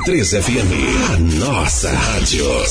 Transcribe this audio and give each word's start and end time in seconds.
93 0.00 0.30
FM. 0.30 1.12
A 1.12 1.44
nossa 1.44 1.90
rádio. 1.90 2.44
Eu 2.46 2.64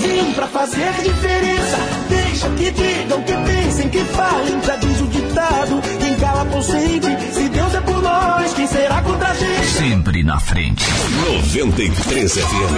vim 0.00 0.32
pra 0.32 0.46
fazer 0.46 0.92
diferença. 1.02 1.76
Deixa 2.08 2.48
que 2.50 2.70
digam, 2.70 3.22
que 3.22 3.32
pensem, 3.32 3.88
que 3.90 3.98
falem. 4.04 4.62
Já 4.64 4.76
diz 4.76 5.00
o 5.00 5.06
ditado: 5.08 5.82
quem 6.00 6.14
cala 6.16 6.46
consente. 6.46 7.34
Se 7.34 7.48
Deus 7.50 7.74
é 7.74 7.80
por 7.82 8.02
nós, 8.02 8.54
quem 8.54 8.66
será 8.66 9.02
contra 9.02 9.28
a 9.28 9.34
gente? 9.34 9.66
Sempre 9.66 10.22
na 10.22 10.40
frente. 10.40 10.84
93 11.26 12.32
FM. 12.32 12.74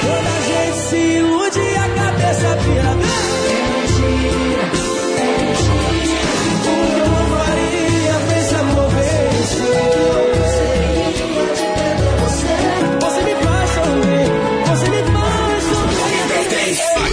Toda 0.00 0.32
gente 0.48 0.78
se 0.88 0.96
ilude 0.96 1.60
a 1.60 1.88
cabeça 2.02 2.56
vira 2.56 2.94
mentira. 2.96 4.47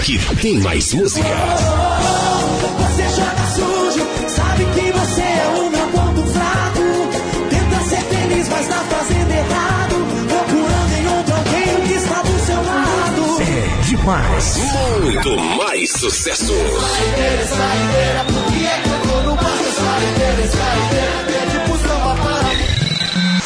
Aqui 0.06 0.20
tem 0.40 0.60
mais 0.60 0.94
música. 0.94 1.26
Você 2.78 3.04
joga 3.10 3.48
sujo, 3.56 4.08
sabe 4.30 4.66
que 4.66 4.92
você 4.92 5.22
é 5.22 5.48
o 5.58 5.72
meu 5.72 5.88
ponto 5.88 6.22
fraco. 6.28 7.50
Tenta 7.50 7.84
ser 7.86 8.02
feliz, 8.02 8.48
mas 8.48 8.68
tá 8.68 8.86
fazendo 8.88 9.32
errado. 9.32 9.96
Procurando 10.28 10.94
em 10.94 11.08
outro 11.08 11.36
alguém 11.36 11.88
que 11.88 11.94
está 11.94 12.22
do 12.22 12.46
seu 12.46 12.56
lado. 12.56 13.42
É 13.42 13.84
demais. 13.84 14.58
Muito 15.02 15.38
mais 15.58 15.90
sucesso. 15.90 16.54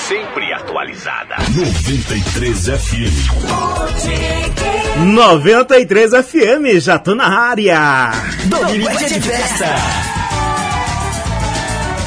Sempre 0.09 0.51
atualizada. 0.51 1.35
93 1.53 2.65
FM. 2.65 3.13
93 5.05 6.11
FM, 6.25 6.79
já 6.79 6.97
tô 6.97 7.13
na 7.13 7.27
área. 7.27 8.09
Domingo 8.45 8.89
é 8.89 8.95
de 8.95 9.21
festa. 9.21 9.67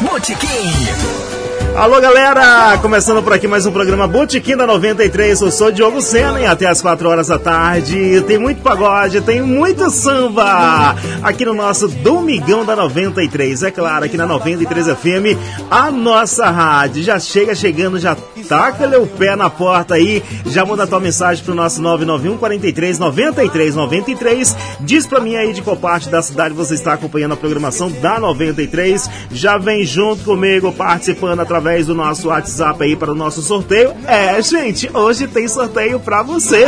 Botequim. 0.01 1.32
Alô, 1.75 1.99
galera! 2.03 2.77
Começando 2.83 3.23
por 3.23 3.33
aqui 3.33 3.49
mais 3.49 3.65
um 3.65 3.73
programa 3.73 4.07
Botequim 4.07 4.55
da 4.55 4.67
93. 4.67 5.41
Eu 5.41 5.51
sou 5.51 5.73
Diogo 5.73 6.03
Sena 6.03 6.39
e 6.39 6.45
até 6.45 6.67
as 6.67 6.83
4 6.83 7.09
horas 7.09 7.29
da 7.29 7.39
tarde 7.39 8.23
tem 8.27 8.37
muito 8.37 8.61
pagode, 8.61 9.23
tem 9.23 9.41
muito 9.41 9.91
samba 9.91 10.95
aqui 11.23 11.47
no 11.47 11.55
nosso 11.55 11.89
Domingão 11.89 12.63
da 12.67 12.77
93. 12.77 13.63
É 13.63 13.71
claro, 13.71 14.05
aqui 14.05 14.19
na 14.19 14.27
93 14.27 14.89
FM, 14.89 15.39
a 15.71 15.91
nossa 15.91 16.51
rádio. 16.51 17.03
Já 17.03 17.19
chega 17.19 17.55
chegando, 17.55 17.99
já 17.99 18.15
taca 18.47 18.87
o 19.01 19.07
pé 19.07 19.35
na 19.35 19.49
porta 19.49 19.95
aí, 19.95 20.23
já 20.45 20.67
manda 20.67 20.87
tua 20.87 21.01
mensagem 21.01 21.43
pro 21.43 21.55
nosso 21.55 21.81
991 21.81 22.37
43 22.37 22.99
93 22.99 23.75
93. 23.75 24.57
Diz 24.81 25.07
pra 25.07 25.21
mim 25.21 25.37
aí 25.37 25.55
de 25.55 25.63
qual 25.63 25.77
parte 25.77 26.11
da 26.11 26.21
cidade 26.21 26.55
você 26.55 26.75
está 26.75 26.93
acompanhando 26.93 27.33
a 27.33 27.37
programação 27.37 27.91
da 27.91 28.21
93. 28.21 29.09
Já 29.31 29.57
vem 29.57 29.85
junto 29.87 30.23
comigo 30.23 30.71
participando 30.71 31.41
através 31.41 31.62
do 31.87 31.95
nosso 31.95 32.29
WhatsApp 32.29 32.83
aí 32.83 32.97
para 32.97 33.13
o 33.13 33.15
nosso 33.15 33.41
sorteio. 33.41 33.95
É, 34.07 34.41
gente, 34.43 34.91
hoje 34.93 35.29
tem 35.29 35.47
sorteio 35.47 36.01
para 36.01 36.23
você. 36.23 36.67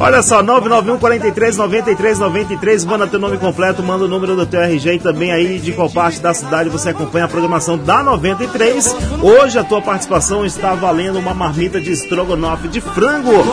Olha 0.00 0.22
só, 0.22 0.42
991 0.42 0.98
43 0.98 1.56
93 1.58 2.18
93, 2.18 2.84
manda 2.86 3.06
teu 3.06 3.20
nome 3.20 3.36
completo, 3.36 3.82
manda 3.82 4.04
o 4.04 4.08
número 4.08 4.34
do 4.34 4.46
teu 4.46 4.62
RG 4.62 4.94
e 4.94 4.98
também 4.98 5.30
aí 5.30 5.58
de 5.58 5.72
qual 5.72 5.90
parte 5.90 6.20
da 6.20 6.34
cidade 6.34 6.70
você 6.70 6.88
acompanha 6.88 7.26
a 7.26 7.28
programação 7.28 7.78
da 7.78 8.02
93. 8.02 8.96
Hoje 9.22 9.58
a 9.58 9.64
tua 9.64 9.80
participação 9.80 10.44
está 10.44 10.74
valendo 10.74 11.18
uma 11.18 11.34
marmita 11.34 11.80
de 11.80 11.92
estrogonofe 11.92 12.66
de 12.66 12.80
frango. 12.80 13.44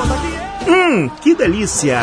Hum, 0.68 1.10
que 1.22 1.36
delícia! 1.36 2.00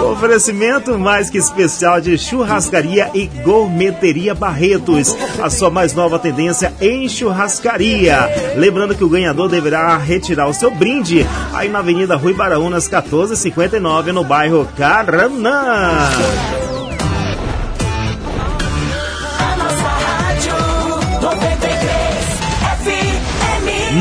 Oferecimento 0.00 0.98
mais 0.98 1.28
que 1.28 1.38
especial 1.38 2.00
de 2.00 2.16
churrascaria 2.16 3.10
e 3.14 3.26
gourmeteria 3.26 4.34
Barretos, 4.34 5.14
a 5.42 5.50
sua 5.50 5.70
mais 5.70 5.92
nova 5.92 6.18
tendência 6.18 6.72
em 6.80 7.08
churrascaria. 7.08 8.16
Lembrando 8.56 8.94
que 8.94 9.04
o 9.04 9.08
ganhador 9.08 9.48
deverá 9.48 9.96
retirar 9.96 10.46
o 10.46 10.54
seu 10.54 10.70
brinde 10.70 11.26
aí 11.52 11.68
na 11.68 11.80
Avenida 11.80 12.16
Rui 12.16 12.32
Baraunas 12.32 12.84
1459 12.84 14.12
no 14.12 14.24
bairro 14.24 14.68
Caranã. 14.76 16.08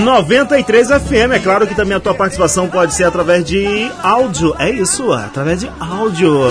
93 0.08 0.88
FM, 0.88 1.34
é 1.34 1.40
claro 1.40 1.68
que 1.68 1.76
também 1.76 1.98
a 1.98 2.00
tua 2.00 2.14
participação 2.14 2.70
pode 2.70 2.94
ser 2.94 3.04
através 3.04 3.44
de 3.44 3.92
áudio. 4.02 4.56
É 4.58 4.70
isso, 4.70 5.12
através 5.12 5.60
de 5.60 5.70
áudio. 5.82 6.44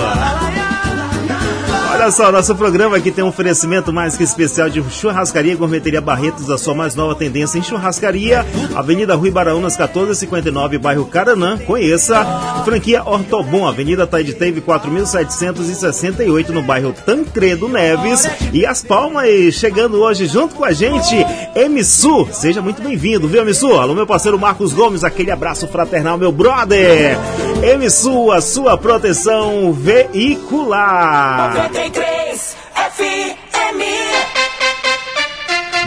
Olha 1.97 2.11
só, 2.11 2.31
nosso 2.31 2.53
programa 2.55 2.95
aqui 2.95 3.09
tem 3.09 3.23
um 3.23 3.29
oferecimento 3.29 3.91
mais 3.91 4.15
que 4.15 4.23
especial 4.23 4.69
de 4.69 4.83
churrascaria 4.91 5.55
gourmeteria 5.55 5.99
Barretos, 5.99 6.47
a 6.51 6.55
sua 6.55 6.75
mais 6.75 6.93
nova 6.93 7.15
tendência 7.15 7.57
em 7.57 7.63
churrascaria. 7.63 8.45
Avenida 8.75 9.15
Rui 9.15 9.31
Baraunas, 9.31 9.75
1459, 9.75 10.77
bairro 10.77 11.07
Caranã. 11.07 11.57
Conheça. 11.57 12.23
Franquia 12.63 13.01
Ortobon, 13.03 13.67
Avenida 13.67 14.05
Taiditeve, 14.05 14.61
4768, 14.61 16.53
no 16.53 16.61
bairro 16.61 16.93
Tancredo 16.93 17.67
Neves. 17.67 18.29
E 18.53 18.63
As 18.63 18.83
Palmas, 18.83 19.55
chegando 19.55 19.99
hoje 19.99 20.27
junto 20.27 20.53
com 20.53 20.65
a 20.65 20.73
gente, 20.73 21.15
Emissu. 21.55 22.27
Seja 22.31 22.61
muito 22.61 22.79
bem-vindo, 22.79 23.27
viu, 23.27 23.41
Emissu? 23.41 23.73
Alô, 23.73 23.95
meu 23.95 24.05
parceiro 24.05 24.37
Marcos 24.37 24.71
Gomes, 24.71 25.03
aquele 25.03 25.31
abraço 25.31 25.67
fraternal, 25.67 26.15
meu 26.15 26.31
brother. 26.31 27.17
Emissu, 27.63 28.31
a 28.31 28.39
sua 28.39 28.77
proteção 28.77 29.73
veicular. 29.73 31.55
93 31.55 32.55
FM. 32.75 33.81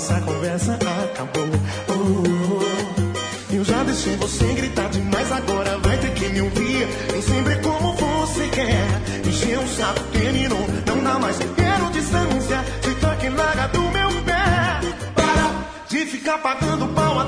Nossa 0.08 0.22
conversa 0.22 0.74
acabou. 0.74 1.44
Oh, 1.90 2.62
oh, 2.62 3.54
eu 3.54 3.64
já 3.64 3.84
deixei 3.84 4.16
você 4.16 4.46
gritar 4.54 4.90
demais, 4.90 5.32
agora 5.32 5.78
vai 5.80 5.98
ter 5.98 6.14
que 6.14 6.30
me 6.30 6.42
ouvir. 6.42 6.88
Nem 7.12 7.22
sempre 7.22 7.54
é 7.54 7.56
como 7.58 7.94
você 7.94 8.48
quer. 8.48 8.88
Encheu 9.28 9.62
o 9.62 9.68
saco, 9.68 10.02
terminou. 10.14 10.66
Não 10.86 11.04
dá 11.04 11.20
mais, 11.20 11.38
quero 11.38 11.92
distância. 11.92 12.64
Se 12.82 12.96
toque 12.96 13.30
larga 13.30 13.68
do 13.68 13.82
meu 13.82 14.10
pé. 14.24 14.80
Para 15.14 15.66
de 15.90 16.06
ficar 16.06 16.38
pagando 16.38 16.88
pau 16.94 17.20
a 17.20 17.26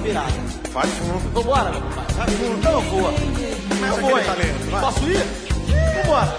virada. 0.00 0.32
Vai 0.72 0.86
fundo. 0.86 1.32
Vambora, 1.32 1.70
meu 1.70 1.80
compadre. 1.80 2.14
Vai 2.14 2.28
fundo. 2.28 2.80
Vou. 2.90 3.14
Mas 3.80 3.96
eu 3.96 4.02
vou, 4.02 4.18
hein? 4.18 4.24
Talento, 4.24 4.70
vai. 4.70 4.80
Posso 4.80 5.04
ir? 5.08 5.24
Vambora. 6.02 6.38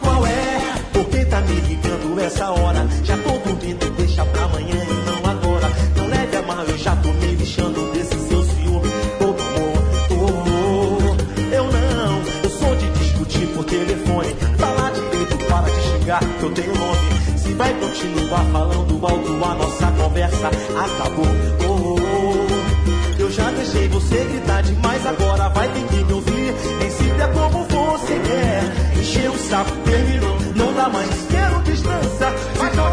Qual 0.00 0.26
é? 0.26 0.60
Por 0.92 1.04
que 1.06 1.24
tá 1.26 1.40
me 1.42 1.60
ligando 1.60 2.20
essa 2.20 2.50
hora? 2.50 2.88
Já 3.04 3.16
tô 3.18 3.30
dormindo, 3.38 3.90
deixa 3.96 4.24
pra 4.24 4.44
amanhã 4.44 4.84
e 4.84 5.10
não 5.10 5.30
agora. 5.30 5.70
Não 5.96 6.06
leve 6.08 6.36
a 6.36 6.42
mal, 6.42 6.64
eu 6.64 6.78
já 6.78 6.96
tô 6.96 7.12
me 7.12 7.26
lixando 7.34 7.92
desse 7.92 8.18
seu 8.28 8.42
ciúme. 8.42 8.88
Oh, 9.20 9.24
oh, 9.24 10.14
oh, 10.14 10.24
oh. 10.48 11.54
Eu 11.54 11.64
não, 11.64 12.22
eu 12.42 12.50
sou 12.50 12.74
de 12.76 12.88
discutir 12.98 13.46
por 13.48 13.64
telefone. 13.64 14.34
Falar 14.58 14.90
direito, 14.92 15.36
para 15.46 15.68
de 15.70 15.80
xingar, 15.82 16.20
que 16.20 16.42
eu 16.42 16.52
tenho 16.52 16.74
nome. 16.74 17.38
Se 17.38 17.52
vai 17.54 17.74
continuar 17.74 18.44
falando 18.52 19.06
alto, 19.06 19.44
a 19.44 19.54
nossa 19.54 19.92
conversa 19.92 20.48
acabou. 20.48 21.26
Oh, 21.68 21.79
deixei 23.70 23.88
você 23.88 24.16
gritar 24.24 24.62
demais, 24.62 25.06
agora 25.06 25.48
vai 25.50 25.68
ter 25.68 25.86
que 25.86 26.04
me 26.04 26.12
ouvir. 26.12 26.52
Decida 26.80 27.28
como 27.28 27.64
você 27.64 28.18
quer. 28.18 29.00
Encheu 29.00 29.32
o 29.32 29.38
saco, 29.38 29.70
terminou, 29.84 30.36
não 30.56 30.72
dá 30.74 30.88
mais. 30.88 31.08
Quero 31.30 31.62
distância, 31.62 32.26
mas 32.58 32.76
não 32.76 32.89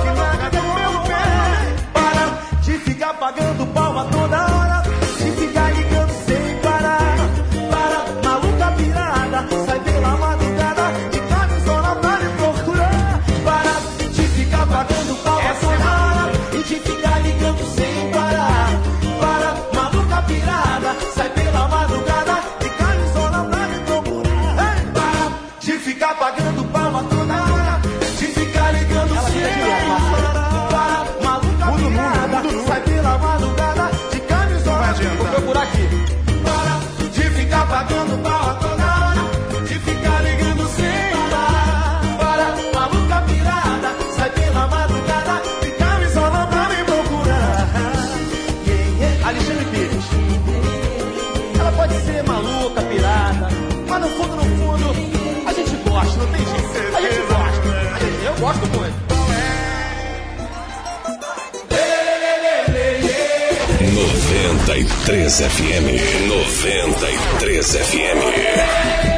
93 65.08 65.30
FM. 65.30 66.92
93 67.40 67.76
FM. 67.76 69.17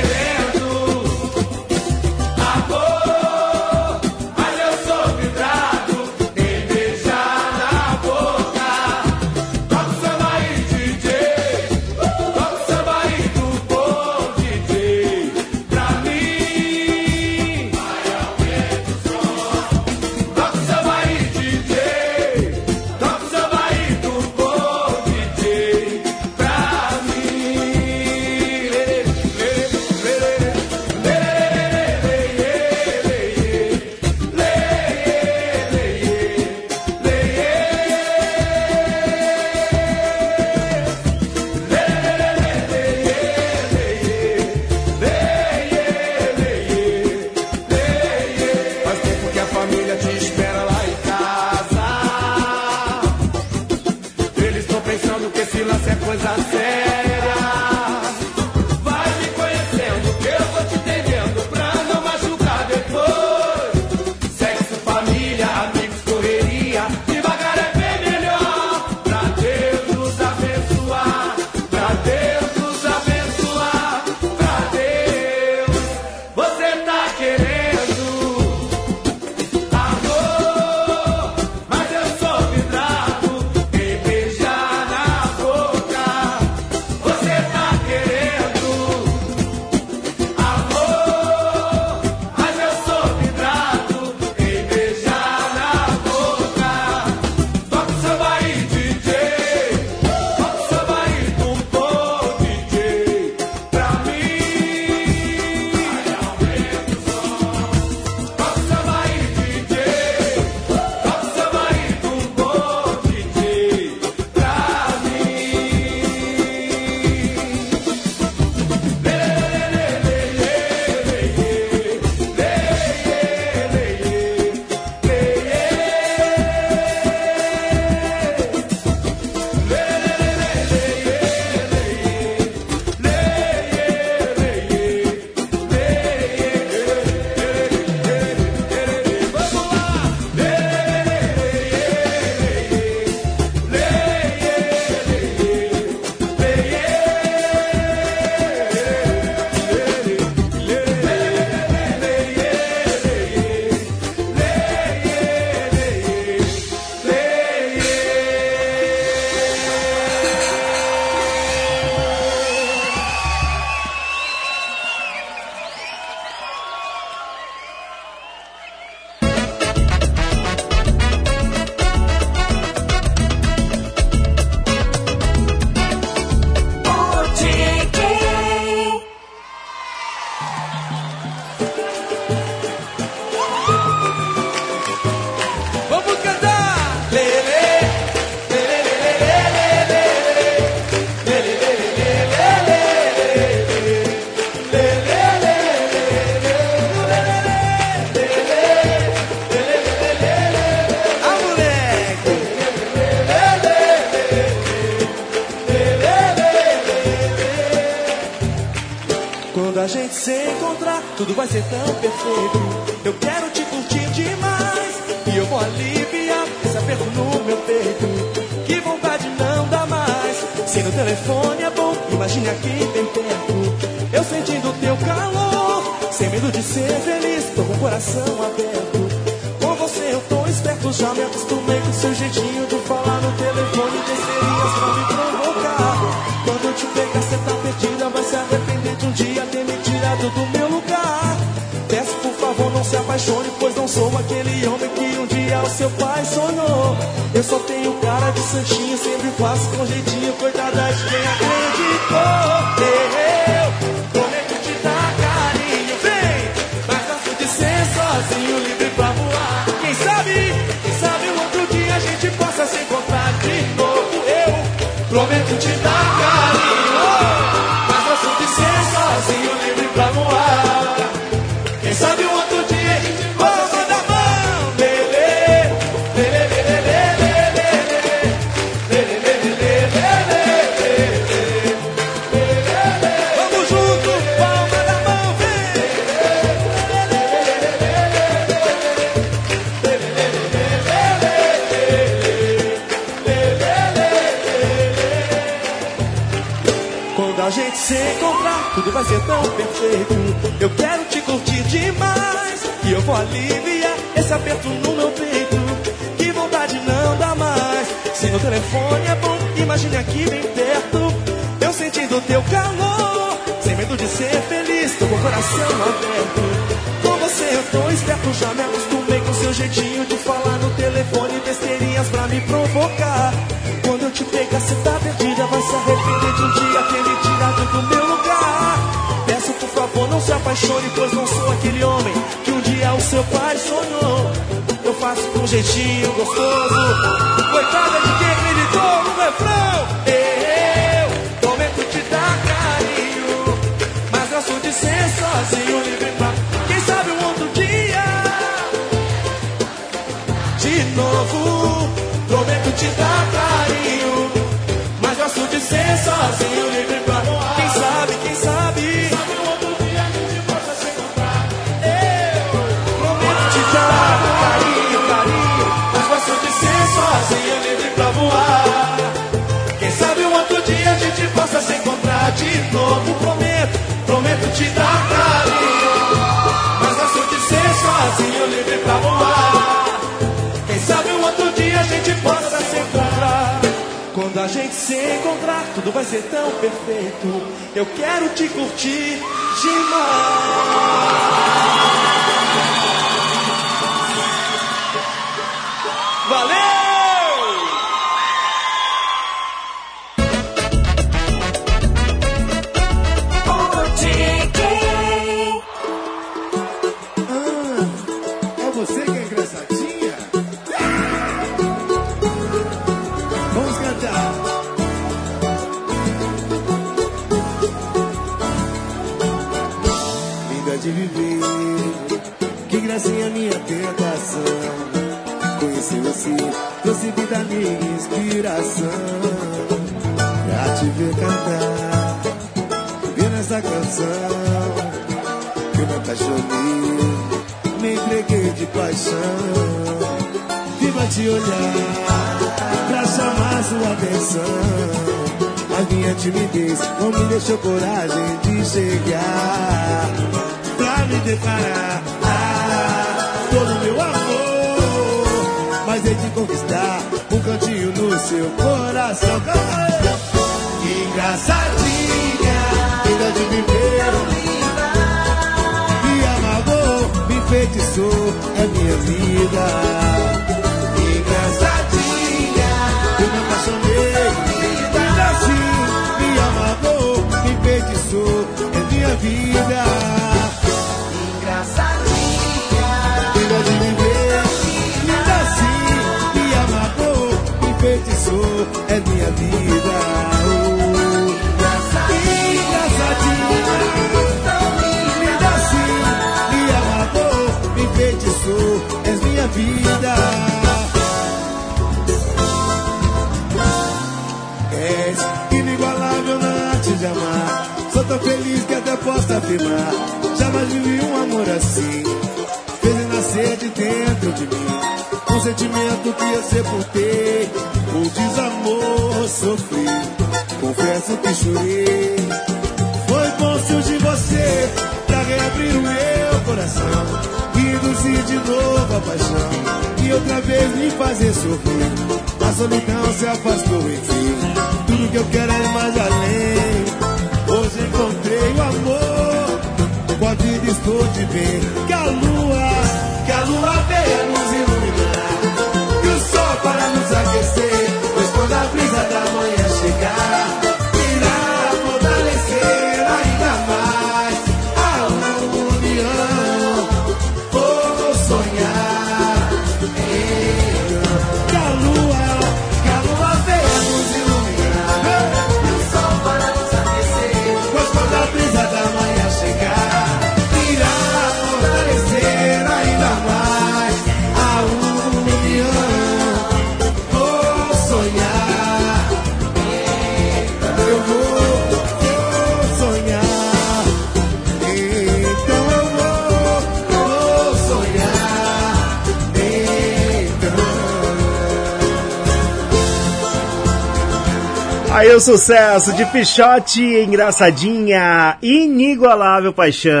Aí 595.12 595.16
o 595.16 595.20
sucesso 595.20 595.92
de 595.92 596.06
Pichote, 596.06 596.82
engraçadinha, 596.82 598.38
inigualável 598.40 599.52
paixão. 599.52 600.00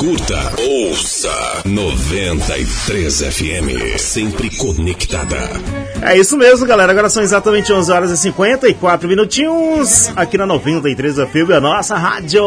Curta, 0.00 0.52
ouça 0.58 1.62
93 1.64 3.22
FM, 3.22 3.96
sempre 4.00 4.50
conectada. 4.56 5.36
É 6.02 6.18
isso 6.18 6.36
mesmo, 6.36 6.66
galera. 6.66 6.90
Agora 6.90 7.08
são 7.08 7.22
exatamente 7.22 7.72
11 7.72 7.92
horas 7.92 8.10
e 8.10 8.16
54 8.16 9.08
minutinhos 9.08 10.10
aqui 10.16 10.36
na 10.36 10.44
93 10.44 11.18
FM, 11.18 11.52
a 11.56 11.60
nossa 11.60 11.96
rádio. 11.96 12.42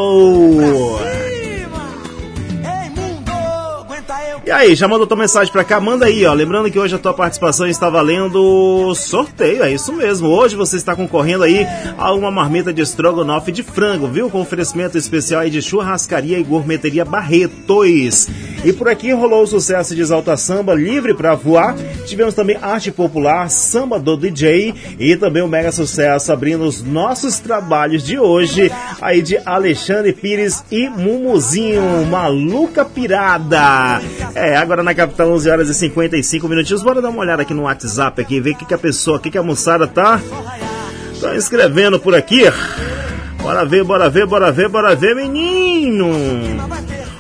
E 4.49 4.51
aí, 4.51 4.73
já 4.73 4.87
mandou 4.87 5.05
tua 5.05 5.15
mensagem 5.15 5.53
pra 5.53 5.63
cá? 5.63 5.79
Manda 5.79 6.07
aí, 6.07 6.25
ó. 6.25 6.33
Lembrando 6.33 6.71
que 6.71 6.79
hoje 6.79 6.95
a 6.95 6.97
tua 6.97 7.13
participação 7.13 7.67
está 7.67 7.87
valendo 7.87 8.91
sorteio, 8.95 9.61
é 9.61 9.71
isso 9.71 9.93
mesmo. 9.93 10.27
Hoje 10.27 10.55
você 10.55 10.75
está 10.75 10.95
concorrendo 10.95 11.43
aí 11.43 11.67
a 11.95 12.11
uma 12.13 12.31
marmita 12.31 12.73
de 12.73 12.81
estrogonofe 12.81 13.51
de 13.51 13.61
frango, 13.61 14.07
viu? 14.07 14.27
Com 14.27 14.41
oferecimento 14.41 14.97
especial 14.97 15.41
aí 15.41 15.51
de 15.51 15.61
churrascaria 15.61 16.39
e 16.39 16.43
gourmeteria 16.43 17.05
Barretos. 17.05 18.27
E 18.65 18.73
por 18.73 18.89
aqui 18.89 19.11
rolou 19.11 19.43
o 19.43 19.47
sucesso 19.47 19.93
de 19.95 20.01
Exalta 20.01 20.35
Samba 20.35 20.73
livre 20.73 21.13
pra 21.13 21.35
voar. 21.35 21.75
Tivemos 22.07 22.33
também 22.33 22.57
arte 22.59 22.91
popular, 22.91 23.51
samba 23.51 23.99
do 23.99 24.17
DJ 24.17 24.73
e 24.99 25.15
também 25.15 25.43
o 25.43 25.47
mega 25.47 25.71
sucesso 25.71 26.33
abrindo 26.33 26.63
os 26.63 26.81
nossos 26.81 27.37
trabalhos 27.37 28.03
de 28.03 28.17
hoje 28.17 28.71
aí 28.99 29.21
de 29.21 29.37
Alexandre 29.45 30.11
Pires 30.11 30.63
e 30.71 30.89
Mumuzinho, 30.89 32.07
Maluca 32.07 32.83
Pirada. 32.83 34.01
É, 34.39 34.55
agora 34.55 34.81
na 34.81 34.95
capital 34.95 35.29
11 35.31 35.49
horas 35.49 35.69
e 35.69 35.73
55 35.73 36.47
minutinhos. 36.47 36.81
Bora 36.81 37.01
dar 37.01 37.09
uma 37.09 37.19
olhada 37.19 37.41
aqui 37.41 37.53
no 37.53 37.63
WhatsApp 37.63 38.21
aqui, 38.21 38.39
ver 38.39 38.51
o 38.51 38.55
que, 38.55 38.65
que 38.65 38.73
a 38.73 38.77
pessoa, 38.77 39.17
o 39.17 39.19
que, 39.19 39.29
que 39.29 39.37
a 39.37 39.43
moçada 39.43 39.85
tá, 39.85 40.17
tá 41.19 41.35
escrevendo 41.35 41.99
por 41.99 42.15
aqui. 42.15 42.43
Bora 43.41 43.65
ver, 43.65 43.83
bora 43.83 44.09
ver, 44.09 44.25
bora 44.25 44.49
ver, 44.49 44.69
bora 44.69 44.95
ver, 44.95 45.13
menino. 45.13 46.09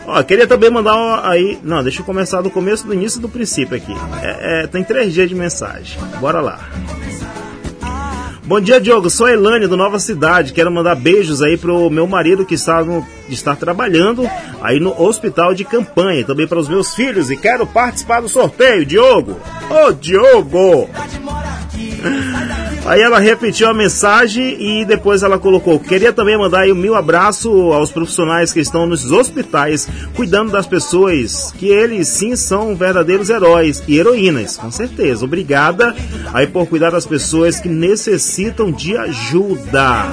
Ó, 0.07 0.23
queria 0.23 0.47
também 0.47 0.69
mandar 0.69 0.95
um 0.95 1.15
aí. 1.25 1.59
Não, 1.61 1.83
deixa 1.83 1.99
eu 1.99 2.05
começar 2.05 2.41
do 2.41 2.49
começo, 2.49 2.87
do 2.87 2.93
início 2.93 3.19
do 3.19 3.27
princípio 3.27 3.75
aqui. 3.75 3.93
É, 4.21 4.63
é, 4.63 4.67
tem 4.67 4.81
três 4.81 5.13
dias 5.13 5.27
de 5.27 5.35
mensagem. 5.35 5.99
Bora 6.21 6.39
lá. 6.39 6.69
Bom 8.49 8.59
dia, 8.59 8.81
Diogo. 8.81 9.11
Sou 9.11 9.27
a 9.27 9.31
Elane 9.31 9.67
do 9.67 9.77
Nova 9.77 9.99
Cidade. 9.99 10.53
Quero 10.53 10.71
mandar 10.71 10.95
beijos 10.95 11.39
aí 11.39 11.55
pro 11.55 11.87
meu 11.91 12.07
marido 12.07 12.43
que 12.43 12.55
está, 12.55 12.83
no, 12.83 13.05
está 13.29 13.55
trabalhando 13.55 14.27
aí 14.59 14.79
no 14.79 14.99
hospital 14.99 15.53
de 15.53 15.63
campanha. 15.63 16.25
Também 16.25 16.47
para 16.47 16.57
os 16.57 16.67
meus 16.67 16.95
filhos. 16.95 17.29
E 17.29 17.37
quero 17.37 17.67
participar 17.67 18.21
do 18.21 18.27
sorteio, 18.27 18.87
Diogo. 18.87 19.39
Ô, 19.69 19.91
Diogo! 19.91 20.89
Aí 22.85 23.01
ela 23.01 23.19
repetiu 23.19 23.67
a 23.69 23.73
mensagem 23.73 24.57
e 24.59 24.85
depois 24.85 25.21
ela 25.21 25.37
colocou: 25.37 25.79
Queria 25.79 26.11
também 26.11 26.37
mandar 26.37 26.61
aí 26.61 26.71
um 26.71 26.75
mil 26.75 26.95
abraço 26.95 27.49
aos 27.71 27.91
profissionais 27.91 28.51
que 28.51 28.59
estão 28.59 28.85
nos 28.85 29.11
hospitais, 29.11 29.87
cuidando 30.15 30.51
das 30.51 30.65
pessoas, 30.65 31.53
que 31.57 31.67
eles 31.67 32.07
sim 32.07 32.35
são 32.35 32.75
verdadeiros 32.75 33.29
heróis 33.29 33.83
e 33.87 33.97
heroínas, 33.97 34.57
com 34.57 34.71
certeza. 34.71 35.25
Obrigada 35.25 35.95
aí 36.33 36.47
por 36.47 36.67
cuidar 36.67 36.91
das 36.91 37.05
pessoas 37.05 37.59
que 37.59 37.69
necessitam 37.69 38.71
de 38.71 38.97
ajuda. 38.97 40.07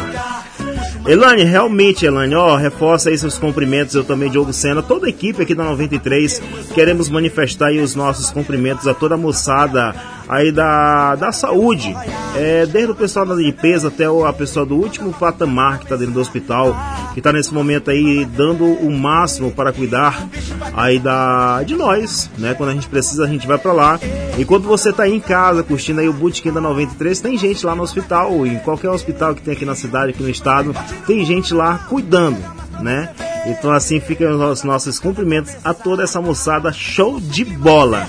Elane, 1.06 1.44
realmente, 1.44 2.04
Elane, 2.04 2.34
ó, 2.34 2.56
reforça 2.56 3.10
aí 3.10 3.16
seus 3.16 3.38
cumprimentos, 3.38 3.94
eu 3.94 4.02
também, 4.02 4.28
Diogo 4.28 4.52
Sena, 4.52 4.82
toda 4.82 5.06
a 5.06 5.08
equipe 5.08 5.40
aqui 5.40 5.54
da 5.54 5.62
93, 5.62 6.42
queremos 6.74 7.08
manifestar 7.08 7.68
aí 7.68 7.78
os 7.78 7.94
nossos 7.94 8.30
cumprimentos 8.32 8.88
a 8.88 8.92
toda 8.92 9.14
a 9.14 9.18
moçada 9.18 9.94
aí 10.28 10.50
da, 10.50 11.14
da 11.14 11.32
saúde, 11.32 11.94
é, 12.34 12.66
desde 12.66 12.90
o 12.92 12.94
pessoal 12.94 13.24
da 13.26 13.34
limpeza 13.34 13.88
até 13.88 14.08
o- 14.10 14.24
a 14.26 14.32
pessoa 14.32 14.66
do 14.66 14.74
último 14.76 15.12
patamar 15.12 15.78
que 15.78 15.84
está 15.84 15.96
dentro 15.96 16.14
do 16.14 16.20
hospital, 16.20 16.76
que 17.14 17.20
está 17.20 17.32
nesse 17.32 17.52
momento 17.54 17.90
aí 17.90 18.24
dando 18.24 18.64
o 18.64 18.90
máximo 18.90 19.50
para 19.50 19.72
cuidar 19.72 20.26
aí 20.74 20.98
da, 20.98 21.62
de 21.62 21.74
nós, 21.76 22.30
né, 22.38 22.54
quando 22.54 22.70
a 22.70 22.72
gente 22.72 22.88
precisa 22.88 23.24
a 23.24 23.28
gente 23.28 23.46
vai 23.46 23.58
para 23.58 23.72
lá, 23.72 24.00
e 24.38 24.44
quando 24.44 24.64
você 24.68 24.92
tá 24.92 25.04
aí 25.04 25.14
em 25.14 25.20
casa 25.20 25.62
curtindo 25.62 26.00
aí 26.00 26.08
o 26.08 26.12
Bootkin 26.12 26.52
da 26.52 26.60
93, 26.60 27.20
tem 27.20 27.38
gente 27.38 27.64
lá 27.64 27.74
no 27.74 27.82
hospital, 27.82 28.46
em 28.46 28.58
qualquer 28.58 28.90
hospital 28.90 29.34
que 29.34 29.42
tem 29.42 29.54
aqui 29.54 29.64
na 29.64 29.74
cidade, 29.74 30.10
aqui 30.10 30.22
no 30.22 30.28
estado, 30.30 30.74
tem 31.06 31.24
gente 31.24 31.54
lá 31.54 31.80
cuidando, 31.88 32.38
né? 32.80 33.10
Então 33.46 33.70
assim 33.72 34.00
ficam 34.00 34.50
os 34.50 34.62
nossos 34.64 34.98
cumprimentos 34.98 35.54
a 35.64 35.72
toda 35.72 36.02
essa 36.02 36.20
moçada 36.20 36.72
show 36.72 37.20
de 37.20 37.44
bola. 37.44 38.06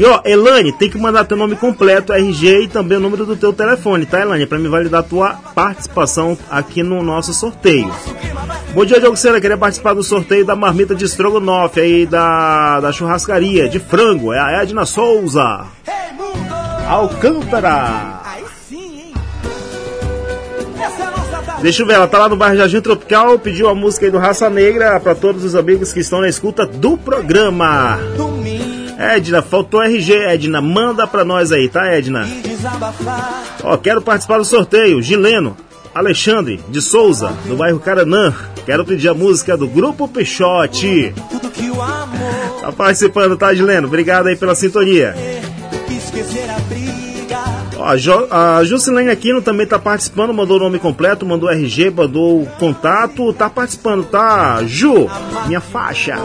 E 0.00 0.04
ó, 0.06 0.22
Elane, 0.24 0.72
tem 0.72 0.88
que 0.88 0.96
mandar 0.96 1.26
teu 1.26 1.36
nome 1.36 1.54
completo, 1.56 2.14
RG 2.14 2.62
e 2.62 2.68
também 2.68 2.96
o 2.96 3.00
número 3.02 3.26
do 3.26 3.36
teu 3.36 3.52
telefone, 3.52 4.06
tá, 4.06 4.18
Elane? 4.18 4.46
Pra 4.46 4.58
me 4.58 4.66
validar 4.66 5.00
a 5.00 5.02
tua 5.02 5.34
participação 5.54 6.38
aqui 6.50 6.82
no 6.82 7.02
nosso 7.02 7.34
sorteio. 7.34 7.92
Bom 8.72 8.82
dia, 8.86 8.98
Diogo 8.98 9.14
Sena. 9.14 9.42
Queria 9.42 9.58
participar 9.58 9.92
do 9.92 10.02
sorteio 10.02 10.42
da 10.42 10.56
marmita 10.56 10.94
de 10.94 11.04
estrogonofe 11.04 11.80
aí 11.80 12.06
da, 12.06 12.80
da 12.80 12.90
churrascaria 12.92 13.68
de 13.68 13.78
frango. 13.78 14.32
É 14.32 14.40
a 14.40 14.62
Edna 14.62 14.86
Souza. 14.86 15.66
Alcântara. 16.88 18.22
aí 18.24 18.44
sim, 18.70 19.02
hein? 19.02 19.14
Essa 20.82 21.02
é. 21.58 21.60
Deixa 21.60 21.82
eu 21.82 21.86
ver, 21.86 21.96
ela 21.96 22.08
tá 22.08 22.20
lá 22.20 22.28
no 22.30 22.36
bairro 22.36 22.56
Jardim 22.56 22.80
Tropical, 22.80 23.38
pediu 23.38 23.68
a 23.68 23.74
música 23.74 24.06
aí 24.06 24.10
do 24.10 24.16
Raça 24.16 24.48
Negra 24.48 24.98
pra 24.98 25.14
todos 25.14 25.44
os 25.44 25.54
amigos 25.54 25.92
que 25.92 26.00
estão 26.00 26.22
na 26.22 26.28
escuta 26.30 26.64
do 26.64 26.96
programa. 26.96 27.98
Domingo 28.16 28.69
Edna, 29.00 29.40
faltou 29.40 29.82
RG, 29.82 30.12
Edna. 30.12 30.60
Manda 30.60 31.06
pra 31.06 31.24
nós 31.24 31.50
aí, 31.52 31.70
tá, 31.70 31.86
Edna? 31.86 32.28
Ó, 33.64 33.76
quero 33.78 34.02
participar 34.02 34.36
do 34.36 34.44
sorteio. 34.44 35.02
Gileno, 35.02 35.56
Alexandre 35.94 36.60
de 36.68 36.82
Souza, 36.82 37.32
do 37.46 37.56
bairro 37.56 37.80
Caranã. 37.80 38.34
Quero 38.66 38.84
pedir 38.84 39.08
a 39.08 39.14
música 39.14 39.56
do 39.56 39.66
Grupo 39.66 40.06
Peixote. 40.06 41.14
Tá 42.60 42.70
participando, 42.72 43.38
tá, 43.38 43.54
Gileno? 43.54 43.86
Obrigado 43.88 44.26
aí 44.26 44.36
pela 44.36 44.54
sintonia. 44.54 45.14
Ó, 47.78 47.84
a, 47.86 47.96
jo 47.96 48.26
a 48.30 48.62
Jusilene 48.64 49.10
Aquino 49.10 49.40
também 49.40 49.66
tá 49.66 49.78
participando, 49.78 50.34
mandou 50.34 50.58
o 50.58 50.60
nome 50.60 50.78
completo, 50.78 51.24
mandou 51.24 51.48
RG, 51.48 51.88
mandou 51.88 52.42
o 52.42 52.46
contato. 52.58 53.32
Tá 53.32 53.48
participando, 53.48 54.04
tá? 54.04 54.62
Ju, 54.66 55.08
minha 55.46 55.60
faixa. 55.62 56.18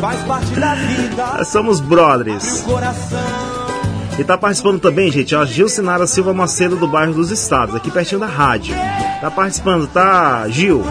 Faz 0.00 0.20
parte 0.22 0.50
da 0.54 0.74
vida. 0.74 1.26
Nós 1.38 1.48
somos 1.48 1.80
brothers. 1.80 2.64
E 4.16 4.24
tá 4.24 4.38
participando 4.38 4.80
também, 4.80 5.10
gente, 5.10 5.34
ó, 5.34 5.44
Gilcinara 5.44 6.06
Silva 6.06 6.32
Macedo 6.32 6.76
do 6.76 6.86
bairro 6.86 7.14
dos 7.14 7.30
Estados, 7.30 7.74
aqui 7.74 7.90
pertinho 7.90 8.20
da 8.20 8.26
rádio. 8.26 8.74
Tá 9.20 9.30
participando, 9.30 9.86
tá, 9.88 10.48
Gil? 10.48 10.84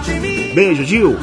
Beijo, 0.54 0.84
Gil. 0.84 1.18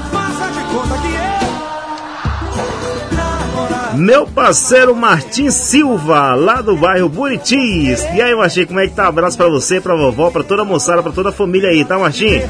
Meu 3.94 4.26
parceiro 4.26 4.94
Martim 4.94 5.50
Silva, 5.50 6.34
lá 6.34 6.60
do 6.60 6.76
bairro 6.76 7.08
Buritis. 7.08 8.02
E 8.14 8.20
aí, 8.20 8.34
Martim, 8.34 8.66
como 8.66 8.80
é 8.80 8.88
que 8.88 8.94
tá? 8.94 9.06
Abraço 9.06 9.36
pra 9.36 9.48
você, 9.48 9.80
pra 9.80 9.94
vovó, 9.94 10.30
pra 10.30 10.42
toda 10.42 10.62
a 10.62 10.64
moçada, 10.64 11.02
pra 11.02 11.12
toda 11.12 11.28
a 11.28 11.32
família 11.32 11.68
aí, 11.68 11.84
tá, 11.84 11.98
Martim? 11.98 12.40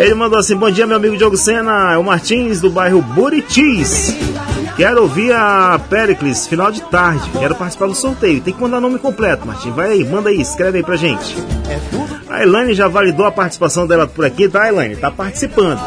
Ele 0.00 0.14
mandou 0.14 0.38
assim: 0.38 0.56
Bom 0.56 0.70
dia, 0.70 0.86
meu 0.86 0.96
amigo 0.96 1.16
Diogo 1.16 1.36
Sena, 1.36 1.92
é 1.92 1.98
o 1.98 2.02
Martins 2.02 2.60
do 2.60 2.70
bairro 2.70 3.02
Buritis. 3.02 4.16
Quero 4.74 5.02
ouvir 5.02 5.30
a 5.32 5.78
Pericles, 5.90 6.46
final 6.46 6.72
de 6.72 6.80
tarde. 6.80 7.28
Quero 7.38 7.54
participar 7.54 7.86
do 7.86 7.94
sorteio. 7.94 8.40
Tem 8.40 8.54
que 8.54 8.60
mandar 8.60 8.80
nome 8.80 8.98
completo, 8.98 9.46
Martim. 9.46 9.70
Vai 9.72 9.90
aí, 9.90 10.04
manda 10.04 10.30
aí, 10.30 10.40
escreve 10.40 10.78
aí 10.78 10.84
pra 10.84 10.96
gente. 10.96 11.36
A 12.30 12.42
Elaine 12.42 12.72
já 12.72 12.88
validou 12.88 13.26
a 13.26 13.32
participação 13.32 13.86
dela 13.86 14.06
por 14.06 14.24
aqui, 14.24 14.48
tá, 14.48 14.66
Elaine? 14.68 14.96
Tá 14.96 15.10
participando. 15.10 15.78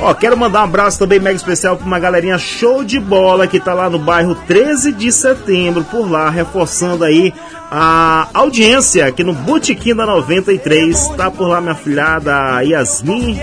Ó, 0.00 0.14
quero 0.14 0.36
mandar 0.36 0.60
um 0.60 0.64
abraço 0.64 0.98
também 0.98 1.18
mega 1.18 1.36
especial 1.36 1.76
pra 1.76 1.84
uma 1.84 1.98
galerinha 1.98 2.38
show 2.38 2.84
de 2.84 3.00
bola 3.00 3.48
que 3.48 3.58
tá 3.58 3.74
lá 3.74 3.90
no 3.90 3.98
bairro 3.98 4.34
13 4.46 4.92
de 4.92 5.10
setembro, 5.10 5.82
por 5.82 6.08
lá, 6.08 6.30
reforçando 6.30 7.04
aí 7.04 7.34
a 7.70 8.28
audiência 8.32 9.06
aqui 9.06 9.24
no 9.24 9.32
Botequim 9.32 9.96
da 9.96 10.06
93. 10.06 11.08
Tá 11.16 11.30
por 11.30 11.48
lá 11.48 11.60
minha 11.60 11.74
filhada 11.74 12.62
Yasmin, 12.62 13.40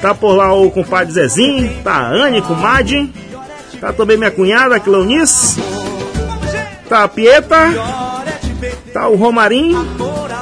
tá 0.00 0.14
por 0.14 0.36
lá 0.36 0.52
o 0.54 0.70
compadre 0.70 1.12
Zezinho, 1.12 1.82
tá 1.82 1.92
a 1.92 2.08
Anne 2.08 2.40
com 2.40 2.54
Madin, 2.54 3.12
tá 3.80 3.92
também 3.92 4.16
minha 4.16 4.30
cunhada 4.30 4.78
Cleonice, 4.78 5.60
tá 6.88 7.02
a 7.02 7.08
Pieta, 7.08 7.56
tá 8.92 9.08
o 9.08 9.16
Romarinho, 9.16 9.84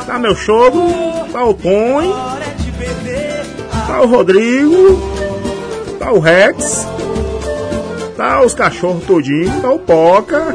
tá 0.07 0.19
meu 0.19 0.37
sogro, 0.37 0.83
tá 1.33 1.43
o 1.43 1.55
Põe, 1.55 2.13
tá 3.87 4.03
o 4.03 4.07
Rodrigo, 4.07 5.14
tá 6.05 6.13
o 6.13 6.19
Rex, 6.19 6.87
tá 8.15 8.43
os 8.43 8.53
cachorros 8.53 9.05
todinho, 9.05 9.61
tá 9.63 9.71
o 9.71 9.79
Poca. 9.79 10.55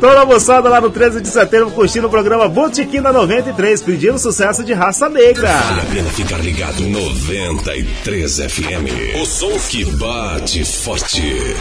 Toda 0.00 0.22
a 0.22 0.24
moçada 0.24 0.70
lá 0.70 0.80
no 0.80 0.90
13 0.90 1.20
de 1.20 1.28
setembro 1.28 1.70
curtindo 1.70 2.06
o 2.06 2.10
programa 2.10 2.48
Botequim 2.48 3.02
da 3.02 3.12
93, 3.12 3.82
pedindo 3.82 4.18
sucesso 4.18 4.64
de 4.64 4.72
raça 4.72 5.08
negra. 5.08 5.48
Vale 5.48 5.80
a 5.80 5.84
pena 5.84 6.10
ficar 6.10 6.38
ligado 6.38 6.80
93 6.80 8.36
FM. 8.36 9.20
O 9.22 9.26
som 9.26 9.58
que 9.68 9.84
bate 9.84 10.64
forte. 10.64 11.54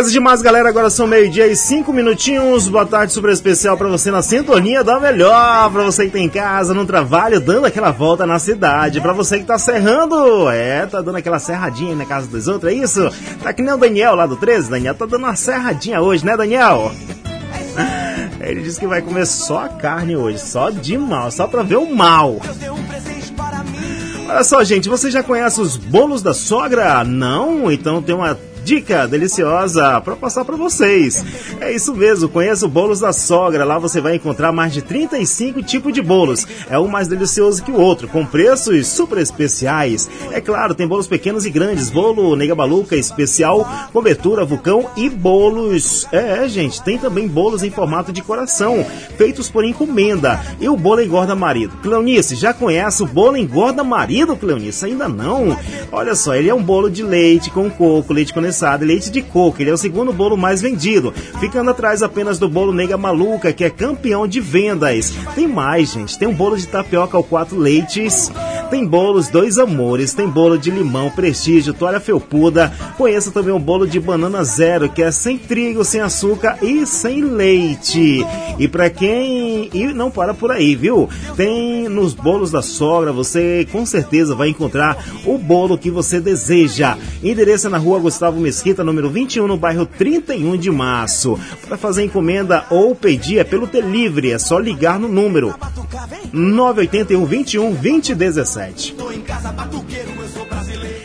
Beleza 0.00 0.12
demais, 0.12 0.40
galera. 0.40 0.66
Agora 0.66 0.88
são 0.88 1.06
meio-dia 1.06 1.46
e 1.46 1.54
cinco 1.54 1.92
minutinhos. 1.92 2.66
Boa 2.68 2.86
tarde, 2.86 3.12
super 3.12 3.30
especial 3.30 3.76
pra 3.76 3.86
você 3.86 4.10
na 4.10 4.22
sintonia 4.22 4.82
da 4.82 4.98
melhor. 4.98 5.70
Pra 5.70 5.82
você 5.82 6.06
que 6.06 6.10
tem 6.10 6.24
em 6.24 6.28
casa, 6.30 6.72
no 6.72 6.86
trabalho, 6.86 7.38
dando 7.38 7.66
aquela 7.66 7.90
volta 7.90 8.24
na 8.24 8.38
cidade. 8.38 8.98
Pra 8.98 9.12
você 9.12 9.38
que 9.38 9.44
tá 9.44 9.58
serrando, 9.58 10.48
é, 10.48 10.86
tá 10.86 11.02
dando 11.02 11.16
aquela 11.16 11.38
serradinha 11.38 11.94
na 11.94 12.06
casa 12.06 12.26
dos 12.28 12.48
outros, 12.48 12.72
é 12.72 12.76
isso? 12.76 13.10
Tá 13.42 13.52
que 13.52 13.60
nem 13.60 13.74
o 13.74 13.76
Daniel 13.76 14.14
lá 14.14 14.24
do 14.24 14.36
13. 14.36 14.70
Daniel 14.70 14.94
tá 14.94 15.04
dando 15.04 15.24
uma 15.24 15.36
serradinha 15.36 16.00
hoje, 16.00 16.24
né, 16.24 16.34
Daniel? 16.34 16.92
Ele 18.40 18.62
disse 18.62 18.80
que 18.80 18.86
vai 18.86 19.02
comer 19.02 19.26
só 19.26 19.66
a 19.66 19.68
carne 19.68 20.16
hoje, 20.16 20.38
só 20.38 20.70
de 20.70 20.96
mal, 20.96 21.30
só 21.30 21.46
pra 21.46 21.62
ver 21.62 21.76
o 21.76 21.94
mal. 21.94 22.40
Olha 24.26 24.44
só, 24.44 24.64
gente, 24.64 24.88
você 24.88 25.10
já 25.10 25.22
conhece 25.22 25.60
os 25.60 25.76
bolos 25.76 26.22
da 26.22 26.32
sogra? 26.32 27.04
Não? 27.04 27.70
Então 27.70 28.00
tem 28.00 28.14
uma 28.14 28.38
dica 28.70 29.04
deliciosa 29.08 30.00
para 30.00 30.14
passar 30.14 30.44
para 30.44 30.54
vocês. 30.54 31.49
É 31.70 31.72
isso 31.72 31.94
mesmo, 31.94 32.28
conheça 32.28 32.66
o 32.66 32.68
Bolos 32.68 32.98
da 32.98 33.12
Sogra. 33.12 33.64
Lá 33.64 33.78
você 33.78 34.00
vai 34.00 34.16
encontrar 34.16 34.50
mais 34.50 34.72
de 34.72 34.82
35 34.82 35.62
tipos 35.62 35.92
de 35.92 36.02
bolos. 36.02 36.44
É 36.68 36.76
um 36.76 36.88
mais 36.88 37.06
delicioso 37.06 37.62
que 37.62 37.70
o 37.70 37.78
outro, 37.78 38.08
com 38.08 38.26
preços 38.26 38.88
super 38.88 39.18
especiais. 39.18 40.10
É 40.32 40.40
claro, 40.40 40.74
tem 40.74 40.88
bolos 40.88 41.06
pequenos 41.06 41.46
e 41.46 41.50
grandes, 41.50 41.88
bolo 41.88 42.34
nega 42.34 42.56
maluca 42.56 42.96
especial, 42.96 43.64
cobertura 43.92 44.44
vulcão 44.44 44.90
e 44.96 45.08
bolos. 45.08 46.08
É, 46.10 46.48
gente, 46.48 46.82
tem 46.82 46.98
também 46.98 47.28
bolos 47.28 47.62
em 47.62 47.70
formato 47.70 48.12
de 48.12 48.20
coração, 48.20 48.84
feitos 49.16 49.48
por 49.48 49.64
encomenda. 49.64 50.40
E 50.60 50.68
o 50.68 50.76
bolo 50.76 51.00
engorda 51.00 51.36
marido. 51.36 51.76
Cleonice, 51.80 52.34
já 52.34 52.52
conhece 52.52 53.00
o 53.04 53.06
bolo 53.06 53.36
engorda 53.36 53.84
marido, 53.84 54.34
Cleonice? 54.34 54.86
Ainda 54.86 55.08
não? 55.08 55.56
Olha 55.92 56.16
só, 56.16 56.34
ele 56.34 56.48
é 56.48 56.54
um 56.54 56.64
bolo 56.64 56.90
de 56.90 57.04
leite 57.04 57.48
com 57.48 57.70
coco, 57.70 58.12
leite 58.12 58.34
condensado 58.34 58.82
e 58.82 58.88
leite 58.88 59.08
de 59.08 59.22
coco. 59.22 59.62
Ele 59.62 59.70
é 59.70 59.72
o 59.72 59.78
segundo 59.78 60.12
bolo 60.12 60.36
mais 60.36 60.60
vendido, 60.60 61.14
ficando 61.60 61.72
atrás 61.72 62.02
apenas 62.02 62.38
do 62.38 62.48
bolo 62.48 62.72
Nega 62.72 62.96
Maluca, 62.96 63.52
que 63.52 63.62
é 63.62 63.68
campeão 63.68 64.26
de 64.26 64.40
vendas. 64.40 65.12
Tem 65.34 65.46
mais, 65.46 65.92
gente. 65.92 66.18
Tem 66.18 66.26
um 66.26 66.32
bolo 66.32 66.56
de 66.56 66.66
tapioca 66.66 67.18
ao 67.18 67.22
quatro 67.22 67.58
leites. 67.58 68.32
Tem 68.70 68.86
bolos 68.86 69.28
Dois 69.28 69.58
Amores, 69.58 70.14
tem 70.14 70.28
bolo 70.28 70.56
de 70.56 70.70
limão, 70.70 71.10
prestígio, 71.10 71.74
toalha 71.74 71.98
felpuda. 71.98 72.72
Conheça 72.96 73.32
também 73.32 73.52
o 73.52 73.58
bolo 73.58 73.84
de 73.84 73.98
banana 73.98 74.44
zero, 74.44 74.88
que 74.88 75.02
é 75.02 75.10
sem 75.10 75.36
trigo, 75.36 75.84
sem 75.84 76.00
açúcar 76.00 76.56
e 76.62 76.86
sem 76.86 77.20
leite. 77.22 78.24
E 78.58 78.68
para 78.68 78.88
quem. 78.88 79.68
E 79.74 79.92
não 79.92 80.08
para 80.08 80.32
por 80.32 80.52
aí, 80.52 80.76
viu? 80.76 81.08
Tem 81.36 81.88
nos 81.88 82.14
bolos 82.14 82.52
da 82.52 82.62
sogra, 82.62 83.12
você 83.12 83.66
com 83.72 83.84
certeza 83.84 84.36
vai 84.36 84.48
encontrar 84.48 85.04
o 85.24 85.36
bolo 85.36 85.76
que 85.76 85.90
você 85.90 86.20
deseja. 86.20 86.96
Endereço 87.24 87.66
é 87.66 87.70
na 87.70 87.78
rua 87.78 87.98
Gustavo 87.98 88.38
Mesquita, 88.38 88.84
número 88.84 89.10
21, 89.10 89.48
no 89.48 89.56
bairro 89.56 89.84
31 89.84 90.56
de 90.56 90.70
março. 90.70 91.36
Para 91.66 91.76
fazer 91.76 92.04
encomenda 92.04 92.64
ou 92.70 92.94
pedir 92.94 93.38
é 93.38 93.44
pelo 93.44 93.66
delivery, 93.66 94.30
é 94.30 94.38
só 94.38 94.60
ligar 94.60 94.98
no 95.00 95.08
número 95.08 95.54
981 96.32 97.24
21 97.24 97.72
2017. 97.72 98.59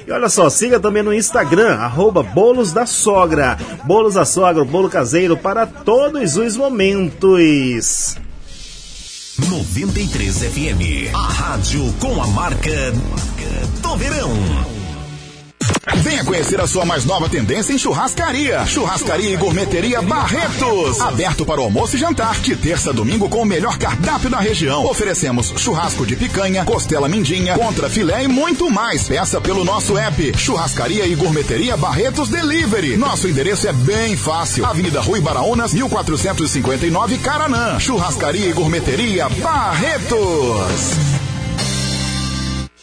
E 0.07 0.11
olha 0.11 0.29
só, 0.29 0.49
siga 0.49 0.79
também 0.79 1.01
no 1.01 1.13
Instagram, 1.13 1.75
arroba 1.75 2.21
Bolos 2.21 2.73
da 2.73 2.85
Sogra. 2.85 3.57
Bolos 3.85 4.15
da 4.15 4.25
Sogra, 4.25 4.63
bolo 4.63 4.89
caseiro 4.89 5.37
para 5.37 5.65
todos 5.65 6.37
os 6.37 6.57
momentos. 6.57 8.17
93 9.37 10.37
FM, 10.37 11.13
a 11.13 11.27
rádio 11.27 11.93
com 11.99 12.21
a 12.21 12.27
marca 12.27 12.93
do 13.81 13.97
verão. 13.97 14.74
Venha 15.93 16.23
conhecer 16.23 16.59
a 16.59 16.67
sua 16.67 16.83
mais 16.83 17.05
nova 17.05 17.29
tendência 17.29 17.71
em 17.71 17.77
churrascaria. 17.77 18.65
Churrascaria 18.65 19.29
e 19.29 19.37
Gourmeteria 19.37 20.01
Barretos. 20.01 20.99
Aberto 20.99 21.45
para 21.45 21.61
o 21.61 21.63
almoço 21.63 21.95
e 21.95 21.99
jantar, 21.99 22.39
de 22.39 22.55
terça 22.55 22.89
a 22.89 22.93
domingo 22.93 23.29
com 23.29 23.41
o 23.41 23.45
melhor 23.45 23.77
cardápio 23.77 24.29
da 24.29 24.39
região. 24.39 24.85
Oferecemos 24.85 25.53
churrasco 25.57 26.05
de 26.05 26.15
picanha, 26.15 26.65
costela 26.65 27.07
mindinha, 27.07 27.57
contra 27.57 27.89
filé 27.89 28.23
e 28.23 28.27
muito 28.27 28.69
mais. 28.69 29.07
Peça 29.07 29.39
pelo 29.39 29.63
nosso 29.63 29.97
app. 29.97 30.37
Churrascaria 30.37 31.05
e 31.05 31.15
Gourmeteria 31.15 31.77
Barretos 31.77 32.29
Delivery. 32.29 32.97
Nosso 32.97 33.27
endereço 33.27 33.67
é 33.67 33.73
bem 33.73 34.17
fácil. 34.17 34.65
Avenida 34.65 35.01
Rui 35.01 35.21
Baraunas, 35.21 35.73
1459 35.73 37.17
Caranã. 37.19 37.79
Churrascaria 37.79 38.47
e 38.47 38.53
Gourmeteria 38.53 39.29
Barretos. 39.29 41.34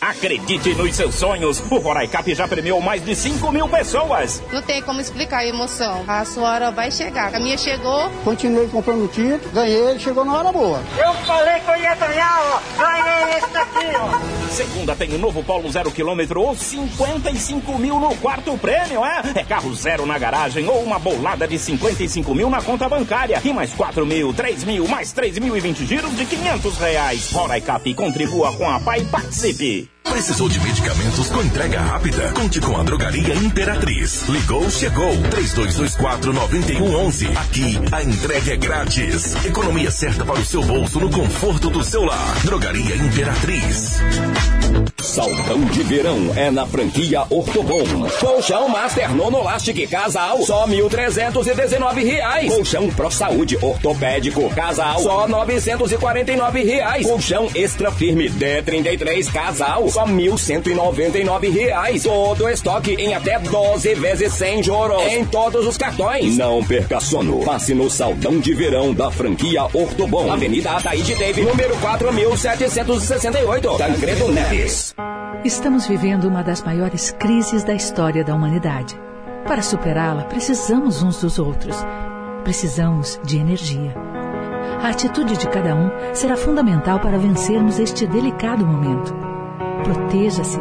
Acredite 0.02 0.74
nos 0.74 0.96
seus 0.96 1.14
sonhos. 1.14 1.62
O 1.70 1.78
Roraicap 1.78 2.34
já 2.34 2.48
premiou 2.48 2.80
mais 2.80 3.04
de 3.04 3.14
5 3.14 3.52
mil 3.52 3.68
pessoas. 3.68 4.42
Não 4.52 4.60
tem 4.60 4.82
como 4.82 5.00
explicar 5.00 5.38
a 5.38 5.46
emoção. 5.46 6.04
A 6.08 6.24
sua 6.24 6.50
hora 6.50 6.70
vai 6.72 6.90
chegar. 6.90 7.32
A 7.32 7.38
minha 7.38 7.56
chegou. 7.56 8.10
Continuei 8.24 8.66
comprando 8.66 9.08
título, 9.08 9.52
ganhei, 9.54 9.96
chegou 10.00 10.24
na 10.24 10.36
hora 10.38 10.50
boa. 10.50 10.82
Eu 10.98 11.14
falei 11.24 11.60
que 11.60 11.70
eu 11.70 11.76
ia 11.76 11.94
ganhar, 11.94 12.40
ó. 12.42 12.82
Ganhei 12.82 13.38
esse 13.38 13.50
daqui, 13.52 13.86
ó. 13.96 14.50
Segunda 14.50 14.96
tem 14.96 15.12
o 15.12 15.14
um 15.14 15.18
novo 15.18 15.44
Polo 15.44 15.70
zero 15.70 15.92
quilômetro 15.92 16.40
ou 16.42 16.56
55 16.56 17.78
mil 17.78 18.00
no 18.00 18.16
quarto 18.16 18.58
prêmio, 18.58 19.04
é? 19.04 19.22
É 19.36 19.44
carro 19.44 19.72
zero 19.72 20.04
na 20.04 20.18
garagem 20.18 20.68
ou 20.68 20.82
uma 20.82 20.98
bolada 20.98 21.46
de 21.46 21.56
55 21.56 22.34
mil 22.34 22.50
na 22.50 22.60
conta 22.60 22.88
bancária. 22.88 23.40
E 23.44 23.52
mais 23.52 23.72
4 23.72 24.04
mil, 24.04 24.34
3 24.34 24.64
mil, 24.64 24.88
mais 24.88 25.12
3 25.12 25.38
mil 25.38 25.56
e 25.56 25.60
20 25.60 25.86
giros 25.86 26.16
de 26.16 26.26
500 26.26 26.78
reais. 26.78 27.30
Roraicap 27.30 27.94
contribua 27.94 28.52
com 28.54 28.68
a 28.68 28.80
PAI 28.80 29.02
e 29.02 29.04
participe. 29.04 29.91
Precisou 30.04 30.48
de 30.48 30.60
medicamentos 30.60 31.28
com 31.28 31.42
entrega 31.42 31.80
rápida? 31.80 32.32
Conte 32.32 32.60
com 32.60 32.76
a 32.76 32.82
Drogaria 32.82 33.34
Imperatriz. 33.34 34.28
Ligou, 34.28 34.68
chegou. 34.70 35.12
3224-9111. 35.30 37.36
Aqui, 37.36 37.78
a 37.90 38.02
entrega 38.02 38.52
é 38.52 38.56
grátis. 38.56 39.34
Economia 39.44 39.90
certa 39.90 40.24
para 40.24 40.40
o 40.40 40.44
seu 40.44 40.62
bolso 40.62 41.00
no 41.00 41.10
conforto 41.10 41.70
do 41.70 41.84
seu 41.84 42.04
lar. 42.04 42.36
Drogaria 42.44 42.96
Imperatriz. 42.96 44.00
Saldão 45.02 45.64
de 45.66 45.82
verão 45.82 46.32
é 46.36 46.50
na 46.50 46.66
franquia 46.66 47.24
Ortobon. 47.28 47.84
Colchão 48.20 48.68
Master 48.68 49.14
Nonolastic 49.14 49.90
Casal, 49.90 50.40
só 50.42 50.66
mil 50.66 50.88
trezentos 50.88 51.46
e 51.46 51.54
dezenove 51.54 52.04
reais. 52.04 52.54
Colchão 52.54 52.88
Pro 52.88 53.10
Saúde 53.10 53.58
Ortopédico 53.60 54.48
Casal, 54.54 55.00
só 55.00 55.28
nove 55.28 55.60
reais. 56.62 57.06
Colchão 57.06 57.50
Extra 57.54 57.90
Firme 57.90 58.30
D33 58.30 59.30
Casal, 59.30 59.90
só 59.92 60.07
mil 60.07 60.38
cento 60.38 60.70
e 60.70 60.74
noventa 60.74 61.18
e 61.18 61.24
nove 61.24 61.50
reais. 61.50 62.05
Todo 62.05 62.48
estoque 62.48 62.94
em 62.94 63.14
até 63.14 63.38
12 63.38 63.94
vezes 63.96 64.33
sem 64.33 64.62
juros 64.62 65.02
em 65.02 65.22
todos 65.26 65.66
os 65.66 65.76
cartões. 65.76 66.38
Não 66.38 66.64
perca 66.64 66.98
sono. 66.98 67.44
Passe 67.44 67.74
no 67.74 67.90
Saldão 67.90 68.38
de 68.38 68.55
Verão 68.55 68.94
da 68.94 69.11
franquia 69.11 69.64
Ortobon. 69.64 70.33
Avenida 70.33 70.70
Ataíde 70.70 71.14
Teve, 71.14 71.42
número 71.42 71.76
4768. 71.76 73.76
Tancredo 73.76 74.33
Neves. 74.33 74.94
Estamos 75.44 75.87
vivendo 75.87 76.24
uma 76.24 76.42
das 76.42 76.62
maiores 76.62 77.14
crises 77.18 77.62
da 77.62 77.74
história 77.74 78.24
da 78.24 78.35
humanidade. 78.35 78.98
Para 79.46 79.61
superá-la, 79.61 80.24
precisamos 80.24 81.02
uns 81.02 81.20
dos 81.20 81.38
outros. 81.38 81.76
Precisamos 82.44 83.20
de 83.24 83.37
energia. 83.37 83.94
A 84.83 84.88
atitude 84.88 85.37
de 85.37 85.46
cada 85.48 85.74
um 85.74 85.90
será 86.14 86.37
fundamental 86.37 86.98
para 86.98 87.18
vencermos 87.18 87.78
este 87.78 88.07
delicado 88.07 88.64
momento. 88.64 89.32
Proteja-se. 89.85 90.59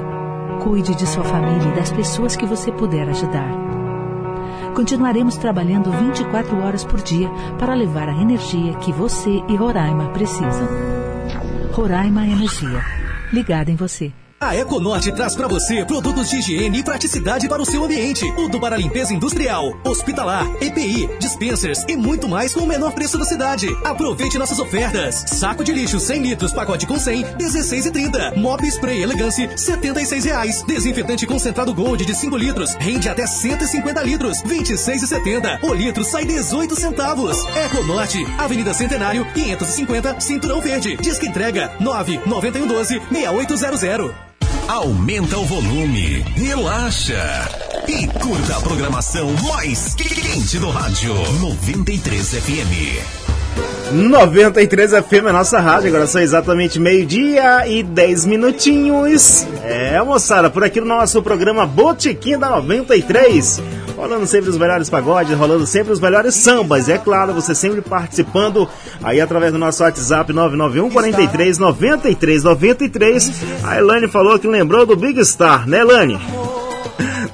Cuide 0.63 0.95
de 0.95 1.07
sua 1.07 1.23
família 1.23 1.71
e 1.71 1.75
das 1.75 1.91
pessoas 1.91 2.35
que 2.35 2.45
você 2.45 2.71
puder 2.71 3.09
ajudar. 3.09 3.49
Continuaremos 4.75 5.37
trabalhando 5.37 5.91
24 5.91 6.57
horas 6.63 6.83
por 6.85 7.01
dia 7.01 7.29
para 7.59 7.73
levar 7.73 8.07
a 8.07 8.21
energia 8.21 8.73
que 8.75 8.91
você 8.91 9.43
e 9.47 9.55
Roraima 9.55 10.09
precisam. 10.09 10.67
Roraima 11.71 12.25
Energia. 12.25 12.83
Ligada 13.31 13.71
em 13.71 13.75
você. 13.75 14.11
A 14.41 14.55
Econorte 14.55 15.11
traz 15.11 15.35
para 15.35 15.47
você 15.47 15.85
produtos 15.85 16.27
de 16.27 16.37
higiene 16.37 16.79
e 16.79 16.83
praticidade 16.83 17.47
para 17.47 17.61
o 17.61 17.65
seu 17.65 17.83
ambiente. 17.83 18.25
Tudo 18.35 18.59
para 18.59 18.75
limpeza 18.75 19.13
industrial, 19.13 19.71
hospitalar, 19.85 20.47
EPI, 20.59 21.07
dispensers 21.19 21.85
e 21.87 21.95
muito 21.95 22.27
mais 22.27 22.51
com 22.51 22.61
o 22.61 22.65
menor 22.67 22.91
preço 22.91 23.19
da 23.19 23.23
cidade. 23.23 23.67
Aproveite 23.83 24.39
nossas 24.39 24.57
ofertas. 24.57 25.25
Saco 25.27 25.63
de 25.63 25.71
lixo 25.71 25.99
100 25.99 26.23
litros, 26.23 26.51
pacote 26.53 26.87
com 26.87 26.97
100, 26.97 27.23
16,30. 27.37 28.35
Mop 28.35 28.65
Spray 28.65 29.03
Elegance, 29.03 29.47
76 29.55 30.25
reais. 30.25 30.63
Desinfetante 30.63 31.27
concentrado 31.27 31.71
Gold 31.71 32.03
de 32.03 32.15
5 32.15 32.35
litros, 32.35 32.73
rende 32.79 33.07
até 33.09 33.27
150 33.27 34.01
litros, 34.01 34.41
26,70. 34.41 35.59
O 35.61 35.71
litro 35.71 36.03
sai 36.03 36.25
18 36.25 36.75
centavos. 36.75 37.45
Econorte, 37.55 38.25
Avenida 38.39 38.73
Centenário, 38.73 39.23
550, 39.35 40.19
Cinturão 40.19 40.59
Verde. 40.61 40.97
Disque 40.97 41.27
entrega 41.27 41.71
99112 41.79 42.99
6800. 43.11 44.30
Aumenta 44.67 45.37
o 45.37 45.45
volume, 45.45 46.23
relaxa 46.35 47.49
e 47.87 48.07
curta 48.07 48.57
a 48.57 48.61
programação 48.61 49.29
mais 49.53 49.93
quente 49.95 50.59
do 50.59 50.69
rádio 50.69 51.13
93 51.39 52.35
FM. 52.35 53.21
93 53.91 54.91
FM, 54.91 55.27
a 55.27 55.33
nossa 55.33 55.59
rádio. 55.59 55.89
Agora 55.89 56.07
são 56.07 56.21
exatamente 56.21 56.79
meio-dia 56.79 57.67
e 57.67 57.83
10 57.83 58.25
minutinhos. 58.25 59.45
É, 59.63 60.01
moçada, 60.01 60.49
por 60.49 60.63
aqui 60.63 60.79
no 60.79 60.87
nosso 60.87 61.21
programa 61.21 61.65
Botequim 61.65 62.37
da 62.37 62.49
93. 62.49 63.61
Rolando 64.01 64.25
sempre 64.25 64.49
os 64.49 64.57
melhores 64.57 64.89
pagodes, 64.89 65.37
rolando 65.37 65.67
sempre 65.67 65.93
os 65.93 65.99
melhores 65.99 66.33
sambas. 66.33 66.87
E 66.87 66.91
é 66.91 66.97
claro, 66.97 67.35
você 67.35 67.53
sempre 67.53 67.81
participando 67.81 68.67
aí 69.03 69.21
através 69.21 69.51
do 69.51 69.59
nosso 69.59 69.83
WhatsApp 69.83 70.33
991 70.33 70.89
43 70.89 71.59
93 71.59 72.43
93. 72.43 73.31
A 73.63 73.77
Elane 73.77 74.07
falou 74.07 74.39
que 74.39 74.47
lembrou 74.47 74.87
do 74.87 74.95
Big 74.95 75.23
Star, 75.23 75.69
né, 75.69 75.81
Elane? 75.81 76.19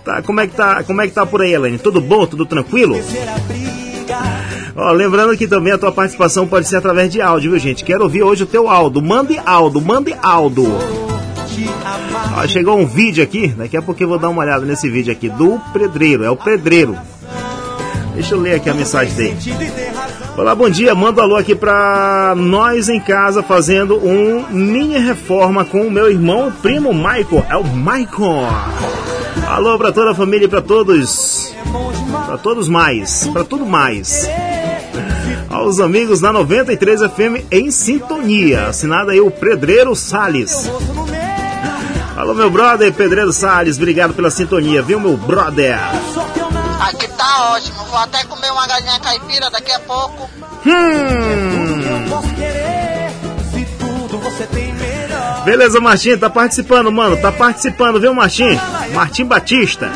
Tá, 0.03 0.21
como 0.21 0.39
é 0.39 0.47
que 0.47 0.55
tá, 0.55 0.83
como 0.83 1.01
é 1.01 1.07
que 1.07 1.13
tá 1.13 1.25
por 1.25 1.41
aí, 1.41 1.53
Elane? 1.53 1.77
Tudo 1.77 1.99
bom? 1.99 2.25
Tudo 2.25 2.45
tranquilo? 2.45 2.95
Ó, 4.73 4.91
lembrando 4.91 5.35
que 5.37 5.47
também 5.47 5.73
a 5.73 5.77
tua 5.77 5.91
participação 5.91 6.47
pode 6.47 6.65
ser 6.65 6.77
através 6.77 7.11
de 7.11 7.21
áudio, 7.21 7.51
viu, 7.51 7.59
gente? 7.59 7.83
Quero 7.83 8.03
ouvir 8.03 8.23
hoje 8.23 8.43
o 8.43 8.47
teu 8.47 8.69
Aldo. 8.69 9.01
Mande 9.01 9.37
Aldo, 9.45 9.81
mande 9.81 10.15
Aldo. 10.21 11.06
Ó, 12.37 12.47
chegou 12.47 12.77
um 12.77 12.85
vídeo 12.85 13.23
aqui, 13.23 13.47
daqui 13.47 13.75
a 13.75 13.81
pouco 13.81 14.03
eu 14.03 14.07
vou 14.07 14.19
dar 14.19 14.29
uma 14.29 14.43
olhada 14.43 14.63
nesse 14.63 14.87
vídeo 14.87 15.11
aqui, 15.11 15.27
do 15.27 15.59
Pedreiro, 15.73 16.23
é 16.23 16.29
o 16.29 16.35
Pedreiro. 16.37 16.95
Deixa 18.13 18.35
eu 18.35 18.39
ler 18.39 18.55
aqui 18.55 18.69
a 18.69 18.75
mensagem 18.75 19.11
dele. 19.15 19.37
Olá, 20.37 20.53
bom 20.53 20.69
dia. 20.69 20.93
Manda 20.93 21.21
um 21.21 21.23
alô 21.23 21.35
aqui 21.35 21.55
pra 21.55 22.35
nós 22.37 22.89
em 22.89 22.99
casa 22.99 23.41
fazendo 23.41 23.97
um 23.97 24.45
mini 24.51 24.99
reforma 24.99 25.65
com 25.65 25.81
o 25.81 25.89
meu 25.89 26.11
irmão 26.11 26.53
primo 26.61 26.93
Michael. 26.93 27.43
É 27.49 27.57
o 27.57 27.63
Michael. 27.63 28.47
Alô 29.47 29.75
pra 29.79 29.91
toda 29.91 30.11
a 30.11 30.15
família 30.15 30.45
e 30.45 30.47
pra 30.47 30.61
todos. 30.61 31.51
Pra 32.27 32.37
todos 32.37 32.69
mais. 32.69 33.27
Pra 33.33 33.43
tudo 33.43 33.65
mais. 33.65 34.29
Aos 35.49 35.79
amigos 35.79 36.21
da 36.21 36.31
93 36.31 37.01
FM 37.01 37.45
em 37.51 37.71
sintonia. 37.71 38.67
Assinado 38.67 39.09
aí 39.09 39.19
o 39.19 39.31
Pedreiro 39.31 39.95
Salles. 39.95 40.69
Alô, 42.27 42.35
meu 42.35 42.49
brother 42.49 42.91
Pedreiro 42.91 43.31
Salles. 43.31 43.77
Obrigado 43.77 44.13
pela 44.13 44.29
sintonia, 44.29 44.81
viu, 44.81 44.99
meu 44.99 45.15
brother? 45.15 45.79
Aqui 46.81 47.07
tá 47.07 47.53
ótimo. 47.53 47.85
Vou 47.85 47.97
até 47.97 48.21
comer 48.25 48.51
uma 48.51 48.67
galinha 48.67 48.99
caipira 48.99 49.49
daqui 49.49 49.71
a 49.71 49.79
pouco. 49.79 50.29
Hum. 50.65 52.03
Beleza, 55.45 55.79
Martim, 55.79 56.17
tá 56.17 56.29
participando, 56.29 56.91
mano. 56.91 57.15
Tá 57.15 57.31
participando, 57.31 57.97
viu, 57.97 58.13
Martim? 58.13 58.59
Martim 58.93 59.23
Batista. 59.23 59.89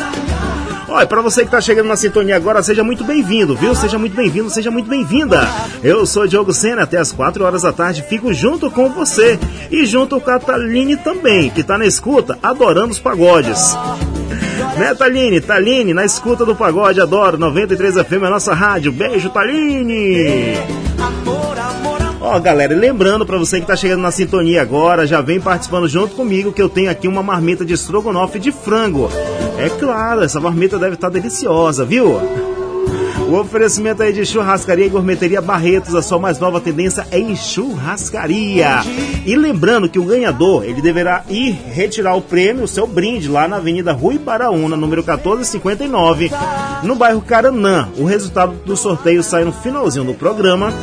Olha, 0.93 1.07
para 1.07 1.21
você 1.21 1.45
que 1.45 1.51
tá 1.51 1.61
chegando 1.61 1.87
na 1.87 1.95
sintonia 1.95 2.35
agora, 2.35 2.61
seja 2.61 2.83
muito 2.83 3.05
bem-vindo, 3.05 3.55
viu? 3.55 3.73
Seja 3.73 3.97
muito 3.97 4.13
bem-vindo, 4.13 4.49
seja 4.49 4.69
muito 4.69 4.89
bem-vinda. 4.89 5.47
Eu 5.81 6.05
sou 6.05 6.27
Diogo 6.27 6.51
Sena, 6.51 6.83
até 6.83 6.97
as 6.97 7.13
4 7.13 7.45
horas 7.45 7.61
da 7.61 7.71
tarde 7.71 8.03
fico 8.09 8.33
junto 8.33 8.69
com 8.69 8.89
você 8.89 9.39
e 9.71 9.85
junto 9.85 10.19
com 10.19 10.29
a 10.29 10.37
Taline 10.37 10.97
também, 10.97 11.49
que 11.49 11.63
tá 11.63 11.77
na 11.77 11.85
escuta, 11.85 12.37
adorando 12.43 12.91
os 12.91 12.99
pagodes. 12.99 13.73
Né, 14.77 14.93
Taline? 14.93 15.39
Taline, 15.39 15.93
na 15.93 16.03
escuta 16.03 16.45
do 16.45 16.57
pagode, 16.57 16.99
adoro. 16.99 17.37
93 17.37 17.95
FM 17.95 18.23
é 18.23 18.27
a 18.27 18.29
nossa 18.29 18.53
rádio. 18.53 18.91
Beijo, 18.91 19.29
Taline! 19.29 20.57
Ó, 22.33 22.39
galera, 22.39 22.73
lembrando 22.73 23.25
para 23.25 23.37
você 23.37 23.59
que 23.59 23.67
tá 23.67 23.75
chegando 23.75 23.99
na 23.99 24.09
sintonia 24.09 24.61
agora, 24.61 25.05
já 25.05 25.19
vem 25.19 25.41
participando 25.41 25.85
junto 25.85 26.15
comigo 26.15 26.53
que 26.53 26.61
eu 26.61 26.69
tenho 26.69 26.89
aqui 26.89 27.05
uma 27.05 27.21
marmita 27.21 27.65
de 27.65 27.73
estrogonofe 27.73 28.39
de 28.39 28.53
frango. 28.53 29.09
É 29.57 29.67
claro, 29.67 30.23
essa 30.23 30.39
marmita 30.39 30.79
deve 30.79 30.93
estar 30.93 31.09
tá 31.09 31.13
deliciosa, 31.13 31.83
viu? 31.83 32.21
O 33.27 33.35
oferecimento 33.35 34.01
aí 34.01 34.13
de 34.13 34.25
churrascaria 34.25 34.85
e 34.85 34.89
gourmeteria 34.89 35.41
Barretos, 35.41 35.93
a 35.93 36.01
sua 36.01 36.19
mais 36.19 36.39
nova 36.39 36.61
tendência 36.61 37.05
é 37.11 37.19
em 37.19 37.35
churrascaria. 37.35 38.79
E 39.25 39.35
lembrando 39.35 39.89
que 39.89 39.99
o 39.99 40.05
ganhador, 40.05 40.63
ele 40.63 40.81
deverá 40.81 41.25
ir 41.27 41.51
retirar 41.51 42.15
o 42.15 42.21
prêmio, 42.21 42.63
o 42.63 42.67
seu 42.67 42.87
brinde, 42.87 43.27
lá 43.27 43.45
na 43.45 43.57
Avenida 43.57 43.91
Rui 43.91 44.17
Paraúna, 44.17 44.77
número 44.77 45.01
1459, 45.01 46.31
no 46.83 46.95
bairro 46.95 47.19
Caranã. 47.19 47.89
O 47.97 48.05
resultado 48.05 48.53
do 48.65 48.77
sorteio 48.77 49.21
sai 49.21 49.43
no 49.43 49.51
finalzinho 49.51 50.05
do 50.05 50.13
programa. 50.13 50.73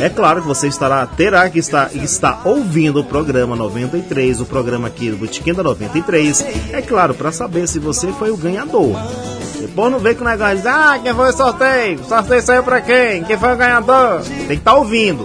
É 0.00 0.08
claro 0.08 0.40
que 0.40 0.48
você 0.48 0.66
estará, 0.66 1.06
terá 1.06 1.48
que 1.50 1.58
estar, 1.58 1.94
estar 1.94 2.40
ouvindo 2.46 3.00
o 3.00 3.04
programa 3.04 3.54
93, 3.54 4.40
o 4.40 4.46
programa 4.46 4.88
aqui 4.88 5.10
do 5.10 5.18
Botequim 5.18 5.52
da 5.52 5.62
93. 5.62 6.42
É 6.72 6.80
claro, 6.80 7.12
para 7.12 7.30
saber 7.30 7.68
se 7.68 7.78
você 7.78 8.10
foi 8.12 8.30
o 8.30 8.36
ganhador. 8.36 8.96
Depois 9.60 9.92
não 9.92 9.98
vem 9.98 10.14
com 10.14 10.24
o 10.24 10.26
negócio 10.26 10.62
ah, 10.66 10.98
quem 11.02 11.12
foi 11.12 11.28
o 11.28 11.32
sorteio? 11.36 12.00
O 12.00 12.04
sorteio 12.04 12.42
saiu 12.42 12.62
pra 12.62 12.80
quem? 12.80 13.24
Quem 13.24 13.36
foi 13.36 13.52
o 13.52 13.56
ganhador? 13.56 14.22
Tem 14.22 14.46
que 14.46 14.52
estar 14.54 14.72
tá 14.72 14.76
ouvindo. 14.78 15.22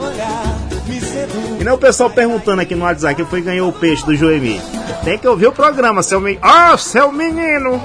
E 1.57 1.63
nem 1.63 1.73
o 1.73 1.78
pessoal 1.78 2.09
perguntando 2.09 2.61
aqui 2.61 2.76
no 2.76 2.84
WhatsApp 2.84 3.15
quem 3.15 3.26
foi 3.26 3.39
que 3.39 3.45
ganhou 3.45 3.69
o 3.69 3.73
peixe 3.73 4.05
do 4.05 4.13
Joemi. 4.13 4.59
Tem 5.05 5.17
que 5.17 5.28
ouvir 5.28 5.47
o 5.47 5.53
programa, 5.53 6.03
seu 6.03 6.19
menino. 6.19 6.41
Ah, 6.43 6.78
seu 6.78 7.13
menino! 7.13 7.82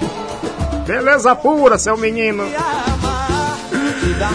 Beleza 0.86 1.36
pura, 1.36 1.78
seu 1.78 1.96
menino! 1.96 2.44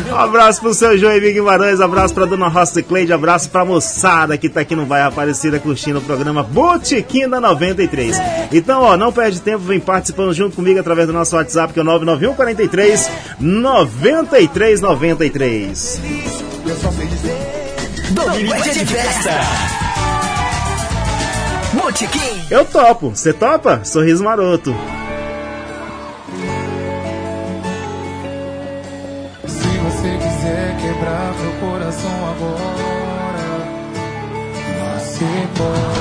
Um 0.10 0.16
abraço 0.16 0.62
pro 0.62 0.74
seu 0.74 0.98
Joemi 0.98 1.34
Guimarães, 1.34 1.80
abraço 1.80 2.14
pra 2.14 2.26
dona 2.26 2.48
Rosa 2.48 2.82
Cleide, 2.82 3.14
abraço 3.14 3.50
pra 3.50 3.64
moçada 3.64 4.38
que 4.38 4.50
tá 4.50 4.62
aqui 4.62 4.76
no 4.76 4.86
Vai 4.86 5.04
Aparecida 5.04 5.60
curtindo 5.60 6.00
o 6.00 6.02
programa 6.02 6.42
Botequim 6.42 7.30
da 7.30 7.40
93. 7.40 8.18
Então, 8.52 8.82
ó, 8.82 8.98
não 8.98 9.12
perde 9.12 9.40
tempo, 9.42 9.60
vem 9.60 9.80
participando 9.80 10.34
junto 10.34 10.56
comigo 10.56 10.80
através 10.80 11.08
do 11.08 11.14
nosso 11.14 11.36
WhatsApp, 11.36 11.74
que 11.74 11.80
é 11.80 11.82
o 11.84 11.86
991 11.86 12.34
43 12.36 13.12
93 13.40 14.82
93. 14.82 16.02
Domingo 18.12 18.64
de 18.64 18.86
festa. 18.86 19.32
Eu 22.50 22.66
topo, 22.66 23.10
você 23.10 23.34
topa? 23.34 23.82
Sorriso 23.84 24.24
maroto. 24.24 24.76
Você 35.58 35.95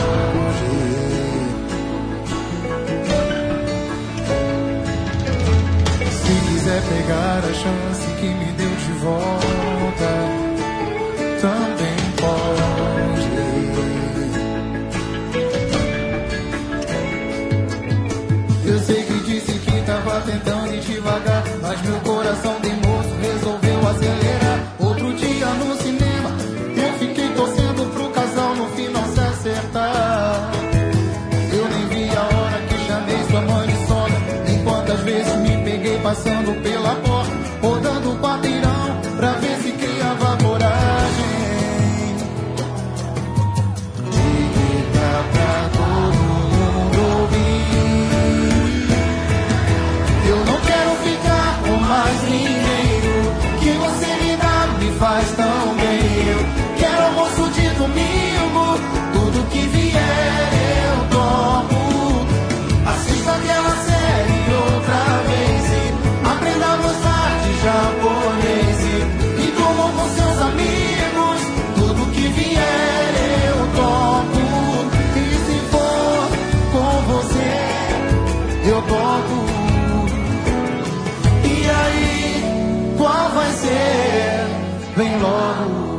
Vem 84.97 85.19
logo. 85.19 85.95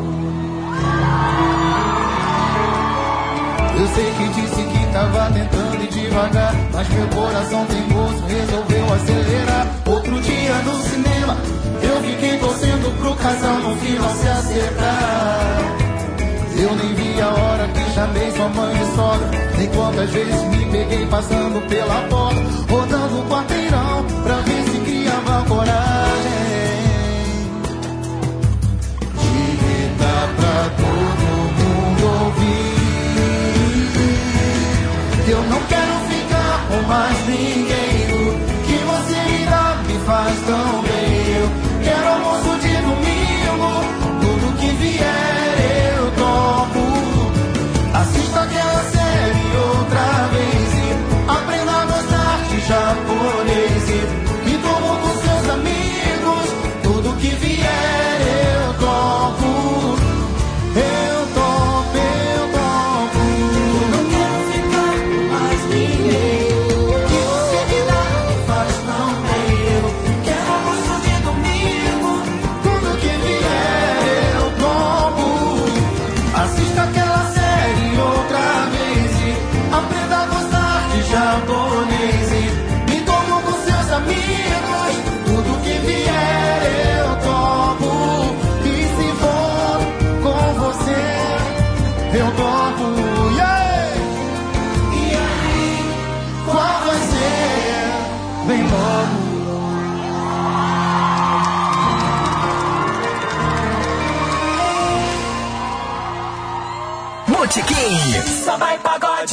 Eu 3.78 3.88
sei 3.94 4.12
que 4.14 4.28
disse 4.40 4.64
que 4.64 4.94
tava 4.94 5.32
tentando 5.34 5.84
ir 5.84 5.88
devagar, 5.90 6.56
mas 6.72 6.88
meu 6.88 7.08
coração 7.10 7.66
teimoso 7.66 8.26
resolveu 8.26 8.94
acelerar. 8.94 9.68
Outro 9.86 10.22
dia 10.22 10.56
no 10.64 10.82
cinema, 10.82 11.38
eu 11.84 12.02
fiquei 12.04 12.38
torcendo 12.38 12.98
pro 12.98 13.16
casal 13.16 13.58
no 13.58 13.76
final 13.76 14.10
se 14.16 14.28
acertar. 14.30 15.60
Eu 16.58 16.74
nem 16.78 16.96
vi 16.96 17.22
a 17.22 17.28
hora 17.28 17.68
que 17.68 17.94
chamei 17.94 18.32
sua 18.32 18.48
mãe 18.48 18.76
de 18.78 18.96
sogra. 18.96 19.30
Nem 19.58 19.68
quantas 19.72 20.10
vezes 20.10 20.42
me 20.44 20.66
peguei 20.72 21.06
passando 21.08 21.68
pela 21.68 22.02
porta, 22.08 22.42
rodando 22.70 23.20
o 23.20 23.30
quarteirão 23.30 24.06
pra 24.24 24.36
ver 24.36 24.64
se 24.64 24.80
criava 24.80 25.46
coragem. 25.50 26.65
Pra 30.36 30.70
todo 30.78 31.26
mundo 31.58 32.04
ouvir. 32.26 32.76
Eu 35.28 35.42
não 35.44 35.62
quero 35.64 35.96
ficar 36.10 36.56
com 36.68 36.82
mais 36.88 37.18
ninguém. 37.28 37.96
O 38.14 38.24
que 38.66 38.78
você 38.92 39.20
dá 39.50 39.66
me 39.88 39.98
faz 40.06 40.36
tão 40.46 40.82
bem. 40.84 41.16
Eu 41.42 41.48
quero 41.84 42.08
almoço 42.10 42.52
de 42.62 42.74
domingo. 42.88 43.70
Tudo 44.22 44.46
que 44.60 44.70
vier 44.76 45.96
eu 45.98 46.12
topo. 46.12 46.84
Assista 47.94 48.40
aquela 48.42 48.84
série 48.92 49.48
outra 49.58 50.08
vez. 50.34 50.70
E 50.84 50.88
aprenda 51.32 51.72
a 51.72 51.86
gostar 51.86 52.38
de 52.50 52.58
japonês. 52.68 53.25
Tá 109.26 109.32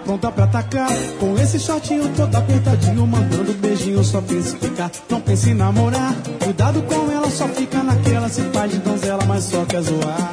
pronta 0.00 0.32
pra 0.32 0.44
atacar? 0.44 0.88
Com 1.20 1.38
esse 1.38 1.60
shortinho 1.60 2.08
todo 2.16 2.34
apertadinho 2.34 3.06
Mandando 3.06 3.52
beijinho, 3.52 4.02
só 4.02 4.22
pense 4.22 4.56
em 4.56 4.58
ficar. 4.58 4.90
Não 5.10 5.20
pense 5.20 5.50
em 5.50 5.54
namorar. 5.54 6.14
Cuidado 6.42 6.80
com 6.84 7.12
ela, 7.12 7.28
só 7.28 7.46
fica 7.48 7.82
naquela. 7.82 8.30
Se 8.30 8.40
faz 8.44 8.72
de 8.72 8.78
donzela, 8.78 9.26
mas 9.26 9.44
só 9.44 9.62
quer 9.66 9.82
zoar. 9.82 10.32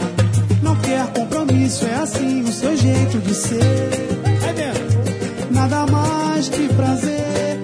Não 0.64 0.74
quer 0.78 1.06
compromisso, 1.08 1.86
é 1.86 1.96
assim 1.96 2.44
o 2.44 2.52
seu 2.52 2.78
jeito 2.78 3.20
de 3.20 3.34
ser 3.34 4.15
que 6.50 6.68
prazer 6.74 7.60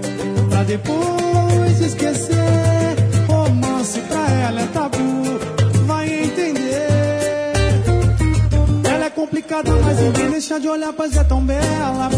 Pra 0.49 0.63
depois 0.63 1.81
esquecer 1.81 2.95
Romance 3.27 3.99
pra 4.01 4.29
ela 4.47 4.61
é 4.61 4.65
tabu 4.67 5.39
Vai 5.85 6.23
entender 6.23 7.01
ela 8.83 9.05
é 9.05 9.09
complicada, 9.09 9.71
mas 9.83 9.99
ninguém 9.99 10.29
deixa 10.29 10.59
de 10.59 10.67
olhar, 10.67 10.93
pois 10.93 11.15
é 11.15 11.23
tão 11.23 11.43
bela. 11.43 12.09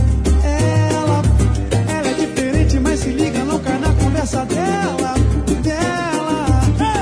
Ela, 0.44 1.22
ela 1.98 2.10
é 2.10 2.14
diferente, 2.14 2.80
mas 2.80 3.00
se 3.00 3.10
liga, 3.10 3.40
não 3.46 3.60
cai 3.60 3.80
na 3.80 3.94
conversa 3.94 4.46
dela. 4.46 5.14
Dela. 5.62 6.62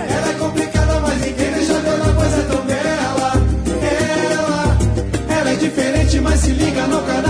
Ela 0.09 0.29
é 0.29 0.33
complicada, 0.37 0.99
mas 0.99 1.21
ninguém 1.21 1.51
deixa 1.51 1.79
de 1.79 1.89
olhar, 1.89 2.15
pois 2.15 2.33
é 2.33 2.41
tão 2.43 2.61
bela. 2.65 3.33
Ela, 4.29 5.39
ela 5.39 5.51
é 5.51 5.55
diferente, 5.55 6.19
mas 6.19 6.39
se 6.41 6.51
liga, 6.51 6.87
não 6.87 7.03
cai 7.05 7.21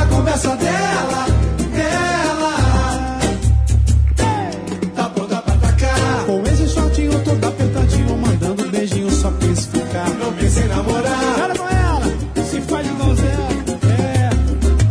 só 9.22 9.32
quis 9.34 9.66
ficar. 9.66 10.10
Não 10.20 10.34
pensei 10.34 10.64
em 10.64 10.68
namorar. 10.68 11.36
Cara 11.36 11.56
com 11.56 11.70
ela, 11.70 12.44
se 12.44 12.62
faz 12.62 12.88
de 12.88 12.94
donzela. 12.96 13.50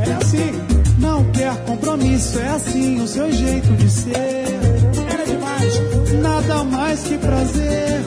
É, 0.06 0.08
é 0.08 0.12
assim. 0.12 0.52
Não 0.98 1.24
quer 1.32 1.56
compromisso, 1.64 2.38
é 2.38 2.48
assim 2.48 3.00
o 3.02 3.08
seu 3.08 3.30
jeito 3.32 3.72
de 3.76 3.90
ser. 3.90 4.44
Era 5.12 5.26
demais. 5.26 5.80
Nada 6.22 6.64
mais 6.64 7.00
que 7.00 7.18
prazer 7.18 8.00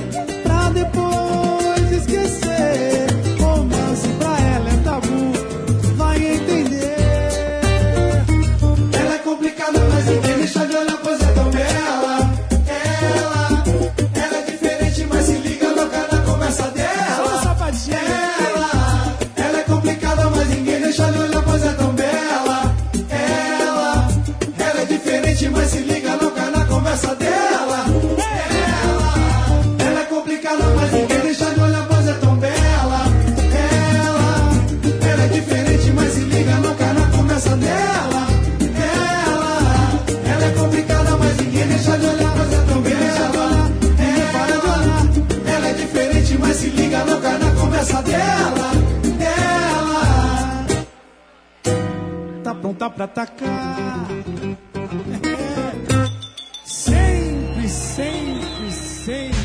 pra 0.43 0.69
depois 0.69 1.22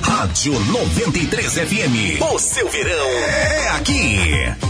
Rádio 0.02 0.52
93 0.52 1.52
FM. 1.54 2.22
O 2.32 2.38
seu 2.38 2.68
verão 2.68 3.08
é 3.08 3.68
aqui. 3.70 4.67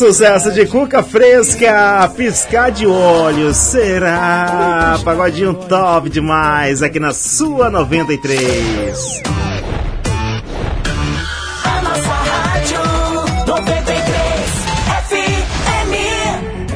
sucesso 0.00 0.50
de 0.50 0.64
Cuca 0.64 1.02
Fresca, 1.02 2.10
piscar 2.16 2.70
de 2.70 2.86
olhos, 2.86 3.54
será? 3.54 4.98
Pagodinho 5.04 5.52
top 5.52 6.08
demais 6.08 6.82
aqui 6.82 6.98
na 6.98 7.12
sua 7.12 7.68
93. 7.68 9.29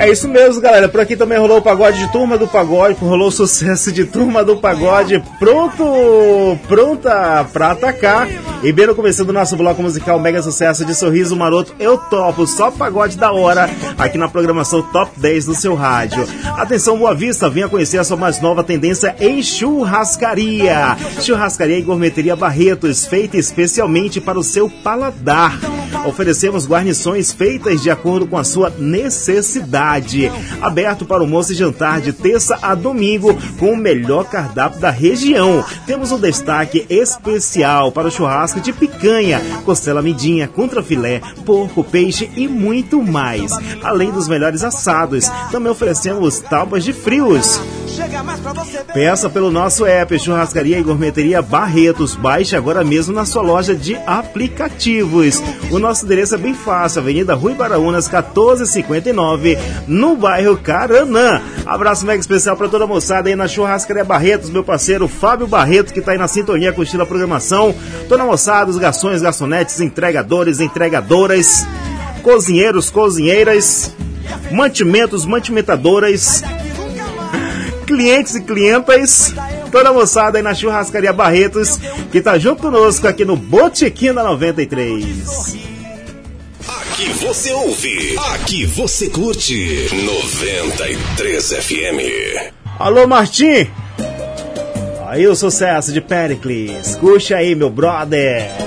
É 0.05 0.11
isso 0.11 0.28
mesmo, 0.28 0.61
galera. 0.61 0.86
Por 0.86 1.00
aqui 1.00 1.16
também 1.16 1.38
rolou 1.38 1.57
o 1.57 1.62
pagode 1.62 1.98
de 1.98 2.12
Turma 2.12 2.36
do 2.36 2.46
Pagode, 2.46 2.98
rolou 3.00 3.28
o 3.28 3.32
sucesso 3.32 3.90
de 3.90 4.05
Turma 4.05 4.44
do 4.44 4.55
Pagode, 4.55 5.24
pronto, 5.38 6.59
pronta 6.68 7.46
pra 7.50 7.70
atacar. 7.70 8.28
E 8.62 8.70
bem 8.70 8.86
no 8.86 8.94
começo 8.94 9.24
do 9.24 9.32
nosso 9.32 9.57
bloco 9.57 9.82
musical, 9.82 10.20
mega 10.20 10.42
sucesso 10.42 10.84
de 10.84 10.94
Sorriso 10.94 11.34
Maroto, 11.34 11.74
eu 11.78 11.96
topo, 11.96 12.46
só 12.46 12.70
pagode 12.70 13.16
da 13.16 13.32
hora, 13.32 13.70
aqui 13.96 14.18
na 14.18 14.28
programação 14.28 14.82
Top 14.82 15.11
10 15.16 15.46
do 15.46 15.55
seu 15.55 15.74
rádio. 15.74 16.28
Atenção, 16.59 16.98
Boa 16.98 17.14
Vista, 17.14 17.48
venha 17.48 17.68
conhecer 17.68 17.96
a 17.96 18.05
sua 18.05 18.18
mais 18.18 18.42
nova 18.42 18.62
tendência 18.62 19.16
em 19.18 19.42
churrascaria. 19.42 20.98
Churrascaria 21.22 21.78
e 21.78 21.82
Gourmeteria 21.82 22.36
Barretos, 22.36 23.07
feita 23.07 23.38
especialmente 23.38 24.20
para 24.20 24.38
o 24.38 24.42
seu 24.42 24.68
paladar. 24.68 25.59
Oferecemos 26.05 26.66
guarnições 26.66 27.32
feitas 27.32 27.82
de 27.82 27.90
acordo 27.90 28.26
com 28.26 28.36
a 28.36 28.44
sua 28.44 28.70
necessidade. 28.70 30.30
Aberto 30.61 31.05
para 31.05 31.22
almoço 31.22 31.52
e 31.52 31.57
jantar 31.57 32.00
de 32.00 32.12
terça 32.12 32.59
a 32.62 32.74
domingo 32.74 33.36
com 33.59 33.72
o 33.72 33.76
melhor 33.76 34.24
cardápio 34.24 34.80
da 34.80 34.90
região. 34.90 35.64
Temos 35.86 36.12
um 36.12 36.18
destaque 36.18 36.86
especial 36.88 37.92
para 37.92 38.09
o 38.09 38.11
churrasco 38.11 38.61
de 38.61 38.72
picanha, 38.72 39.40
costela 39.64 40.02
midinha, 40.02 40.48
contrafilé, 40.48 41.20
porco, 41.44 41.82
peixe 41.82 42.30
e 42.36 42.46
muito 42.46 43.02
mais. 43.02 43.52
Além 43.82 44.11
dos 44.11 44.28
melhores 44.28 44.62
assados, 44.62 45.30
também 45.50 45.70
oferecemos 45.70 46.40
tábuas 46.40 46.84
de 46.84 46.92
frios. 46.92 47.61
Peça 48.92 49.30
pelo 49.30 49.51
nosso 49.51 49.86
app 49.86 50.18
Churrascaria 50.18 50.78
e 50.78 50.82
Gourmeteria 50.82 51.40
Barretos. 51.40 52.16
Baixe 52.16 52.57
agora 52.57 52.82
mesmo 52.82 53.14
na 53.14 53.24
sua 53.24 53.42
loja 53.42 53.74
de 53.74 53.95
aplicativos. 54.07 55.40
O 55.70 55.78
nosso 55.78 56.05
endereço 56.05 56.34
é 56.34 56.38
bem 56.38 56.55
fácil, 56.55 57.01
Avenida 57.01 57.34
Rui 57.34 57.55
Baraunas, 57.55 58.09
1459, 58.09 59.57
no 59.86 60.16
bairro 60.16 60.57
Caranã. 60.57 61.40
Abraço 61.64 62.05
mega 62.05 62.18
especial 62.18 62.57
para 62.57 62.68
toda 62.68 62.84
a 62.84 62.88
moçada 62.88 63.28
aí 63.28 63.36
na 63.36 63.47
Churrascaria 63.47 64.05
Barretos, 64.05 64.51
meu 64.51 64.64
parceiro 64.64 65.07
Fábio 65.07 65.47
Barreto, 65.47 65.92
que 65.92 66.01
está 66.01 66.12
aí 66.12 66.18
na 66.18 66.26
sintonia 66.26 66.72
curtindo 66.72 67.05
a 67.05 67.07
programação. 67.07 67.74
Toda 68.09 68.24
a 68.24 68.26
moçada, 68.26 68.70
os 68.70 68.76
garçons, 68.76 69.22
garçonetes, 69.22 69.80
entregadores, 69.80 70.59
entregadoras, 70.59 71.64
cozinheiros, 72.22 72.90
cozinheiras, 72.90 73.95
mantimentos, 74.51 75.24
mantimentadoras 75.24 76.42
clientes 77.85 78.35
e 78.35 78.43
clientas, 78.43 79.35
toda 79.70 79.91
a 79.91 79.93
moçada 79.93 80.39
aí 80.39 80.43
na 80.43 80.55
Churrascaria 80.55 81.12
Barretos, 81.12 81.78
que 82.11 82.20
tá 82.20 82.39
junto 82.39 82.62
conosco 82.62 83.07
aqui 83.07 83.24
no 83.24 83.37
Botequim 83.37 84.12
da 84.12 84.24
93. 84.24 85.64
Aqui 86.66 87.09
você 87.20 87.53
ouve, 87.53 88.16
aqui 88.35 88.64
você 88.64 89.09
curte 89.11 89.89
93 89.93 91.53
FM. 91.53 92.55
Alô, 92.78 93.07
Martim! 93.07 93.68
Aí 95.07 95.26
o 95.26 95.37
sucesso 95.37 95.93
de 95.93 96.01
Pericles. 96.01 96.97
Curte 96.97 97.35
aí, 97.35 97.55
meu 97.55 97.70
brother. 97.70 98.63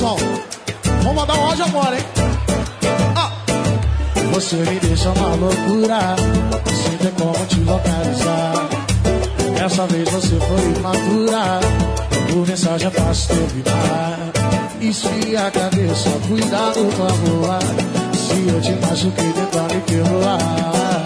Som. 0.00 0.16
Vamos 1.02 1.14
mandar 1.14 1.38
um 1.38 1.46
áudio 1.46 1.64
agora, 1.64 1.96
hein? 1.96 2.04
Ah. 3.16 3.32
Você 4.32 4.56
me 4.56 4.78
deixa 4.80 5.10
uma 5.10 5.34
loucura, 5.34 6.16
sem 6.84 6.96
ter 6.98 7.12
como 7.12 7.46
te 7.46 7.60
localizar. 7.60 8.68
Dessa 9.58 9.86
vez 9.86 10.08
você 10.10 10.38
foi 10.38 10.72
imatura, 10.76 11.60
por 12.30 12.46
mensagem 12.46 12.88
é 12.88 12.90
fácil 12.90 13.28
terminar. 13.36 14.18
Esfria 14.80 15.46
a 15.46 15.50
cabeça, 15.50 16.10
cuidado 16.28 16.84
com 16.96 17.02
a 17.02 17.08
rua. 17.08 17.58
Se 18.14 18.48
eu 18.48 18.60
te 18.60 18.72
machuquei, 18.86 19.32
tenta 19.32 19.62
me 19.74 19.80
perdoar. 19.80 21.05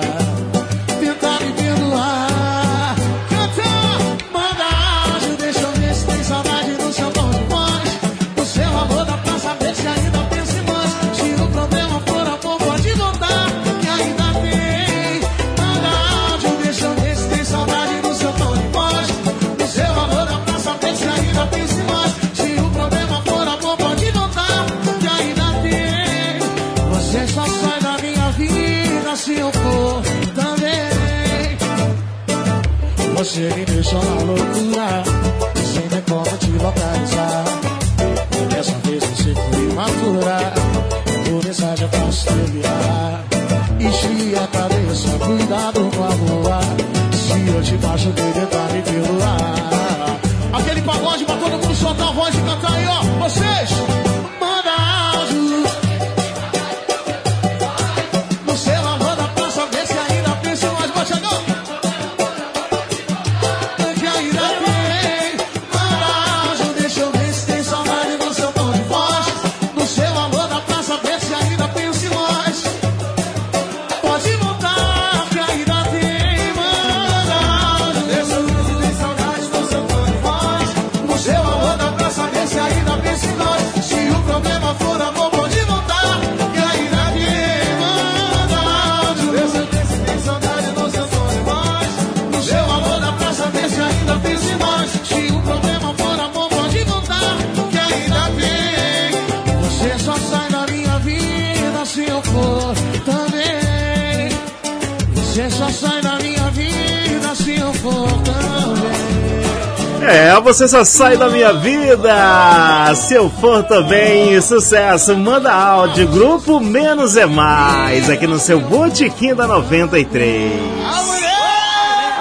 Você 110.60 110.68
só 110.68 110.84
sai 110.84 111.16
da 111.16 111.30
minha 111.30 111.54
vida. 111.54 112.94
Se 112.94 113.14
eu 113.14 113.30
for 113.30 113.62
também, 113.64 114.38
sucesso. 114.42 115.16
Manda 115.16 115.50
áudio, 115.50 116.06
grupo 116.06 116.60
Menos 116.60 117.16
é 117.16 117.24
Mais, 117.24 118.10
aqui 118.10 118.26
no 118.26 118.38
seu 118.38 118.60
Botequim 118.60 119.34
da 119.34 119.46
93. 119.46 120.52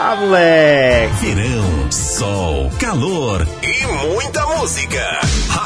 Ah, 0.02 0.16
moleque. 0.16 1.14
Verão, 1.22 1.92
sol, 1.92 2.72
calor. 2.80 3.46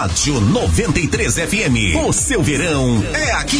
Rádio 0.04 0.42
93 0.42 1.34
FM. 1.34 2.06
O 2.06 2.12
seu 2.12 2.44
verão 2.44 3.02
é 3.14 3.32
aqui. 3.36 3.58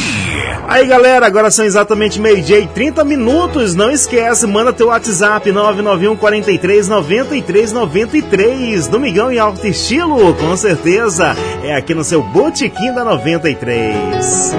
Aí 0.68 0.86
galera, 0.86 1.26
agora 1.26 1.50
são 1.50 1.64
exatamente 1.64 2.20
meio-dia 2.20 2.60
e 2.60 2.68
30 2.68 3.02
minutos. 3.06 3.74
Não 3.76 3.90
esquece, 3.90 4.46
manda 4.46 4.74
teu 4.74 4.88
WhatsApp 4.88 5.50
991 5.50 6.18
43 6.18 6.90
93 6.90 7.72
93. 7.72 8.88
Domingão 8.88 9.32
em 9.32 9.40
alto 9.40 9.66
estilo, 9.66 10.34
com 10.34 10.58
certeza. 10.58 11.34
É 11.64 11.78
aqui 11.78 11.96
no 11.96 12.04
seu 12.04 12.22
Botequim 12.22 12.94
da 12.94 13.06
93. 13.06 14.54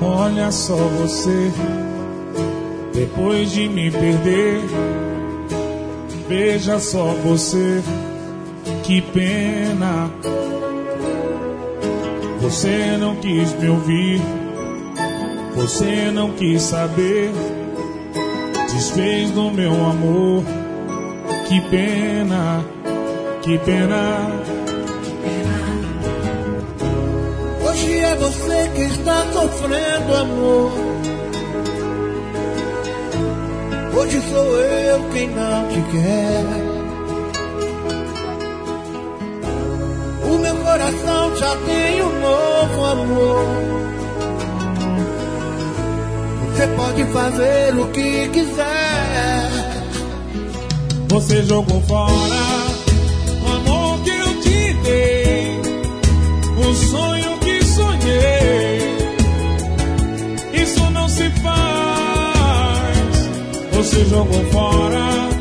Olha 0.00 0.50
só 0.50 0.76
você, 0.76 1.52
depois 2.94 3.50
de 3.50 3.68
me 3.68 3.90
perder. 3.90 4.62
Veja 6.26 6.80
só 6.80 7.04
você, 7.22 7.82
que 8.82 9.00
pena. 9.00 10.10
Você 12.40 12.96
não 12.98 13.14
quis 13.16 13.54
me 13.54 13.68
ouvir, 13.68 14.20
você 15.54 16.10
não 16.12 16.32
quis 16.32 16.62
saber. 16.62 17.30
Desfez 18.72 19.30
do 19.30 19.50
meu 19.50 19.72
amor, 19.72 20.42
que 21.46 21.60
pena, 21.70 22.64
que 23.42 23.58
pena. 23.58 24.28
Hoje 27.64 27.98
é 27.98 28.16
você 28.16 28.70
que 28.74 28.82
está 28.82 29.24
sofrendo, 29.32 30.16
amor. 30.16 30.72
Hoje 33.94 34.20
sou 34.30 34.56
eu 34.56 35.10
quem 35.12 35.28
não 35.28 35.68
te 35.68 35.80
quer. 35.92 36.61
Coração 40.82 41.36
já 41.36 41.56
tem 41.56 42.02
um 42.02 42.20
novo 42.20 42.84
amor. 42.84 43.46
Você 46.46 46.66
pode 46.76 47.04
fazer 47.06 47.78
o 47.78 47.86
que 47.88 48.28
quiser. 48.28 49.50
Você 51.08 51.42
jogou 51.44 51.80
fora 51.82 52.42
o 53.44 53.48
amor 53.48 54.00
que 54.02 54.10
eu 54.10 54.40
te 54.40 54.72
dei, 54.82 55.60
o 56.56 56.74
sonho 56.74 57.38
que 57.38 57.64
sonhei. 57.64 58.96
Isso 60.54 60.90
não 60.90 61.08
se 61.08 61.30
faz. 61.42 61.62
Você 63.72 64.04
jogou 64.06 64.44
fora 64.46 65.31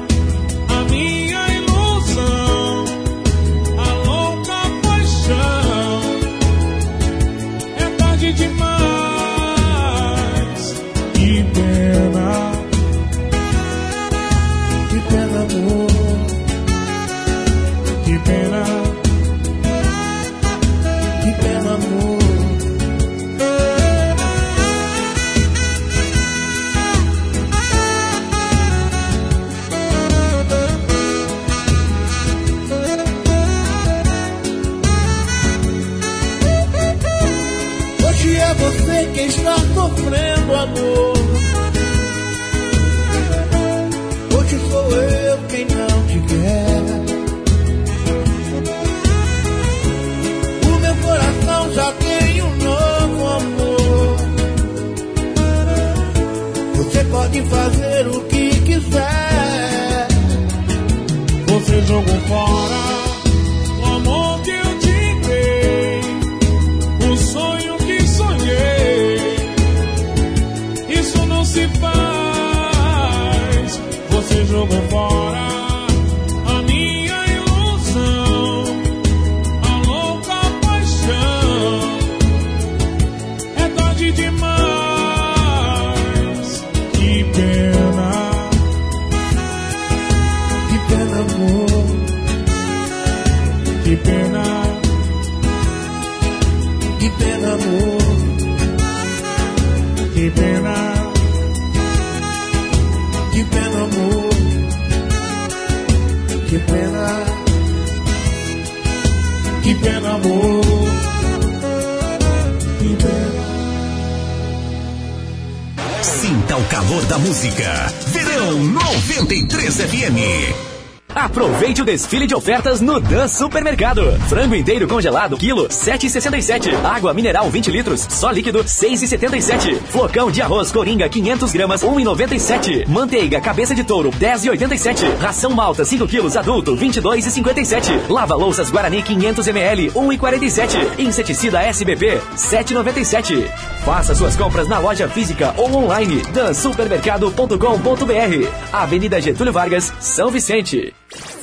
desfile 122.22 122.28
de 122.28 122.36
ofertas 122.36 122.82
no 122.82 123.00
Dan 123.00 123.28
Supermercado. 123.28 124.12
Frango 124.28 124.56
inteiro 124.56 124.88
congelado, 124.88 125.38
quilo, 125.38 125.68
7,67. 125.68 126.74
Água 126.84 127.14
mineral, 127.14 127.48
20 127.50 127.72
litros, 127.72 128.06
só 128.10 128.32
líquido, 128.32 128.64
6,77. 128.64 129.76
Flocão 129.90 130.32
de 130.32 130.42
arroz 130.42 130.72
Coringa, 130.72 131.08
500 131.10 131.52
gramas, 131.52 131.84
1,97. 131.84 132.88
Manteiga, 132.88 133.42
cabeça 133.42 133.76
de 133.76 133.84
touro, 133.84 134.12
10,87. 134.12 135.18
Ração 135.18 135.52
malta, 135.52 135.86
5 135.86 136.08
quilos, 136.08 136.38
adulto, 136.38 136.76
22,57. 136.76 138.10
Lava 138.10 138.36
louças 138.36 138.70
Guarani, 138.70 139.02
500 139.02 139.48
ml, 139.48 139.90
1,47. 139.92 141.00
Inseticida 141.00 141.64
SBP, 141.64 142.22
7,97. 142.36 143.50
Faça 143.84 144.14
suas 144.14 144.36
compras 144.36 144.68
na 144.68 144.78
loja 144.80 145.08
física 145.08 145.54
ou 145.58 145.74
online, 145.74 146.22
dansupermercado.com.br. 146.34 148.48
Avenida 148.72 149.20
Getúlio 149.20 149.54
Vargas, 149.54 149.92
São 150.00 150.30
Vicente. 150.30 150.94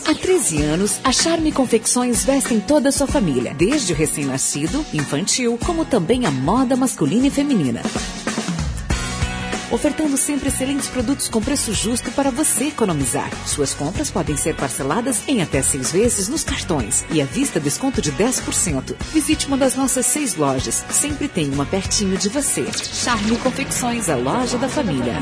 Há 0.09 0.15
13 0.15 0.63
anos, 0.63 0.99
a 1.05 1.13
Charme 1.13 1.53
Confecções 1.53 2.25
vestem 2.25 2.59
toda 2.59 2.89
a 2.89 2.93
sua 2.93 3.07
família, 3.07 3.53
desde 3.53 3.93
o 3.93 3.97
recém-nascido, 3.97 4.83
infantil, 4.95 5.59
como 5.67 5.85
também 5.85 6.25
a 6.25 6.31
moda 6.31 6.75
masculina 6.75 7.27
e 7.27 7.31
feminina. 7.31 7.83
Ofertando 9.71 10.17
sempre 10.17 10.49
excelentes 10.49 10.89
produtos 10.89 11.29
com 11.29 11.43
preço 11.43 11.75
justo 11.75 12.11
para 12.13 12.31
você 12.31 12.69
economizar. 12.69 13.31
Suas 13.47 13.75
compras 13.75 14.11
podem 14.11 14.35
ser 14.35 14.57
parceladas 14.57 15.29
em 15.29 15.43
até 15.43 15.61
seis 15.61 15.93
vezes 15.93 16.27
nos 16.27 16.43
cartões 16.43 17.05
e 17.11 17.21
à 17.21 17.27
vista 17.27 17.61
desconto 17.61 18.01
de 18.01 18.11
10%. 18.11 18.97
Visite 19.13 19.47
uma 19.47 19.59
das 19.59 19.75
nossas 19.75 20.07
seis 20.07 20.37
lojas. 20.37 20.87
Sempre 20.89 21.29
tem 21.29 21.53
uma 21.53 21.67
pertinho 21.67 22.17
de 22.17 22.31
você. 22.31 22.65
Charme 22.73 23.37
Confecções, 23.37 24.09
a 24.09 24.17
loja 24.17 24.57
da 24.57 24.71
família. 24.71 25.17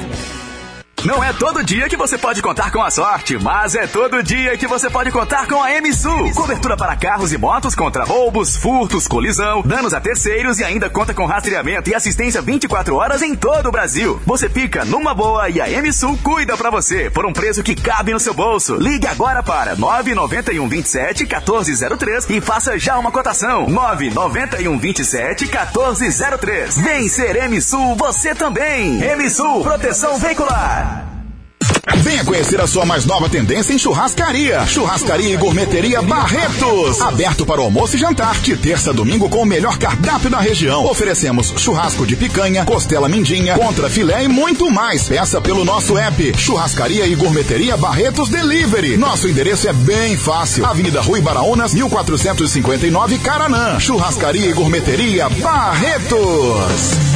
Não 1.05 1.23
é 1.23 1.33
todo 1.33 1.63
dia 1.63 1.89
que 1.89 1.97
você 1.97 2.19
pode 2.19 2.43
contar 2.43 2.73
com 2.73 2.83
a 2.83 2.91
sorte, 2.91 3.39
mas 3.39 3.77
é 3.77 3.87
todo 3.87 4.23
dia 4.25 4.57
que 4.57 4.67
você 4.67 4.91
pode 4.91 5.13
contar 5.13 5.47
com 5.47 5.63
a 5.63 5.69
MSU. 5.81 6.33
Cobertura 6.35 6.77
para 6.77 6.97
carros 6.97 7.33
e 7.33 7.39
motos 7.39 7.77
contra 7.77 8.05
roubos, 8.05 8.57
furtos, 8.57 9.07
colisão, 9.07 9.63
danos 9.63 9.95
a 9.95 10.01
terceiros 10.01 10.59
e 10.59 10.65
ainda 10.65 10.91
conta 10.91 11.15
com 11.15 11.25
rastreamento 11.25 11.91
e 11.91 11.95
assistência 11.95 12.43
24 12.43 12.97
horas 12.97 13.23
em 13.23 13.37
todo 13.37 13.69
o 13.69 13.71
Brasil. 13.71 14.21
Você 14.27 14.49
fica 14.49 14.85
numa 14.85 15.15
boa 15.15 15.49
e 15.49 15.61
a 15.61 15.81
MSU 15.81 16.17
cuida 16.25 16.57
para 16.57 16.71
você 16.71 17.09
por 17.09 17.25
um 17.25 17.33
preço 17.33 17.63
que 17.63 17.77
cabe 17.77 18.13
no 18.13 18.19
seu 18.19 18.35
bolso. 18.35 18.75
Ligue 18.75 19.07
agora 19.07 19.45
para 19.45 19.77
991 19.77 20.69
27 20.69 21.23
1403 21.25 22.31
e 22.31 22.41
faça 22.41 22.77
já 22.79 22.99
uma 22.99 23.13
cotação. 23.13 23.69
991 23.69 24.77
27 24.79 25.45
1403. 25.45 26.79
Vem 26.79 27.09
ser 27.09 27.49
MSU 27.49 27.95
você 27.95 28.35
também. 28.35 28.99
MSU 29.17 29.61
Proteção 29.63 30.19
Veicular. 30.19 30.96
Venha 31.95 32.25
conhecer 32.25 32.61
a 32.61 32.67
sua 32.67 32.85
mais 32.85 33.05
nova 33.05 33.29
tendência 33.29 33.73
em 33.73 33.79
churrascaria. 33.79 34.67
Churrascaria 34.67 35.33
e 35.33 35.37
Gourmeteria 35.37 36.03
Barretos. 36.03 37.01
Aberto 37.01 37.47
para 37.47 37.61
almoço 37.61 37.97
e 37.97 37.99
jantar. 37.99 38.39
De 38.41 38.57
terça 38.57 38.91
a 38.91 38.93
domingo 38.93 39.29
com 39.29 39.43
o 39.43 39.47
melhor 39.47 39.79
cardápio 39.79 40.29
da 40.29 40.39
região. 40.39 40.85
Oferecemos 40.85 41.55
churrasco 41.57 42.05
de 42.05 42.17
picanha, 42.17 42.65
costela 42.65 43.09
mindinha, 43.09 43.57
contra 43.57 43.89
filé 43.89 44.25
e 44.25 44.29
muito 44.29 44.71
mais. 44.71 45.05
Peça 45.09 45.41
pelo 45.41 45.65
nosso 45.65 45.97
app. 45.97 46.35
Churrascaria 46.37 47.07
e 47.07 47.15
Gourmeteria 47.15 47.77
Barretos 47.77 48.29
Delivery. 48.29 48.97
Nosso 48.97 49.29
endereço 49.29 49.69
é 49.69 49.73
bem 49.73 50.17
fácil. 50.17 50.67
Avenida 50.67 51.01
Rui 51.01 51.21
Baraunas, 51.21 51.73
1459 51.73 53.19
Caranã. 53.19 53.79
Churrascaria 53.79 54.47
e 54.47 54.53
Gourmeteria 54.53 55.29
Barretos. 55.29 57.16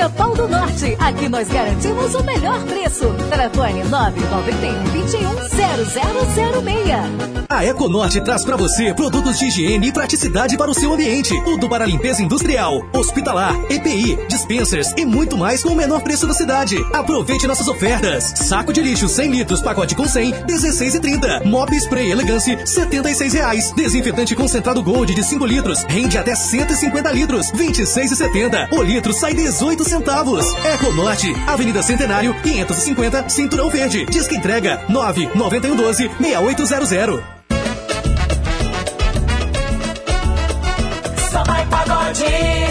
Madeireira 0.00 0.08
Pau 0.10 0.34
do 0.34 0.48
Norte. 0.48 0.96
Aqui 0.98 1.28
nós 1.28 1.48
garantimos 1.48 2.14
o 2.14 2.24
melhor 2.24 2.62
preço. 2.64 3.12
Telefone 3.28 3.84
991 3.84 4.84
21 4.92 5.30
0006. 5.48 7.40
A 7.48 7.64
Econorte 7.64 8.20
traz 8.20 8.44
para 8.44 8.56
você 8.56 8.94
produtos 8.94 9.38
de 9.38 9.46
higiene 9.46 9.88
e 9.88 9.92
praticidade 9.92 10.56
para 10.56 10.70
o 10.70 10.74
seu 10.74 10.92
ambiente. 10.92 11.38
Tudo 11.44 11.68
para 11.68 11.84
limpeza 11.84 12.22
industrial, 12.22 12.80
hospitalar, 12.92 13.54
EPI, 13.68 14.16
dispensers 14.28 14.94
e 14.96 15.04
muito 15.04 15.36
mais 15.36 15.62
com 15.62 15.70
o 15.70 15.76
menor 15.76 16.00
preço 16.00 16.26
da 16.26 16.32
cidade. 16.32 16.76
Aproveite 16.92 17.46
nossas 17.46 17.68
ofertas. 17.68 18.32
Saco 18.36 18.72
de 18.72 18.80
lixo 18.80 19.08
100 19.08 19.32
litros, 19.32 19.60
pacote 19.60 19.94
com 19.94 20.06
100, 20.06 20.32
16,30. 20.46 21.44
Mop 21.44 21.74
Spray 21.74 22.10
Elegance, 22.10 22.56
76 22.64 23.34
reais. 23.34 23.72
Desinfetante 23.72 24.34
concentrado 24.34 24.82
Gold 24.82 25.12
de 25.12 25.24
5 25.24 25.44
litros, 25.44 25.82
rende 25.88 26.16
até 26.16 26.34
150 26.34 27.10
litros, 27.12 27.50
26,70. 27.50 28.68
O 28.72 28.82
litro 28.82 29.12
sai 29.12 29.34
18 29.34 29.89
centavos. 29.90 30.46
Econorte, 30.64 31.34
Avenida 31.46 31.82
Centenário, 31.82 32.34
550, 32.42 33.28
Cinturão 33.28 33.68
Verde. 33.68 34.06
Disque 34.06 34.36
entrega 34.36 34.80
99112 34.88 36.10
6800. 36.20 37.20
Samba 41.30 41.60
e 41.60 41.66
pagode 41.66 42.69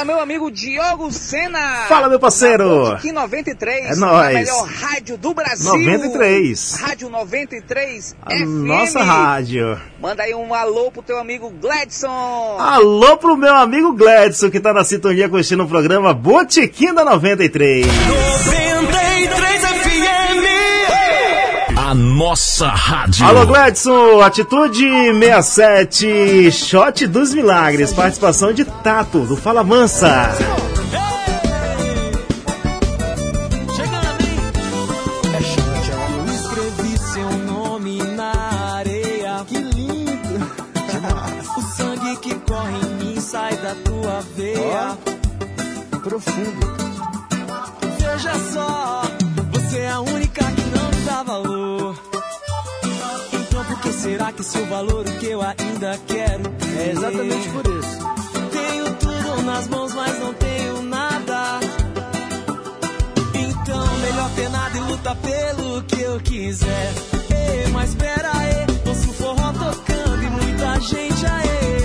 Fala, 0.00 0.12
meu 0.14 0.20
amigo 0.22 0.50
Diogo 0.50 1.12
Sena. 1.12 1.84
Fala, 1.86 2.08
meu 2.08 2.18
parceiro. 2.18 2.86
Aqui 2.86 3.12
93. 3.12 3.84
É 3.84 3.96
nóis. 3.96 4.28
A 4.28 4.38
melhor 4.40 4.66
rádio 4.66 5.18
do 5.18 5.34
Brasil. 5.34 5.66
93. 5.74 6.76
Rádio 6.80 7.10
93 7.10 8.16
A 8.22 8.30
FM. 8.30 8.46
nossa 8.66 9.02
rádio. 9.02 9.78
Manda 10.00 10.22
aí 10.22 10.34
um 10.34 10.54
alô 10.54 10.90
pro 10.90 11.02
teu 11.02 11.18
amigo 11.18 11.50
Gladson. 11.50 12.56
Alô 12.58 13.18
pro 13.18 13.36
meu 13.36 13.54
amigo 13.54 13.92
Gladson, 13.92 14.50
que 14.50 14.58
tá 14.58 14.72
na 14.72 14.84
sintonia 14.84 15.28
curtindo 15.28 15.64
o 15.64 15.68
programa 15.68 16.14
Botequim 16.14 16.94
da 16.94 17.04
93. 17.04 17.86
93 17.86 18.79
A 21.90 21.94
nossa 21.94 22.68
rádio. 22.68 23.26
Alô, 23.26 23.44
Gladson, 23.44 24.20
Atitude 24.20 24.88
67, 25.12 26.52
Shot 26.52 27.04
dos 27.08 27.34
Milagres, 27.34 27.92
participação 27.92 28.52
de 28.52 28.64
Tato, 28.64 29.26
do 29.26 29.36
Fala 29.36 29.64
Mansa. 29.64 30.30
Eu 46.04 46.79
valor. 51.30 51.96
Então 53.32 53.64
por 53.64 53.80
que 53.80 53.92
será 53.92 54.32
que 54.32 54.42
seu 54.42 54.66
valor 54.66 55.06
o 55.06 55.18
que 55.18 55.26
eu 55.26 55.40
ainda 55.40 55.96
quero? 56.08 56.42
É 56.76 56.90
exatamente 56.90 57.48
por 57.50 57.64
isso. 57.66 57.98
Tenho 58.50 58.94
tudo 58.96 59.42
nas 59.42 59.68
mãos, 59.68 59.94
mas 59.94 60.18
não 60.18 60.34
tenho 60.34 60.82
nada. 60.82 61.60
Então 63.32 63.98
melhor 63.98 64.30
ter 64.34 64.48
nada 64.48 64.76
e 64.76 64.80
lutar 64.80 65.16
pelo 65.16 65.82
que 65.84 66.00
eu 66.00 66.20
quiser. 66.20 66.92
Ei, 67.30 67.70
mas 67.72 67.94
pera 67.94 68.30
aí, 68.36 68.66
ouço 68.88 69.12
forró 69.12 69.52
tocando 69.52 70.22
e 70.24 70.30
muita 70.30 70.80
gente 70.80 71.26
aí. 71.26 71.79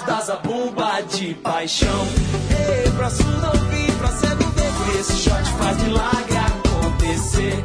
Compasso 0.00 0.06
da 0.06 0.20
zabumba 0.20 1.02
de 1.02 1.34
paixão. 1.34 2.06
Ei, 2.50 2.90
pra 2.92 3.10
surdo 3.10 3.46
ouvir, 3.46 3.92
pra 3.98 4.08
cego 4.08 4.44
ver 4.50 4.72
que 4.72 4.98
esse 4.98 5.16
shot 5.16 5.44
faz 5.58 5.82
milagre 5.82 6.36
acontecer. 6.36 7.64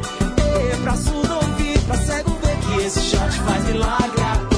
Ei, 0.60 0.78
pra 0.82 0.96
surdo 0.96 1.34
ouvir, 1.36 1.80
pra 1.82 1.98
cego 1.98 2.32
ver 2.44 2.58
que 2.58 2.82
esse 2.86 3.00
shot 3.02 3.32
faz 3.42 3.64
milagre 3.66 4.22
acontecer. 4.22 4.55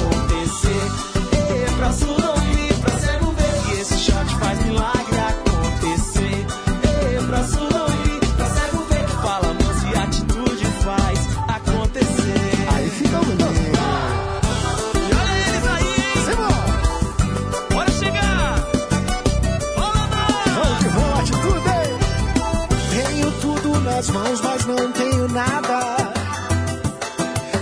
Mãos, 24.18 24.40
mas 24.40 24.66
não 24.66 24.92
tenho 24.92 25.28
nada. 25.28 25.96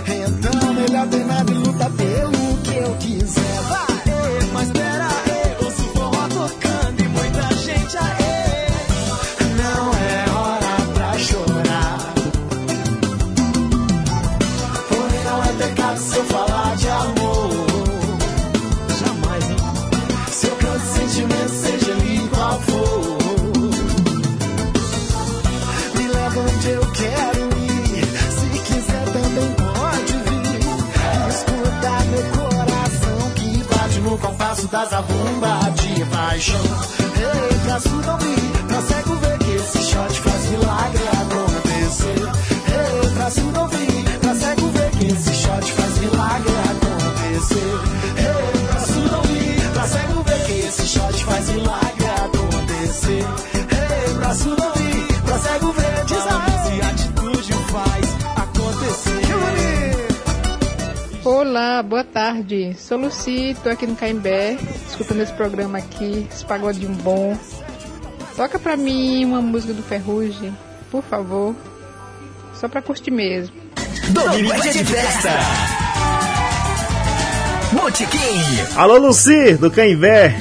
Então, 0.07 0.73
melhor 0.73 1.07
ter 1.07 1.25
nada 1.25 1.56
da 34.97 35.01
zabumba 35.01 35.71
de 35.75 36.05
paixão. 36.05 36.61
Ei, 37.15 37.59
pra 37.59 37.79
surdo 37.79 38.46
boa 61.97 62.03
tarde. 62.03 62.75
Sou 62.77 62.95
Luci, 62.95 63.57
tô 63.63 63.69
aqui 63.69 63.87
no 63.87 63.95
Caimbé, 63.95 64.55
escutando 64.87 65.19
esse 65.21 65.33
programa 65.33 65.79
aqui, 65.79 66.27
esse 66.31 66.45
pagodinho 66.45 66.93
bom. 67.01 67.35
Toca 68.35 68.59
pra 68.59 68.77
mim 68.77 69.25
uma 69.25 69.41
música 69.41 69.73
do 69.73 69.81
Ferrugem, 69.81 70.55
por 70.91 71.01
favor. 71.01 71.55
Só 72.53 72.67
pra 72.67 72.83
curtir 72.83 73.09
mesmo. 73.09 73.55
Domingo 74.09 74.61
de 74.61 74.85
festa. 74.85 75.29
Botequim. 77.73 78.75
Alô, 78.75 78.97
Luci, 78.99 79.55
do 79.55 79.71
Canvé. 79.71 80.39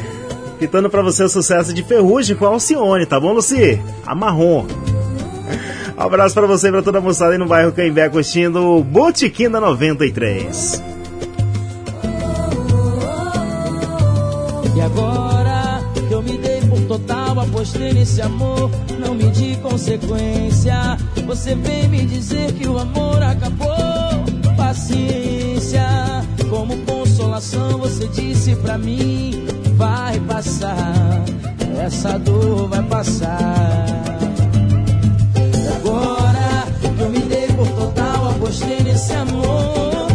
Pitando 0.59 0.91
pra 0.91 1.01
você 1.01 1.23
o 1.23 1.29
sucesso 1.29 1.73
de 1.73 1.83
Ferrugem 1.83 2.37
com 2.37 2.45
a 2.45 2.49
Alcione, 2.49 3.07
tá 3.07 3.19
bom, 3.19 3.33
Luci? 3.33 3.81
A 4.07 4.15
marrom. 4.15 4.67
Um 5.97 6.03
abraço 6.03 6.35
pra 6.35 6.47
você 6.47 6.69
e 6.69 6.71
pra 6.71 6.83
toda 6.83 6.99
a 6.99 7.01
moçada 7.01 7.33
aí 7.33 7.39
no 7.39 7.47
bairro 7.47 7.73
Canvé 7.73 8.11
curtindo 8.11 8.61
o 8.61 8.85
Botequim 8.85 9.49
da 9.49 9.59
93. 9.59 10.96
Agora 14.97 15.83
que 16.09 16.15
eu 16.15 16.23
me 16.23 16.39
dei 16.39 16.61
por 16.63 16.81
total, 16.83 17.39
apostei 17.41 17.93
nesse 17.93 18.23
amor, 18.23 18.71
não 18.99 19.15
medi 19.15 19.57
consequência. 19.57 20.97
Você 21.27 21.55
vem 21.55 21.89
me 21.89 22.07
dizer 22.07 22.53
que 22.53 22.67
o 22.67 22.79
amor 22.79 23.23
acabou. 23.23 23.77
Paciência, 24.57 25.87
como 26.49 26.77
consolação, 26.79 27.79
você 27.79 28.09
disse 28.09 28.57
pra 28.57 28.79
mim: 28.79 29.47
vai 29.77 30.19
passar, 30.21 31.25
essa 31.85 32.19
dor 32.19 32.69
vai 32.69 32.83
passar. 32.85 33.87
Agora 35.77 36.67
que 36.81 37.03
eu 37.03 37.11
me 37.11 37.21
dei 37.21 37.47
por 37.49 37.69
total, 37.69 38.31
apostei 38.31 38.81
nesse 38.83 39.13
amor. 39.13 40.07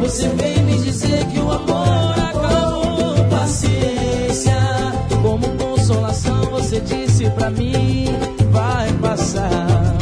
Você 0.00 0.28
vem 0.28 0.62
me 0.64 0.78
dizer 0.78 1.24
que 1.26 1.38
o 1.38 1.50
amor 1.50 1.81
pra 7.32 7.50
mim: 7.50 8.06
vai 8.50 8.92
passar, 8.94 9.96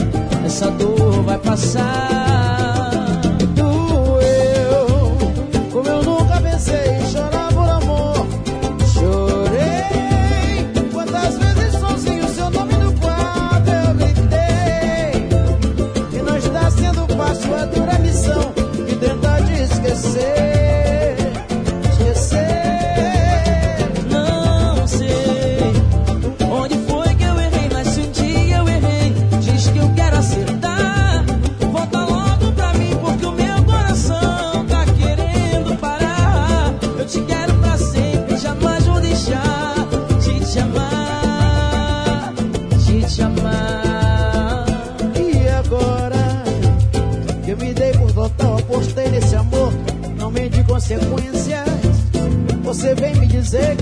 essa 0.45 0.70
dor 0.70 1.22
vai 1.22 1.39
passar. 1.39 2.30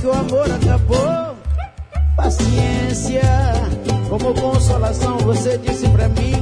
O 0.08 0.12
amor 0.12 0.50
acabou. 0.50 1.36
Paciência, 2.16 3.22
como 4.08 4.34
consolação, 4.34 5.18
você 5.18 5.56
disse 5.58 5.88
pra 5.90 6.08
mim: 6.08 6.37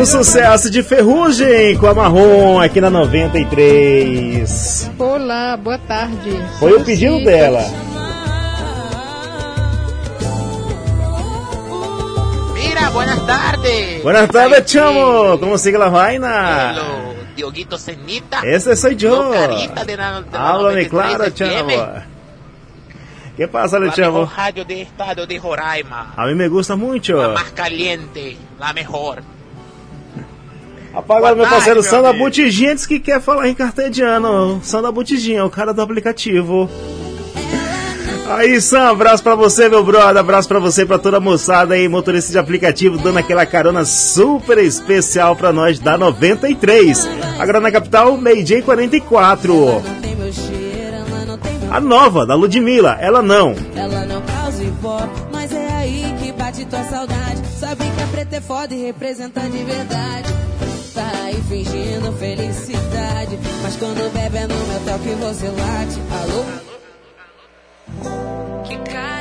o 0.00 0.06
sucesso 0.06 0.70
de 0.70 0.80
Ferrugem 0.82 1.76
com 1.76 1.86
a 1.88 1.94
Marrom 1.94 2.60
aqui 2.60 2.80
na 2.80 2.88
93. 2.88 4.92
Olá, 4.96 5.56
boa 5.56 5.78
tarde. 5.78 6.40
Foi 6.60 6.72
o 6.74 6.84
pedido 6.84 7.18
dela. 7.24 7.64
Mira, 12.54 12.90
buenas 12.90 13.26
tardes. 13.26 14.02
Buenas 14.04 14.28
tardes, 14.30 14.64
chamo. 14.66 15.36
¿Cómo 15.40 15.58
sigue 15.58 15.78
la 15.78 15.88
vaina? 15.88 16.70
Hello, 16.70 16.84
Dioguito 17.34 17.76
Cenita. 17.76 18.40
Ese 18.44 18.76
soy 18.76 18.94
yo. 18.94 19.32
Carita 19.32 19.84
de 19.84 19.94
Háblame 19.94 20.84
93 20.84 20.88
claro, 20.90 21.30
chamo. 21.30 21.72
¿Qué 23.36 23.48
pasa, 23.48 23.80
La 23.80 23.86
le 23.86 23.92
chamo? 23.92 24.30
radio 24.36 24.64
de 24.64 24.82
estado 24.82 25.26
de 25.26 25.38
Roraima. 25.38 26.12
A 26.16 26.24
mí 26.26 26.34
me 26.36 26.46
gusta 26.46 26.76
mucho. 26.76 27.16
La 27.20 27.28
más 27.34 27.50
caliente, 27.52 28.36
la 28.60 28.72
mejor. 28.72 29.22
Rapaz, 30.92 31.06
Boa 31.06 31.18
agora 31.18 31.34
meu 31.34 31.44
tarde, 31.44 31.56
parceiro 31.56 31.80
meu 31.82 31.90
Sandra 31.90 32.10
amigo. 32.10 32.24
Butiginha 32.24 32.74
disse 32.74 32.88
que 32.88 32.98
quer 32.98 33.20
falar 33.20 33.48
em 33.48 33.54
cartediano. 33.54 34.60
Sandra 34.62 34.90
Butiginha, 34.90 35.44
o 35.44 35.50
cara 35.50 35.72
do 35.72 35.82
aplicativo. 35.82 36.68
Aí, 38.28 38.60
Sam, 38.60 38.90
abraço 38.90 39.22
pra 39.22 39.34
você, 39.34 39.70
meu 39.70 39.82
brother. 39.82 40.18
Abraço 40.18 40.46
pra 40.46 40.58
você, 40.58 40.84
pra 40.84 40.98
toda 40.98 41.16
a 41.16 41.20
moçada 41.20 41.74
aí, 41.74 41.88
motorista 41.88 42.30
de 42.30 42.38
aplicativo, 42.38 42.98
dando 42.98 43.18
aquela 43.18 43.46
carona 43.46 43.86
super 43.86 44.58
especial 44.58 45.34
pra 45.34 45.50
nós 45.50 45.78
da 45.78 45.96
93. 45.96 47.08
Agora 47.38 47.58
na 47.58 47.72
capital, 47.72 48.18
meio-dia 48.18 48.58
e 48.58 48.62
44. 48.62 49.82
A 51.70 51.80
nova, 51.80 52.26
da 52.26 52.34
Ludmilla, 52.34 52.98
ela 53.00 53.22
não. 53.22 53.54
Ela 53.74 54.04
não 54.04 54.20
causa 54.22 54.62
ibope, 54.62 55.20
mas 55.32 55.52
é 55.52 55.72
aí 55.76 56.14
que 56.22 56.32
bate 56.32 56.66
tua 56.66 56.84
saudade. 56.84 57.42
Sabe 57.58 57.84
que 57.84 58.02
a 58.02 58.06
preta 58.08 58.36
é 58.36 58.40
foda 58.40 58.74
e 58.74 58.84
representa 58.84 59.40
de 59.40 59.64
verdade. 59.64 60.34
Tá 60.98 61.12
aí 61.26 61.40
fingindo 61.48 62.12
felicidade, 62.14 63.38
mas 63.62 63.76
quando 63.76 64.12
bebe 64.12 64.36
é 64.36 64.48
no 64.48 64.56
meu 64.66 64.80
toque 64.80 65.10
você 65.10 65.46
late. 65.46 66.00
Alô? 66.10 66.44
Que 68.64 68.76
cara 68.78 69.17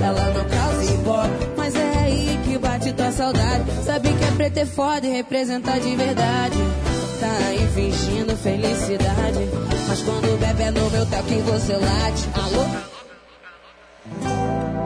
ela 0.00 0.32
não 0.32 0.44
causa 0.44 0.84
ibope. 0.84 1.48
Mas 1.56 1.74
é 1.74 1.98
aí 1.98 2.40
que 2.44 2.58
bate 2.58 2.92
tua 2.92 3.12
saudade. 3.12 3.64
Sabe 3.84 4.12
que 4.12 4.24
é 4.24 4.30
preto 4.32 4.58
é 4.58 4.66
foda 4.66 5.06
e 5.06 5.10
representa 5.10 5.78
de 5.78 5.96
verdade. 5.96 6.58
Tá 7.20 7.48
aí 7.48 7.66
fingindo 7.74 8.36
felicidade. 8.36 9.48
Mas 9.88 10.02
quando 10.02 10.38
bebe 10.38 10.62
é 10.62 10.70
no 10.70 10.90
meu 10.90 11.06
toque 11.06 11.34
você 11.40 11.72
late. 11.74 12.28
Alô? 12.34 12.64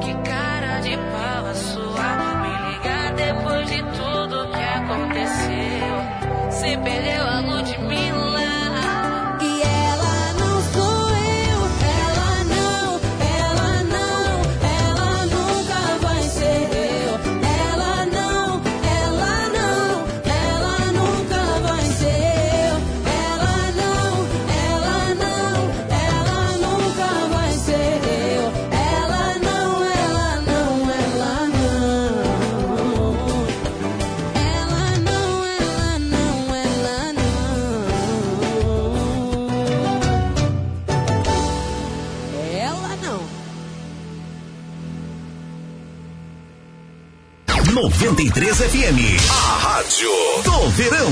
Que 0.00 0.14
cara 0.28 0.80
de 0.80 0.96
pau 0.96 1.46
a 1.46 1.54
sua 1.54 2.10
Me 2.42 2.52
ligar 2.72 3.14
depois 3.14 3.66
de 3.68 3.82
tudo 3.82 4.50
que 4.50 4.62
aconteceu 4.62 5.94
Você 6.50 6.76
perdeu 6.78 7.31
93 48.42 48.58
FM. 48.58 49.30
A 49.30 49.56
Rádio 49.58 50.10
do 50.42 50.70
Verão. 50.70 51.10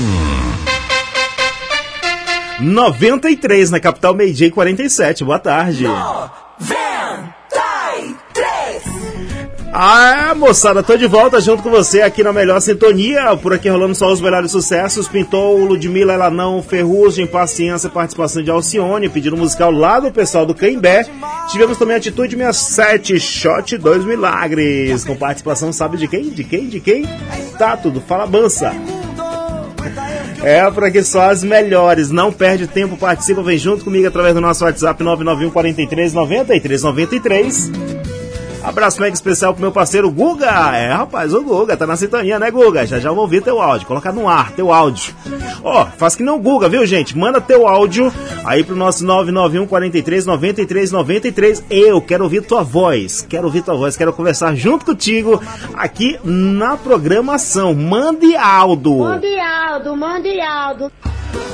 93 2.59 3.71
na 3.71 3.79
capital, 3.79 4.13
meio-dia 4.13 4.47
e 4.47 4.51
47. 4.51 5.23
Boa 5.23 5.39
tarde. 5.39 5.85
Ah, 9.73 10.35
moçada, 10.35 10.83
tô 10.83 10.97
de 10.97 11.07
volta 11.07 11.39
junto 11.39 11.63
com 11.63 11.69
você 11.69 12.01
aqui 12.01 12.21
na 12.21 12.33
melhor 12.33 12.59
sintonia. 12.59 13.37
Por 13.37 13.53
aqui 13.53 13.69
rolando 13.69 13.95
só 13.95 14.11
os 14.11 14.19
melhores 14.19 14.51
sucessos. 14.51 15.07
Pintou 15.07 15.63
Ludmilla, 15.63 16.11
ela 16.11 16.29
não, 16.29 16.61
Ferrugem, 16.61 17.25
Paciência, 17.25 17.89
participação 17.89 18.43
de 18.43 18.51
Alcione, 18.51 19.07
pedido 19.07 19.37
musical 19.37 19.71
lá 19.71 20.01
do 20.01 20.11
pessoal 20.11 20.45
do 20.45 20.53
Caimbé. 20.53 21.05
Tivemos 21.49 21.77
também 21.77 21.95
Atitude 21.95 22.35
67, 22.35 23.17
Shot 23.17 23.77
2 23.77 24.03
Milagres, 24.03 25.05
com 25.05 25.15
participação, 25.15 25.71
sabe 25.71 25.95
de 25.95 26.07
quem? 26.07 26.29
De 26.29 26.43
quem? 26.43 26.67
De 26.67 26.81
quem? 26.81 27.07
Tá 27.57 27.77
tudo, 27.77 28.01
fala 28.01 28.27
bança. 28.27 28.73
É, 30.43 30.69
por 30.69 30.83
aqui 30.83 31.01
só 31.01 31.29
as 31.29 31.45
melhores. 31.45 32.11
Não 32.11 32.33
perde 32.33 32.67
tempo, 32.67 32.97
participa, 32.97 33.41
vem 33.41 33.57
junto 33.57 33.85
comigo 33.85 34.05
através 34.05 34.33
do 34.35 34.41
nosso 34.41 34.65
WhatsApp 34.65 35.01
991 35.01 35.49
43 35.49 36.13
93 36.13 36.83
93. 36.83 38.00
Abraço 38.63 39.01
mega 39.01 39.13
especial 39.13 39.53
pro 39.53 39.61
meu 39.61 39.71
parceiro 39.71 40.11
Guga. 40.11 40.75
É, 40.75 40.91
rapaz, 40.91 41.33
o 41.33 41.41
Guga 41.41 41.75
tá 41.75 41.87
na 41.87 41.95
sintonia, 41.95 42.37
né, 42.37 42.51
Guga? 42.51 42.85
Já 42.85 42.99
já 42.99 43.11
vou 43.11 43.21
ouvir 43.21 43.41
teu 43.41 43.61
áudio. 43.61 43.87
Colocar 43.87 44.11
no 44.11 44.29
ar 44.29 44.51
teu 44.51 44.71
áudio. 44.71 45.13
Ó, 45.63 45.85
faz 45.97 46.15
que 46.15 46.23
não 46.23 46.39
Guga, 46.39 46.69
viu, 46.69 46.85
gente? 46.85 47.17
Manda 47.17 47.41
teu 47.41 47.67
áudio 47.67 48.13
aí 48.45 48.63
pro 48.63 48.75
nosso 48.75 49.03
991 49.03 49.65
43 49.67 50.25
93 50.25 50.91
93. 50.91 51.63
Eu 51.69 52.01
quero 52.01 52.23
ouvir 52.23 52.43
tua 52.43 52.63
voz. 52.63 53.25
Quero 53.27 53.45
ouvir 53.45 53.63
tua 53.63 53.75
voz. 53.75 53.97
Quero 53.97 54.13
conversar 54.13 54.55
junto 54.55 54.85
contigo 54.85 55.41
aqui 55.73 56.19
na 56.23 56.77
programação. 56.77 57.73
Mande 57.73 58.35
Aldo. 58.35 58.99
Mande 58.99 59.39
Aldo, 59.39 59.95
mande 59.95 60.39
Aldo. 60.39 60.91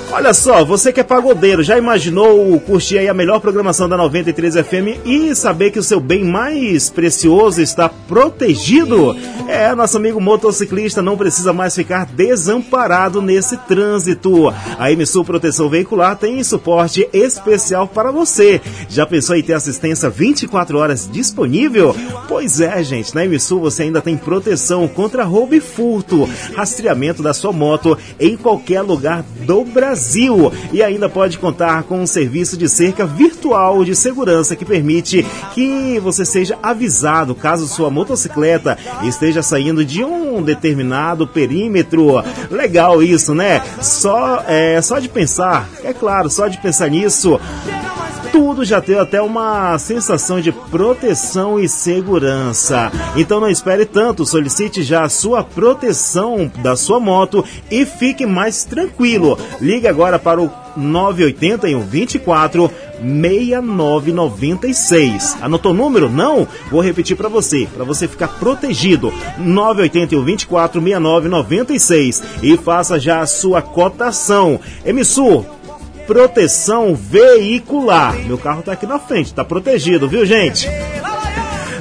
Olha 0.09 0.33
só, 0.33 0.63
você 0.63 0.93
que 0.93 1.01
é 1.01 1.03
pagodeiro, 1.03 1.61
já 1.61 1.77
imaginou 1.77 2.59
curtir 2.61 2.97
aí 2.97 3.09
a 3.09 3.13
melhor 3.13 3.41
programação 3.41 3.89
da 3.89 3.97
93 3.97 4.55
FM 4.55 5.05
e 5.05 5.35
saber 5.35 5.69
que 5.69 5.79
o 5.79 5.83
seu 5.83 5.99
bem 5.99 6.23
mais 6.23 6.89
precioso 6.89 7.61
está 7.61 7.89
protegido? 7.89 9.15
É, 9.49 9.75
nosso 9.75 9.97
amigo 9.97 10.19
motociclista 10.21 11.01
não 11.01 11.17
precisa 11.17 11.51
mais 11.51 11.75
ficar 11.75 12.05
desamparado 12.05 13.21
nesse 13.21 13.57
trânsito. 13.57 14.51
A 14.79 14.89
MSU 14.89 15.25
Proteção 15.25 15.69
Veicular 15.69 16.15
tem 16.15 16.41
suporte 16.41 17.07
especial 17.13 17.85
para 17.85 18.09
você. 18.09 18.61
Já 18.89 19.05
pensou 19.05 19.35
em 19.35 19.43
ter 19.43 19.53
assistência 19.53 20.09
24 20.09 20.77
horas 20.77 21.07
disponível? 21.11 21.93
Pois 22.29 22.61
é, 22.61 22.81
gente, 22.81 23.13
na 23.13 23.25
MSU 23.25 23.59
você 23.59 23.83
ainda 23.83 24.01
tem 24.01 24.15
proteção 24.15 24.87
contra 24.87 25.25
roubo 25.25 25.53
e 25.53 25.59
furto, 25.59 26.27
rastreamento 26.55 27.21
da 27.21 27.33
sua 27.33 27.51
moto 27.51 27.97
em 28.19 28.37
qualquer 28.37 28.81
lugar 28.81 29.23
do 29.45 29.63
Brasil. 29.67 30.51
E 30.71 30.81
ainda 30.81 31.07
pode 31.07 31.37
contar 31.37 31.83
com 31.83 32.01
um 32.01 32.07
serviço 32.07 32.57
de 32.57 32.67
cerca 32.67 33.05
virtual 33.05 33.83
de 33.83 33.95
segurança 33.95 34.55
que 34.55 34.65
permite 34.65 35.25
que 35.53 35.99
você 35.99 36.25
seja 36.25 36.57
avisado 36.61 37.35
caso 37.35 37.67
sua 37.67 37.89
motocicleta 37.89 38.77
esteja 39.03 39.41
saindo 39.41 39.85
de 39.85 40.03
um 40.03 40.41
determinado 40.41 41.27
perímetro. 41.27 42.23
Legal 42.49 43.01
isso, 43.03 43.33
né? 43.33 43.61
Só, 43.81 44.43
é, 44.47 44.81
só 44.81 44.99
de 44.99 45.09
pensar, 45.09 45.69
é 45.83 45.93
claro, 45.93 46.29
só 46.29 46.47
de 46.47 46.57
pensar 46.57 46.89
nisso 46.89 47.39
tudo 48.31 48.65
já 48.65 48.81
tem 48.81 48.97
até 48.97 49.21
uma 49.21 49.77
sensação 49.77 50.41
de 50.41 50.51
proteção 50.51 51.59
e 51.59 51.69
segurança. 51.69 52.91
Então 53.15 53.39
não 53.39 53.49
espere 53.49 53.85
tanto, 53.85 54.25
solicite 54.25 54.81
já 54.83 55.03
a 55.03 55.09
sua 55.09 55.43
proteção 55.43 56.51
da 56.61 56.75
sua 56.75 56.99
moto 56.99 57.45
e 57.69 57.85
fique 57.85 58.25
mais 58.25 58.63
tranquilo. 58.63 59.37
Ligue 59.61 59.87
agora 59.87 60.17
para 60.19 60.41
o 60.41 60.49
981 60.75 61.81
24 61.81 62.71
6996. 62.99 65.37
Anotou 65.41 65.71
o 65.71 65.75
número? 65.75 66.09
Não? 66.09 66.47
Vou 66.69 66.81
repetir 66.81 67.17
para 67.17 67.29
você, 67.29 67.67
para 67.73 67.83
você 67.83 68.07
ficar 68.07 68.27
protegido. 68.39 69.11
981 69.37 70.23
24 70.23 70.81
6996 70.81 72.23
e 72.41 72.57
faça 72.57 72.99
já 72.99 73.21
a 73.21 73.27
sua 73.27 73.61
cotação. 73.61 74.59
Emissor, 74.85 75.45
proteção 76.07 76.95
veicular. 76.95 78.15
Meu 78.25 78.37
carro 78.37 78.63
tá 78.63 78.71
aqui 78.71 78.87
na 78.87 78.97
frente, 78.97 79.33
tá 79.33 79.43
protegido, 79.43 80.07
viu, 80.07 80.25
gente? 80.25 80.67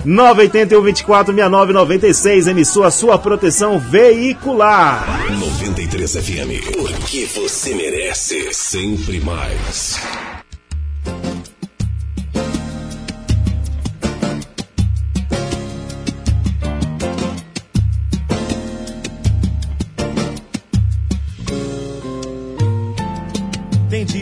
981 0.04 0.82
24 0.82 1.32
6996 1.34 2.46
emissou 2.48 2.84
a 2.84 2.90
sua 2.90 3.18
proteção 3.18 3.78
veicular. 3.78 5.04
93 5.38 6.12
FM, 6.16 6.76
porque 6.76 7.26
você 7.26 7.74
merece 7.74 8.52
sempre 8.52 9.20
mais. 9.20 10.00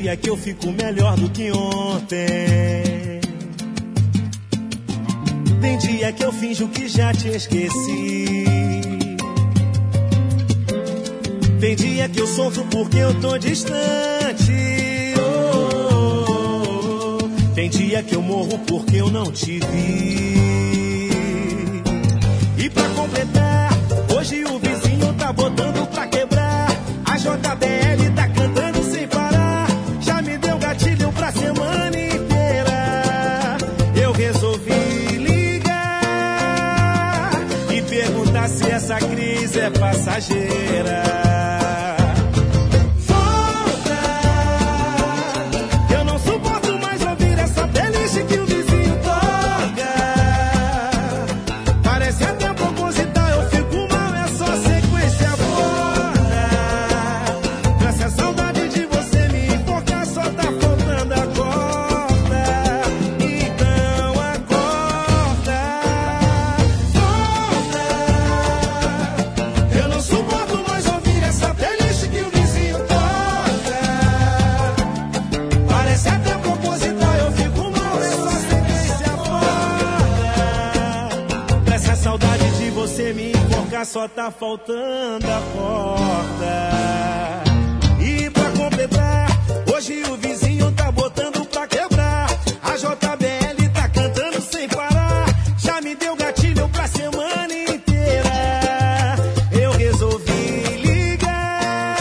Dia 0.04 0.18
que 0.18 0.28
eu 0.28 0.36
fico 0.36 0.70
melhor 0.70 1.16
do 1.16 1.30
que 1.30 1.50
ontem. 1.50 3.20
Tem 5.62 5.78
dia 5.78 6.12
que 6.12 6.22
eu 6.22 6.30
finjo 6.30 6.68
que 6.68 6.86
já 6.86 7.10
te 7.14 7.28
esqueci. 7.28 8.44
Tem 11.58 11.74
dia 11.74 12.06
que 12.10 12.20
eu 12.20 12.26
sofro 12.26 12.66
porque 12.66 12.98
eu 12.98 13.18
tô 13.18 13.38
distante. 13.38 14.52
Oh, 15.16 16.28
oh, 16.28 17.18
oh. 17.22 17.54
Tem 17.54 17.70
dia 17.70 18.02
que 18.02 18.14
eu 18.14 18.20
morro 18.20 18.58
porque 18.66 18.96
eu 18.96 19.08
não 19.08 19.32
te 19.32 19.58
vi. 19.58 21.08
E 22.58 22.68
pra 22.68 22.86
completar, 22.90 23.70
hoje 24.14 24.44
o 24.44 24.58
vizinho 24.58 25.14
tá 25.14 25.32
botando 25.32 25.88
pra 25.88 26.06
quebrar. 26.06 26.68
A 27.06 27.16
JBL 27.16 27.83
é 39.64 39.70
passageira. 39.70 41.33
Só 83.84 84.08
tá 84.08 84.30
faltando 84.30 85.26
a 85.26 85.40
porta. 85.52 87.44
E 88.00 88.30
pra 88.30 88.50
completar, 88.50 89.28
hoje 89.74 90.02
o 90.10 90.16
vizinho 90.16 90.72
tá 90.72 90.90
botando 90.90 91.44
pra 91.46 91.66
quebrar. 91.66 92.26
A 92.62 92.76
JBL 92.76 93.68
tá 93.74 93.88
cantando 93.88 94.40
sem 94.40 94.66
parar. 94.68 95.26
Já 95.58 95.80
me 95.82 95.94
deu 95.94 96.16
gatilho 96.16 96.68
pra 96.70 96.86
semana 96.86 97.52
inteira. 97.52 99.16
Eu 99.52 99.72
resolvi 99.72 100.76
ligar 100.82 101.96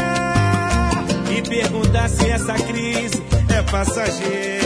e 1.30 1.42
perguntar 1.42 2.08
se 2.08 2.30
essa 2.30 2.54
crise 2.54 3.22
é 3.50 3.62
passageira. 3.64 4.63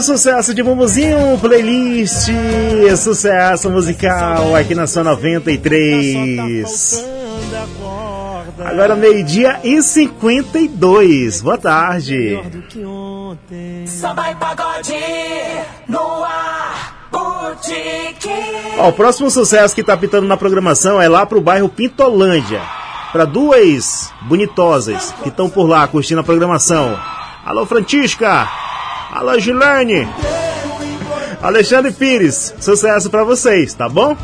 O 0.00 0.02
sucesso 0.02 0.52
de 0.54 0.62
Mumuzinho, 0.62 1.38
playlist, 1.38 2.30
sucesso 2.96 3.68
musical 3.68 4.56
aqui 4.56 4.74
na 4.74 4.86
sua 4.86 5.04
93. 5.04 7.06
Agora 8.64 8.96
meio-dia 8.96 9.60
e 9.62 9.82
52. 9.82 11.42
Boa 11.42 11.58
tarde. 11.58 12.40
Samba 13.86 14.30
e 14.30 14.34
pagode 14.36 14.94
no 15.86 16.24
ar, 16.24 17.08
botiquim. 17.12 18.30
Ó, 18.78 18.88
o 18.88 18.92
próximo 18.94 19.30
sucesso 19.30 19.74
que 19.74 19.82
tá 19.82 19.98
pitando 19.98 20.26
na 20.26 20.38
programação 20.38 20.98
é 21.00 21.10
lá 21.10 21.26
pro 21.26 21.42
bairro 21.42 21.68
Pintolândia. 21.68 22.62
Para 23.12 23.26
duas 23.26 24.10
bonitosas 24.22 25.14
que 25.22 25.28
estão 25.28 25.50
por 25.50 25.68
lá 25.68 25.86
curtindo 25.86 26.22
a 26.22 26.24
programação. 26.24 26.98
Alô, 27.44 27.66
Francisca! 27.66 28.48
Alô, 29.12 29.38
Gilane! 29.38 30.06
Alexandre 31.42 31.90
Pires, 31.92 32.54
sucesso 32.60 33.10
para 33.10 33.24
vocês, 33.24 33.74
tá 33.74 33.88
bom? 33.88 34.16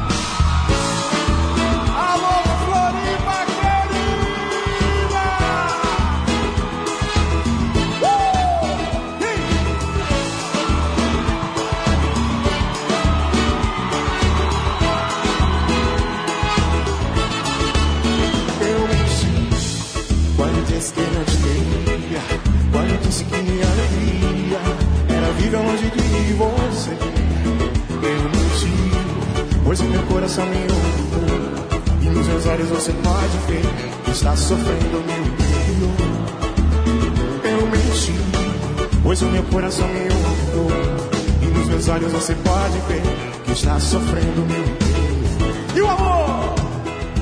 Eu 18.61 18.81
menti 18.89 20.37
quando 20.37 20.67
disse 20.67 20.93
coração 30.27 30.47
me 30.47 30.57
ouviu 30.57 32.03
e 32.03 32.05
nos 32.07 32.27
meus 32.27 32.47
olhos 32.47 32.69
você 32.69 32.93
pode 32.95 33.39
ver 33.47 33.63
que 34.05 34.11
está 34.11 34.35
sofrendo 34.35 35.05
meu 35.07 35.23
interior. 35.25 35.95
Eu 37.45 37.67
menti, 37.69 38.13
pois 39.05 39.23
o 39.23 39.27
meu 39.27 39.45
coração 39.45 39.87
me 39.87 40.01
ouviu 40.01 40.77
e 41.43 41.47
nos 41.47 41.69
meus 41.69 41.89
olhos 41.89 42.11
você 42.11 42.35
pode 42.35 42.79
ver 42.89 43.03
que 43.45 43.53
está 43.53 43.79
sofrendo 43.79 44.45
meu 44.47 44.65
interior. 44.65 45.77
E 45.77 45.81
o 45.81 45.89
amor? 45.89 46.55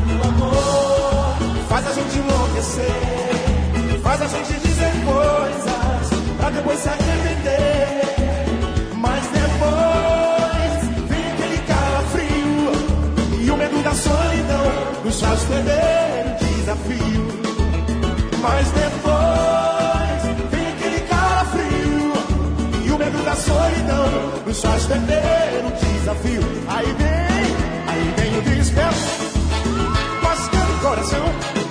O 0.09 0.29
amor 0.29 1.37
faz 1.69 1.87
a 1.87 1.93
gente 1.93 2.19
enlouquecer, 2.19 4.01
faz 4.03 4.23
a 4.23 4.29
gente 4.29 4.61
dizer 4.61 4.93
coisas 5.05 6.37
pra 6.39 6.49
depois 6.49 6.79
se 6.79 6.89
arrepender. 6.89 7.74
hospedeiro 15.45 16.31
desafio. 16.41 17.27
Mas 18.41 18.71
depois 18.71 20.51
vem 20.51 20.69
aquele 20.69 21.01
cara 21.09 21.45
frio 21.47 22.87
e 22.87 22.91
o 22.91 22.99
medo 22.99 23.25
da 23.25 23.37
solidão 23.37 24.43
nos 24.47 24.61
faz 24.61 24.87
perder 24.87 25.65
o 25.67 25.71
desafio. 25.73 26.43
Aí 26.69 26.87
vem, 26.87 27.57
aí 27.89 28.15
vem 28.17 28.39
o 28.39 28.43
desespero, 28.43 28.95
mascando 30.23 30.73
o 30.73 30.81
coração. 30.81 31.64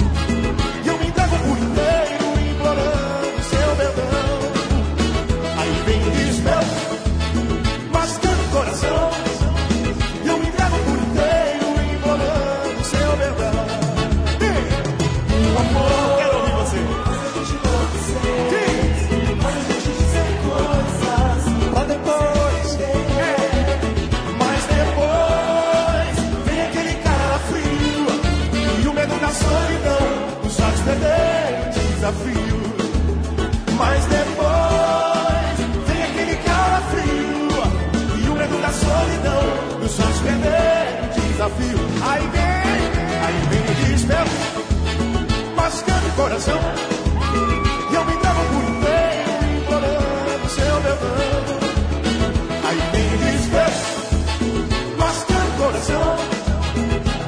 coração. 46.44 46.60
E 47.92 47.96
eu 47.96 48.06
me 48.06 48.16
dava 48.18 48.44
por 48.46 48.64
inteiro, 48.64 49.32
implorando 49.58 50.50
seu 50.50 50.76
levando. 50.76 51.54
Aí 52.66 52.80
tem 52.92 53.10
desprezo, 53.18 53.86
mas 54.98 55.24
tem 55.24 55.52
coração. 55.58 56.16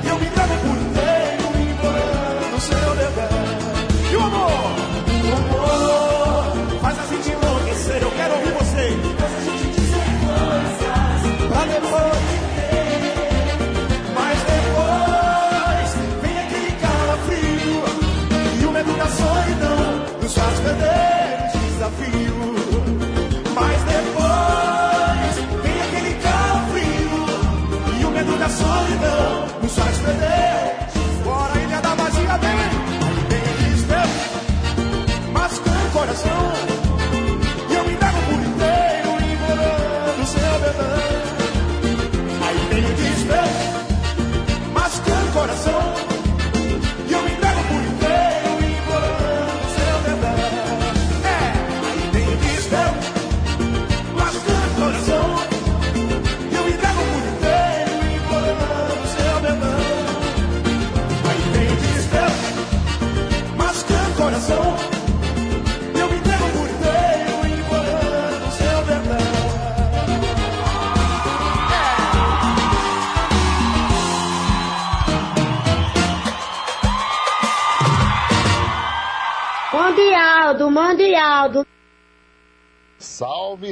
E 0.03 0.07
eu 0.07 0.19
me 0.19 0.29
dava 0.29 0.55
por 0.57 0.77
inteiro, 0.77 1.43
implorando 1.71 2.59
seu 2.59 2.93
levando. 2.93 4.11
E 4.11 4.15
o 4.15 4.21
amor, 4.21 4.75
o 5.23 5.33
amor, 5.37 6.81
faz 6.81 6.99
a 6.99 7.05
gente 7.05 7.29
enlouquecer. 7.29 8.01
Eu 8.01 8.11
quero 8.11 8.33
ouvir 8.35 8.51
você. 8.51 8.64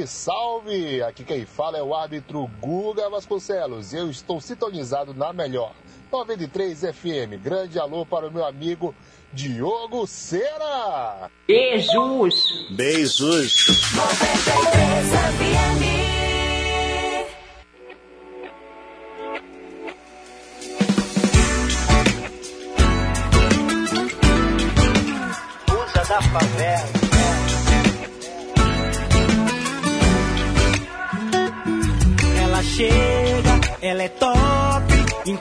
Salve! 0.06 1.02
Aqui 1.02 1.24
quem 1.24 1.44
fala 1.44 1.78
é 1.78 1.82
o 1.82 1.94
árbitro 1.94 2.50
Guga 2.60 3.08
Vasconcelos 3.10 3.92
eu 3.92 4.10
estou 4.10 4.40
sintonizado 4.40 5.14
na 5.14 5.32
melhor 5.32 5.72
93 6.12 6.80
FM. 6.80 7.42
Grande 7.42 7.78
alô 7.78 8.06
para 8.06 8.28
o 8.28 8.32
meu 8.32 8.44
amigo 8.44 8.94
Diogo 9.32 10.06
Cera! 10.06 11.30
Beijos! 11.46 12.68
Beijos! 12.70 13.92
93 13.94 15.08
FM 15.10 16.13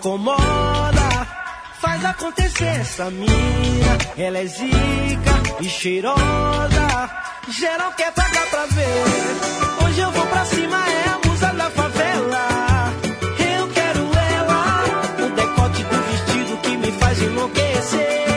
incomoda. 0.04 1.28
Faz 1.80 2.04
acontecer 2.04 2.66
essa 2.82 3.10
mina, 3.10 3.98
ela 4.18 4.38
é 4.38 4.46
zica 4.46 5.62
e 5.62 5.70
cheirosa. 5.70 7.10
Geral 7.50 7.92
quer 7.94 8.12
pagar 8.12 8.46
pra 8.48 8.66
ver. 8.66 9.86
Hoje 9.86 10.00
eu 10.02 10.12
vou 10.12 10.26
pra 10.28 10.46
cima, 10.46 10.78
é 10.90 11.10
a 11.10 11.30
musa 11.30 11.54
da 11.54 11.70
favela. 11.70 12.94
Eu 13.58 13.68
quero 13.70 14.00
ela, 14.36 15.26
o 15.26 15.30
decote 15.36 15.84
do 15.84 16.02
vestido 16.02 16.58
que 16.58 16.78
me 16.78 16.92
faz 17.00 17.22
enlouquecer. 17.22 18.33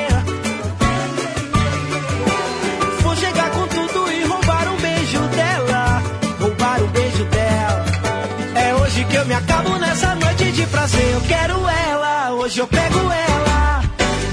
eu 10.94 11.20
quero 11.22 11.68
ela. 11.68 12.32
Hoje 12.34 12.60
eu 12.60 12.66
pego 12.66 12.98
ela, 12.98 13.82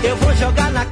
eu 0.04 0.16
vou 0.18 0.36
jogar 0.36 0.72
na 0.72 0.86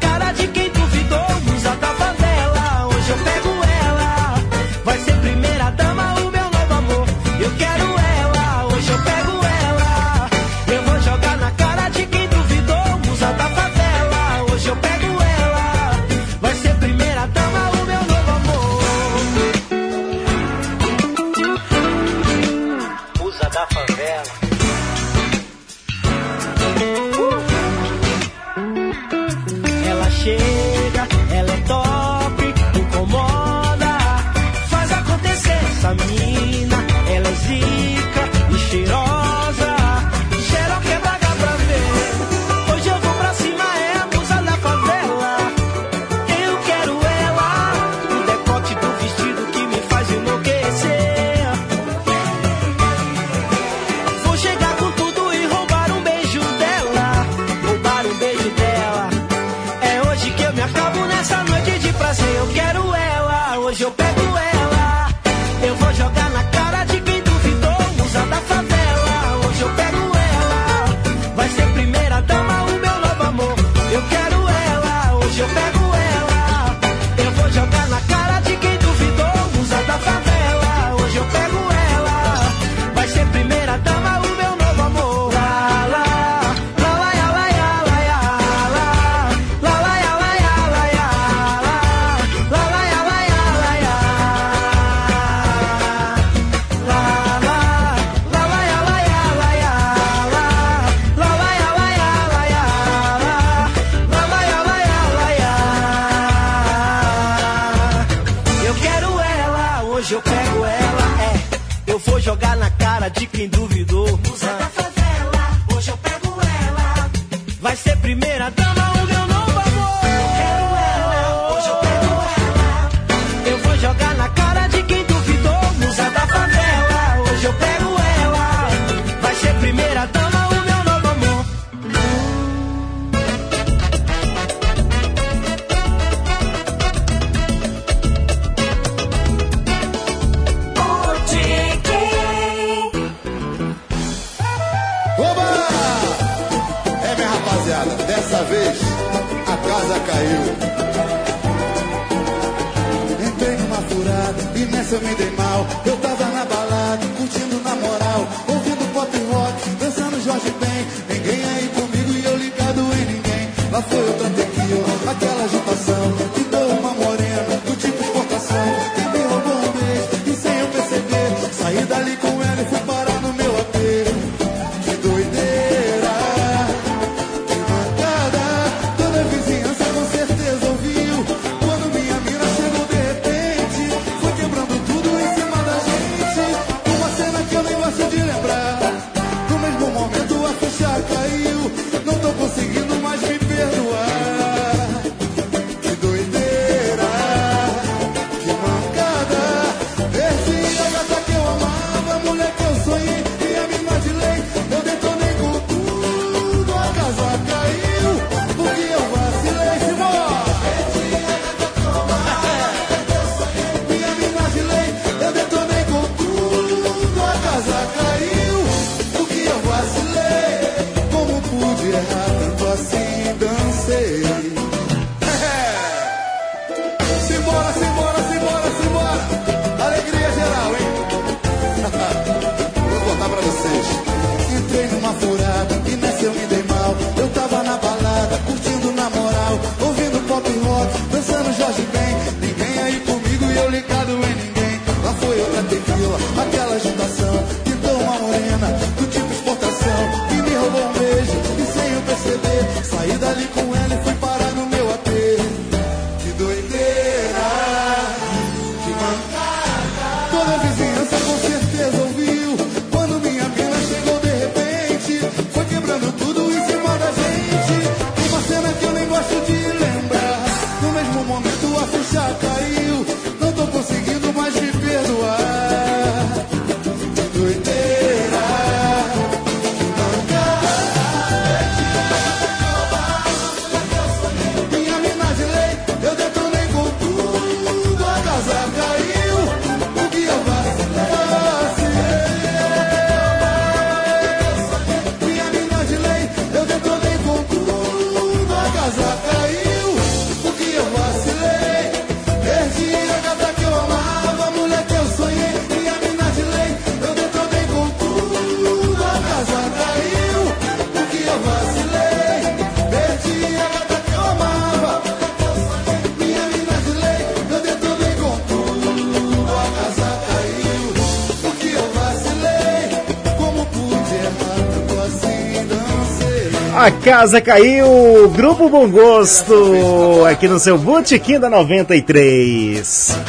A 326.82 326.90
casa 326.90 327.40
caiu, 327.40 328.28
Grupo 328.36 328.68
Bom 328.68 328.90
Gosto, 328.90 330.26
aqui 330.28 330.48
no 330.48 330.58
seu 330.58 330.80
Botequim 330.80 331.40
da 331.40 331.48
93. 331.48 333.20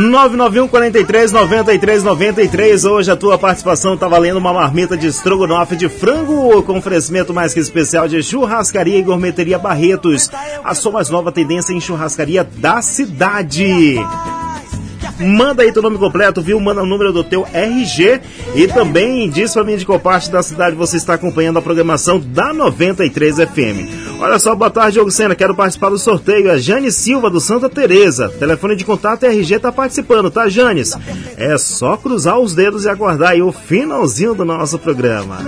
991 0.00 0.68
43 0.68 1.32
93 1.32 2.02
93. 2.02 2.84
Hoje 2.86 3.10
a 3.10 3.16
tua 3.16 3.36
participação 3.36 3.94
está 3.94 4.08
valendo 4.08 4.38
uma 4.38 4.52
marmita 4.52 4.96
de 4.96 5.06
estrogonofe 5.06 5.76
de 5.76 5.90
frango 5.90 6.62
com 6.62 6.78
oferecimento 6.78 7.34
mais 7.34 7.52
que 7.52 7.60
especial 7.60 8.08
de 8.08 8.22
churrascaria 8.22 8.98
e 8.98 9.02
gourmeteria 9.02 9.58
Barretos. 9.58 10.30
A 10.64 10.74
sua 10.74 10.92
mais 10.92 11.10
nova 11.10 11.30
tendência 11.30 11.74
em 11.74 11.80
churrascaria 11.80 12.42
da 12.42 12.80
cidade. 12.80 13.96
Manda 15.18 15.62
aí 15.62 15.72
teu 15.72 15.82
nome 15.82 15.98
completo, 15.98 16.40
viu? 16.40 16.58
Manda 16.58 16.82
o 16.82 16.86
número 16.86 17.12
do 17.12 17.22
teu 17.22 17.46
RG 17.52 18.22
e 18.54 18.66
também 18.68 19.28
diz 19.28 19.52
pra 19.52 19.64
mim 19.64 19.76
de 19.76 19.84
qual 19.84 20.00
parte 20.00 20.30
da 20.30 20.42
cidade 20.42 20.74
você 20.74 20.96
está 20.96 21.12
acompanhando 21.12 21.58
a 21.58 21.62
programação 21.62 22.18
da 22.18 22.54
93 22.54 23.36
FM. 23.36 23.99
Olha 24.20 24.38
só, 24.38 24.54
boa 24.54 24.70
tarde, 24.70 24.92
Diogo 24.92 25.10
Sena. 25.10 25.34
Quero 25.34 25.54
participar 25.54 25.88
do 25.88 25.98
sorteio. 25.98 26.52
a 26.52 26.58
Jane 26.58 26.92
Silva, 26.92 27.30
do 27.30 27.40
Santa 27.40 27.70
Teresa. 27.70 28.28
Telefone 28.28 28.76
de 28.76 28.84
contato 28.84 29.24
RG 29.24 29.58
tá 29.58 29.72
participando, 29.72 30.30
tá, 30.30 30.46
Janes? 30.46 30.94
É 31.38 31.56
só 31.56 31.96
cruzar 31.96 32.38
os 32.38 32.54
dedos 32.54 32.84
e 32.84 32.90
aguardar 32.90 33.30
aí 33.30 33.40
o 33.40 33.50
finalzinho 33.50 34.34
do 34.34 34.44
nosso 34.44 34.78
programa. 34.78 35.38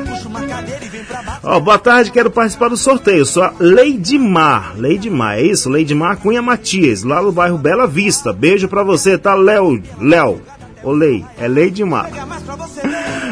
Ó, 1.43 1.61
boa 1.61 1.79
tarde, 1.79 2.11
quero 2.11 2.31
participar 2.31 2.69
do 2.69 2.77
sorteio. 2.79 3.27
Sou 3.27 3.43
a 3.43 3.53
Lady 3.61 4.19
Mar. 4.19 4.73
Lady 4.79 5.11
Mar, 5.11 5.39
é 5.39 5.43
isso? 5.43 5.69
Lady 5.69 5.95
Mar 5.95 6.17
Cunha 6.17 6.41
Matias, 6.41 7.03
lá 7.03 7.21
no 7.21 7.31
bairro 7.31 7.59
Bela 7.59 7.87
Vista. 7.87 8.33
Beijo 8.33 8.69
pra 8.69 8.83
você, 8.83 9.19
tá, 9.19 9.35
Léo? 9.35 9.83
Léo. 10.01 10.41
Olei, 10.83 11.25
é 11.39 11.47
Lady 11.47 11.85
Mar. 11.85 12.09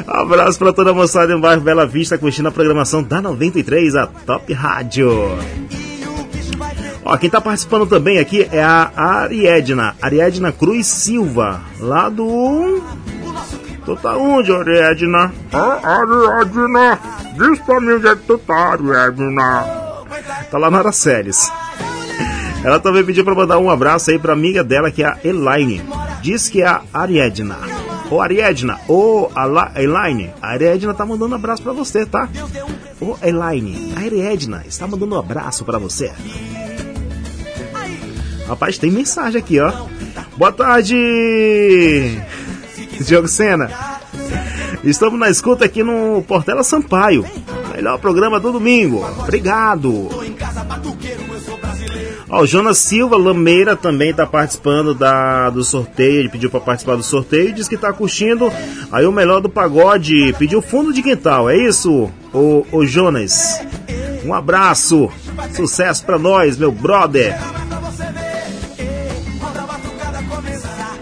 Abraço 0.06 0.58
para 0.58 0.72
toda 0.72 0.90
a 0.90 0.94
moçada 0.94 1.32
em 1.32 1.40
bairro 1.40 1.60
Bela 1.60 1.86
Vista, 1.86 2.18
curtindo 2.18 2.48
a 2.48 2.52
programação 2.52 3.02
da 3.02 3.20
93, 3.20 3.96
a 3.96 4.06
Top 4.06 4.52
Rádio. 4.52 5.10
Ó, 7.04 7.16
quem 7.16 7.30
tá 7.30 7.40
participando 7.40 7.86
também 7.86 8.18
aqui 8.18 8.48
é 8.52 8.62
a 8.62 8.90
Ariedna, 8.94 9.96
Ariedna 10.00 10.52
Cruz 10.52 10.86
Silva, 10.86 11.60
lá 11.78 12.08
do. 12.08 12.82
Tu 13.84 13.96
tá 13.96 14.16
onde, 14.16 14.52
Ariedna? 14.52 15.32
Ah, 15.52 15.80
Ariedna, 15.82 16.98
diz 17.36 17.58
pra 17.60 17.80
mim 17.80 17.92
onde 17.94 18.06
é 18.06 18.14
que 18.14 18.22
tu 18.22 18.38
tá, 18.38 18.72
Ariedna. 18.72 19.64
Tá 20.50 20.58
lá 20.58 20.70
na 20.70 20.78
Araceles. 20.78 21.50
Ela 22.62 22.78
também 22.78 23.02
pediu 23.02 23.24
pra 23.24 23.34
mandar 23.34 23.58
um 23.58 23.70
abraço 23.70 24.10
aí 24.10 24.18
pra 24.18 24.34
amiga 24.34 24.62
dela, 24.62 24.90
que 24.90 25.02
é 25.02 25.06
a 25.06 25.18
Elaine. 25.24 25.82
Diz 26.20 26.48
que 26.48 26.60
é 26.62 26.66
a 26.66 26.82
Ariedna. 26.92 27.56
Ô 28.10 28.20
Ariadna, 28.20 28.80
ô 28.88 29.30
Elaine, 29.76 30.32
a 30.42 30.48
Ariadna 30.48 30.92
tá 30.92 31.06
mandando 31.06 31.32
um 31.32 31.36
abraço 31.36 31.62
pra 31.62 31.72
você, 31.72 32.04
tá? 32.04 32.28
Ô 33.00 33.16
Elaine, 33.22 33.94
a 33.96 34.00
Ariadna 34.00 34.64
está 34.66 34.86
mandando 34.86 35.14
um 35.14 35.18
abraço 35.18 35.64
pra 35.64 35.78
você. 35.78 36.10
Rapaz, 38.48 38.78
tem 38.78 38.90
mensagem 38.90 39.40
aqui, 39.40 39.60
ó. 39.60 39.72
Boa 40.36 40.50
tarde, 40.50 42.20
Diogo 43.00 43.28
Sena. 43.28 43.70
Estamos 44.82 45.18
na 45.20 45.30
escuta 45.30 45.64
aqui 45.64 45.84
no 45.84 46.24
Portela 46.26 46.64
Sampaio. 46.64 47.24
Melhor 47.74 47.98
programa 47.98 48.40
do 48.40 48.50
domingo. 48.50 49.06
Obrigado. 49.20 50.08
Ó, 52.30 52.42
o 52.42 52.46
Jonas 52.46 52.78
Silva 52.78 53.18
Lameira 53.18 53.74
também 53.74 54.10
está 54.10 54.24
participando 54.24 54.94
da, 54.94 55.50
do 55.50 55.64
sorteio. 55.64 56.20
Ele 56.20 56.28
pediu 56.28 56.48
para 56.48 56.60
participar 56.60 56.96
do 56.96 57.02
sorteio 57.02 57.48
e 57.48 57.52
diz 57.52 57.66
que 57.66 57.74
está 57.74 57.92
curtindo 57.92 58.50
aí 58.92 59.04
o 59.04 59.12
melhor 59.12 59.40
do 59.40 59.48
pagode. 59.48 60.32
Pediu 60.38 60.62
fundo 60.62 60.92
de 60.92 61.02
quintal, 61.02 61.50
é 61.50 61.56
isso, 61.56 62.08
o, 62.32 62.64
o 62.70 62.86
Jonas? 62.86 63.60
Um 64.24 64.32
abraço, 64.32 65.10
sucesso 65.54 66.04
para 66.04 66.18
nós, 66.18 66.56
meu 66.56 66.70
brother. 66.70 67.36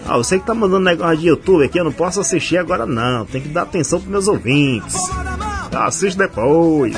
Ah, 0.06 0.16
você 0.16 0.38
que 0.38 0.46
tá 0.46 0.54
mandando 0.54 0.84
negócio 0.84 1.18
de 1.18 1.26
YouTube 1.26 1.66
aqui, 1.66 1.78
eu 1.78 1.84
não 1.84 1.92
posso 1.92 2.20
assistir 2.20 2.56
agora 2.56 2.86
não. 2.86 3.26
Tem 3.26 3.42
que 3.42 3.48
dar 3.48 3.62
atenção 3.62 4.00
pros 4.00 4.10
meus 4.10 4.26
ouvintes. 4.26 4.96
Tá, 5.70 5.84
assiste 5.84 6.16
depois. 6.16 6.96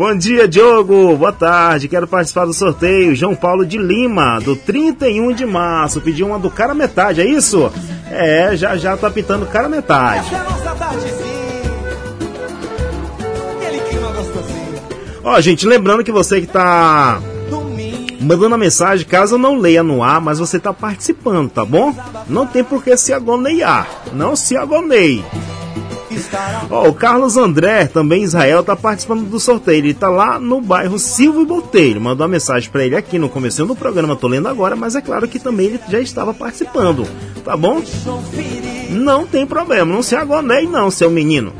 Bom 0.00 0.16
dia, 0.16 0.48
Diogo. 0.48 1.14
Boa 1.14 1.30
tarde. 1.30 1.86
Quero 1.86 2.08
participar 2.08 2.46
do 2.46 2.54
sorteio. 2.54 3.14
João 3.14 3.34
Paulo 3.34 3.66
de 3.66 3.76
Lima, 3.76 4.40
do 4.40 4.56
31 4.56 5.34
de 5.34 5.44
março. 5.44 6.00
Pediu 6.00 6.26
uma 6.26 6.38
do 6.38 6.50
cara 6.50 6.72
metade, 6.72 7.20
é 7.20 7.26
isso? 7.26 7.70
É, 8.10 8.56
já 8.56 8.78
já 8.78 8.96
tá 8.96 9.10
pintando 9.10 9.44
cara 9.44 9.68
metade. 9.68 10.26
Ó, 15.22 15.38
gente, 15.42 15.66
lembrando 15.66 16.02
que 16.02 16.10
você 16.10 16.40
que 16.40 16.46
tá 16.46 17.20
mandando 18.22 18.54
a 18.54 18.58
mensagem, 18.58 19.06
caso 19.06 19.34
eu 19.34 19.38
não 19.38 19.58
leia 19.58 19.82
no 19.82 20.02
ar, 20.02 20.18
mas 20.18 20.38
você 20.38 20.58
tá 20.58 20.72
participando, 20.72 21.50
tá 21.50 21.62
bom? 21.62 21.94
Não 22.26 22.46
tem 22.46 22.64
por 22.64 22.82
que 22.82 22.96
se 22.96 23.12
agoneiar. 23.12 23.86
Não 24.14 24.34
se 24.34 24.56
agoneie. 24.56 25.22
Ó, 26.70 26.88
o 26.88 26.94
Carlos 26.94 27.36
André, 27.36 27.86
também 27.86 28.22
Israel, 28.22 28.62
tá 28.62 28.76
participando 28.76 29.24
do 29.24 29.40
sorteio. 29.40 29.78
Ele 29.78 29.94
tá 29.94 30.08
lá 30.08 30.38
no 30.38 30.60
bairro 30.60 30.98
Silvio 30.98 31.44
Botelho. 31.44 32.00
Mandou 32.00 32.26
uma 32.26 32.32
mensagem 32.32 32.70
para 32.70 32.84
ele 32.84 32.96
aqui 32.96 33.18
no 33.18 33.28
começo 33.28 33.64
do 33.66 33.76
programa, 33.76 34.16
tô 34.16 34.28
lendo 34.28 34.48
agora, 34.48 34.74
mas 34.76 34.96
é 34.96 35.00
claro 35.00 35.28
que 35.28 35.38
também 35.38 35.66
ele 35.66 35.80
já 35.88 36.00
estava 36.00 36.32
participando, 36.32 37.06
tá 37.44 37.56
bom? 37.56 37.82
Não 38.90 39.26
tem 39.26 39.46
problema, 39.46 39.92
não 39.92 40.02
se 40.02 40.16
agoneie 40.16 40.66
não, 40.66 40.90
seu 40.90 41.10
menino. 41.10 41.52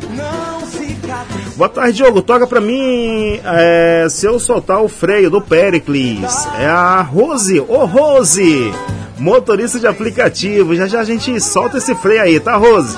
Boa 1.57 1.69
tarde, 1.69 1.99
Diogo. 1.99 2.23
Toca 2.23 2.47
pra 2.47 2.61
mim 2.61 3.39
é, 3.45 4.07
se 4.09 4.25
eu 4.25 4.39
soltar 4.39 4.83
o 4.83 4.89
freio 4.89 5.29
do 5.29 5.43
Pericles. 5.43 6.47
É 6.59 6.67
a 6.67 7.03
Rose. 7.03 7.61
Ô, 7.61 7.85
Rose! 7.85 8.73
Motorista 9.19 9.79
de 9.79 9.87
aplicativo. 9.87 10.75
Já 10.75 10.87
já 10.87 11.01
a 11.01 11.05
gente 11.05 11.39
solta 11.39 11.77
esse 11.77 11.95
freio 11.95 12.23
aí, 12.23 12.41
tá, 12.41 12.57
Rose? 12.57 12.97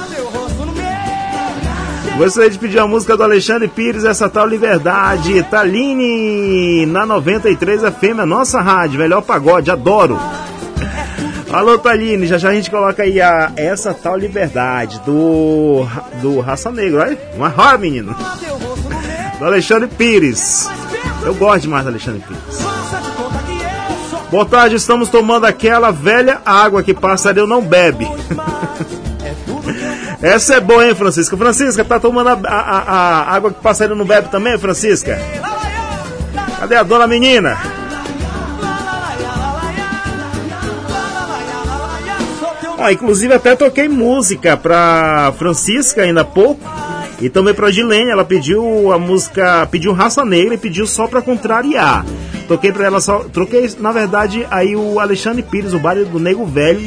Gostaria 2.16 2.50
de 2.50 2.58
pedir 2.58 2.78
a 2.78 2.86
música 2.86 3.16
do 3.16 3.22
Alexandre 3.22 3.68
Pires, 3.68 4.04
essa 4.04 4.28
tal 4.28 4.46
Liberdade. 4.46 5.42
Taline, 5.44 6.86
na 6.86 7.06
93 7.06 7.80
FM, 7.82 8.20
a 8.20 8.26
nossa 8.26 8.60
rádio. 8.60 8.98
Melhor 8.98 9.22
pagode, 9.22 9.70
adoro. 9.70 10.18
Alô, 11.50 11.78
Taline, 11.78 12.26
já 12.26 12.38
já 12.38 12.50
a 12.50 12.54
gente 12.54 12.70
coloca 12.70 13.02
aí 13.02 13.20
a, 13.20 13.52
essa 13.56 13.92
tal 13.92 14.16
Liberdade 14.16 15.00
do, 15.04 15.86
do 16.20 16.40
Raça 16.40 16.70
Negra. 16.70 17.02
Olha, 17.02 17.18
uma 17.34 17.48
roda, 17.48 17.78
menino. 17.78 18.14
Do 19.38 19.44
Alexandre 19.44 19.88
Pires. 19.88 20.68
Eu 21.24 21.34
gosto 21.34 21.62
demais 21.62 21.84
do 21.84 21.90
Alexandre 21.90 22.22
Pires. 22.26 22.66
Boa 24.30 24.46
tarde, 24.46 24.76
estamos 24.76 25.08
tomando 25.08 25.44
aquela 25.44 25.90
velha 25.90 26.40
água 26.44 26.82
que 26.82 26.94
passarinho 26.94 27.46
não 27.46 27.60
bebe. 27.60 28.06
Essa 30.22 30.54
é 30.54 30.60
boa, 30.60 30.86
hein, 30.86 30.94
Francisca? 30.94 31.36
Francisca, 31.36 31.84
tá 31.84 31.98
tomando 31.98 32.28
a, 32.28 32.38
a- 32.48 32.78
a- 32.86 33.34
água 33.34 33.52
que 33.52 33.60
passarinho 33.60 33.96
não 33.96 34.04
bebe 34.04 34.28
também, 34.28 34.56
Francisca? 34.56 35.18
Cadê 36.60 36.76
a 36.76 36.82
dona 36.84 37.08
menina? 37.08 37.58
Ó, 42.78 42.90
inclusive 42.90 43.32
até 43.34 43.54
toquei 43.54 43.88
música 43.88 44.56
pra 44.56 45.32
Francisca 45.38 46.02
ainda 46.02 46.22
há 46.22 46.24
pouco. 46.24 46.60
E 47.22 47.30
também 47.30 47.54
pra 47.54 47.70
Gilene, 47.70 48.10
ela 48.10 48.24
pediu 48.24 48.90
a 48.90 48.98
música, 48.98 49.64
pediu 49.70 49.92
Raça 49.92 50.24
Negra 50.24 50.54
e 50.54 50.58
pediu 50.58 50.88
só 50.88 51.06
pra 51.06 51.22
contrariar. 51.22 52.04
Toquei 52.48 52.72
pra 52.72 52.84
ela 52.84 53.00
só, 53.00 53.20
troquei 53.20 53.70
na 53.78 53.92
verdade 53.92 54.44
aí 54.50 54.74
o 54.74 54.98
Alexandre 54.98 55.40
Pires, 55.40 55.72
o 55.72 55.78
baile 55.78 56.04
do 56.04 56.18
Nego 56.18 56.44
Velho. 56.44 56.80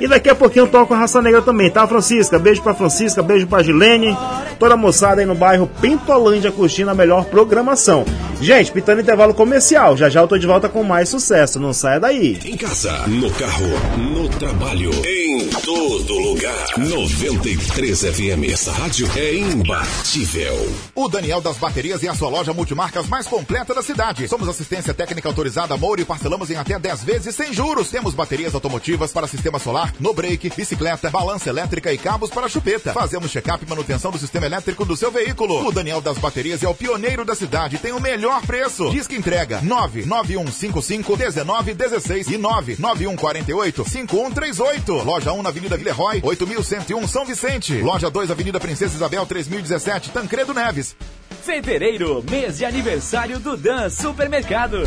E 0.00 0.06
daqui 0.06 0.28
a 0.28 0.34
pouquinho 0.34 0.64
eu 0.64 0.68
toco 0.68 0.94
a 0.94 0.96
Raça 0.96 1.20
Negra 1.20 1.42
também, 1.42 1.68
tá, 1.68 1.84
Francisca? 1.86 2.38
Beijo 2.38 2.62
pra 2.62 2.74
Francisca, 2.74 3.22
beijo 3.22 3.46
pra 3.48 3.62
Gilene, 3.62 4.16
toda 4.58 4.76
moçada 4.76 5.20
aí 5.20 5.26
no 5.26 5.34
bairro 5.34 5.68
Pintolândia 5.80 6.52
curtindo 6.52 6.90
a 6.90 6.94
melhor 6.94 7.24
programação. 7.24 8.04
Gente, 8.40 8.70
pitando 8.70 9.00
intervalo 9.00 9.34
comercial, 9.34 9.96
já 9.96 10.08
já 10.08 10.20
eu 10.20 10.28
tô 10.28 10.38
de 10.38 10.46
volta 10.46 10.68
com 10.68 10.84
mais 10.84 11.08
sucesso, 11.08 11.58
não 11.58 11.72
saia 11.72 11.98
daí. 11.98 12.38
Em 12.44 12.56
casa, 12.56 12.92
no 13.06 13.30
carro, 13.32 13.66
no 13.98 14.28
trabalho, 14.28 14.90
em 15.04 15.48
todo 15.64 16.12
lugar. 16.18 16.66
93 16.76 18.00
FM, 18.02 18.52
essa 18.52 18.70
rádio 18.70 19.08
é 19.16 19.34
imbatível. 19.56 20.54
O 20.94 21.08
Daniel 21.08 21.40
das 21.40 21.56
Baterias 21.56 22.04
é 22.04 22.08
a 22.08 22.14
sua 22.14 22.28
loja 22.28 22.52
multimarcas 22.52 23.08
mais 23.08 23.26
completa 23.26 23.74
da 23.74 23.82
cidade. 23.82 24.28
Somos 24.28 24.48
assistência 24.48 24.92
técnica 24.92 25.28
autorizada 25.28 25.76
Moura 25.78 26.02
e 26.02 26.04
parcelamos 26.04 26.50
em 26.50 26.56
até 26.56 26.78
10 26.78 27.04
vezes 27.04 27.34
sem 27.34 27.54
juros. 27.54 27.88
Temos 27.88 28.12
baterias 28.14 28.54
automotivas 28.54 29.12
para 29.12 29.26
sistema 29.26 29.58
solar, 29.58 29.94
no 29.98 30.12
break, 30.12 30.50
bicicleta, 30.54 31.10
balança 31.10 31.48
elétrica 31.48 31.90
e 31.90 31.96
cabos 31.96 32.28
para 32.28 32.48
chupeta. 32.48 32.92
Fazemos 32.92 33.30
check-up 33.30 33.64
e 33.64 33.68
manutenção 33.68 34.10
do 34.10 34.18
sistema 34.18 34.44
elétrico 34.44 34.84
do 34.84 34.96
seu 34.96 35.10
veículo. 35.10 35.66
O 35.66 35.72
Daniel 35.72 36.02
das 36.02 36.18
Baterias 36.18 36.62
é 36.62 36.68
o 36.68 36.74
pioneiro 36.74 37.24
da 37.24 37.34
cidade 37.34 37.76
e 37.76 37.78
tem 37.78 37.92
o 37.92 38.00
melhor 38.00 38.42
preço. 38.42 38.90
Diz 38.90 39.06
que 39.06 39.16
entrega 39.16 39.62
99155 39.62 41.16
1916 41.16 42.28
e 42.28 42.36
99148 42.36 43.84
5138. 43.88 44.92
Loja 45.02 45.32
1 45.32 45.42
na 45.42 45.48
Avenida 45.48 45.76
Villeroy, 45.78 46.20
8101 46.22 47.08
São 47.08 47.24
Vicente. 47.24 47.80
Loja 47.80 48.10
2 48.10 48.30
Avenida 48.30 48.60
Princesa 48.60 48.94
Isabel 48.94 49.24
3017 49.36 50.12
Tancredo 50.12 50.54
Neves. 50.54 50.96
Fevereiro, 51.42 52.24
mês 52.30 52.56
de 52.56 52.64
aniversário 52.64 53.38
do 53.38 53.54
Dan 53.54 53.90
Supermercado. 53.90 54.82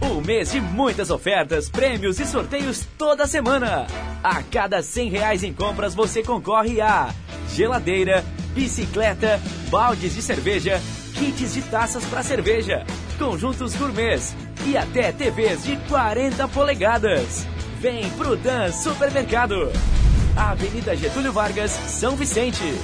Um 0.00 0.22
mês 0.22 0.52
de 0.52 0.60
muitas 0.60 1.10
ofertas, 1.10 1.68
prêmios 1.68 2.18
e 2.18 2.24
sorteios 2.24 2.86
toda 2.96 3.26
semana. 3.26 3.86
A 4.24 4.42
cada 4.42 4.82
100 4.82 5.10
reais 5.10 5.44
em 5.44 5.52
compras 5.52 5.94
você 5.94 6.22
concorre 6.22 6.80
a 6.80 7.14
geladeira, 7.52 8.24
bicicleta, 8.54 9.38
baldes 9.68 10.14
de 10.14 10.22
cerveja, 10.22 10.80
kits 11.14 11.52
de 11.52 11.62
taças 11.62 12.04
para 12.06 12.22
cerveja, 12.22 12.86
conjuntos 13.18 13.74
gourmets 13.74 14.34
e 14.66 14.78
até 14.78 15.12
TVs 15.12 15.64
de 15.64 15.76
40 15.88 16.48
polegadas. 16.48 17.46
Vem 17.80 18.08
pro 18.10 18.34
Dan 18.34 18.72
Supermercado. 18.72 19.70
Avenida 20.34 20.96
Getúlio 20.96 21.32
Vargas, 21.32 21.72
São 21.72 22.16
Vicente. 22.16 22.74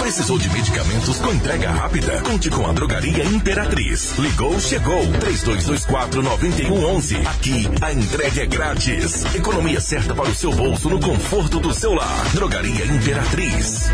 Precisou 0.00 0.38
de 0.38 0.48
medicamentos 0.50 1.18
com 1.18 1.32
entrega 1.32 1.70
rápida? 1.70 2.20
Conte 2.22 2.50
com 2.50 2.66
a 2.66 2.72
Drogaria 2.72 3.24
Imperatriz. 3.24 4.16
Ligou, 4.18 4.58
chegou. 4.58 5.06
3224-9111. 5.06 7.26
Aqui, 7.26 7.68
a 7.82 7.92
entrega 7.92 8.42
é 8.42 8.46
grátis. 8.46 9.24
Economia 9.34 9.80
certa 9.80 10.14
para 10.14 10.28
o 10.28 10.34
seu 10.34 10.52
bolso 10.52 10.88
no 10.88 11.00
conforto 11.00 11.60
do 11.60 11.74
seu 11.74 11.92
lar. 11.92 12.24
Drogaria 12.32 12.86
Imperatriz. 12.86 13.90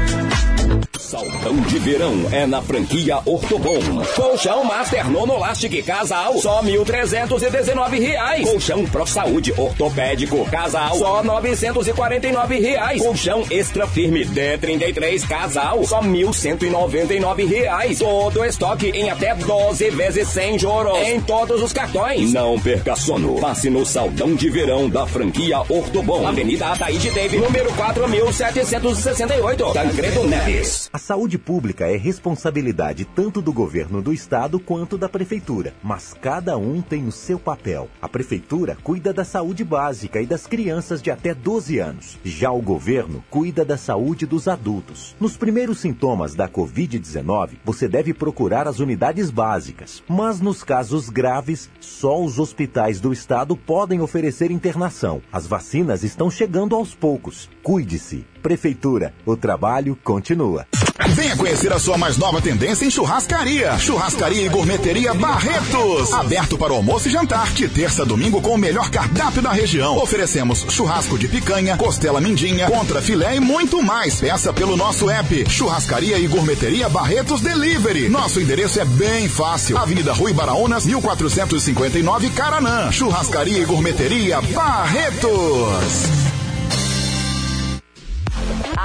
Saltão 1.04 1.54
de 1.56 1.78
verão 1.80 2.14
é 2.32 2.46
na 2.46 2.62
franquia 2.62 3.18
Ortobon. 3.26 3.78
Colchão 4.16 4.64
Master 4.64 5.10
Nonolastic 5.10 5.84
Casal, 5.84 6.38
só 6.38 6.62
1.319 6.62 8.00
reais. 8.00 8.48
Colchão 8.48 8.86
Pro 8.86 9.06
Saúde 9.06 9.52
Ortopédico 9.54 10.42
Casal, 10.46 10.96
só 10.96 11.22
949 11.22 12.58
reais. 12.58 13.02
Colchão 13.02 13.44
Extra 13.50 13.86
Firme 13.86 14.24
D33 14.24 15.28
Casal, 15.28 15.84
só 15.84 16.00
1.199 16.00 17.46
reais. 17.46 17.98
Todo 17.98 18.42
estoque 18.42 18.88
em 18.88 19.10
até 19.10 19.34
12 19.34 19.90
vezes 19.90 20.26
sem 20.28 20.58
juros. 20.58 20.96
Em 21.06 21.20
todos 21.20 21.62
os 21.62 21.74
cartões. 21.74 22.32
Não 22.32 22.58
perca 22.58 22.96
sono. 22.96 23.38
Passe 23.40 23.68
no 23.68 23.84
Saltão 23.84 24.34
de 24.34 24.48
verão 24.48 24.88
da 24.88 25.06
franquia 25.06 25.58
Ortobon. 25.68 26.26
Avenida 26.26 26.68
Ataíde 26.68 27.10
Teve, 27.10 27.36
número 27.36 27.70
4768. 27.74 29.72
Tancredo 29.74 30.26
Neves. 30.26 30.93
A 30.94 30.98
saúde 30.98 31.38
pública 31.38 31.88
é 31.88 31.96
responsabilidade 31.96 33.04
tanto 33.04 33.42
do 33.42 33.52
governo 33.52 34.00
do 34.00 34.12
estado 34.12 34.60
quanto 34.60 34.96
da 34.96 35.08
prefeitura, 35.08 35.74
mas 35.82 36.14
cada 36.14 36.56
um 36.56 36.80
tem 36.80 37.08
o 37.08 37.10
seu 37.10 37.36
papel. 37.36 37.88
A 38.00 38.08
prefeitura 38.08 38.78
cuida 38.80 39.12
da 39.12 39.24
saúde 39.24 39.64
básica 39.64 40.22
e 40.22 40.26
das 40.26 40.46
crianças 40.46 41.02
de 41.02 41.10
até 41.10 41.34
12 41.34 41.80
anos. 41.80 42.16
Já 42.24 42.52
o 42.52 42.62
governo 42.62 43.24
cuida 43.28 43.64
da 43.64 43.76
saúde 43.76 44.24
dos 44.24 44.46
adultos. 44.46 45.16
Nos 45.18 45.36
primeiros 45.36 45.80
sintomas 45.80 46.36
da 46.36 46.48
Covid-19, 46.48 47.54
você 47.64 47.88
deve 47.88 48.14
procurar 48.14 48.68
as 48.68 48.78
unidades 48.78 49.30
básicas, 49.30 50.00
mas 50.08 50.40
nos 50.40 50.62
casos 50.62 51.08
graves, 51.08 51.68
só 51.80 52.22
os 52.22 52.38
hospitais 52.38 53.00
do 53.00 53.12
estado 53.12 53.56
podem 53.56 54.00
oferecer 54.00 54.52
internação. 54.52 55.20
As 55.32 55.44
vacinas 55.44 56.04
estão 56.04 56.30
chegando 56.30 56.76
aos 56.76 56.94
poucos. 56.94 57.50
Cuide-se. 57.64 58.24
Prefeitura, 58.44 59.14
o 59.24 59.38
trabalho 59.38 59.98
continua. 60.04 60.66
Venha 61.14 61.34
conhecer 61.34 61.72
a 61.72 61.78
sua 61.78 61.96
mais 61.96 62.18
nova 62.18 62.42
tendência 62.42 62.84
em 62.84 62.90
churrascaria. 62.90 63.78
Churrascaria 63.78 64.42
e 64.42 64.50
Gourmeteria 64.50 65.14
Barretos. 65.14 66.12
Aberto 66.12 66.58
para 66.58 66.74
almoço 66.74 67.08
e 67.08 67.10
jantar, 67.10 67.54
de 67.54 67.66
terça 67.66 68.02
a 68.02 68.04
domingo 68.04 68.42
com 68.42 68.50
o 68.50 68.58
melhor 68.58 68.90
cardápio 68.90 69.40
da 69.40 69.50
região. 69.50 69.96
Oferecemos 69.96 70.66
churrasco 70.68 71.18
de 71.18 71.26
picanha, 71.26 71.78
costela 71.78 72.20
mindinha, 72.20 72.66
contra 72.66 73.00
filé 73.00 73.36
e 73.36 73.40
muito 73.40 73.82
mais. 73.82 74.20
Peça 74.20 74.52
pelo 74.52 74.76
nosso 74.76 75.08
app. 75.08 75.48
Churrascaria 75.48 76.18
e 76.18 76.26
Gourmeteria 76.26 76.86
Barretos 76.90 77.40
Delivery. 77.40 78.10
Nosso 78.10 78.42
endereço 78.42 78.78
é 78.78 78.84
bem 78.84 79.26
fácil. 79.26 79.78
Avenida 79.78 80.12
Rui 80.12 80.34
Baraunas, 80.34 80.84
1459 80.84 82.28
Caranã. 82.28 82.92
Churrascaria 82.92 83.60
e 83.60 83.64
Gourmeteria 83.64 84.42
Barretos. 84.42 86.33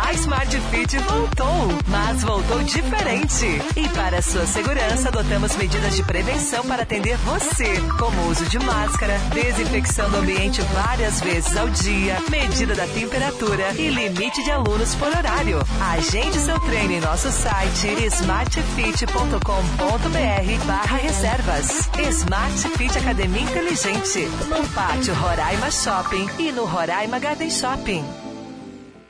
A 0.10 0.14
Smart 0.14 0.60
Fit 0.72 0.98
voltou, 0.98 1.68
mas 1.88 2.24
voltou 2.24 2.64
diferente. 2.64 3.46
E 3.76 3.88
para 3.90 4.24
sua 4.24 4.48
segurança, 4.48 5.10
adotamos 5.10 5.56
medidas 5.56 5.96
de 5.96 6.02
prevenção 6.02 6.66
para 6.66 6.82
atender 6.82 7.16
você, 7.18 7.80
como 8.00 8.28
uso 8.28 8.44
de 8.46 8.58
máscara, 8.58 9.20
desinfecção 9.32 10.10
do 10.10 10.18
ambiente 10.18 10.64
várias 10.74 11.22
vezes 11.22 11.56
ao 11.56 11.70
dia, 11.70 12.18
medida 12.28 12.74
da 12.74 12.88
temperatura 12.88 13.72
e 13.78 13.90
limite 13.90 14.44
de 14.44 14.50
alunos 14.50 14.96
por 14.96 15.10
horário. 15.10 15.60
Agende 15.92 16.40
seu 16.40 16.60
treino 16.62 16.94
em 16.94 17.02
nosso 17.02 17.32
site 17.32 17.90
smartfit.com.br 18.06 20.66
barra 20.66 20.98
reservas. 20.98 21.88
Smart 22.10 22.68
Fit 22.80 22.98
Academia 22.98 23.44
Inteligente, 23.44 24.28
no 24.48 24.68
Pátio 24.70 25.14
Roraima 25.14 25.70
Shopping 25.70 26.28
e 26.40 26.52
no 26.52 26.66
Roraima 26.66 27.20
Garden 27.20 27.52
Shopping. 27.52 28.29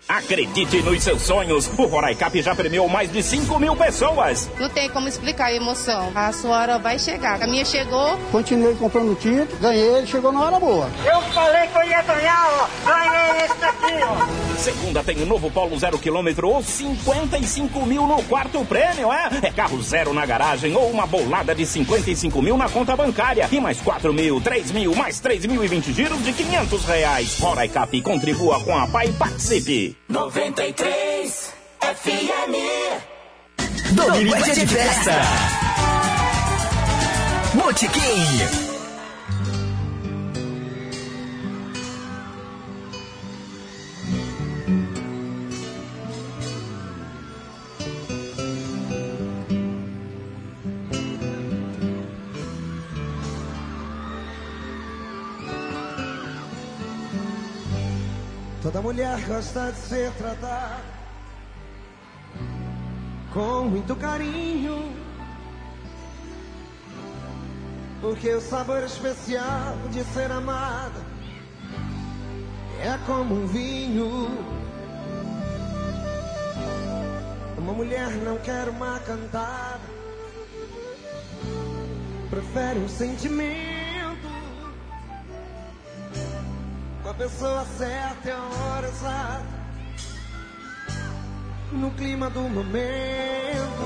Acredite 0.10 0.82
nos 0.82 1.04
seus 1.04 1.22
sonhos. 1.22 1.70
O 1.78 1.86
Roraicap 1.86 2.42
já 2.42 2.56
premiou 2.56 2.90
mais 2.90 3.12
de 3.12 3.22
5 3.22 3.60
mil 3.60 3.76
pessoas. 3.76 4.50
Não 4.60 4.68
tem 4.68 4.90
como 4.90 5.08
explicar 5.08 5.46
a 5.46 5.54
emoção. 5.54 6.12
A 6.16 6.34
sua 6.34 6.62
hora 6.62 6.80
vai 6.80 6.98
chegar. 6.98 7.40
A 7.40 7.46
minha 7.46 7.64
chegou. 7.64 8.18
Continuei 8.32 8.74
comprando 8.74 9.16
tinto, 9.20 9.56
ganhei, 9.58 10.08
chegou 10.08 10.32
na 10.32 10.42
hora 10.46 10.60
boa. 10.60 10.90
Eu 11.06 11.22
falei 11.32 11.68
que 11.68 11.78
eu 11.78 11.84
ia 11.84 12.02
ganhar, 12.02 12.50
ó. 12.60 12.90
Ganhei 12.90 13.46
esse 13.46 13.56
daqui, 13.60 14.04
ó. 14.04 14.58
Segunda 14.58 15.04
tem 15.04 15.22
o 15.22 15.28
novo 15.28 15.52
Polo 15.52 15.78
zero 15.78 16.00
quilômetro 16.00 16.50
ou 16.50 16.64
55 16.64 17.86
mil 17.86 18.08
no 18.08 18.24
quarto 18.24 18.66
prêmio, 18.66 19.14
é? 19.14 19.30
É 19.44 19.52
carro 19.52 19.80
zero 19.84 20.12
na 20.12 20.26
garagem 20.26 20.76
ou 20.76 20.90
uma 20.90 21.06
bolada 21.06 21.54
de 21.54 21.68
55 21.68 22.42
mil 22.42 22.58
na 22.58 22.68
conta 22.68 22.96
bancária. 22.96 23.48
E 23.52 23.60
mais 23.60 23.80
4 23.80 24.12
mil, 24.12 24.42
3 24.42 24.72
mil, 24.72 24.96
mais 24.96 25.20
3 25.20 25.46
mil 25.46 25.64
e 25.64 25.68
20 25.68 25.94
giros 25.94 26.24
de 26.24 26.34
500 26.34 26.86
reais. 26.86 27.38
Roraicap 27.40 28.02
contribua 28.02 28.60
com 28.62 28.76
a 28.76 28.88
PAI 28.88 29.10
e 29.10 29.14
participe. 29.14 29.99
93 30.10 31.54
FM. 31.82 32.56
Domingo 33.94 34.36
de 34.38 34.66
festa. 34.66 35.22
Botequim. 37.54 38.69
Mulher 58.90 59.22
gosta 59.28 59.72
de 59.72 59.78
ser 59.78 60.12
tratada 60.14 60.82
com 63.32 63.66
muito 63.66 63.96
carinho. 63.96 64.92
Porque 68.02 68.34
o 68.34 68.42
sabor 68.42 68.84
especial 68.84 69.78
de 69.92 70.04
ser 70.06 70.32
amada 70.32 71.02
é 72.82 72.98
como 73.06 73.36
um 73.36 73.46
vinho. 73.46 74.28
Uma 77.60 77.74
mulher 77.74 78.10
não 78.26 78.40
quer 78.40 78.70
uma 78.70 79.00
cantada, 79.02 79.82
prefere 82.32 82.80
um 82.80 82.90
sentimento. 82.90 83.79
Com 87.10 87.14
a 87.14 87.18
pessoa 87.18 87.66
certa 87.76 88.30
é 88.30 88.34
a 88.34 88.40
hora 88.40 88.88
exata. 88.88 89.44
No 91.72 91.90
clima 91.90 92.30
do 92.30 92.42
momento. 92.42 93.84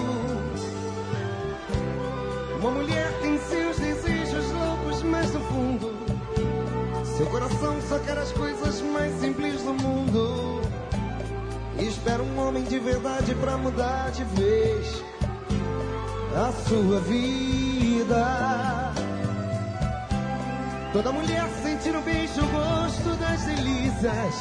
Uma 2.60 2.72
mulher 2.72 3.10
tem 3.22 3.40
seus 3.40 3.80
desejos 3.80 4.52
loucos 4.52 5.04
mais 5.04 5.34
no 5.34 5.40
fundo. 5.40 5.94
Seu 7.16 7.26
coração 7.28 7.82
só 7.88 7.98
quer 8.00 8.18
as 8.18 8.34
coisas 8.34 8.82
mais 8.82 9.18
simples 9.22 9.62
do 9.62 9.74
mundo. 9.74 10.62
E 11.80 11.88
espera 11.88 12.22
um 12.22 12.38
homem 12.46 12.66
de 12.66 12.78
verdade 12.78 13.34
pra 13.36 13.56
mudar 13.56 14.12
de 14.12 14.26
vez 14.26 15.02
a 16.36 16.52
sua 16.68 17.00
vida. 17.00 18.93
Toda 20.94 21.12
mulher 21.12 21.50
sente 21.64 21.90
no 21.90 22.02
beijo 22.02 22.40
o 22.40 22.48
gosto 22.50 23.16
das 23.20 23.42
delícias 23.46 24.36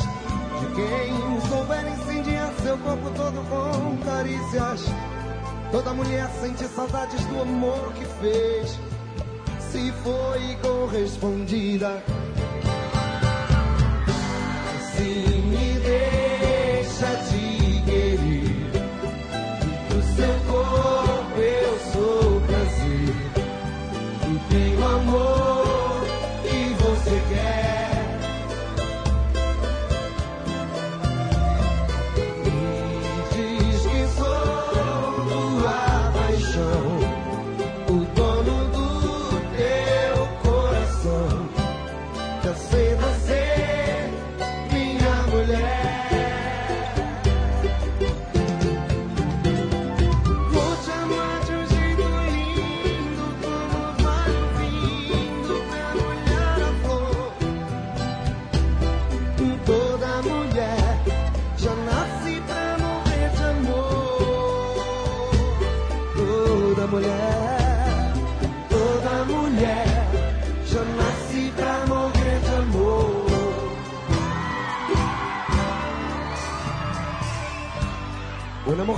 de 0.60 0.66
quem 0.74 1.40
souber 1.48 1.82
incendiar 1.88 2.52
seu 2.62 2.76
corpo 2.76 3.10
todo 3.16 3.42
com 3.48 3.96
carícias. 4.04 4.84
Toda 5.70 5.94
mulher 5.94 6.28
sente 6.42 6.64
saudades 6.66 7.24
do 7.24 7.40
amor 7.40 7.94
que 7.94 8.04
fez, 8.20 8.78
se 9.70 9.90
foi 10.04 10.54
correspondida. 10.60 12.04
Se 14.94 15.02
me 15.02 15.80
deixa 15.80 16.21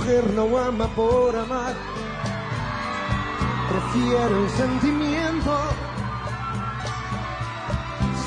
no 0.05 0.57
ama 0.59 0.87
por 0.95 1.35
amar, 1.35 1.73
prefiere 3.69 4.35
un 4.35 4.49
sentimiento. 4.49 5.57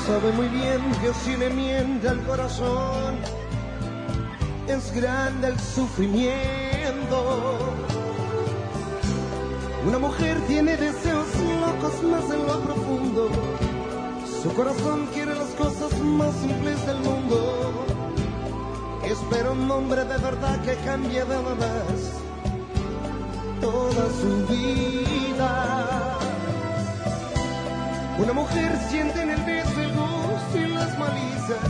Sabe 0.05 0.31
muy 0.33 0.47
bien 0.49 0.81
que 1.01 1.13
si 1.13 1.37
le 1.37 1.49
miente 1.49 2.09
al 2.09 2.21
corazón, 2.23 3.19
es 4.67 4.93
grande 4.93 5.47
el 5.47 5.59
sufrimiento. 5.59 7.57
Una 9.87 9.99
mujer 9.99 10.37
tiene 10.47 10.75
deseos 10.75 11.27
locos 11.61 12.03
más 12.03 12.29
en 12.29 12.45
lo 12.45 12.59
profundo. 12.59 13.29
Su 14.43 14.53
corazón 14.53 15.07
quiere 15.13 15.33
las 15.33 15.49
cosas 15.51 15.97
más 15.99 16.35
simples 16.35 16.85
del 16.85 16.97
mundo. 16.97 17.98
Espera 19.21 19.51
un 19.51 19.69
hombre 19.69 20.05
de 20.05 20.17
verdad 20.17 20.61
que 20.61 20.75
cambie 20.85 21.23
de 21.23 21.37
vez 21.63 22.01
toda 23.61 24.05
su 24.21 24.47
vida. 24.47 26.17
Una 28.17 28.33
mujer 28.33 28.77
siente 28.89 29.21
en 29.21 29.29
el 29.31 29.41
beso 29.43 29.81
el 29.81 29.91
gusto 29.91 30.57
y 30.57 30.67
las 30.67 30.97
malicias 30.97 31.69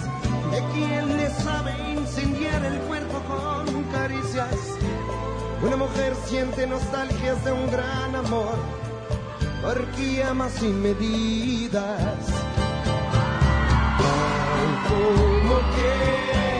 de 0.51 0.63
quien 0.73 1.17
le 1.17 1.29
sabe 1.29 1.73
incendiar 1.91 2.63
el 2.65 2.79
cuerpo 2.81 3.19
con 3.27 3.83
caricias. 3.91 4.55
Una 5.61 5.75
mujer 5.75 6.13
siente 6.27 6.65
nostalgias 6.67 7.43
de 7.43 7.51
un 7.51 7.69
gran 7.71 8.15
amor 8.15 8.57
porque 9.61 10.23
ama 10.23 10.49
sin 10.49 10.81
medidas. 10.81 12.23
Ay, 13.97 14.69
como 14.87 15.55
quiero 15.75 16.58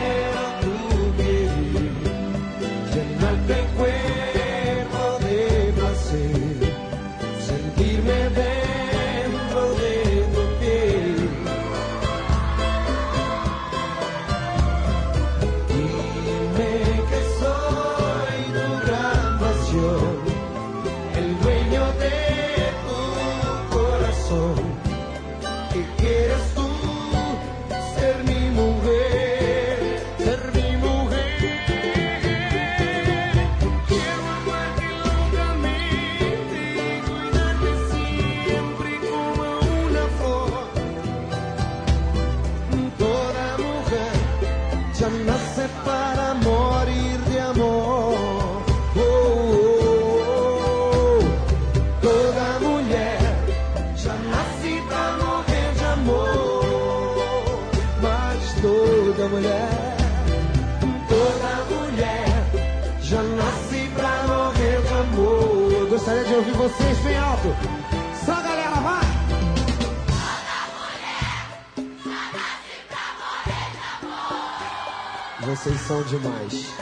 Vocês 75.62 75.78
são 75.82 76.02
demais. 76.04 76.72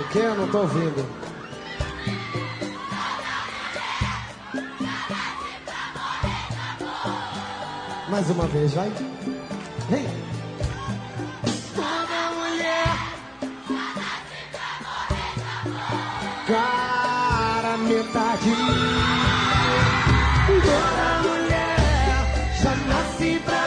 O 0.00 0.08
que? 0.10 0.18
Eu 0.20 0.34
não 0.36 0.48
tô 0.48 0.58
ouvindo. 0.60 1.06
Mais 8.08 8.30
uma 8.30 8.46
vez, 8.46 8.72
vai. 8.72 9.13
Metade. 18.46 20.04
Toda 20.62 21.28
mulher 21.28 21.76
já 22.62 22.74
nasce 22.86 23.40
pra 23.44 23.63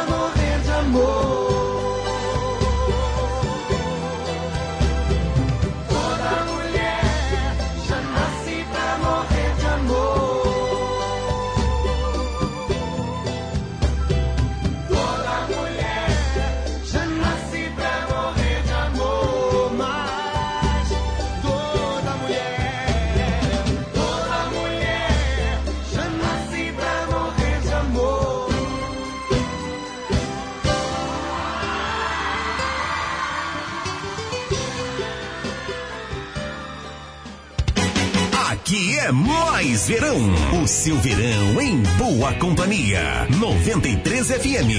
é 39.08 39.12
mais 39.12 39.88
verão. 39.88 40.18
O 40.62 40.68
seu 40.68 40.98
verão 40.98 41.62
em 41.62 41.82
boa 41.98 42.34
companhia. 42.34 43.26
93 43.40 44.28
FM. 44.28 44.72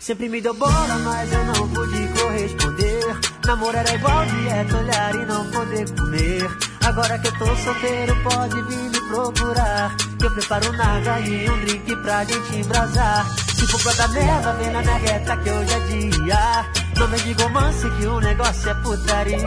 Sempre 0.00 0.28
me 0.28 0.40
deu 0.40 0.54
bola, 0.54 0.98
mas 1.04 1.32
eu 1.32 1.44
não 1.44 1.68
pude 1.68 2.08
corresponder. 2.20 3.20
Namoro 3.46 3.76
era 3.76 3.94
igual 3.94 4.26
dieta, 4.26 4.76
olhar 4.76 5.14
e 5.14 5.24
não 5.24 5.50
poder 5.52 5.88
comer. 5.94 6.70
Agora 6.84 7.16
que 7.20 7.28
eu 7.28 7.38
tô 7.38 7.56
solteiro, 7.56 8.16
pode 8.24 8.62
vir 8.62 8.90
me 8.90 8.99
procurar. 9.10 9.96
Que 10.18 10.26
eu 10.26 10.30
preparo 10.30 10.72
nada 10.72 11.20
e 11.20 11.50
um 11.50 11.60
drink 11.60 11.96
pra 11.96 12.24
gente 12.24 12.56
embrasar. 12.56 13.26
Se 13.54 13.66
for 13.66 13.82
pra 13.82 13.92
dar 13.94 14.08
merda, 14.08 14.52
vem 14.54 14.70
na 14.70 14.80
minha 14.80 14.98
reta 14.98 15.36
que 15.36 15.50
hoje 15.50 15.74
é 15.74 15.80
dia. 15.80 16.66
Não 16.96 17.06
vem 17.08 17.20
de 17.20 17.42
romance 17.42 17.90
que 17.90 18.06
o 18.06 18.20
negócio 18.20 18.70
é 18.70 18.74
putaria. 18.74 19.38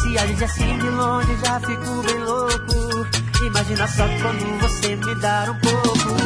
Se 0.00 0.18
a 0.18 0.26
gente 0.26 0.44
assim 0.44 0.78
de 0.78 0.88
longe 0.88 1.36
já 1.44 1.60
fico 1.60 2.02
bem 2.02 2.18
louco. 2.18 3.06
Imagina 3.44 3.88
só 3.88 4.06
quando 4.06 4.60
você 4.60 4.96
me 4.96 5.14
dar 5.16 5.50
um 5.50 5.58
pouco. 5.58 6.16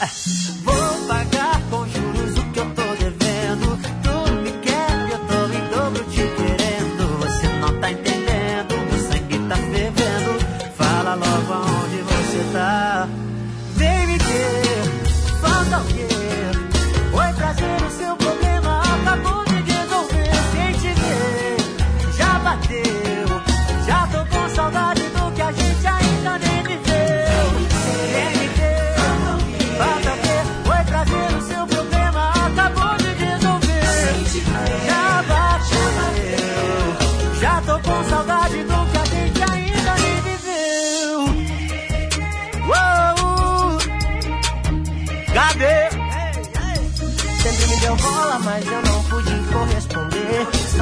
É, 0.00 0.06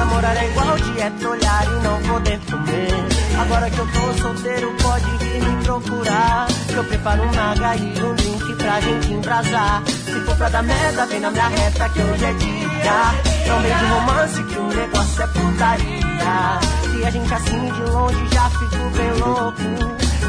Namorar 0.05 0.37
é 0.37 0.45
igual 0.47 0.77
dieta, 0.77 1.29
olhar 1.29 1.65
e 1.65 1.83
não 1.83 2.01
poder 2.03 2.39
comer. 2.49 3.41
Agora 3.41 3.69
que 3.69 3.79
eu 3.79 3.87
tô 3.87 4.21
solteiro, 4.21 4.75
pode 4.81 5.05
vir 5.17 5.41
me 5.41 5.63
procurar. 5.63 6.47
Que 6.67 6.75
eu 6.75 6.83
preparo 6.83 7.23
um 7.23 7.31
naga 7.31 7.75
e 7.75 8.03
um 8.03 8.15
drink 8.15 8.55
pra 8.55 8.81
gente 8.81 9.13
embrasar. 9.13 9.83
Se 9.85 10.19
for 10.25 10.35
pra 10.37 10.49
dar 10.49 10.61
merda, 10.63 11.05
vem 11.07 11.19
na 11.19 11.31
minha 11.31 11.47
reta 11.47 11.89
que 11.89 12.01
hoje 12.01 12.25
é 12.25 12.33
dia. 12.33 13.13
Não 13.47 13.61
vem 13.61 13.75
de 13.75 13.85
romance 13.85 14.43
que 14.43 14.57
o 14.57 14.67
negócio 14.67 15.23
é 15.23 15.27
putaria. 15.27 16.59
Se 16.91 17.05
a 17.05 17.09
gente 17.09 17.33
assim 17.33 17.71
de 17.71 17.81
longe 17.81 18.27
já 18.31 18.49
fico 18.51 18.89
bem 18.95 19.11
louco. 19.19 19.61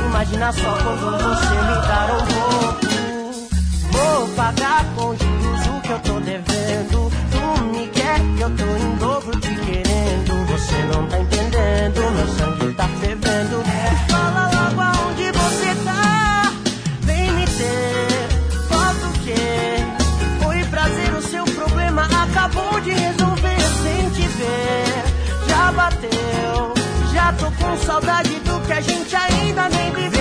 Imagina 0.06 0.52
só 0.52 0.78
quando 0.82 1.18
você 1.18 1.54
me 1.54 1.76
dar 1.86 2.08
um 2.14 2.26
pouco. 2.32 2.86
Vou 3.92 4.28
pagar 4.36 4.84
com 4.94 5.14
juros 5.16 5.66
o 5.66 5.80
que 5.82 5.90
eu 5.90 5.98
tô 6.00 6.20
devendo. 6.20 7.12
Me 7.72 7.86
quer 7.88 8.20
que 8.36 8.40
eu 8.42 8.50
tô 8.50 8.76
em 8.76 8.96
dobro 8.96 9.40
te 9.40 9.54
querendo. 9.54 10.46
Você 10.46 10.76
não 10.92 11.06
tá 11.06 11.18
entendendo, 11.18 12.10
meu 12.12 12.28
sangue 12.36 12.74
tá 12.74 12.88
fervendo. 13.00 13.62
Fala 14.08 14.50
logo 14.54 14.80
aonde 14.80 15.32
você 15.32 15.74
tá. 15.84 16.52
Vem 17.02 17.30
me 17.32 17.44
ter. 17.44 18.28
Falta 18.68 19.06
o 19.06 19.12
quê? 19.24 19.84
Foi 20.42 20.64
prazer, 20.64 21.14
o 21.14 21.22
seu 21.22 21.44
problema 21.44 22.02
acabou 22.02 22.80
de 22.80 22.90
resolver 22.90 23.60
sem 23.82 24.10
te 24.10 24.28
ver. 24.28 25.04
Já 25.48 25.72
bateu, 25.72 26.74
já 27.12 27.32
tô 27.32 27.50
com 27.52 27.76
saudade 27.84 28.38
do 28.40 28.60
que 28.66 28.72
a 28.72 28.80
gente 28.80 29.16
ainda 29.16 29.68
nem 29.68 29.92
viveu. 29.92 30.16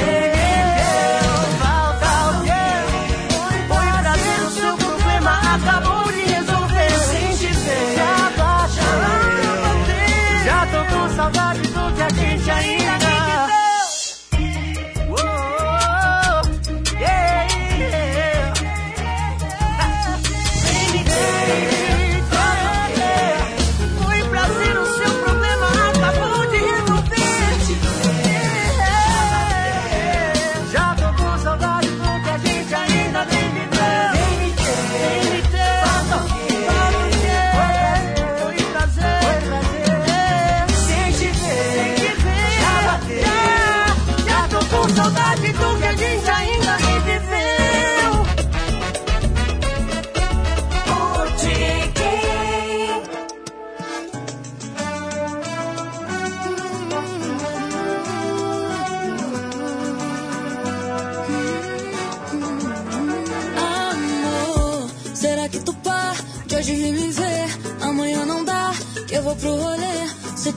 Tô 11.26 11.40
com 11.40 11.65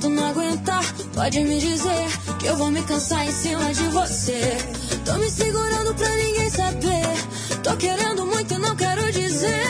Tu 0.08 0.14
não 0.14 0.26
aguentar, 0.26 0.82
pode 1.12 1.38
me 1.42 1.60
dizer 1.60 2.08
que 2.38 2.46
eu 2.46 2.56
vou 2.56 2.70
me 2.70 2.80
cansar 2.80 3.26
em 3.26 3.30
cima 3.30 3.74
de 3.74 3.88
você. 3.88 4.56
Tô 5.04 5.12
me 5.18 5.30
segurando 5.30 5.94
pra 5.94 6.08
ninguém 6.08 6.48
saber. 6.48 7.04
Tô 7.62 7.76
querendo 7.76 8.24
muito 8.24 8.54
e 8.54 8.58
não 8.58 8.74
quero 8.74 9.12
dizer. 9.12 9.66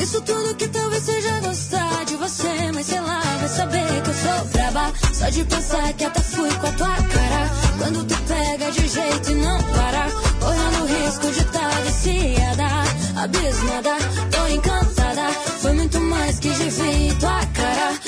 Isso 0.00 0.22
tudo 0.22 0.54
que 0.54 0.66
talvez 0.68 1.02
seja 1.02 1.40
gostar 1.40 2.06
de 2.06 2.16
você. 2.16 2.72
Mas 2.74 2.86
sei 2.86 3.00
lá, 3.02 3.20
vai 3.20 3.48
saber 3.50 4.02
que 4.02 4.08
eu 4.08 4.14
sou 4.14 4.44
braba. 4.46 4.92
Só 5.12 5.28
de 5.28 5.44
pensar 5.44 5.92
que 5.92 6.04
até 6.06 6.20
fui 6.22 6.50
com 6.52 6.66
a 6.68 6.72
tua 6.72 6.96
cara. 6.96 7.50
Quando 7.78 8.04
tu 8.06 8.16
pega 8.22 8.72
de 8.72 8.88
jeito 8.88 9.30
e 9.30 9.34
não 9.34 9.62
para. 9.62 10.10
Correndo 10.40 10.84
o 10.84 10.86
risco 10.86 11.30
de 11.32 11.44
tá 11.52 11.68
viciada. 11.84 12.66
Abismada, 13.22 13.96
tô 14.30 14.46
encantada. 14.46 15.32
Foi 15.60 15.72
muito 15.74 16.00
mais 16.00 16.38
que 16.38 16.48
em 16.48 17.14
tua 17.16 17.44
cara. 17.52 18.05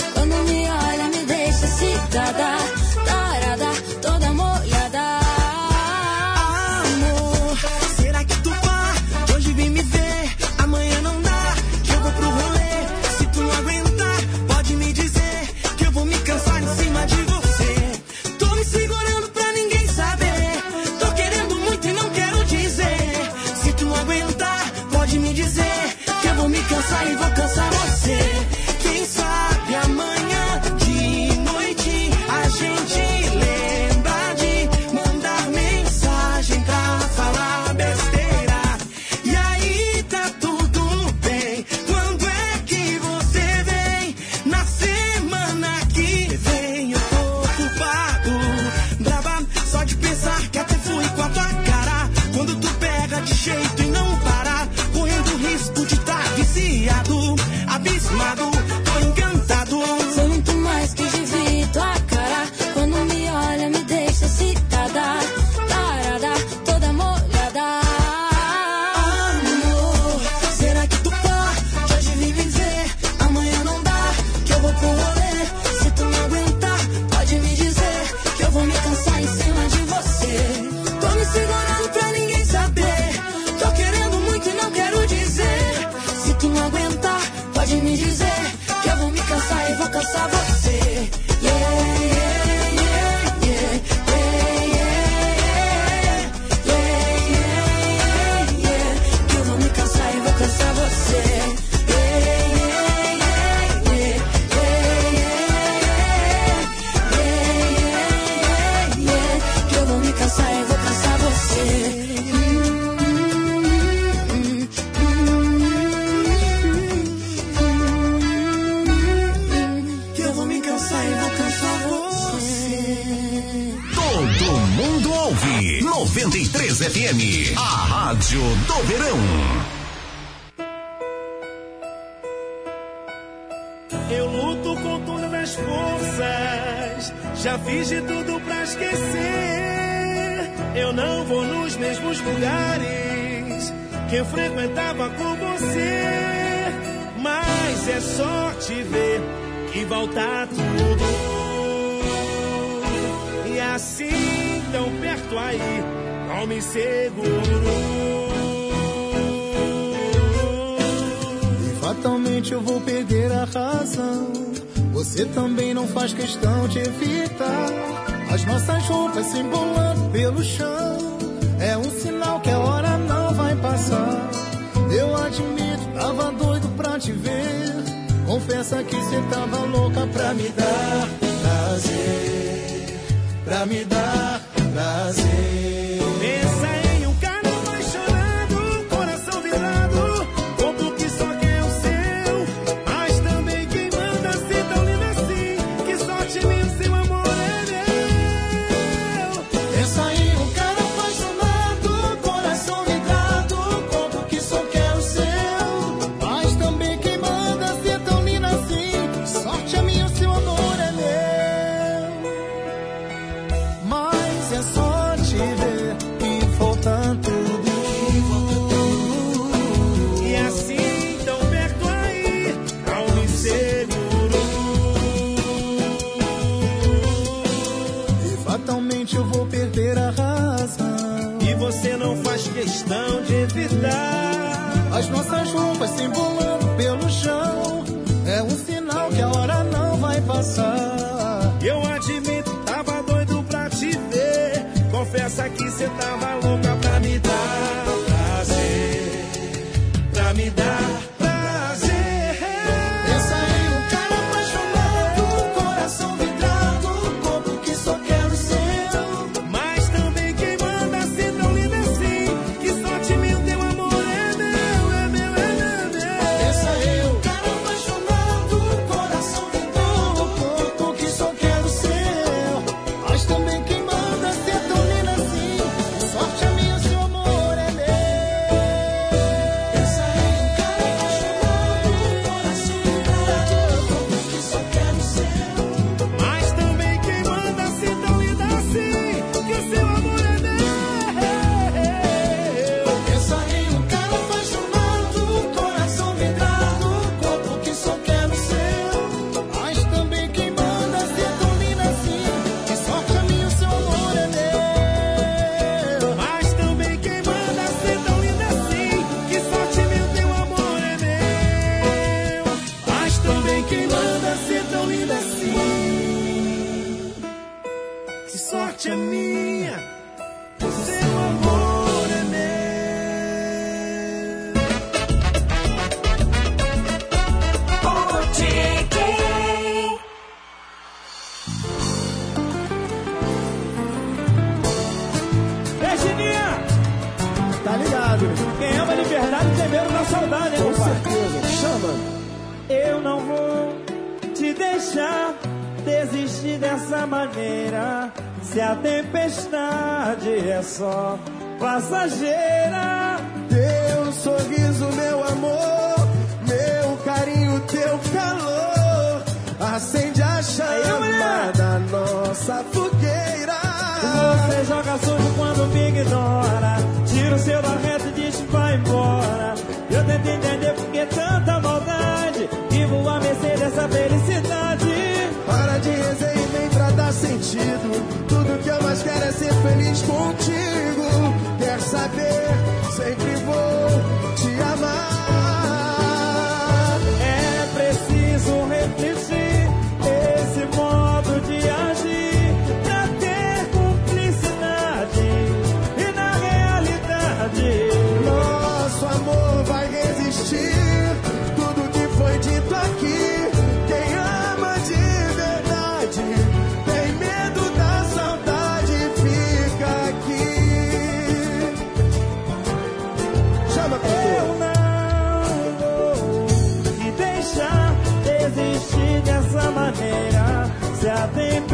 Maneira. 421.05 421.68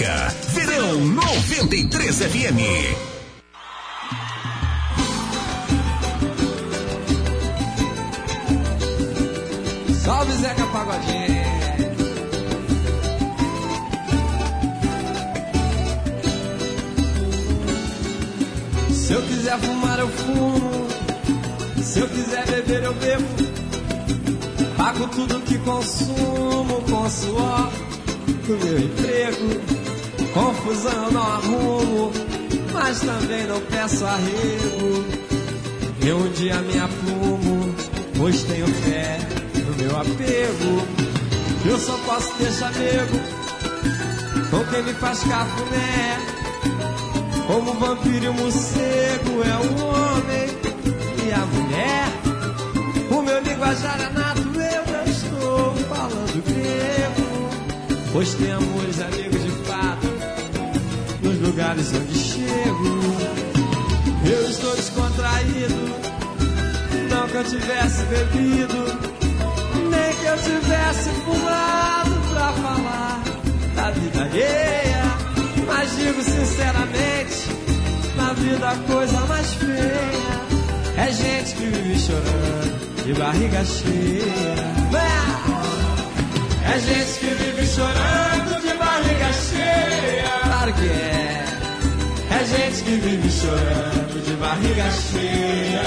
Música. 0.00 0.34
Verão 0.54 1.00
93 1.00 2.18
FM. 2.18 2.60
Salve 10.02 10.32
Zeca 10.32 10.66
Pagodinho. 10.66 11.40
Se 18.90 19.12
eu 19.12 19.22
quiser 19.22 19.58
fumar, 19.58 19.98
eu 19.98 20.08
fumo. 20.08 20.88
Se 21.82 22.00
eu 22.00 22.08
quiser 22.08 22.46
beber, 22.46 22.84
eu 22.84 22.94
bebo. 22.94 23.24
Pago 24.76 25.08
tudo 25.08 25.40
que 25.42 25.58
consumo 25.58 26.80
com 26.88 27.10
suor 27.10 27.70
do 28.46 28.64
meu 28.64 28.78
emprego. 28.78 29.39
Confusão 30.62 31.10
não 31.10 31.22
arrumo, 31.22 32.12
mas 32.74 33.00
também 33.00 33.46
não 33.46 33.60
peço 33.62 34.04
arrego. 34.04 35.04
Eu 36.04 36.18
um 36.18 36.32
dia 36.32 36.56
me 36.60 36.78
aplumo, 36.78 37.74
pois 38.18 38.42
tenho 38.42 38.66
fé 38.66 39.18
no 39.54 39.74
meu 39.82 39.96
apego. 39.98 40.86
Eu 41.64 41.78
só 41.78 41.96
posso 42.04 42.34
ter 42.34 42.52
chamego 42.52 43.18
com 44.50 44.64
quem 44.66 44.82
me 44.82 44.92
faz 44.92 45.20
cafuné. 45.20 46.18
Como 47.46 47.72
vampiro 47.74 48.26
e 48.26 48.28
o 48.28 48.34
morcego 48.34 49.42
é 49.42 49.56
o 49.56 49.84
homem 49.86 50.48
e 51.26 51.32
a 51.32 51.46
mulher. 51.46 52.06
O 53.10 53.22
meu 53.22 53.40
linguajar 53.40 53.98
é 53.98 54.10
nato, 54.10 54.40
eu 54.40 54.92
não 54.92 55.04
estou 55.04 55.74
falando 55.88 56.44
grego. 56.44 58.10
Pois 58.12 58.34
tem 58.34 58.52
amores, 58.52 58.98
nos 58.98 59.19
lugares 61.50 61.92
onde 61.92 62.14
chego. 62.16 63.00
Eu 64.24 64.50
estou 64.50 64.76
descontraído, 64.76 65.74
não 67.10 67.26
que 67.26 67.34
eu 67.34 67.44
tivesse 67.44 68.04
bebido, 68.04 68.84
nem 69.90 70.14
que 70.14 70.26
eu 70.26 70.38
tivesse 70.38 71.10
fumado 71.24 72.10
pra 72.30 72.52
falar 72.52 73.22
da 73.74 73.90
vida 73.90 74.22
alheia. 74.22 75.02
Mas 75.66 75.96
digo 75.96 76.22
sinceramente, 76.22 77.48
na 78.16 78.32
vida 78.34 78.68
a 78.68 78.76
coisa 78.92 79.20
mais 79.26 79.54
feia 79.54 80.40
é 80.98 81.12
gente 81.12 81.54
que 81.56 81.66
vive 81.66 81.98
chorando 81.98 83.04
de 83.04 83.14
barriga 83.14 83.64
cheia. 83.64 84.70
É 86.72 86.78
gente 86.78 87.18
que 87.18 87.26
vive 87.26 87.66
chorando 87.66 88.62
de 88.62 88.79
barriga 89.10 89.32
cheia. 89.32 90.40
Claro 90.44 90.72
que 90.74 90.86
é. 90.86 91.44
É 92.30 92.44
gente 92.44 92.82
que 92.84 92.96
vive 92.96 93.30
chorando 93.30 94.24
de 94.24 94.32
barriga 94.34 94.90
cheia. 94.90 95.82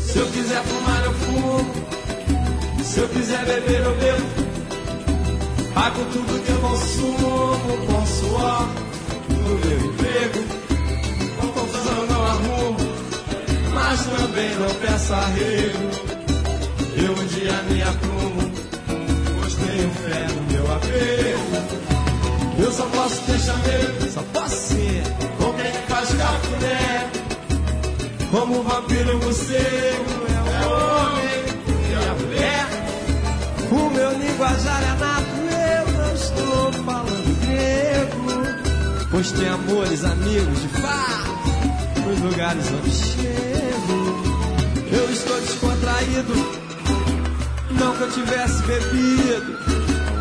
Se 0.00 0.18
eu 0.18 0.26
quiser 0.26 0.62
fumar, 0.64 1.04
eu 1.04 1.12
fumo. 1.14 1.88
Se 2.84 3.00
eu 3.00 3.08
quiser 3.08 3.44
beber, 3.44 3.80
eu 3.80 3.96
bebo. 3.96 4.26
Pago 5.74 6.04
tudo 6.12 6.44
que 6.44 6.50
eu 6.50 6.60
consumo 6.60 7.86
com 7.86 8.06
suor 8.06 8.68
no 9.30 9.58
meu 9.58 9.78
emprego. 9.86 10.40
Com 11.40 11.48
confusão 11.48 12.06
não 12.06 12.24
arrumo, 12.24 12.78
mas 13.72 14.00
também 14.00 14.50
não 14.56 14.74
peço 14.74 15.14
arrego. 15.14 16.08
Eu 16.96 17.12
um 17.12 17.26
dia 17.26 17.62
me 17.70 17.82
aprumo, 17.82 18.17
só 22.78 22.84
posso 22.90 23.20
ter 23.22 23.40
chamego, 23.40 24.12
só 24.14 24.22
posso 24.32 24.54
ser 24.54 25.02
com 25.36 25.52
quem 25.54 25.72
faz 25.88 26.08
cafuné. 26.10 27.10
Como 28.30 28.60
o 28.60 28.62
vampiro 28.62 29.18
morcego 29.18 30.26
é 30.28 30.64
o 30.64 30.70
homem 30.70 31.42
e 31.90 31.94
a 32.08 32.14
mulher. 32.14 32.66
O 33.72 33.90
meu 33.90 34.12
linguajar 34.16 34.80
é 34.80 34.94
nato, 35.00 35.38
eu 35.58 35.92
não 35.92 36.14
estou 36.14 36.72
falando 36.84 37.40
grego. 37.40 39.08
Pois 39.10 39.32
tem 39.32 39.48
amores, 39.48 40.04
amigos 40.04 40.62
de 40.62 40.68
fato, 40.68 42.06
nos 42.06 42.20
lugares 42.20 42.64
onde 42.70 42.90
chego. 42.92 43.98
Eu 44.92 45.10
estou 45.10 45.40
descontraído, 45.40 46.34
não 47.72 47.96
que 47.96 48.02
eu 48.02 48.10
tivesse 48.12 48.62
bebido, 48.62 49.58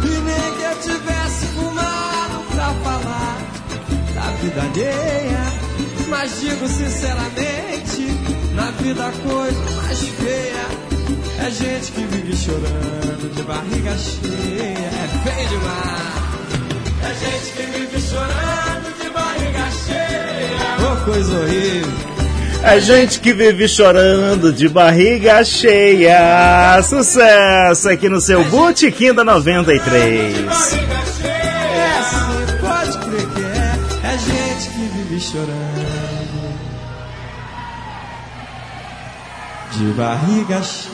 e 0.04 0.18
nem 0.22 0.54
que 0.56 0.64
eu 0.64 0.80
tivesse 0.82 1.17
vida 4.48 4.62
alheia. 4.62 5.54
Mas 6.08 6.40
digo 6.40 6.68
sinceramente, 6.68 8.08
na 8.54 8.72
vida 8.72 9.08
a 9.08 9.12
coisa 9.12 9.60
mais 9.76 10.00
feia 10.00 10.88
é 11.46 11.52
gente 11.52 11.92
que 11.92 12.02
vive 12.06 12.36
chorando 12.36 13.36
de 13.36 13.44
barriga 13.44 13.96
cheia. 13.98 14.88
É 14.88 15.08
feio 15.24 15.50
demais. 15.50 16.18
É 17.04 17.14
gente 17.26 17.52
que 17.54 17.78
vive 17.78 18.02
chorando 18.02 19.02
de 19.02 19.10
barriga 19.10 19.72
cheia. 19.86 20.78
Oh, 20.80 21.06
coisa 21.06 21.40
horrível. 21.40 22.18
É 22.64 22.80
gente 22.80 23.20
que 23.20 23.34
vive 23.34 23.68
chorando 23.68 24.52
de 24.52 24.68
barriga 24.68 25.44
cheia. 25.44 26.82
Sucesso 26.84 27.90
aqui 27.90 28.10
no 28.10 28.20
seu 28.20 28.44
Botequim 28.46 29.14
da 29.14 29.24
93. 29.24 30.87
Barriga 39.98 40.62
cheia. 40.62 40.94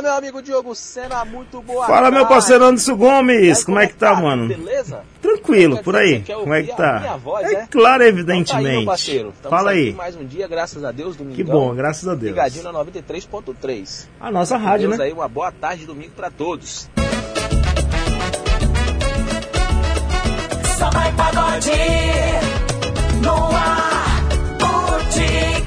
Fala, 0.00 0.02
meu 0.02 0.12
amigo 0.18 0.40
Diogo 0.40 0.74
Sena, 0.74 1.24
muito 1.26 1.60
boa 1.60 1.86
Fala, 1.86 2.10
meu 2.10 2.26
parceiro 2.26 2.64
Anderson 2.64 2.96
Gomes. 2.96 3.62
Como 3.64 3.78
é 3.78 3.86
que 3.86 3.92
tá, 3.94 4.14
mano? 4.14 4.48
Beleza? 4.48 5.02
Tranquilo, 5.20 5.82
por 5.82 5.94
aí. 5.94 6.22
Como 6.22 6.54
é 6.54 6.62
que 6.62 6.74
tá? 6.74 7.18
voz, 7.22 7.46
É 7.46 7.52
é? 7.52 7.66
claro, 7.66 7.68
Então 7.68 7.82
tá 7.98 8.02
aí, 8.04 8.08
evidentemente. 8.08 8.76
meu 8.78 8.86
parceiro. 8.86 9.34
Tamo 9.42 9.54
Fala 9.54 9.72
aí. 9.72 9.92
mais 9.92 10.16
um 10.16 10.24
dia, 10.24 10.48
graças 10.48 10.82
a 10.84 10.90
Deus, 10.90 11.16
domingo. 11.16 11.36
Que 11.36 11.44
bom, 11.44 11.74
graças 11.74 12.08
a 12.08 12.14
Deus. 12.14 12.30
Ligadinho 12.30 12.64
na 12.64 12.72
93.3. 12.72 14.06
A 14.18 14.30
nossa 14.30 14.58
Com 14.58 14.64
rádio, 14.64 14.88
Deus 14.88 14.98
né? 14.98 15.04
aí, 15.04 15.12
uma 15.12 15.28
boa 15.28 15.52
tarde 15.52 15.84
domingo 15.84 16.12
pra 16.16 16.30
todos. 16.30 16.88
Só 20.78 20.88
vai 20.90 21.12
pagode 21.12 21.70
no 23.22 23.54
ar. 23.54 24.24
Botequim. 24.58 25.59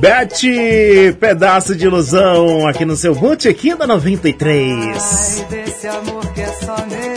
Bete, 0.00 1.16
pedaço 1.18 1.74
de 1.74 1.84
ilusão 1.84 2.68
aqui 2.68 2.84
no 2.84 2.96
seu 2.96 3.14
Botequim 3.14 3.74
da 3.74 3.86
93. 3.86 5.44
desse 5.50 5.88
amor 5.88 6.24
que 6.32 6.40
é 6.40 6.46
só 6.46 6.76
meu, 6.86 7.07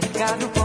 pela 0.00 0.61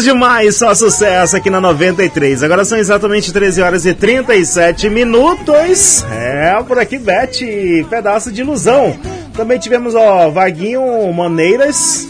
Demais, 0.00 0.56
só 0.56 0.74
sucesso 0.74 1.36
aqui 1.36 1.50
na 1.50 1.60
93. 1.60 2.42
Agora 2.42 2.64
são 2.64 2.78
exatamente 2.78 3.32
13 3.32 3.62
horas 3.62 3.84
e 3.84 3.92
37 3.92 4.88
minutos. 4.88 6.04
É, 6.10 6.62
por 6.66 6.78
aqui, 6.78 6.98
Beth, 6.98 7.86
pedaço 7.90 8.32
de 8.32 8.40
ilusão. 8.40 8.96
Também 9.34 9.58
tivemos, 9.58 9.94
ó, 9.94 10.30
Vaguinho 10.30 11.12
Maneiras. 11.12 12.06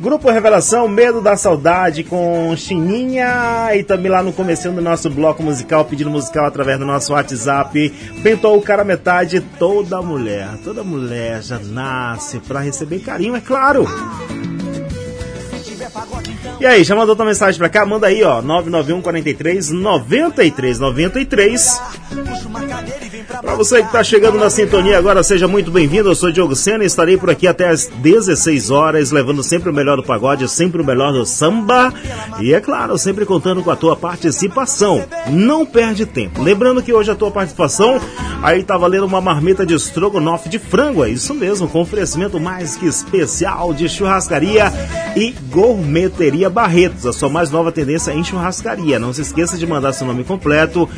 Grupo 0.00 0.30
Revelação, 0.30 0.88
Medo 0.88 1.20
da 1.20 1.36
Saudade 1.36 2.02
com 2.04 2.54
Chininha 2.56 3.68
e 3.74 3.82
também 3.82 4.10
lá 4.10 4.22
no 4.22 4.32
comecinho 4.32 4.72
do 4.72 4.80
nosso 4.80 5.10
bloco 5.10 5.42
musical, 5.42 5.84
pedindo 5.84 6.08
musical 6.08 6.46
através 6.46 6.78
do 6.78 6.86
nosso 6.86 7.12
WhatsApp. 7.12 7.90
Pintou 8.22 8.56
o 8.56 8.62
cara 8.62 8.82
metade, 8.82 9.42
toda 9.58 10.00
mulher. 10.00 10.48
Toda 10.64 10.82
mulher 10.82 11.42
já 11.42 11.58
nasce 11.58 12.38
pra 12.38 12.60
receber 12.60 13.00
carinho, 13.00 13.36
é 13.36 13.40
claro. 13.40 13.86
E 16.60 16.66
aí, 16.66 16.84
já 16.84 16.94
mandou 16.94 17.16
tua 17.16 17.24
mensagem 17.24 17.58
pra 17.58 17.70
cá? 17.70 17.86
Manda 17.86 18.06
aí, 18.06 18.22
ó, 18.22 18.42
991 18.42 19.00
43 19.00 19.70
93 19.70 20.78
93. 20.78 21.80
Pra 23.40 23.54
você 23.54 23.82
que 23.82 23.90
tá 23.90 24.04
chegando 24.04 24.36
na 24.36 24.50
sintonia 24.50 24.98
agora, 24.98 25.22
seja 25.22 25.48
muito 25.48 25.70
bem-vindo. 25.70 26.10
Eu 26.10 26.14
sou 26.14 26.30
Diogo 26.30 26.54
Sena 26.54 26.84
e 26.84 26.86
estarei 26.86 27.16
por 27.16 27.30
aqui 27.30 27.46
até 27.46 27.68
as 27.68 27.86
16 27.86 28.70
horas, 28.70 29.10
levando 29.10 29.42
sempre 29.42 29.70
o 29.70 29.72
melhor 29.72 29.96
do 29.96 30.02
pagode, 30.02 30.46
sempre 30.48 30.82
o 30.82 30.84
melhor 30.84 31.12
do 31.12 31.24
samba. 31.24 31.94
E 32.40 32.52
é 32.52 32.60
claro, 32.60 32.98
sempre 32.98 33.24
contando 33.24 33.62
com 33.62 33.70
a 33.70 33.76
tua 33.76 33.96
participação. 33.96 35.02
Não 35.30 35.64
perde 35.64 36.04
tempo. 36.04 36.42
Lembrando 36.42 36.82
que 36.82 36.92
hoje 36.92 37.10
a 37.10 37.14
tua 37.14 37.30
participação 37.30 37.98
aí 38.42 38.62
tá 38.62 38.76
valendo 38.76 39.06
uma 39.06 39.20
marmita 39.20 39.66
de 39.66 39.74
estrogonofe 39.74 40.48
de 40.48 40.58
frango. 40.58 41.04
É 41.04 41.10
isso 41.10 41.34
mesmo, 41.34 41.68
com 41.68 41.80
oferecimento 41.80 42.40
mais 42.40 42.76
que 42.76 42.86
especial 42.86 43.72
de 43.72 43.88
churrascaria 43.88 44.72
e 45.16 45.32
gourmeteria 45.50 46.50
Barretos, 46.50 47.06
a 47.06 47.12
sua 47.12 47.28
mais 47.28 47.50
nova 47.50 47.72
tendência 47.72 48.12
em 48.12 48.24
churrascaria. 48.24 48.98
Não 48.98 49.12
se 49.12 49.20
esqueça 49.22 49.58
de 49.58 49.66
mandar 49.66 49.92
seu 49.92 50.06
nome 50.06 50.24
completo, 50.24 50.88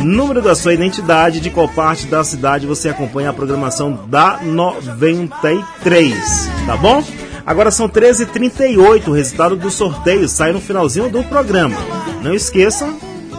número 0.00 0.42
da 0.42 0.54
sua 0.54 0.74
identidade, 0.74 1.40
de 1.40 1.50
qual 1.50 1.68
parte 1.68 2.06
da 2.06 2.24
cidade 2.24 2.66
você 2.66 2.88
acompanha 2.88 3.30
a 3.30 3.34
programação 3.34 4.00
da 4.08 4.40
93, 4.42 6.50
tá 6.66 6.76
bom? 6.76 7.02
Agora 7.46 7.70
são 7.70 7.88
13h38, 7.88 9.08
o 9.08 9.12
resultado 9.12 9.56
do 9.56 9.70
sorteio 9.70 10.28
sai 10.28 10.52
no 10.52 10.60
finalzinho 10.60 11.08
do 11.08 11.24
programa. 11.24 11.76
Não 12.22 12.34
esqueça 12.34 12.92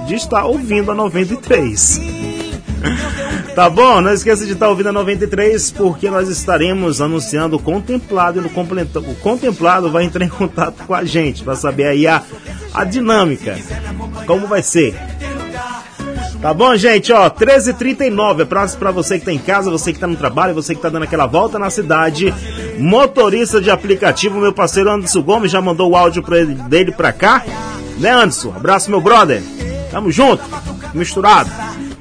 de 0.07 0.15
estar 0.15 0.45
ouvindo 0.45 0.91
a 0.91 0.95
93. 0.95 2.01
Tá 3.55 3.69
bom? 3.69 3.99
Não 3.99 4.13
esqueça 4.13 4.45
de 4.45 4.53
estar 4.53 4.69
ouvindo 4.69 4.89
a 4.89 4.93
93, 4.93 5.71
porque 5.71 6.09
nós 6.09 6.29
estaremos 6.29 7.01
anunciando 7.01 7.57
o 7.57 7.59
contemplado 7.59 8.41
e 8.41 8.45
o 8.45 9.15
contemplado 9.15 9.91
vai 9.91 10.05
entrar 10.05 10.23
em 10.23 10.29
contato 10.29 10.85
com 10.85 10.93
a 10.93 11.03
gente 11.03 11.43
para 11.43 11.55
saber 11.55 11.87
aí 11.87 12.07
a, 12.07 12.23
a 12.73 12.85
dinâmica. 12.85 13.57
Como 14.25 14.47
vai 14.47 14.63
ser? 14.63 14.95
Tá 16.41 16.53
bom, 16.53 16.75
gente? 16.75 17.11
Ó, 17.11 17.29
13h39 17.29 18.41
é 18.41 18.45
prazo 18.45 18.77
pra 18.77 18.89
você 18.89 19.19
que 19.19 19.25
tá 19.25 19.33
em 19.33 19.37
casa, 19.37 19.69
você 19.69 19.93
que 19.93 19.99
tá 19.99 20.07
no 20.07 20.15
trabalho, 20.15 20.55
você 20.55 20.73
que 20.73 20.81
tá 20.81 20.89
dando 20.89 21.03
aquela 21.03 21.27
volta 21.27 21.59
na 21.59 21.69
cidade. 21.69 22.33
Motorista 22.79 23.61
de 23.61 23.69
aplicativo, 23.69 24.39
meu 24.39 24.53
parceiro 24.53 24.89
Anderson 24.89 25.21
Gomes 25.21 25.51
já 25.51 25.61
mandou 25.61 25.91
o 25.91 25.95
áudio 25.95 26.23
pra 26.23 26.39
ele, 26.39 26.55
dele 26.55 26.91
pra 26.91 27.11
cá. 27.11 27.43
Né, 27.99 28.09
Anderson? 28.09 28.53
Abraço, 28.55 28.89
meu 28.89 29.01
brother. 29.01 29.43
Tamo 29.91 30.09
junto, 30.09 30.43
misturado, 30.95 31.51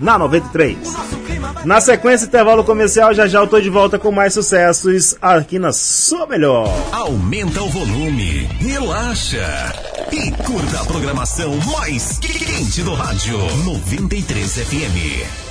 na 0.01 0.17
93. 0.17 1.20
Na 1.65 1.79
sequência, 1.79 2.25
intervalo 2.25 2.65
comercial, 2.65 3.13
já 3.13 3.29
já 3.29 3.41
eu 3.41 3.47
tô 3.47 3.61
de 3.61 3.69
volta 3.69 3.99
com 3.99 4.11
mais 4.11 4.33
sucessos 4.33 5.15
aqui 5.21 5.59
na 5.59 5.75
sua 5.75 6.27
melhor. 6.27 6.67
Aumenta 6.91 7.63
o 7.63 7.69
volume, 7.69 8.49
relaxa 8.59 9.75
e 10.11 10.31
curta 10.43 10.81
a 10.81 10.85
programação 10.87 11.55
mais 11.79 12.19
quente 12.19 12.83
do 12.83 12.95
rádio 12.95 13.37
93 13.67 14.55
FM. 14.55 15.51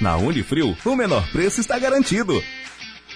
Na 0.00 0.16
Unifrio, 0.16 0.74
o 0.82 0.96
menor 0.96 1.30
preço 1.30 1.60
está 1.60 1.78
garantido. 1.78 2.42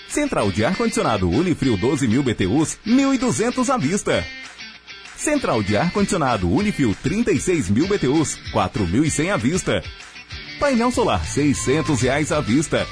Central 0.08 0.52
de 0.52 0.66
ar-condicionado 0.66 1.30
Unifrio 1.30 1.78
12 1.78 2.08
mil 2.08 2.22
BTUs, 2.22 2.76
1.200 2.86 3.72
à 3.72 3.78
vista. 3.78 4.22
Central 5.16 5.62
de 5.62 5.78
ar-condicionado 5.78 6.50
Unifrio 6.52 6.94
36 7.02 7.70
mil 7.70 7.88
BTUs, 7.88 8.38
4.100 8.52 9.32
à 9.32 9.36
vista. 9.38 9.82
Painel 10.62 10.92
solar 10.92 11.26
600 11.26 12.00
reais 12.02 12.30
à 12.30 12.40
vista. 12.40 12.86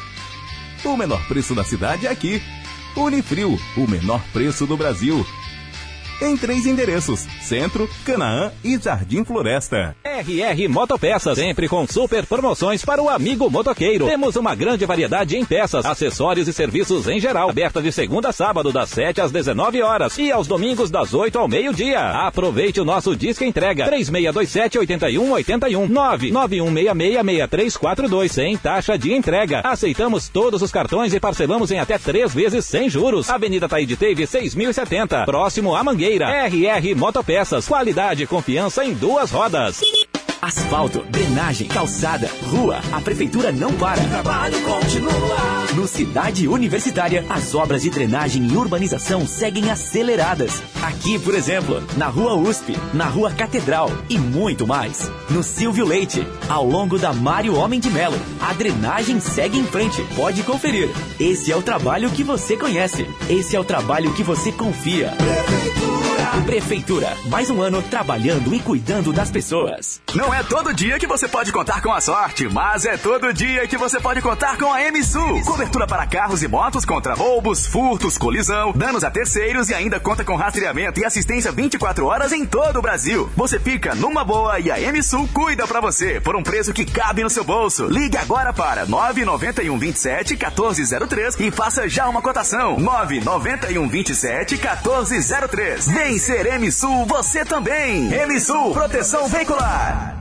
O 0.84 0.97
menor 0.97 1.24
preço 1.28 1.55
da 1.55 1.62
cidade 1.62 2.05
é 2.05 2.10
aqui. 2.10 2.42
Unifrio, 2.97 3.56
o 3.76 3.86
menor 3.86 4.20
preço 4.32 4.66
do 4.66 4.76
Brasil. 4.76 5.24
Em 6.22 6.36
três 6.36 6.66
endereços: 6.66 7.26
Centro, 7.40 7.88
Canaã 8.05 8.52
e 8.62 8.78
Jardim 8.78 9.24
Floresta. 9.24 9.97
RR 10.05 10.68
Motopeças, 10.68 11.38
sempre 11.38 11.66
com 11.66 11.86
super 11.86 12.26
promoções 12.26 12.84
para 12.84 13.02
o 13.02 13.09
amigo 13.09 13.48
motoqueiro. 13.48 14.06
Temos 14.06 14.36
uma 14.36 14.55
grande 14.55 14.84
variedade 14.84 15.38
em 15.38 15.47
peças, 15.47 15.86
acessórios 15.86 16.47
e 16.47 16.52
serviços 16.52 17.09
em 17.09 17.18
geral. 17.18 17.48
Aberta 17.48 17.80
de 17.80 17.90
segunda 17.90 18.28
a 18.28 18.32
sábado, 18.32 18.70
das 18.70 18.90
7 18.90 19.22
às 19.22 19.32
19 19.32 19.80
horas 19.80 20.18
e 20.18 20.30
aos 20.30 20.47
domingos, 20.47 20.90
das 20.90 21.14
8 21.14 21.38
ao 21.38 21.48
meio-dia. 21.48 22.10
Aproveite 22.26 22.82
o 22.82 22.84
nosso 22.84 23.16
disco 23.16 23.42
entrega 23.42 23.90
3627-8181 23.90 25.88
991666342 25.88 28.28
sem 28.28 28.59
taxa 28.59 28.98
de 28.98 29.14
entrega. 29.14 29.62
Aceitamos 29.64 30.28
todos 30.28 30.60
os 30.60 30.70
cartões 30.70 31.14
e 31.14 31.20
parcelamos 31.20 31.70
em 31.70 31.78
até 31.78 31.97
três 31.97 32.34
vezes 32.34 32.66
sem 32.66 32.90
juros. 32.90 33.30
Avenida 33.30 33.66
Taíde 33.66 33.97
Teve 33.97 34.26
6070, 34.26 35.24
próximo 35.24 35.74
a 35.74 35.82
Mangueira. 35.82 36.09
RR 36.18 36.94
Motopeças, 36.96 37.68
qualidade 37.68 38.24
e 38.24 38.26
confiança 38.26 38.84
em 38.84 38.92
duas 38.92 39.30
rodas. 39.30 39.80
Asfalto, 40.42 41.04
drenagem, 41.10 41.68
calçada, 41.68 42.30
rua. 42.44 42.80
A 42.92 43.00
prefeitura 43.02 43.52
não 43.52 43.74
para. 43.74 44.00
O 44.00 44.08
trabalho 44.08 44.58
continua. 44.62 45.66
No 45.74 45.86
Cidade 45.86 46.48
Universitária, 46.48 47.26
as 47.28 47.54
obras 47.54 47.82
de 47.82 47.90
drenagem 47.90 48.46
e 48.46 48.56
urbanização 48.56 49.26
seguem 49.26 49.70
aceleradas. 49.70 50.62
Aqui, 50.82 51.18
por 51.18 51.34
exemplo, 51.34 51.82
na 51.96 52.06
Rua 52.06 52.34
USP, 52.36 52.74
na 52.94 53.04
Rua 53.04 53.30
Catedral 53.32 53.90
e 54.08 54.18
muito 54.18 54.66
mais. 54.66 55.10
No 55.28 55.42
Silvio 55.42 55.84
Leite, 55.84 56.26
ao 56.48 56.64
longo 56.64 56.98
da 56.98 57.12
Mário 57.12 57.54
Homem 57.54 57.78
de 57.78 57.90
Melo, 57.90 58.18
a 58.40 58.54
drenagem 58.54 59.20
segue 59.20 59.58
em 59.58 59.66
frente. 59.66 60.02
Pode 60.16 60.42
conferir. 60.42 60.88
Esse 61.20 61.52
é 61.52 61.56
o 61.56 61.62
trabalho 61.62 62.10
que 62.10 62.24
você 62.24 62.56
conhece. 62.56 63.06
Esse 63.28 63.56
é 63.56 63.60
o 63.60 63.64
trabalho 63.64 64.14
que 64.14 64.22
você 64.22 64.50
confia. 64.50 65.12
Prefeitura. 65.18 66.10
Prefeitura. 66.46 67.16
Mais 67.26 67.50
um 67.50 67.60
ano 67.60 67.82
trabalhando 67.82 68.54
e 68.54 68.60
cuidando 68.60 69.12
das 69.12 69.30
pessoas. 69.30 70.00
Não 70.14 70.30
É 70.32 70.43
todo 70.43 70.73
dia 70.73 70.98
que 70.98 71.07
você 71.07 71.28
pode 71.28 71.52
contar 71.52 71.82
com 71.82 71.93
a 71.93 72.01
sorte, 72.01 72.48
mas 72.48 72.86
é 72.86 72.97
todo 72.97 73.31
dia 73.31 73.66
que 73.66 73.77
você 73.77 74.01
pode 74.01 74.23
contar 74.23 74.57
com 74.57 74.73
a 74.73 74.78
MSU. 74.90 75.43
Cobertura 75.44 75.86
para 75.86 76.07
carros 76.07 76.43
e 76.43 76.48
motos 76.48 76.86
contra 76.86 77.15
roubos, 77.15 77.66
furtos, 77.66 78.16
colisão, 78.16 78.73
danos 78.73 79.05
a 79.05 79.11
terceiros 79.11 79.69
e 79.69 79.74
ainda 79.74 80.01
conta 80.01 80.24
com 80.24 80.36
rastreamento 80.36 80.98
e 80.98 81.05
assistência 81.05 81.52
24 81.52 82.07
horas 82.07 82.32
em 82.32 82.47
todo 82.47 82.78
o 82.78 82.82
Brasil. 82.82 83.31
Você 83.36 83.61
fica 83.61 83.94
numa 83.94 84.24
boa 84.24 84.59
e 84.61 84.70
a 84.70 84.78
MSU 84.90 85.28
cuida 85.28 85.66
pra 85.66 85.81
você 85.81 86.20
por 86.20 86.35
um 86.35 86.43
preço 86.43 86.73
que 86.73 86.86
cabe 86.86 87.23
no 87.23 87.28
seu 87.28 87.44
bolso. 87.44 87.86
Ligue 87.86 88.16
agora 88.16 88.52
para 88.52 88.86
991 88.86 89.78
27 89.78 90.36
1403 90.36 91.40
e 91.40 91.51
faça 91.51 91.86
já 91.86 92.09
uma 92.09 92.23
cotação. 92.23 92.78
991 92.78 93.89
27 93.89 94.55
1403. 94.55 95.89
Vem 95.89 96.19
ser 96.19 96.59
MSU 96.59 97.05
você 97.05 97.44
também. 97.44 98.09
MSU 98.27 98.73
Proteção 98.73 99.28
Veicular. 99.28 100.19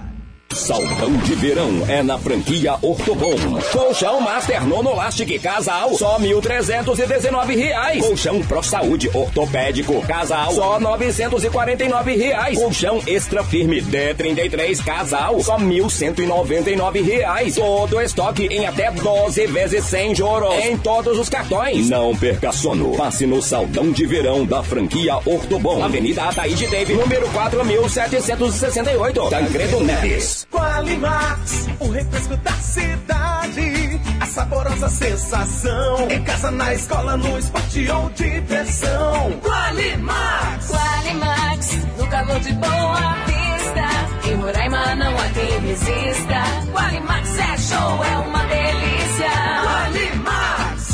Saldão 0.54 1.12
de 1.18 1.36
verão 1.36 1.86
é 1.88 2.02
na 2.02 2.18
franquia 2.18 2.74
Ortobon. 2.82 3.36
Colchão 3.72 4.20
Master 4.20 4.66
Nonolastic 4.66 5.40
Casal, 5.42 5.94
só 5.96 6.18
1.319 6.20 7.56
reais. 7.56 8.04
Colchão 8.04 8.42
Pro 8.42 8.64
Saúde 8.64 9.10
Ortopédico 9.14 10.02
Casal, 10.08 10.52
só 10.54 10.80
949 10.80 12.16
reais. 12.16 12.58
Colchão 12.58 13.00
Extra 13.06 13.44
Firme 13.44 13.80
D33 13.82 14.84
Casal, 14.84 15.40
só 15.42 15.58
1.199 15.58 17.04
reais. 17.04 17.56
Todo 17.56 18.02
estoque 18.02 18.48
em 18.48 18.66
até 18.66 18.90
12 18.92 19.46
vezes 19.48 19.86
sem 19.86 20.16
juros 20.16 20.54
em 20.66 20.76
todos 20.78 21.18
os 21.20 21.30
cartões. 21.30 21.90
Não 21.90 22.16
perca 22.16 22.52
sono. 22.52 22.96
Passe 22.98 23.28
no 23.28 23.40
Saldão 23.42 23.92
de 23.92 24.06
verão 24.08 24.46
da 24.46 24.64
franquia 24.64 25.16
Ortobon. 25.26 25.84
Avenida 25.84 26.24
Ataíde 26.24 26.68
Teve, 26.68 26.96
número 26.96 27.30
4768. 27.30 29.30
Tancredo 29.30 29.84
Neves. 29.84 30.39
Qualimax, 30.46 31.68
o 31.80 31.90
refresco 31.90 32.38
da 32.38 32.52
cidade. 32.54 34.00
A 34.20 34.26
saborosa 34.26 34.90
sensação. 34.90 36.10
Em 36.10 36.24
casa, 36.24 36.52
na 36.52 36.74
escola, 36.74 37.18
no 37.18 37.38
esporte 37.38 37.90
ou 37.90 38.10
diversão. 38.12 39.40
Qualimax. 39.42 40.68
Qualimax, 40.68 41.76
no 41.98 42.08
calor 42.08 42.40
de 42.40 42.54
boa 42.54 43.16
vista. 43.26 44.30
Em 44.30 44.36
Roraima 44.36 44.96
não 44.96 45.18
há 45.18 45.30
quem 45.30 45.60
resista. 45.60 46.44
Qualimax 46.72 47.38
é 47.38 47.58
show, 47.58 48.04
é 48.04 48.18
uma 48.18 48.46
delícia. 48.46 49.32
Qualimax. 49.64 50.90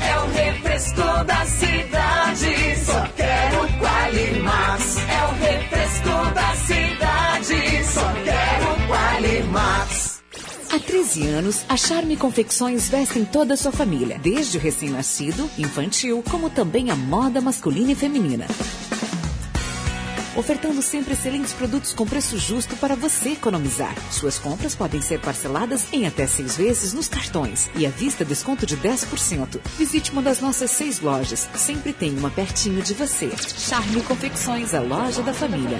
É 0.00 0.18
o 0.18 0.30
refresco 0.32 1.24
da 1.24 1.44
cidade. 1.44 2.76
Só 2.84 3.06
quero 3.16 3.68
Qualimax. 3.78 4.96
É 5.08 5.24
o 5.24 5.30
refresco 5.40 5.67
Há 10.70 10.78
13 10.78 11.26
anos, 11.28 11.64
a 11.66 11.78
Charme 11.78 12.14
Confecções 12.14 12.90
veste 12.90 13.18
em 13.18 13.24
toda 13.24 13.54
a 13.54 13.56
sua 13.56 13.72
família, 13.72 14.18
desde 14.18 14.58
o 14.58 14.60
recém-nascido, 14.60 15.48
infantil, 15.56 16.22
como 16.30 16.50
também 16.50 16.90
a 16.90 16.96
moda 16.96 17.40
masculina 17.40 17.92
e 17.92 17.94
feminina. 17.94 18.46
Ofertando 20.36 20.82
sempre 20.82 21.14
excelentes 21.14 21.54
produtos 21.54 21.94
com 21.94 22.04
preço 22.04 22.36
justo 22.38 22.76
para 22.76 22.94
você 22.94 23.30
economizar. 23.30 23.94
Suas 24.12 24.38
compras 24.38 24.74
podem 24.74 25.00
ser 25.00 25.20
parceladas 25.20 25.86
em 25.90 26.06
até 26.06 26.26
seis 26.26 26.56
vezes 26.56 26.92
nos 26.92 27.08
cartões 27.08 27.70
e 27.74 27.86
à 27.86 27.90
vista 27.90 28.22
desconto 28.22 28.66
de 28.66 28.76
10%. 28.76 29.58
Visite 29.78 30.12
uma 30.12 30.22
das 30.22 30.38
nossas 30.38 30.70
seis 30.70 31.00
lojas. 31.00 31.48
Sempre 31.56 31.94
tem 31.94 32.16
uma 32.16 32.30
pertinho 32.30 32.82
de 32.82 32.92
você. 32.92 33.30
Charme 33.56 34.02
Confecções, 34.02 34.74
a 34.74 34.80
loja 34.80 35.22
da 35.22 35.32
família. 35.32 35.78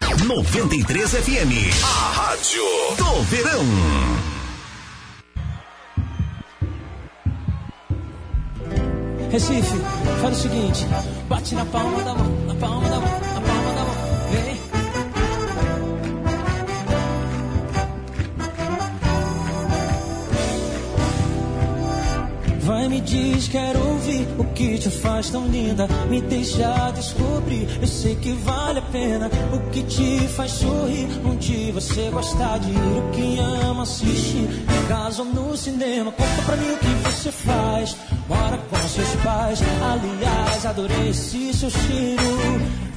93 0.00 1.10
FM. 1.10 1.84
A 1.84 1.86
Rádio 1.86 2.62
do 2.96 3.22
Verão. 3.24 3.64
Recife, 9.30 9.78
faz 10.20 10.38
o 10.38 10.40
seguinte: 10.40 10.86
bate 11.28 11.54
na 11.54 11.64
palma 11.66 12.02
da 12.02 12.14
mão, 12.14 12.46
na 12.46 12.54
palma 12.54 12.88
da 12.88 13.00
mão. 13.00 13.29
Vai 22.70 22.88
me 22.88 23.00
diz, 23.00 23.48
quero 23.48 23.84
ouvir 23.84 24.28
o 24.38 24.44
que 24.44 24.78
te 24.78 24.88
faz 24.90 25.28
tão 25.28 25.44
linda. 25.48 25.88
Me 26.08 26.20
deixa 26.20 26.92
descobrir, 26.92 27.66
eu 27.80 27.86
sei 27.88 28.14
que 28.14 28.30
vale 28.30 28.78
a 28.78 28.82
pena. 28.82 29.28
O 29.52 29.70
que 29.70 29.82
te 29.82 30.28
faz 30.28 30.52
sorrir, 30.52 31.08
onde 31.24 31.72
você 31.72 32.08
gosta 32.10 32.58
de 32.58 32.70
ir. 32.70 32.76
O 32.76 33.10
que 33.10 33.38
ama 33.40 33.82
assistir, 33.82 34.48
em 34.48 34.86
casa 34.86 35.22
ou 35.22 35.28
no 35.28 35.56
cinema. 35.56 36.12
Conta 36.12 36.42
pra 36.46 36.56
mim 36.58 36.70
o 36.70 36.78
que 36.78 37.08
você 37.08 37.32
faz. 37.32 37.96
Mora 38.28 38.56
com 38.56 38.76
seus 38.76 39.16
pais, 39.16 39.58
aliás, 39.82 40.64
adorei 40.64 41.08
esse 41.08 41.52
seu 41.52 41.70
cheiro. 41.70 42.22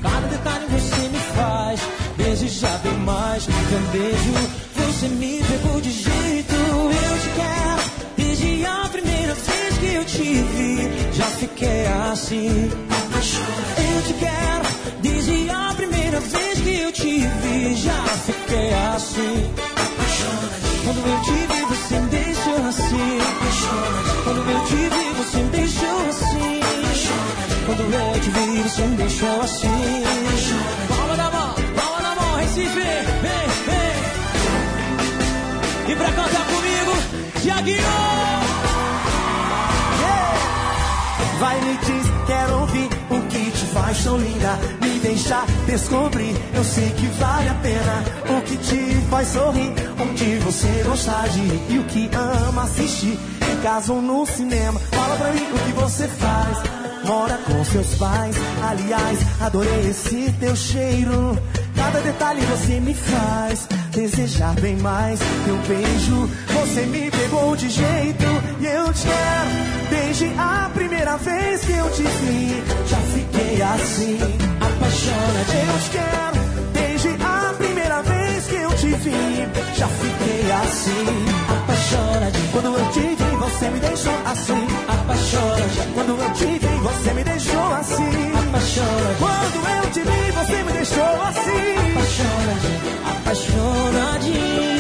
Cada 0.03 0.27
detalhe 0.27 0.67
você 0.67 1.09
me 1.09 1.19
faz 1.35 1.79
desejar 2.15 2.77
bem 2.83 2.97
mais. 2.99 3.45
Teu 3.45 3.79
beijo, 3.91 4.33
você 4.75 5.07
me 5.07 5.41
pegou 5.43 5.81
de 5.81 5.89
jeito. 5.89 6.53
Eu 6.53 7.19
te 7.19 7.29
quero. 7.35 7.72
Eu 10.03 10.07
te 10.07 10.23
vi, 10.23 10.89
já 11.13 11.23
fiquei 11.23 11.87
assim. 12.11 12.69
Eu 12.69 14.01
te 14.01 14.13
quero. 14.13 14.63
Desde 15.01 15.49
a 15.49 15.73
primeira 15.75 16.19
vez 16.19 16.59
que 16.59 16.79
eu 16.79 16.91
te 16.91 17.25
vi, 17.25 17.75
já 17.75 18.03
fiquei 18.25 18.73
assim. 18.93 19.53
Quando 20.83 21.07
eu 21.07 21.21
te 21.21 21.31
vi, 21.31 21.61
você 21.69 21.99
me 21.99 22.09
deixou 22.09 22.67
assim. 22.67 23.19
Quando 24.25 24.51
eu 24.51 24.59
te 24.65 24.75
vi, 24.75 25.13
você 25.17 25.37
me 25.37 25.49
deixou 25.49 26.09
assim. 26.09 26.59
Quando 27.65 27.93
eu 27.93 28.19
te 28.19 28.29
vi, 28.29 28.61
você 28.63 28.81
me 28.81 28.95
deixou 28.97 29.41
assim. 29.41 30.03
Palma 30.89 31.15
da 31.15 31.31
mão, 31.31 31.55
palma 31.75 32.01
da 32.01 32.15
mão, 32.21 32.35
Recife, 32.35 32.73
vem, 32.73 33.03
vem. 33.67 33.93
E 35.91 35.95
pra 35.95 36.11
cantar 36.11 36.45
comigo, 36.47 36.91
Tiaguinho! 37.41 38.32
Tão 44.03 44.17
linda. 44.17 44.59
Me 44.81 44.99
deixar 44.99 45.45
descobrir, 45.65 46.35
eu 46.53 46.63
sei 46.63 46.89
que 46.91 47.07
vale 47.19 47.49
a 47.49 47.53
pena. 47.55 48.37
O 48.37 48.41
que 48.41 48.57
te 48.57 48.95
faz 49.09 49.27
sorrir, 49.29 49.73
onde 49.99 50.37
você 50.39 50.83
gosta 50.85 51.27
de 51.29 51.39
ir 51.39 51.61
e 51.69 51.79
o 51.79 51.83
que 51.85 52.09
ama 52.13 52.63
assistir. 52.63 53.17
Em 53.51 53.61
casa 53.61 53.93
ou 53.93 54.01
no 54.01 54.25
cinema, 54.25 54.79
fala 54.91 55.15
pra 55.15 55.31
mim 55.31 55.43
o 55.43 55.59
que 55.59 55.71
você 55.73 56.07
faz. 56.07 56.57
Mora 57.05 57.37
com 57.45 57.63
seus 57.65 57.95
pais, 57.95 58.35
aliás, 58.61 59.19
adorei 59.41 59.89
esse 59.89 60.33
teu 60.39 60.55
cheiro. 60.55 61.37
Cada 61.75 61.99
detalhe 61.99 62.41
você 62.45 62.79
me 62.79 62.93
faz 62.93 63.67
desejar 63.93 64.53
bem 64.59 64.75
mais. 64.77 65.19
Teu 65.45 65.55
beijo, 65.67 66.29
você 66.47 66.81
me 66.87 67.09
pegou 67.11 67.55
de 67.55 67.69
jeito 67.69 68.25
e 68.59 68.65
eu 68.65 68.93
te 68.93 69.03
quero. 69.03 69.73
Desde 69.89 70.25
a 70.37 70.71
primeira 70.73 71.17
vez 71.17 71.61
que 71.61 71.71
eu 71.71 71.89
te 71.91 72.03
vi, 72.03 72.63
já 72.87 72.97
fiquei 72.97 73.61
assim, 73.61 74.19
apaixonado. 74.59 75.53
Eu 75.67 75.79
te 75.79 75.89
quero. 75.91 76.43
Desde 76.73 77.09
a 77.23 77.53
primeira 77.57 78.01
vez 78.01 78.45
que 78.47 78.55
eu 78.55 78.69
te 78.75 78.87
vi, 78.87 79.75
já 79.77 79.87
fiquei 79.87 80.51
assim, 80.51 81.52
apaixonado. 81.93 82.39
Quando 82.51 82.77
eu 82.77 82.91
te 82.91 82.99
vi, 82.99 83.35
você 83.37 83.69
me 83.69 83.79
deixou 83.79 84.13
assim, 84.25 84.67
apaixonado. 84.87 85.93
Quando 85.93 86.21
eu 86.21 86.33
te 86.33 86.45
vi, 86.45 86.77
você 86.81 87.13
me 87.13 87.23
deixou 87.23 87.73
assim, 87.73 88.31
apaixonado. 88.37 89.17
Quando 89.19 89.67
eu 89.67 89.91
te 89.91 89.99
vi, 90.01 90.31
você 90.31 90.63
me 90.63 90.71
deixou 90.71 91.21
assim, 91.21 91.75
apaixonado. 91.91 92.67
Apaixonadinho. 93.11 94.73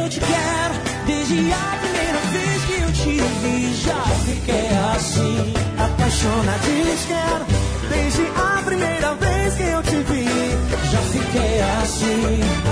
Eu 0.00 0.08
te 0.08 0.20
quero 0.20 0.74
desde 1.06 1.52
a 1.52 1.78
primeira 1.80 2.20
vez 2.32 2.64
que 2.64 2.80
eu 2.82 2.92
te 2.92 3.20
vi, 3.42 3.74
já 3.74 4.02
fiquei 4.24 4.68
assim. 4.94 5.54
apaixonadinho. 5.78 6.86
Quero. 7.06 7.46
Desde 7.88 8.22
a 8.22 8.62
primeira 8.64 9.14
vez 9.14 9.54
que 9.54 9.62
eu 9.62 9.82
te 9.82 9.96
vi, 9.96 10.26
Já 10.90 10.98
fiquei 11.12 11.60
assim. 11.60 12.65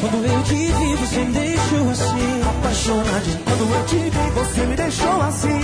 Quando 0.00 0.24
eu 0.24 0.42
te 0.44 0.54
vi, 0.54 0.94
você 0.96 1.18
me 1.18 1.32
deixou 1.32 1.90
assim. 1.90 2.42
apaixonadinho. 2.48 3.38
Quando 3.44 3.74
eu 3.74 3.84
te 3.86 3.96
vi, 3.96 4.30
você 4.34 4.60
me 4.66 4.76
deixou 4.76 5.20
assim. 5.20 5.60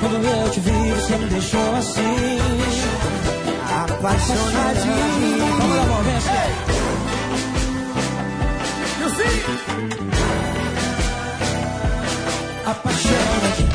Quando 0.00 0.14
eu 0.24 0.50
te 0.50 0.60
vi, 0.60 0.70
você 0.70 1.16
me 1.16 1.26
deixou 1.26 1.76
assim. 1.76 2.38
Apaixonadinho. 3.84 5.46
Vamos 5.58 5.76
lá, 5.76 5.84
vem 6.02 6.16
assim. 6.16 6.42
Apaixonadinho. 12.64 13.71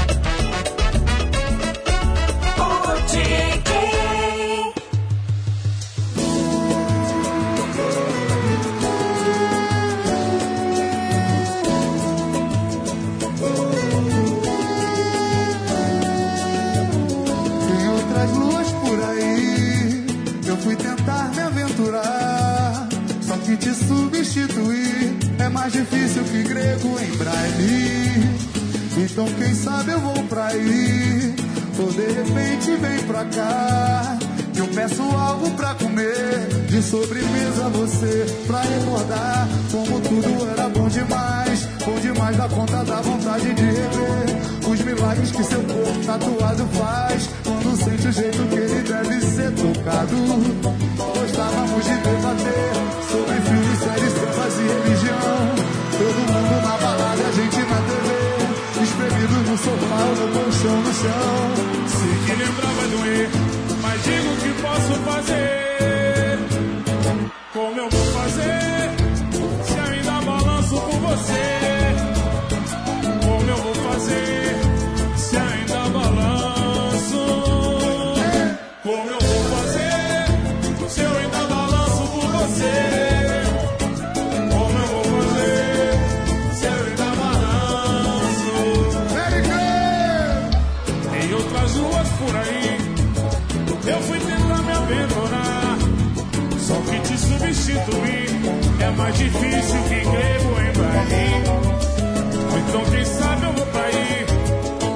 Substituir. 24.38 25.18
É 25.40 25.50
mais 25.50 25.74
difícil 25.74 26.24
que 26.24 26.44
grego 26.44 27.00
em 27.00 27.18
braille. 27.18 28.38
Então 28.98 29.26
quem 29.38 29.54
sabe 29.54 29.92
eu 29.92 30.00
vou 30.00 30.24
pra 30.24 30.48
aí. 30.48 31.36
Ou 31.80 31.92
de 31.92 32.08
repente 32.12 32.76
vem 32.76 33.00
pra 33.08 33.26
cá. 33.26 34.18
Que 34.54 34.60
eu 34.60 34.68
peço 34.68 35.02
algo 35.02 35.52
pra 35.52 35.74
comer. 35.76 36.48
De 36.68 36.82
sobremesa 36.82 37.70
você, 37.70 38.26
pra 38.46 38.62
recordar. 38.62 39.48
Como 39.72 40.00
tudo 40.02 40.50
era 40.52 40.70
bom 40.70 40.88
demais. 40.88 41.68
Bom 41.86 42.00
demais 42.00 42.38
da 42.38 42.50
conta 42.50 42.84
da 42.84 43.02
vontade 43.02 43.54
de 43.54 43.62
rever. 43.62 44.38
Os 44.68 44.82
milagres 44.82 45.32
que 45.32 45.44
seu 45.44 45.62
corpo 45.62 46.06
tatuado 46.06 46.68
faz. 46.74 47.30
Quando 47.44 47.78
sente 47.78 48.08
o 48.08 48.12
jeito 48.12 48.44
que 48.50 48.56
ele 48.56 48.82
deve 48.82 49.22
ser 49.22 49.52
tocado. 49.52 50.16
Gostávamos 50.98 51.86
de 51.86 51.98
debater 51.98 52.98
sobre 53.12 53.36
filmes, 53.42 53.67
religião. 54.68 55.56
Todo 55.98 56.20
mundo 56.30 56.62
na 56.62 56.78
balada, 56.78 57.24
a 57.28 57.32
gente 57.32 57.60
na 57.72 57.80
TV. 57.88 58.08
Espremido 58.84 59.50
no 59.50 59.58
sofá 59.58 60.04
no 60.20 60.28
colchão 60.34 60.82
no 60.82 60.94
chão. 60.94 61.40
Sei 61.88 62.16
que 62.26 62.44
lembrar 62.44 62.74
vai 62.74 62.88
doer, 62.88 63.30
mas 63.82 64.04
digo 64.04 64.36
que 64.38 64.62
posso 64.62 64.94
fazer. 65.04 65.67
Mais 99.08 99.18
difícil 99.20 99.82
que 99.84 100.00
grego 100.02 100.50
em 100.60 100.74
Bahia. 100.78 101.38
Então 102.60 102.84
quem 102.92 103.06
sabe 103.06 103.46
eu 103.46 103.54
vou 103.54 103.66
pra 103.68 103.82
aí, 103.82 104.26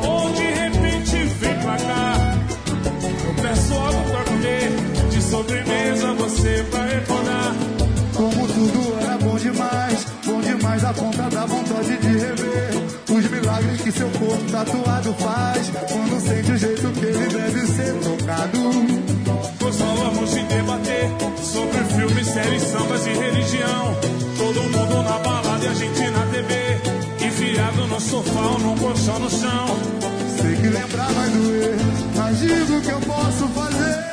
ou 0.06 0.32
de 0.34 0.44
repente 0.44 1.34
vem 1.40 1.56
pra 1.60 1.78
cá. 1.78 2.38
Eu 3.26 3.34
peço 3.42 3.74
algo 3.74 4.12
pra 4.12 4.24
comer, 4.26 4.70
de 5.10 5.22
sobremesa 5.22 6.14
você 6.14 6.64
vai 6.64 6.94
recordar. 6.94 7.56
Como 8.14 8.48
tudo 8.48 9.00
era 9.02 9.18
bom 9.18 9.38
demais, 9.38 10.06
bom 10.26 10.42
demais 10.42 10.84
a 10.84 10.94
ponta 10.94 11.30
da 11.30 11.46
vontade 11.46 11.98
de 11.98 12.08
rever. 12.08 12.72
Os 13.10 13.30
milagres 13.30 13.82
que 13.82 13.92
seu 13.94 14.10
corpo 14.10 14.52
tatuado 14.52 15.14
faz, 15.14 15.72
quando 15.90 16.20
sente 16.20 16.52
o 16.52 16.58
jeito 16.58 16.91
séries, 22.42 22.64
sambas 22.64 23.06
e 23.06 23.14
religião. 23.14 23.98
Todo 24.38 24.64
mundo 24.64 25.04
na 25.04 25.20
balada 25.20 25.66
e 25.66 25.68
a 25.68 25.74
gente 25.74 26.10
na 26.10 26.26
TV. 26.28 27.26
Enfiado 27.26 27.88
no 27.88 28.00
sofá 28.00 28.42
ou 28.42 28.60
num 28.60 28.78
colchão 28.78 29.20
no 29.20 29.30
chão. 29.30 29.66
Sei 30.42 30.56
que 30.56 30.68
lembrar 30.68 31.12
vai 31.12 31.30
doer, 31.30 31.76
mas 32.16 32.40
digo 32.40 32.82
que 32.82 32.90
eu 32.90 33.00
posso 33.02 33.48
fazer. 33.50 34.11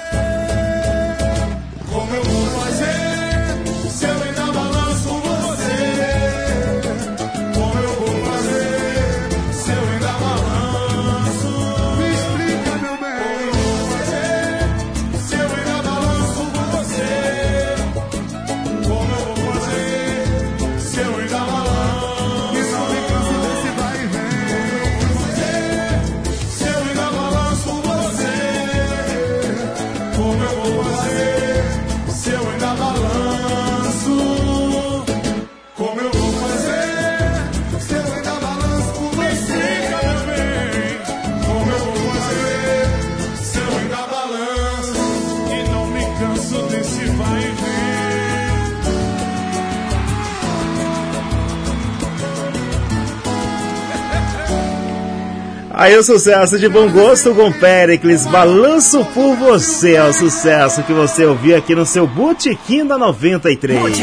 Aí 55.78 55.96
o 55.96 56.02
sucesso 56.02 56.58
de 56.58 56.68
bom 56.68 56.90
gosto 56.90 57.32
com 57.32 57.52
Pericles, 57.52 58.26
balanço 58.26 59.04
por 59.14 59.36
você, 59.36 59.94
é 59.94 60.02
o 60.02 60.12
sucesso 60.12 60.82
que 60.82 60.92
você 60.92 61.24
ouviu 61.24 61.56
aqui 61.56 61.72
no 61.72 61.86
seu 61.86 62.04
Botequim 62.04 62.84
da 62.84 62.98
93. 62.98 63.96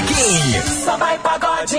Só 0.85 0.95
vai 0.95 1.19
pagode. 1.19 1.77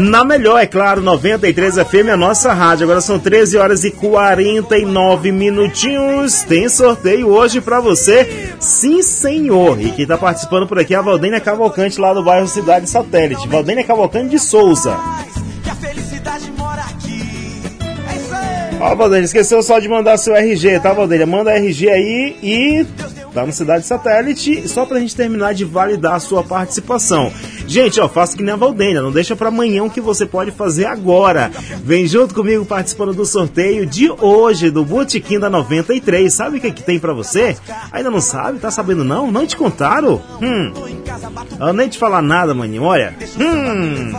Na 0.00 0.24
melhor, 0.24 0.58
é 0.58 0.64
claro, 0.64 1.02
93 1.02 1.74
FM, 1.74 2.08
a 2.10 2.16
nossa 2.16 2.54
rádio. 2.54 2.84
Agora 2.84 3.02
são 3.02 3.18
13 3.18 3.58
horas 3.58 3.84
e 3.84 3.90
49 3.90 5.30
minutinhos. 5.30 6.40
Tem 6.44 6.66
sorteio 6.70 7.28
hoje 7.28 7.60
pra 7.60 7.80
você. 7.80 8.54
Sim, 8.58 9.02
senhor. 9.02 9.78
E 9.78 9.90
quem 9.90 10.06
tá 10.06 10.16
participando 10.16 10.66
por 10.66 10.78
aqui 10.78 10.94
é 10.94 10.96
a 10.96 11.02
Valdênia 11.02 11.38
Cavalcante, 11.38 12.00
lá 12.00 12.14
do 12.14 12.24
bairro 12.24 12.48
Cidade 12.48 12.88
Satélite. 12.88 13.46
Valdênia 13.46 13.84
Cavalcante 13.84 14.30
de 14.30 14.38
Souza. 14.38 14.96
Ó, 18.80 18.94
Valdênia, 18.94 19.24
esqueceu 19.24 19.60
só 19.60 19.80
de 19.80 19.88
mandar 19.88 20.16
seu 20.16 20.36
RG, 20.36 20.78
tá, 20.80 20.92
Valdênia? 20.92 21.26
Manda 21.26 21.50
RG 21.52 21.90
aí 21.90 22.36
e 22.42 22.86
tá 23.34 23.44
no 23.44 23.52
Cidade 23.52 23.84
Satélite, 23.84 24.68
só 24.68 24.86
pra 24.86 25.00
gente 25.00 25.16
terminar 25.16 25.52
de 25.52 25.64
validar 25.64 26.14
a 26.14 26.20
sua 26.20 26.44
participação. 26.44 27.32
Gente, 27.68 28.00
ó, 28.00 28.08
faça 28.08 28.34
que 28.34 28.42
nem 28.42 28.54
a 28.54 28.56
Valdênia, 28.56 29.02
não 29.02 29.12
deixa 29.12 29.36
pra 29.36 29.48
amanhã 29.48 29.84
o 29.84 29.90
que 29.90 30.00
você 30.00 30.24
pode 30.24 30.50
fazer 30.50 30.86
agora. 30.86 31.50
Vem 31.84 32.06
junto 32.06 32.34
comigo 32.34 32.64
participando 32.64 33.12
do 33.12 33.26
sorteio 33.26 33.84
de 33.84 34.10
hoje 34.10 34.70
do 34.70 34.86
Botequim 34.86 35.38
da 35.38 35.50
93. 35.50 36.32
Sabe 36.32 36.56
o 36.56 36.60
que, 36.62 36.72
que 36.72 36.82
tem 36.82 36.98
pra 36.98 37.12
você? 37.12 37.58
Ainda 37.92 38.10
não 38.10 38.22
sabe? 38.22 38.58
Tá 38.58 38.70
sabendo 38.70 39.04
não? 39.04 39.30
Não 39.30 39.46
te 39.46 39.54
contaram? 39.54 40.20
Hum. 40.40 40.72
Eu 41.60 41.74
nem 41.74 41.88
te 41.88 41.98
falar 41.98 42.22
nada, 42.22 42.54
maninho, 42.54 42.84
olha. 42.84 43.14
Hum. 43.38 44.12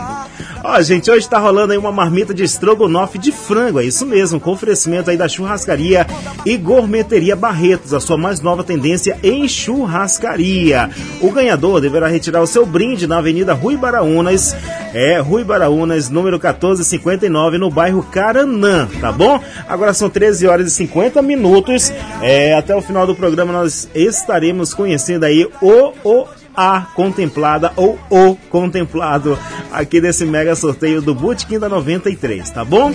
Ó, 0.62 0.80
gente, 0.82 1.10
hoje 1.10 1.28
tá 1.28 1.38
rolando 1.38 1.72
aí 1.72 1.78
uma 1.78 1.90
marmita 1.90 2.34
de 2.34 2.44
estrogonofe 2.44 3.18
de 3.18 3.32
frango, 3.32 3.80
é 3.80 3.84
isso 3.84 4.04
mesmo, 4.04 4.38
com 4.38 4.50
oferecimento 4.50 5.08
aí 5.08 5.16
da 5.16 5.26
churrascaria 5.26 6.06
e 6.44 6.56
gourmeteria 6.58 7.34
Barretos, 7.34 7.94
a 7.94 8.00
sua 8.00 8.18
mais 8.18 8.42
nova 8.42 8.62
tendência 8.62 9.18
em 9.22 9.48
churrascaria. 9.48 10.90
O 11.20 11.30
ganhador 11.30 11.80
deverá 11.80 12.08
retirar 12.08 12.42
o 12.42 12.46
seu 12.46 12.66
brinde 12.66 13.06
na 13.06 13.18
Avenida 13.18 13.39
Rui 13.48 13.76
Baraunas, 13.76 14.54
é, 14.94 15.18
Rui 15.18 15.44
Baraunas, 15.44 16.08
número 16.08 16.36
1459, 16.36 17.58
no 17.58 17.70
bairro 17.70 18.02
Caranã, 18.02 18.88
tá 19.00 19.10
bom? 19.12 19.40
Agora 19.68 19.94
são 19.94 20.10
13 20.10 20.46
horas 20.46 20.66
e 20.66 20.70
50 20.70 21.22
minutos, 21.22 21.92
é, 22.20 22.54
até 22.54 22.74
o 22.74 22.82
final 22.82 23.06
do 23.06 23.14
programa 23.14 23.52
nós 23.52 23.88
estaremos 23.94 24.74
conhecendo 24.74 25.24
aí 25.24 25.48
o, 25.60 25.92
o 26.04 26.26
a 26.56 26.82
contemplada 26.94 27.72
ou 27.76 27.98
o 28.10 28.36
contemplado 28.50 29.38
aqui 29.72 30.00
desse 30.00 30.24
mega 30.26 30.54
sorteio 30.54 31.00
do 31.00 31.14
Bootkin 31.14 31.58
da 31.58 31.68
93, 31.68 32.50
tá 32.50 32.64
bom? 32.64 32.92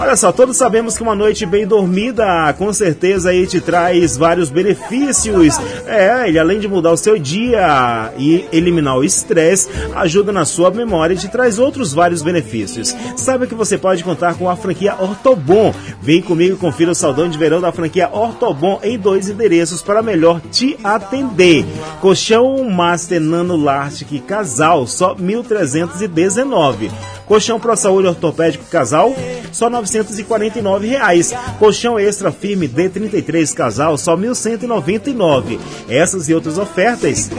Olha 0.00 0.14
só, 0.14 0.30
todos 0.30 0.56
sabemos 0.56 0.96
que 0.96 1.02
uma 1.02 1.16
noite 1.16 1.44
bem 1.44 1.66
dormida, 1.66 2.54
com 2.56 2.72
certeza 2.72 3.30
aí 3.30 3.48
te 3.48 3.60
traz 3.60 4.16
vários 4.16 4.48
benefícios. 4.48 5.56
É, 5.88 6.28
ele 6.28 6.38
além 6.38 6.60
de 6.60 6.68
mudar 6.68 6.92
o 6.92 6.96
seu 6.96 7.18
dia 7.18 8.12
e 8.16 8.44
eliminar 8.52 8.96
o 8.96 9.02
estresse, 9.02 9.68
ajuda 9.96 10.30
na 10.30 10.44
sua 10.44 10.70
memória 10.70 11.14
e 11.14 11.16
te 11.16 11.26
traz 11.26 11.58
outros 11.58 11.92
vários 11.92 12.22
benefícios. 12.22 12.94
Sabe 13.16 13.48
que 13.48 13.56
você 13.56 13.76
pode 13.76 14.04
contar 14.04 14.34
com 14.34 14.48
a 14.48 14.54
franquia 14.54 14.94
Ortobon. 14.96 15.74
Vem 16.00 16.22
comigo 16.22 16.54
e 16.54 16.58
confira 16.58 16.92
o 16.92 16.94
saldão 16.94 17.28
de 17.28 17.36
verão 17.36 17.60
da 17.60 17.72
franquia 17.72 18.08
Ortobon 18.08 18.78
em 18.84 18.96
dois 18.96 19.28
endereços 19.28 19.82
para 19.82 20.00
melhor 20.00 20.40
te 20.52 20.78
atender. 20.84 21.66
Colchão 22.00 22.62
Master 22.70 23.20
Nano 23.20 23.56
Lartic 23.56 24.22
Casal, 24.22 24.86
só 24.86 25.16
1319. 25.16 26.88
Colchão 27.26 27.60
Pro 27.60 27.76
Saúde 27.76 28.08
Ortopédico 28.08 28.64
Casal, 28.70 29.12
só 29.52 29.68
900. 29.68 29.87
1.949 29.90 30.88
reais. 30.88 31.34
Colchão 31.58 31.98
extra 31.98 32.30
firme 32.30 32.68
D33 32.68 33.54
casal 33.54 33.96
só 33.96 34.16
1.199. 34.16 35.58
Essas 35.88 36.28
e 36.28 36.34
outras 36.34 36.58
ofertas. 36.58 37.30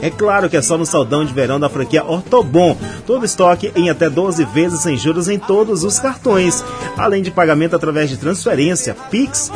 É 0.00 0.10
claro 0.10 0.48
que 0.48 0.56
é 0.56 0.62
só 0.62 0.78
no 0.78 0.86
saldão 0.86 1.24
de 1.24 1.32
verão 1.32 1.58
da 1.58 1.68
franquia 1.68 2.04
Ortobon. 2.04 2.76
Todo 3.06 3.24
estoque 3.24 3.72
em 3.74 3.90
até 3.90 4.08
12 4.08 4.44
vezes 4.46 4.80
sem 4.80 4.96
juros 4.96 5.28
em 5.28 5.38
todos 5.38 5.84
os 5.84 5.98
cartões, 5.98 6.64
além 6.96 7.22
de 7.22 7.30
pagamento 7.30 7.74
através 7.74 8.08
de 8.08 8.16
transferência, 8.16 8.96
Pix 9.10 9.50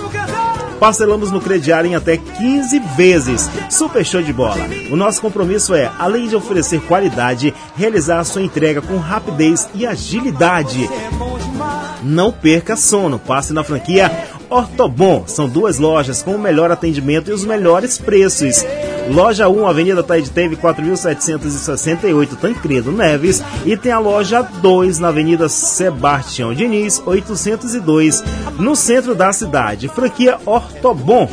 parcelamos 0.82 1.30
no 1.30 1.40
crediário 1.40 1.88
em 1.88 1.94
até 1.94 2.16
15 2.16 2.80
vezes. 2.96 3.48
Super 3.70 4.04
show 4.04 4.20
de 4.20 4.32
bola. 4.32 4.66
O 4.90 4.96
nosso 4.96 5.20
compromisso 5.20 5.76
é, 5.76 5.88
além 5.96 6.26
de 6.26 6.34
oferecer 6.34 6.80
qualidade, 6.80 7.54
realizar 7.76 8.18
a 8.18 8.24
sua 8.24 8.42
entrega 8.42 8.82
com 8.82 8.96
rapidez 8.96 9.68
e 9.76 9.86
agilidade. 9.86 10.90
Não 12.02 12.32
perca 12.32 12.76
sono. 12.76 13.18
Passe 13.18 13.52
na 13.52 13.64
franquia 13.64 14.10
Ortobon. 14.50 15.24
São 15.26 15.48
duas 15.48 15.78
lojas 15.78 16.22
com 16.22 16.34
o 16.34 16.38
melhor 16.38 16.70
atendimento 16.70 17.30
e 17.30 17.34
os 17.34 17.44
melhores 17.44 17.98
preços. 17.98 18.64
Loja 19.10 19.48
1, 19.48 19.66
Avenida 19.66 20.02
Taide 20.02 20.30
Teve, 20.30 20.56
4.768, 20.56 22.36
Tancredo 22.40 22.92
Neves. 22.92 23.42
E 23.64 23.76
tem 23.76 23.92
a 23.92 23.98
loja 23.98 24.42
2, 24.42 24.98
na 24.98 25.08
Avenida 25.08 25.48
Sebastião 25.48 26.54
Diniz, 26.54 27.02
802, 27.04 28.22
no 28.58 28.76
centro 28.76 29.14
da 29.14 29.32
cidade. 29.32 29.88
Franquia 29.88 30.38
Ortobon. 30.46 31.28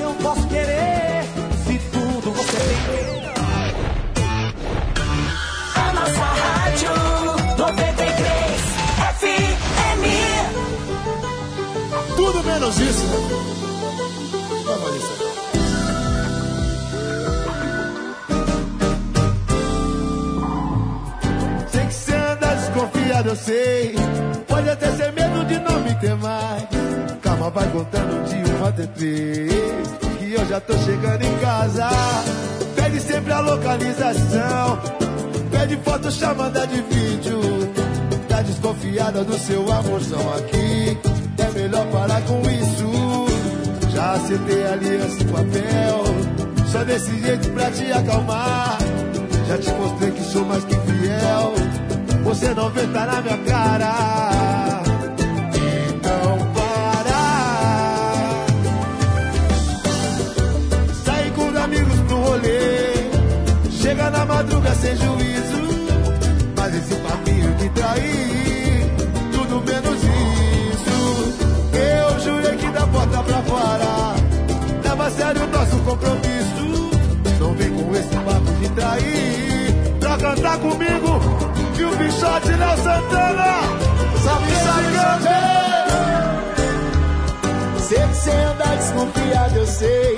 Sei 12.71 12.85
que 21.87 21.93
você 21.93 22.13
anda 22.13 22.55
desconfiado, 22.55 23.29
eu 23.29 23.35
sei. 23.35 23.95
Pode 24.47 24.69
até 24.69 24.91
ser 24.91 25.11
medo 25.13 25.45
de 25.45 25.59
não 25.59 25.79
me 25.81 25.95
ter 25.95 26.15
mais. 26.15 26.63
Calma, 27.23 27.49
vai 27.49 27.67
contando 27.71 28.23
de 28.29 28.51
uma 28.51 28.69
até 28.69 28.85
três. 28.85 29.89
Que 30.19 30.33
eu 30.33 30.45
já 30.45 30.59
tô 30.61 30.73
chegando 30.77 31.23
em 31.23 31.37
casa. 31.39 31.89
Pede 32.75 32.99
sempre 32.99 33.33
a 33.33 33.39
localização. 33.39 34.79
Pede 35.49 35.75
foto 35.77 36.11
chamada 36.11 36.67
de 36.67 36.81
vídeo. 36.83 37.39
Tá 38.27 38.43
desconfiada 38.43 39.23
do 39.23 39.37
seu 39.39 39.71
amorzão 39.71 40.33
aqui. 40.35 41.08
É 41.39 41.51
melhor 41.51 41.85
parar 41.87 42.21
com 42.23 42.41
isso. 42.49 43.89
Já 43.91 44.13
acertei 44.13 44.65
aliança 44.65 45.23
em 45.23 45.27
papel. 45.27 46.03
Só 46.71 46.83
desse 46.83 47.19
jeito 47.19 47.49
pra 47.51 47.71
te 47.71 47.91
acalmar. 47.91 48.77
Já 49.47 49.57
te 49.57 49.71
mostrei 49.71 50.11
que 50.11 50.23
sou 50.23 50.45
mais 50.45 50.63
que 50.65 50.75
fiel. 50.75 51.53
Você 52.23 52.53
não 52.53 52.69
vê, 52.69 52.85
tá 52.87 53.05
na 53.05 53.21
minha 53.21 53.37
cara. 53.39 54.83
Então 55.87 56.37
para. 56.53 57.19
Sair 61.05 61.31
com 61.31 61.47
os 61.49 61.55
amigos 61.55 61.99
pro 62.01 62.17
rolê. 62.17 63.09
Chega 63.81 64.09
na 64.09 64.25
madruga 64.25 64.75
sem 64.75 64.95
juízo. 64.95 65.89
Mas 66.55 66.75
esse 66.75 66.95
papinho 66.95 67.55
de 67.55 67.69
trair. 67.69 68.38
Pra 73.49 73.57
fora. 73.57 74.15
Leva 74.83 75.07
a 75.07 75.11
sério 75.11 75.43
o 75.43 75.47
nosso 75.47 75.77
compromisso. 75.79 76.89
Não 77.39 77.53
vem 77.53 77.71
com 77.71 77.95
esse 77.95 78.15
papo 78.15 78.51
de 78.59 78.69
trair. 78.69 79.75
Pra 79.99 80.17
cantar 80.17 80.57
comigo, 80.59 81.19
que 81.75 81.83
o 81.83 81.95
bichote 81.97 82.51
Léo 82.51 82.77
Santana. 82.77 83.61
Salve, 84.23 84.55
salve, 84.55 84.89
Sei 87.79 88.07
que 88.07 88.15
cê 88.15 88.31
anda 88.31 88.75
desconfiado, 88.75 89.57
eu 89.57 89.65
sei. 89.65 90.17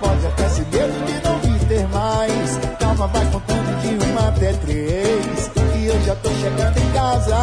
Pode 0.00 0.26
até 0.26 0.48
ser 0.48 0.66
medo 0.72 1.06
de 1.06 1.28
não 1.28 1.38
vir 1.38 1.58
ter 1.68 1.86
mais. 1.88 2.58
Calma, 2.80 3.06
vai 3.06 3.24
contando 3.26 3.80
de 3.80 4.04
uma 4.10 4.28
até 4.28 4.52
três. 4.54 5.50
E 5.76 5.86
eu 5.86 6.02
já 6.02 6.16
tô 6.16 6.30
chegando 6.30 6.78
em 6.78 6.92
casa. 6.92 7.36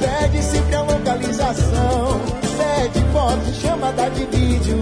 Pede 0.00 0.42
sempre 0.42 0.76
a 0.76 0.82
localização. 0.82 2.39
Pede 2.80 2.98
foto, 3.12 3.52
chamada 3.60 4.08
de 4.08 4.24
vídeo. 4.24 4.78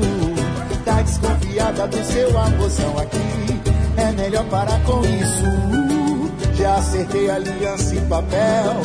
Tá 0.84 1.02
desconfiada 1.02 1.88
do 1.88 2.04
seu 2.04 2.38
amorzão 2.38 2.96
aqui. 2.96 3.60
É 3.96 4.12
melhor 4.12 4.44
parar 4.44 4.80
com 4.84 5.00
isso. 5.00 6.54
Já 6.54 6.76
acertei 6.76 7.28
aliança 7.28 7.96
em 7.96 8.06
papel. 8.06 8.76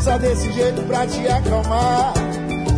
Só 0.00 0.16
desse 0.16 0.50
jeito 0.52 0.80
pra 0.86 1.06
te 1.06 1.28
acalmar. 1.28 2.14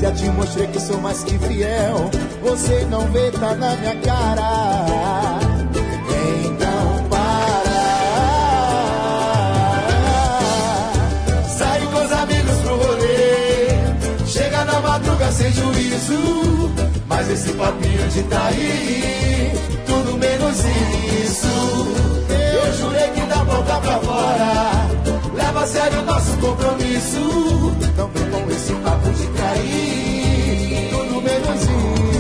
Já 0.01 0.11
te 0.11 0.29
mostrei 0.31 0.67
que 0.67 0.81
sou 0.81 1.01
mais 1.01 1.23
que 1.23 1.39
fiel. 1.39 2.11
Você 2.43 2.85
não 2.91 3.07
vê, 3.13 3.31
tá 3.31 3.55
na 3.55 3.77
minha 3.77 3.95
cara. 4.01 5.24
Sem 15.45 15.53
juízo. 15.53 16.71
Mas 17.07 17.29
esse 17.31 17.53
papinho 17.53 18.09
de 18.09 18.23
trair, 18.25 19.53
tudo 19.87 20.17
menos 20.17 20.59
isso. 21.25 21.49
Eu 22.31 22.73
jurei 22.79 23.09
que 23.11 23.21
da 23.27 23.45
boca 23.45 23.81
pra 23.81 23.99
fora. 23.99 24.89
Leva 25.35 25.63
a 25.63 25.67
sério 25.67 26.01
o 26.01 26.05
nosso 26.05 26.37
compromisso. 26.39 27.21
Não 27.97 28.09
vem 28.09 28.31
com 28.31 28.51
esse 28.51 28.73
papo 28.75 29.11
de 29.11 29.27
trair, 29.27 30.91
tudo 30.91 31.23
menos 31.23 31.63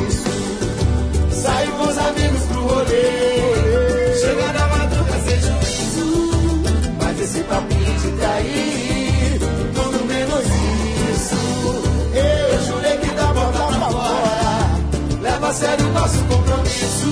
isso. 0.08 1.42
Sai 1.42 1.66
com 1.66 1.84
os 1.84 1.98
amigos 1.98 2.42
pro 2.48 2.60
rolê. 2.60 4.14
Chega 4.20 4.52
na 4.52 4.66
madruga 4.68 5.18
sem 5.24 5.40
juízo. 5.40 6.32
Mas 7.00 7.20
esse 7.20 7.40
papinho 7.40 7.98
de 8.00 8.10
trair, 8.18 8.83
sério 15.54 15.88
nosso 15.92 16.18
compromisso. 16.24 17.06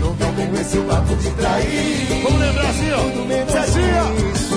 Não 0.00 0.32
vem 0.34 0.46
com 0.48 0.60
esse 0.60 0.78
papo 0.78 1.16
de 1.16 1.30
trair. 1.30 2.22
Vamos 2.22 2.40
lembrar 2.40 2.68
assim, 2.68 2.92
ó. 2.92 2.96
Tudo 2.98 3.24
menos 3.24 3.54
isso. 3.64 4.54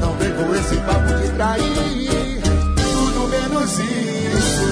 Não 0.00 0.12
vem 0.14 0.32
com 0.32 0.54
esse 0.54 0.76
papo 0.76 1.14
de 1.14 1.28
trair. 1.30 2.40
Tudo 2.76 3.28
menos 3.28 3.78
isso. 3.78 4.68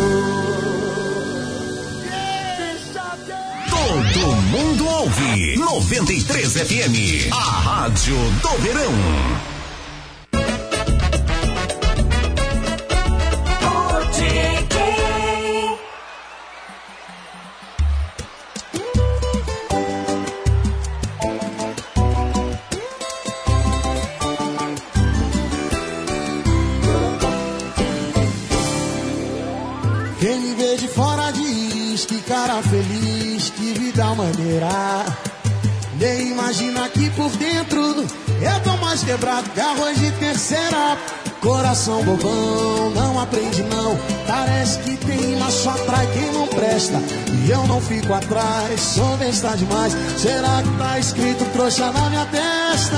Todo 3.70 4.36
mundo 4.50 4.86
ouve 4.86 5.56
93 5.56 6.52
FM, 6.52 7.32
a 7.32 7.36
rádio 7.40 8.16
do 8.42 8.62
verão. 8.62 9.55
Coração 41.76 42.02
bobão, 42.04 42.90
não 42.94 43.20
aprende 43.20 43.62
não. 43.64 43.98
Parece 44.26 44.78
que 44.78 44.96
tem 44.96 45.38
lá 45.38 45.50
só 45.50 45.68
atrai 45.72 46.06
quem 46.14 46.32
não 46.32 46.46
presta. 46.46 46.98
E 47.44 47.50
eu 47.50 47.66
não 47.66 47.82
fico 47.82 48.14
atrás, 48.14 48.80
sou 48.80 49.14
besta 49.18 49.54
demais. 49.58 49.94
Será 50.16 50.62
que 50.62 50.78
tá 50.78 50.98
escrito 50.98 51.44
trouxa 51.52 51.92
na 51.92 52.08
minha 52.08 52.24
testa? 52.24 52.96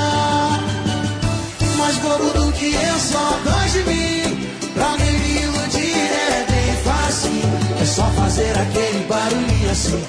Mais 1.77 1.97
bobo 1.97 2.31
do 2.39 2.53
que 2.53 2.73
eu, 2.73 2.99
só 3.01 3.41
dois 3.43 3.73
de 3.73 3.83
mim. 3.83 4.49
Pra 4.75 4.97
me 4.97 5.41
iludir 5.43 6.13
é 6.13 6.47
bem 6.49 6.77
fácil. 6.85 7.83
É 7.83 7.85
só 7.85 8.05
fazer 8.13 8.57
aquele 8.61 9.07
barulhinho 9.09 9.71
assim. 9.73 10.05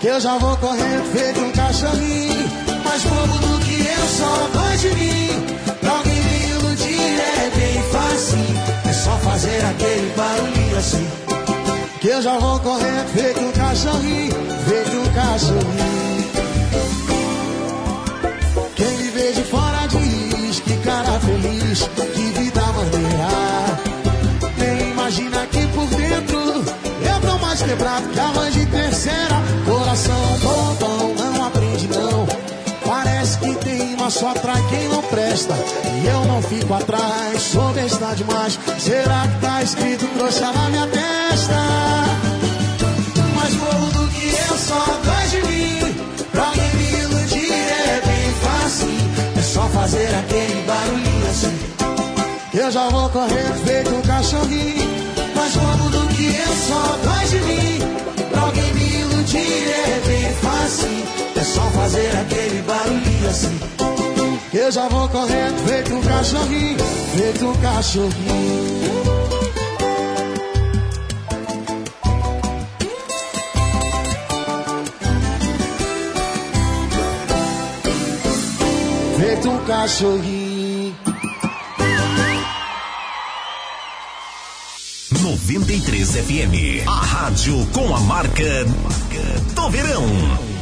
Que 0.00 0.06
eu 0.06 0.20
já 0.20 0.38
vou 0.38 0.56
correndo 0.56 1.04
feito 1.12 1.38
um 1.38 1.52
cachorrinho. 1.52 2.50
Mais 2.82 3.02
bobo 3.02 3.38
do 3.46 3.58
que 3.62 3.86
eu, 3.86 4.08
só 4.08 4.48
dois 4.58 4.80
de 4.80 4.88
mim. 4.88 5.53
Fácil. 8.24 8.38
É 8.88 8.92
só 8.92 9.16
fazer 9.18 9.64
aquele 9.64 10.12
barulhinho 10.16 10.78
assim. 10.78 11.08
Que 12.00 12.08
eu 12.08 12.22
já 12.22 12.38
vou 12.38 12.58
correndo, 12.60 13.08
feito 13.14 13.40
um 13.40 13.52
cachorrinho, 13.52 14.34
feito 14.66 14.96
um 14.96 15.12
cachorrinho. 15.12 16.24
Quem 18.76 18.96
me 18.98 19.08
vê 19.10 19.32
de 19.32 19.42
fora 19.44 19.86
diz 19.88 20.60
que 20.60 20.76
cara 20.78 21.20
feliz, 21.20 21.88
que 21.94 22.38
vida 22.38 22.60
maneira. 22.60 23.80
Nem 24.58 24.90
imagina 24.90 25.46
que 25.46 25.66
por 25.68 25.86
dentro 25.86 26.38
eu 26.38 27.20
tô 27.20 27.38
mais 27.38 27.62
quebrado 27.62 28.08
que 28.08 28.20
a 28.20 28.28
mãe 28.28 28.50
de 28.50 28.66
só 34.10 34.28
atrai 34.30 34.62
quem 34.68 34.88
não 34.88 35.02
presta. 35.02 35.54
E 36.02 36.06
eu 36.06 36.24
não 36.26 36.42
fico 36.42 36.74
atrás, 36.74 37.42
sou 37.42 37.72
besta 37.72 38.14
demais. 38.14 38.58
Será 38.78 39.26
que 39.28 39.40
tá 39.40 39.62
escrito 39.62 40.06
trouxa 40.16 40.52
na 40.52 40.68
minha 40.68 40.86
testa? 40.86 41.54
Mais 43.34 43.54
bobo 43.54 43.86
do 43.92 44.08
que 44.08 44.26
eu, 44.26 44.58
só 44.58 44.84
dois 45.04 45.30
de 45.30 45.42
mim. 45.42 45.94
Pra 46.32 46.46
alguém 46.46 46.74
me 46.74 46.92
iludir 47.00 47.52
é 47.52 48.02
bem 48.04 48.32
fácil. 48.42 48.88
É 49.36 49.42
só 49.42 49.62
fazer 49.68 50.14
aquele 50.14 50.64
barulhinho 50.66 51.26
assim. 51.30 51.74
Eu 52.54 52.70
já 52.70 52.88
vou 52.88 53.08
correndo 53.10 53.64
feito 53.64 53.90
um 53.94 54.02
cachorrinho. 54.02 54.88
Mais 55.34 55.56
bobo 55.56 55.90
do 55.90 56.06
que 56.14 56.24
eu, 56.26 56.56
só 56.68 56.98
dois 57.02 57.30
de 57.30 57.40
mim. 57.40 57.78
Pra 58.30 58.42
alguém 58.42 58.74
me 58.74 59.00
iludir 59.00 59.68
é 59.68 60.02
bem 60.06 60.34
fácil. 60.34 61.04
É 61.36 61.42
só 61.42 61.62
fazer 61.70 62.10
aquele 62.16 62.62
barulhinho 62.62 63.28
assim. 63.28 63.83
Eu 64.54 64.70
já 64.70 64.86
vou 64.86 65.08
correndo 65.08 65.66
feito 65.66 65.92
um 65.92 66.00
cachorrinho. 66.00 66.78
Feito 67.16 67.44
um 67.44 67.54
cachorrinho. 67.54 68.14
Feito 79.18 79.50
um 79.50 79.64
cachorrinho. 79.64 80.96
93 85.20 86.10
FM, 86.10 86.86
a 86.86 86.92
rádio 86.92 87.66
com 87.72 87.92
a 87.92 87.98
marca 87.98 88.64
do 89.56 89.70
verão. 89.70 90.53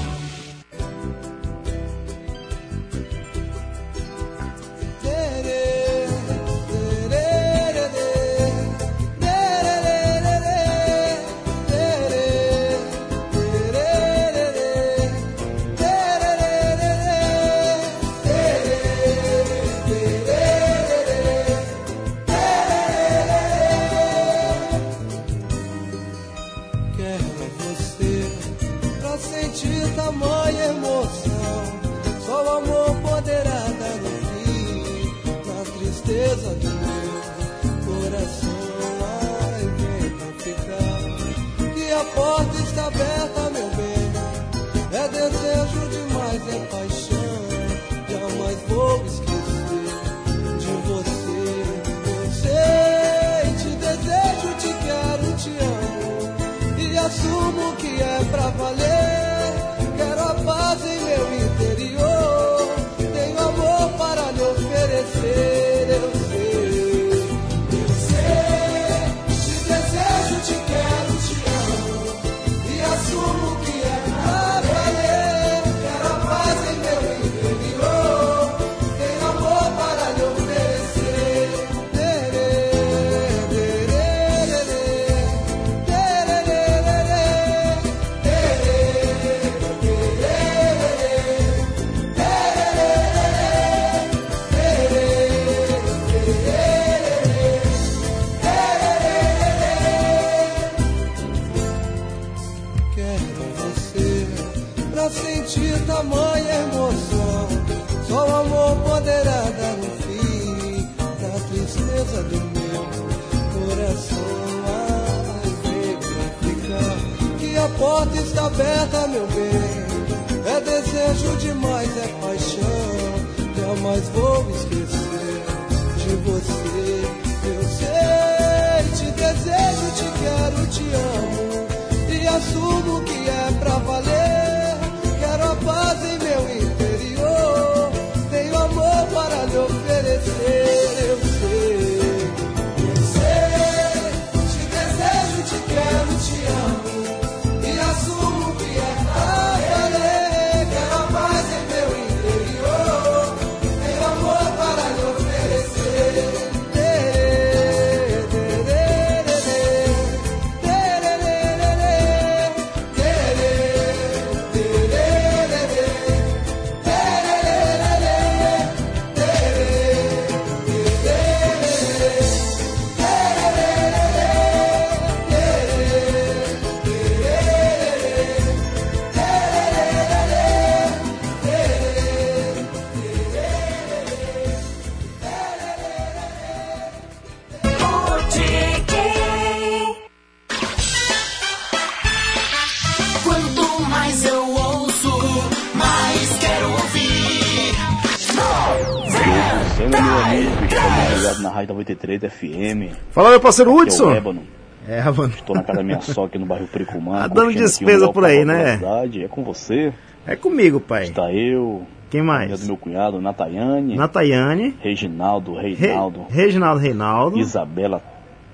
93 202.03 202.33
FM. 202.33 202.97
Fala, 203.11 203.31
meu 203.31 203.41
parceiro 203.41 203.71
é 203.71 203.75
Hudson. 203.75 204.07
o 204.09 204.15
Ébano. 204.15 204.43
É, 204.87 205.03
mano. 205.05 205.33
Estou 205.33 205.55
na 205.55 205.63
casa 205.63 205.79
da 205.79 205.85
minha 205.85 206.01
sogra 206.03 206.25
aqui 206.27 206.39
no 206.39 206.47
bairro 206.47 206.67
Pricumã. 206.67 207.21
Tá 207.23 207.29
dando 207.29 207.53
despesa 207.55 208.13
por 208.13 208.25
aí, 208.25 208.45
né? 208.45 208.77
cidade. 208.79 209.25
É 209.25 209.29
com 209.29 209.45
você. 209.45 209.93
É 210.27 210.35
comigo, 210.37 210.81
pai. 210.81 211.05
Está 211.05 211.33
eu, 211.33 211.87
Quem 212.11 212.23
mais? 212.23 212.61
do 212.61 212.67
meu 212.67 212.77
cunhado, 212.77 213.21
Natayane. 213.21 213.97
Natayane, 213.97 214.77
Reginaldo, 214.81 215.55
Re- 215.55 215.75
Reinaldo. 215.75 216.27
Reginaldo 216.29 216.81
Reinaldo, 216.81 217.39
Isabela. 217.39 218.03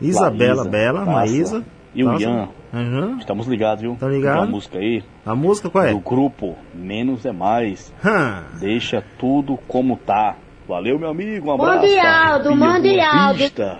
Isabela 0.00 0.62
Laísa, 0.62 0.70
Bela, 0.70 0.98
Taça, 1.00 1.10
Maísa. 1.10 1.64
E 1.94 2.04
o. 2.04 2.20
Ian. 2.20 2.48
Uhum. 2.72 3.16
Estamos 3.18 3.46
ligados, 3.46 3.80
viu? 3.80 3.96
Tá 3.98 4.06
ligado? 4.08 4.34
Tem 4.34 4.44
uma 4.44 4.50
música 4.50 4.78
aí. 4.78 5.02
A 5.24 5.34
música 5.34 5.70
qual 5.70 5.84
é? 5.84 5.90
Do 5.92 6.00
grupo 6.00 6.54
Menos 6.74 7.24
é 7.24 7.32
Mais. 7.32 7.92
Hum. 8.04 8.58
Deixa 8.60 9.02
tudo 9.18 9.58
como 9.66 9.96
tá. 9.96 10.36
Valeu, 10.68 10.98
meu 10.98 11.08
amigo. 11.08 11.48
Um 11.48 11.54
abraço. 11.54 11.80
Mundialdo, 11.80 12.48
Arrepia 12.50 12.68
Mundialdo. 12.68 13.38
Vista. 13.38 13.78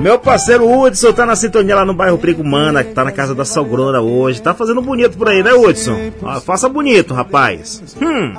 Meu 0.00 0.16
parceiro 0.16 0.64
Hudson 0.70 1.12
tá 1.12 1.26
na 1.26 1.34
sintonia 1.34 1.74
lá 1.74 1.84
no 1.84 1.92
bairro 1.92 2.18
Prico 2.18 2.44
Mana, 2.44 2.84
que 2.84 2.92
tá 2.92 3.04
na 3.04 3.10
casa 3.10 3.34
da 3.34 3.44
sogrona 3.44 4.00
hoje. 4.00 4.40
Tá 4.40 4.54
fazendo 4.54 4.80
bonito 4.80 5.18
por 5.18 5.28
aí, 5.28 5.42
né, 5.42 5.52
Hudson? 5.52 6.12
Ó, 6.22 6.40
faça 6.40 6.68
bonito, 6.68 7.12
rapaz. 7.14 7.96
Hum. 8.00 8.32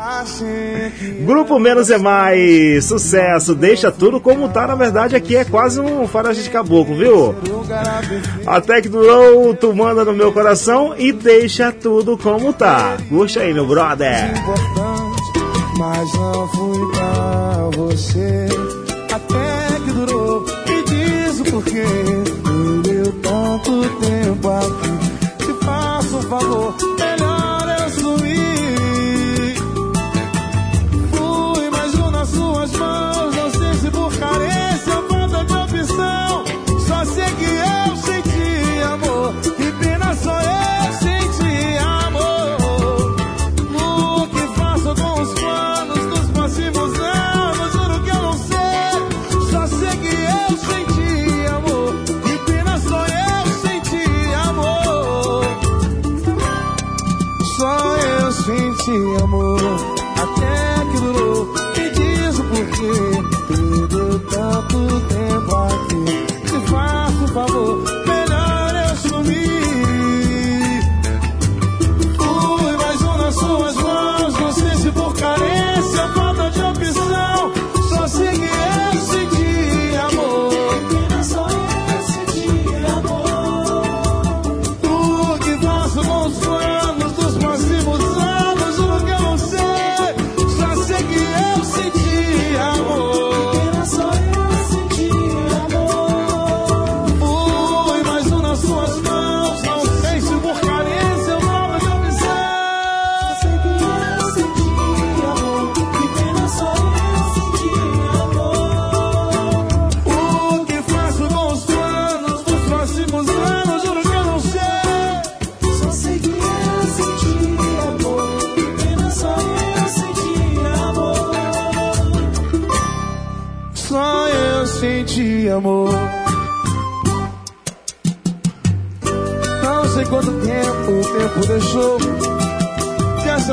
Grupo 1.26 1.60
Menos 1.60 1.90
é 1.90 1.98
Mais, 1.98 2.86
sucesso, 2.86 3.54
deixa 3.56 3.92
tudo 3.92 4.22
como 4.22 4.48
tá. 4.48 4.68
Na 4.68 4.76
verdade, 4.76 5.18
aqui 5.18 5.36
é 5.36 5.44
quase 5.44 5.82
um 5.82 6.08
faroeste 6.08 6.44
de 6.44 6.50
caboclo, 6.50 6.96
viu? 6.96 7.36
Até 8.48 8.82
que 8.82 8.88
durou, 8.88 9.54
tu 9.54 9.74
manda 9.74 10.06
no 10.06 10.14
meu 10.14 10.32
coração 10.32 10.96
e 10.98 11.12
deixa 11.12 11.74
tudo 11.74 12.18
como 12.18 12.54
tá. 12.54 12.96
Puxa 13.10 13.42
aí, 13.42 13.54
meu 13.54 13.68
brother. 13.68 14.32
Mas 15.80 16.12
não 16.12 16.46
fui 16.50 16.92
pra 16.92 17.70
você. 17.78 18.50
Até 19.14 19.80
que 19.86 19.92
durou. 19.92 20.46
E 20.68 20.84
diz 20.84 21.40
o 21.40 21.44
porquê. 21.46 21.86
Perdeu 22.84 23.14
tanto 23.22 23.90
tempo 24.02 24.50
aqui. 24.50 25.46
Te 25.46 25.66
faço 25.66 26.18
um 26.18 26.22
favor 26.24 26.76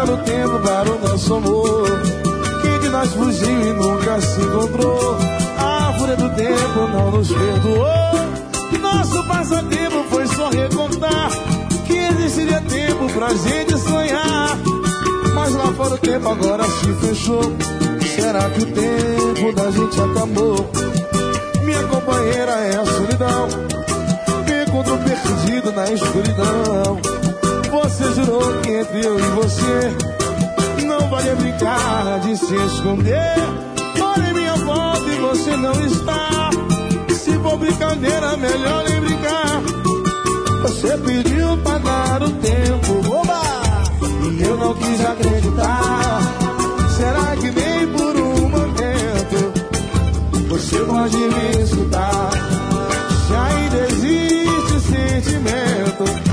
Gastando 0.07 0.13
o 0.13 0.17
tempo 0.19 0.61
para 0.61 0.91
o 0.91 1.09
nosso 1.09 1.35
amor 1.35 1.89
Quem 2.63 2.79
de 2.79 2.89
nós 2.91 3.13
fugiu 3.13 3.49
e 3.49 3.73
nunca 3.73 4.21
se 4.21 4.41
encontrou. 4.41 5.17
A 5.59 5.93
fúria 5.99 6.17
do 6.17 6.31
tempo 6.31 6.89
não 6.93 7.11
nos 7.11 7.29
perdoou. 7.29 8.81
Nosso 8.81 9.25
passatempo 9.27 10.05
foi 10.09 10.27
só 10.29 10.49
recontar 10.51 11.31
Que 11.87 11.95
existiria 11.95 12.61
tempo 12.61 13.13
pra 13.13 13.35
gente 13.35 13.79
sonhar. 13.79 14.57
Mas 15.35 15.55
lá 15.55 15.73
fora 15.73 15.95
o 15.95 15.99
tempo 15.99 16.29
agora 16.29 16.65
se 16.65 16.93
fechou. 17.07 17.43
Será 18.15 18.49
que 18.51 18.63
o 18.63 18.67
tempo 18.67 19.53
da 19.55 19.71
gente 19.73 20.01
acabou? 20.01 20.71
Minha 21.65 21.83
companheira 21.85 22.53
é 22.53 22.77
a 22.77 22.87
solidão. 22.87 23.49
Me 24.47 24.65
encontro 24.65 24.99
perdido 24.99 25.73
na 25.73 25.91
escuridão. 25.91 27.26
Você 27.87 28.13
jurou 28.15 28.61
que 28.63 28.71
entre 28.73 29.07
eu 29.07 29.17
e 29.17 29.23
você 29.23 30.85
não 30.85 31.09
vale 31.09 31.33
brincar 31.37 32.19
de 32.19 32.37
se 32.37 32.57
esconder. 32.57 33.37
Olha 34.03 34.35
minha 34.35 34.57
volta 34.57 35.07
e 35.07 35.21
você 35.21 35.57
não 35.57 35.73
está. 35.87 36.51
Se 37.15 37.39
for 37.39 37.57
brincadeira, 37.57 38.37
melhor 38.39 38.85
nem 38.89 39.01
brincar. 39.01 39.63
Você 40.63 40.99
pediu 40.99 41.57
pra 41.59 41.79
dar 41.79 42.23
o 42.25 42.31
tempo, 42.31 43.09
oba! 43.09 43.41
E 44.33 44.43
eu 44.43 44.57
não 44.57 44.75
quis 44.75 45.07
acreditar. 45.07 46.21
Será 46.97 47.37
que 47.37 47.53
nem 47.53 47.87
por 47.93 48.17
um 48.17 48.49
momento 48.49 49.53
você 50.49 50.81
pode 50.81 51.17
me 51.17 51.63
escutar? 51.63 52.31
Se 53.29 53.35
ainda 53.35 53.79
existe 53.93 54.81
sentimento, 54.81 56.26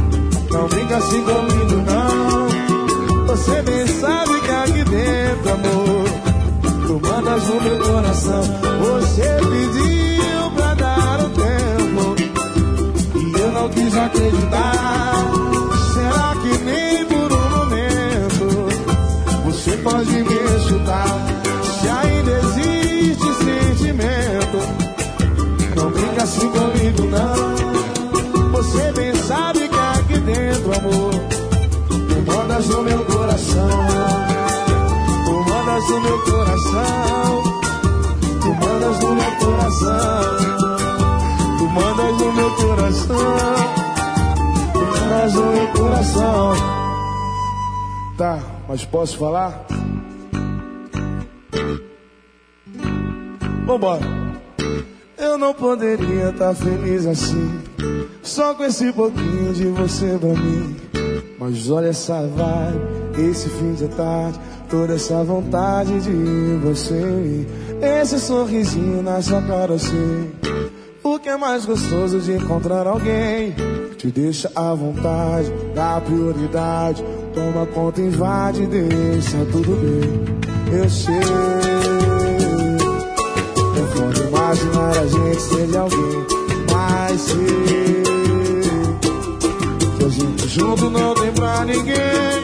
não 0.54 0.68
brinca 0.68 0.98
assim 0.98 1.24
comigo, 1.24 1.76
não. 1.82 3.26
Você 3.26 3.62
bem 3.64 3.88
sabe 3.88 4.40
que 4.42 4.52
aqui 4.52 4.84
dentro, 4.84 5.52
amor, 5.52 6.06
tu 6.86 7.02
mandas 7.08 7.44
no 7.48 7.62
meu 7.62 7.80
coração. 7.80 8.42
Você 8.42 9.24
pediu 9.50 10.52
pra 10.56 10.74
dar 10.76 11.20
o 11.22 11.30
tempo, 11.30 12.16
e 13.16 13.40
eu 13.40 13.52
não 13.52 13.70
quis 13.70 13.98
acreditar. 13.98 15.14
Será 15.94 16.36
que 16.42 16.58
nem 16.64 17.06
por 17.06 17.32
um 17.34 17.50
momento 17.58 18.46
você 19.46 19.78
pode 19.78 20.12
me 20.12 20.36
escutar? 20.58 21.08
Se 21.82 21.90
ainda 21.90 22.32
existe 22.32 23.34
sentimento, 23.44 24.60
não 25.76 25.90
brinca 25.90 26.24
assim 26.24 26.48
comigo, 26.50 27.04
não. 27.10 27.43
Amor, 30.78 31.14
tu 31.88 32.32
mandas 32.32 32.68
no 32.68 32.84
meu 32.84 33.06
coração. 33.06 33.70
Tu 35.26 35.50
mandas 35.50 35.90
no 35.90 36.02
meu 36.02 36.20
coração. 36.24 37.44
Tu 38.42 38.54
mandas 38.54 39.00
no 39.00 39.16
meu 39.16 39.32
coração. 39.40 40.38
Tu 41.58 41.66
mandas 41.68 42.18
no 42.18 42.34
meu 42.34 42.52
coração. 42.56 43.16
Tu 44.74 44.80
mandas 44.80 45.34
no 45.34 45.52
meu 45.52 45.68
coração. 45.68 46.54
Tá, 48.18 48.40
mas 48.68 48.86
posso 48.86 49.18
falar? 49.18 49.66
Vambora. 53.66 54.02
Eu 55.18 55.38
não 55.38 55.54
poderia 55.54 56.30
estar 56.30 56.54
feliz 56.54 57.06
assim, 57.06 57.63
só 58.44 58.54
com 58.54 58.66
esse 58.66 58.92
pouquinho 58.92 59.54
de 59.54 59.68
você 59.68 60.18
pra 60.20 60.34
mim. 60.34 60.76
Mas 61.40 61.70
olha 61.70 61.88
essa 61.88 62.28
vibe, 62.28 63.30
esse 63.30 63.48
fim 63.48 63.72
de 63.74 63.88
tarde, 63.88 64.38
toda 64.70 64.96
essa 64.96 65.24
vontade 65.24 65.98
de 66.02 66.58
você. 66.62 67.48
Esse 67.82 68.20
sorrisinho 68.20 69.02
na 69.02 69.22
sua 69.22 69.42
cara, 69.44 69.80
sei. 69.80 70.30
O 71.02 71.18
que 71.20 71.30
é 71.30 71.38
mais 71.38 71.66
gostoso 71.66 72.20
de 72.20 72.34
encontrar 72.34 72.86
alguém 72.86 73.56
te 73.98 74.08
deixa 74.08 74.52
à 74.54 74.74
vontade, 74.74 75.50
dá 75.74 76.02
prioridade. 76.02 77.02
Toma 77.34 77.66
conta, 77.68 78.02
invade, 78.02 78.66
deixa 78.68 79.38
tudo 79.54 79.72
bem. 79.72 80.80
Eu 80.80 80.90
sei. 80.90 81.16
Não 83.78 83.88
pode 83.88 84.22
imaginar 84.22 84.98
a 84.98 85.08
gente 85.08 85.42
ser 85.42 85.78
alguém, 85.78 86.28
mas 86.70 87.22
sei. 87.22 88.13
Gente 90.14 90.48
junto 90.48 90.92
não 90.92 91.16
tem 91.16 91.32
pra 91.34 91.66
ninguém. 91.66 92.43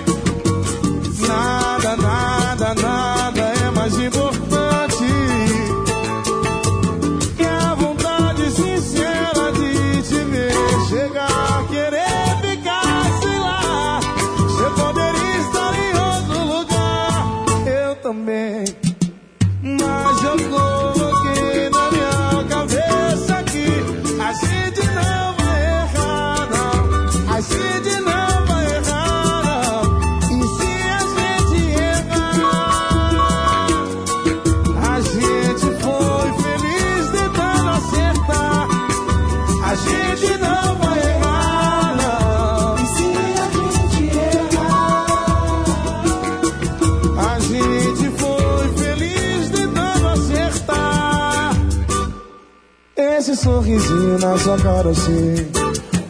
Na 54.19 54.37
sua 54.37 54.57
cara, 54.57 54.93
sei. 54.93 55.47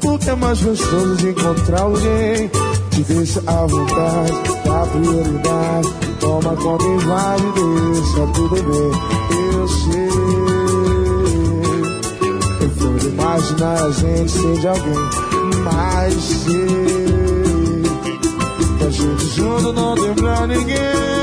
O 0.04 0.18
que 0.18 0.30
é 0.30 0.36
mais 0.36 0.62
gostoso 0.62 1.16
de 1.18 1.30
encontrar 1.30 1.82
alguém 1.82 2.50
que 2.92 3.04
deixa 3.04 3.40
à 3.48 3.66
vontade, 3.66 4.34
dá 4.66 4.86
prioridade. 4.88 5.90
Toma 6.20 6.56
conta 6.56 6.84
e 6.86 6.98
vai, 7.06 7.38
deixa 7.54 8.28
tudo 8.34 8.56
bem. 8.56 8.92
Eu 9.54 9.68
sei. 9.68 10.10
Eu 12.62 12.70
vou 12.70 12.98
imaginar 13.12 13.84
a 13.84 13.92
gente 13.92 14.32
ser 14.32 14.58
de 14.60 14.68
alguém, 14.68 15.10
mas 15.64 16.14
sei 16.24 17.84
que 18.78 18.84
a 18.84 18.90
gente 18.90 19.26
junto 19.36 19.74
não 19.74 19.96
tem 19.96 20.14
pra 20.16 20.48
ninguém. 20.48 21.19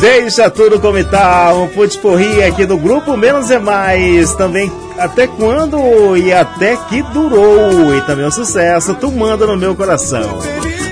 Deixa 0.00 0.48
tudo 0.48 0.80
como 0.80 0.96
está, 0.96 1.52
um 1.52 1.68
putsporri 1.68 2.42
aqui 2.42 2.64
do 2.64 2.78
grupo 2.78 3.18
Menos 3.18 3.50
é 3.50 3.58
Mais, 3.58 4.32
também 4.34 4.72
até 4.98 5.26
quando 5.26 6.16
e 6.16 6.32
até 6.32 6.74
que 6.76 7.02
durou, 7.02 7.94
e 7.94 8.00
também 8.02 8.26
um 8.26 8.30
sucesso, 8.30 8.94
tu 8.94 9.12
manda 9.12 9.46
no 9.46 9.58
meu 9.58 9.74
coração. 9.74 10.38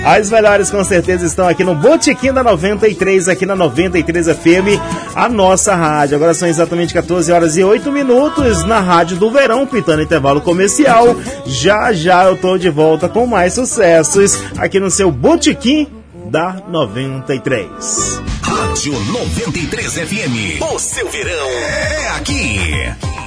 As 0.05 0.29
melhores 0.29 0.69
com 0.69 0.83
certeza 0.83 1.25
estão 1.25 1.47
aqui 1.47 1.63
no 1.63 1.73
Botequim 1.75 2.31
da 2.31 2.43
93, 2.43 3.27
aqui 3.27 3.45
na 3.45 3.55
93 3.55 4.27
FM, 4.27 4.79
a 5.15 5.27
nossa 5.27 5.75
rádio. 5.75 6.15
Agora 6.15 6.33
são 6.33 6.47
exatamente 6.47 6.93
14 6.93 7.31
horas 7.31 7.57
e 7.57 7.63
8 7.63 7.91
minutos 7.91 8.63
na 8.63 8.79
Rádio 8.79 9.17
do 9.17 9.31
Verão, 9.31 9.65
pintando 9.65 10.03
intervalo 10.03 10.39
comercial. 10.39 11.15
Já 11.45 11.91
já 11.91 12.25
eu 12.25 12.37
tô 12.37 12.57
de 12.57 12.69
volta 12.69 13.09
com 13.09 13.25
mais 13.25 13.53
sucessos 13.53 14.41
aqui 14.57 14.79
no 14.79 14.89
seu 14.89 15.11
Botequim 15.11 15.98
da 16.29 16.61
93. 16.67 18.21
Rádio 18.41 18.93
93 19.05 19.93
FM. 19.93 20.61
O 20.73 20.79
seu 20.79 21.09
verão 21.09 21.47
é 21.47 22.09
aqui. 22.09 23.18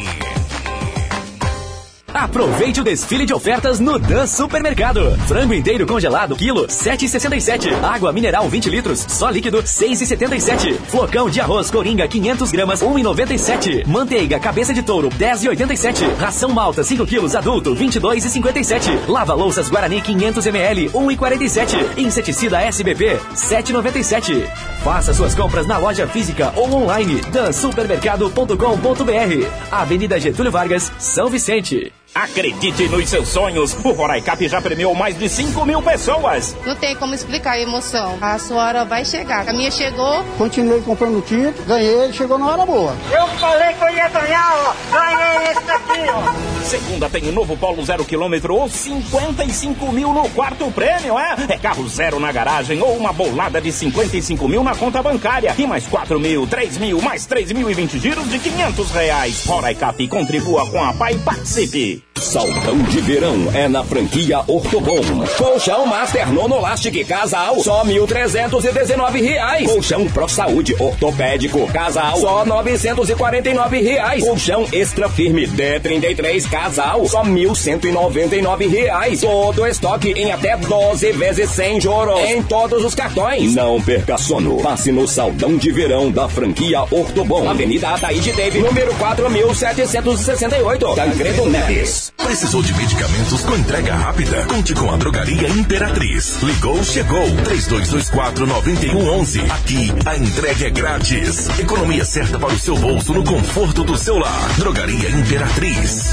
Aproveite 2.14 2.80
o 2.80 2.84
desfile 2.84 3.24
de 3.24 3.32
ofertas 3.32 3.80
no 3.80 3.98
Dan 3.98 4.26
Supermercado. 4.26 5.16
Frango 5.26 5.54
inteiro 5.54 5.86
congelado, 5.86 6.36
quilo, 6.36 6.66
7,67. 6.66 7.72
Água 7.82 8.12
mineral, 8.12 8.46
20 8.48 8.68
litros, 8.68 9.06
só 9.08 9.30
líquido, 9.30 9.62
6,77. 9.62 10.74
Flocão 10.88 11.30
de 11.30 11.40
arroz 11.40 11.70
Coringa, 11.70 12.06
500 12.06 12.52
gramas, 12.52 12.82
1,97. 12.82 13.86
Manteiga, 13.86 14.38
cabeça 14.38 14.74
de 14.74 14.82
touro, 14.82 15.08
10,87. 15.10 16.14
Ração 16.16 16.50
malta, 16.50 16.84
5 16.84 17.06
quilos, 17.06 17.34
adulto, 17.34 17.74
22,57. 17.74 19.08
Lava 19.08 19.32
louças 19.32 19.70
Guarani, 19.70 20.02
500 20.02 20.46
ml, 20.46 20.90
1,47. 20.90 21.98
Inseticida 21.98 22.60
SBP, 22.60 23.18
7,97. 23.34 24.46
Faça 24.84 25.14
suas 25.14 25.34
compras 25.34 25.66
na 25.66 25.78
loja 25.78 26.06
física 26.06 26.52
ou 26.56 26.70
online, 26.74 27.22
dansupermercado.com.br. 27.32 29.46
Avenida 29.70 30.20
Getúlio 30.20 30.52
Vargas, 30.52 30.92
São 30.98 31.30
Vicente. 31.30 31.90
Acredite 32.14 32.88
nos 32.88 33.08
seus 33.08 33.28
sonhos. 33.28 33.74
O 33.82 33.92
Roraicap 33.92 34.46
já 34.46 34.60
premiou 34.60 34.94
mais 34.94 35.18
de 35.18 35.28
5 35.28 35.64
mil 35.64 35.80
pessoas. 35.80 36.54
Não 36.66 36.76
tem 36.76 36.94
como 36.96 37.14
explicar 37.14 37.52
a 37.52 37.60
emoção. 37.60 38.18
A 38.20 38.38
sua 38.38 38.66
hora 38.66 38.84
vai 38.84 39.02
chegar. 39.04 39.48
A 39.48 39.52
minha 39.52 39.70
chegou. 39.70 40.22
Continuei 40.36 40.82
comprando 40.82 41.22
tinta, 41.24 41.62
ganhei, 41.62 42.12
chegou 42.12 42.36
na 42.38 42.46
hora 42.48 42.66
boa. 42.66 42.94
Eu 43.10 43.26
falei 43.38 43.72
que 43.72 43.82
eu 43.82 43.88
ia 43.88 44.08
ganhar, 44.08 44.52
ó. 44.54 44.74
Ganhei 44.92 45.52
esse 45.52 45.62
daqui, 45.64 46.00
ó. 46.10 46.62
Segunda 46.64 47.08
tem 47.08 47.28
o 47.28 47.32
novo 47.32 47.56
Polo 47.56 47.84
zero 47.84 48.04
quilômetro 48.04 48.54
ou 48.54 48.68
55 48.68 49.90
mil 49.90 50.12
no 50.12 50.28
quarto 50.30 50.70
prêmio, 50.70 51.18
é? 51.18 51.34
É 51.48 51.56
carro 51.58 51.88
zero 51.88 52.20
na 52.20 52.30
garagem 52.30 52.80
ou 52.82 52.96
uma 52.96 53.12
bolada 53.12 53.60
de 53.60 53.72
55 53.72 54.46
mil 54.48 54.62
na 54.62 54.74
conta 54.74 55.02
bancária. 55.02 55.54
E 55.58 55.66
mais 55.66 55.86
4 55.86 56.20
mil, 56.20 56.46
3 56.46 56.76
mil, 56.78 57.00
mais 57.00 57.24
3 57.26 57.52
mil 57.52 57.70
e 57.70 57.74
20 57.74 57.98
giros 57.98 58.28
de 58.28 58.38
500 58.38 58.90
reais. 58.90 59.44
Roraicap, 59.46 60.08
contribua 60.08 60.66
com 60.70 60.82
a 60.82 60.92
PAI 60.92 61.16
participe. 61.18 62.01
Saltão 62.22 62.78
de 62.84 63.00
verão 63.00 63.50
é 63.52 63.66
na 63.66 63.82
franquia 63.82 64.42
Ortobon. 64.46 65.02
Colchão 65.36 65.84
Master 65.86 66.32
Nonolastic 66.32 67.04
Casal, 67.04 67.58
só 67.58 67.84
1.319 67.84 69.20
reais. 69.20 69.68
Colchão 69.68 70.06
Pro 70.06 70.28
Saúde 70.28 70.74
Ortopédico 70.78 71.66
Casal, 71.72 72.16
só 72.18 72.46
949 72.46 73.82
reais. 73.82 74.22
Colchão 74.22 74.64
Extra 74.72 75.08
Firme 75.08 75.48
D33 75.48 76.48
Casal, 76.48 77.04
só 77.08 77.24
1.199 77.24 78.70
reais. 78.70 79.20
Todo 79.20 79.66
estoque 79.66 80.12
em 80.12 80.30
até 80.30 80.56
12 80.56 81.12
vezes 81.12 81.50
sem 81.50 81.80
juros. 81.80 82.20
Em 82.20 82.40
todos 82.44 82.84
os 82.84 82.94
cartões. 82.94 83.56
Não 83.56 83.82
perca 83.82 84.16
sono. 84.16 84.62
Passe 84.62 84.92
no 84.92 85.08
Saldão 85.08 85.56
de 85.56 85.72
Verão 85.72 86.10
da 86.10 86.28
franquia 86.28 86.82
Ortobon. 86.82 87.50
Avenida 87.50 87.88
Ataíde 87.88 88.32
Teve, 88.32 88.60
número 88.60 88.94
4768. 88.94 90.94
Tancredo 90.94 91.46
Neves. 91.46 92.11
Precisou 92.16 92.62
de 92.62 92.72
medicamentos 92.74 93.42
com 93.42 93.56
entrega 93.56 93.94
rápida? 93.94 94.44
Conte 94.46 94.74
com 94.74 94.90
a 94.90 94.96
Drogaria 94.96 95.48
Imperatriz. 95.48 96.40
Ligou, 96.42 96.82
chegou. 96.84 97.26
3224-9111. 97.44 99.50
Aqui, 99.50 99.92
a 100.06 100.16
entrega 100.16 100.66
é 100.66 100.70
grátis. 100.70 101.48
Economia 101.58 102.04
certa 102.04 102.38
para 102.38 102.54
o 102.54 102.58
seu 102.58 102.76
bolso 102.76 103.12
no 103.12 103.24
conforto 103.24 103.84
do 103.84 103.98
seu 103.98 104.18
lar. 104.18 104.48
Drogaria 104.58 105.10
Imperatriz. 105.10 106.12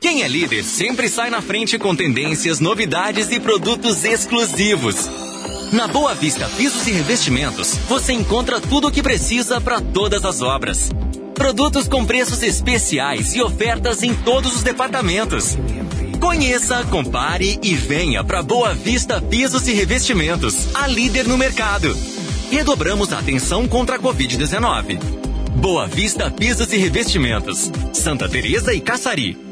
Quem 0.00 0.22
é 0.22 0.28
líder 0.28 0.64
sempre 0.64 1.08
sai 1.08 1.30
na 1.30 1.40
frente 1.40 1.78
com 1.78 1.94
tendências, 1.94 2.58
novidades 2.58 3.30
e 3.30 3.38
produtos 3.38 4.04
exclusivos. 4.04 5.08
Na 5.72 5.86
Boa 5.88 6.14
Vista 6.14 6.46
Pisos 6.56 6.86
e 6.86 6.92
Revestimentos, 6.92 7.78
você 7.88 8.12
encontra 8.12 8.60
tudo 8.60 8.88
o 8.88 8.90
que 8.90 9.02
precisa 9.02 9.58
para 9.58 9.80
todas 9.80 10.22
as 10.24 10.42
obras. 10.42 10.90
Produtos 11.34 11.88
com 11.88 12.04
preços 12.04 12.42
especiais 12.42 13.34
e 13.34 13.42
ofertas 13.42 14.02
em 14.02 14.14
todos 14.14 14.56
os 14.56 14.62
departamentos. 14.62 15.56
Conheça, 16.20 16.84
compare 16.84 17.58
e 17.62 17.74
venha 17.74 18.22
para 18.22 18.42
Boa 18.42 18.74
Vista 18.74 19.20
Pisos 19.20 19.66
e 19.66 19.72
Revestimentos, 19.72 20.74
a 20.74 20.86
líder 20.86 21.26
no 21.26 21.36
mercado. 21.36 21.96
Redobramos 22.50 23.12
a 23.12 23.18
atenção 23.18 23.66
contra 23.66 23.96
a 23.96 23.98
Covid-19. 23.98 24.98
Boa 25.56 25.86
Vista 25.86 26.30
Pisos 26.30 26.72
e 26.72 26.76
Revestimentos, 26.76 27.70
Santa 27.92 28.28
Teresa 28.28 28.72
e 28.72 28.80
Caçari. 28.80 29.51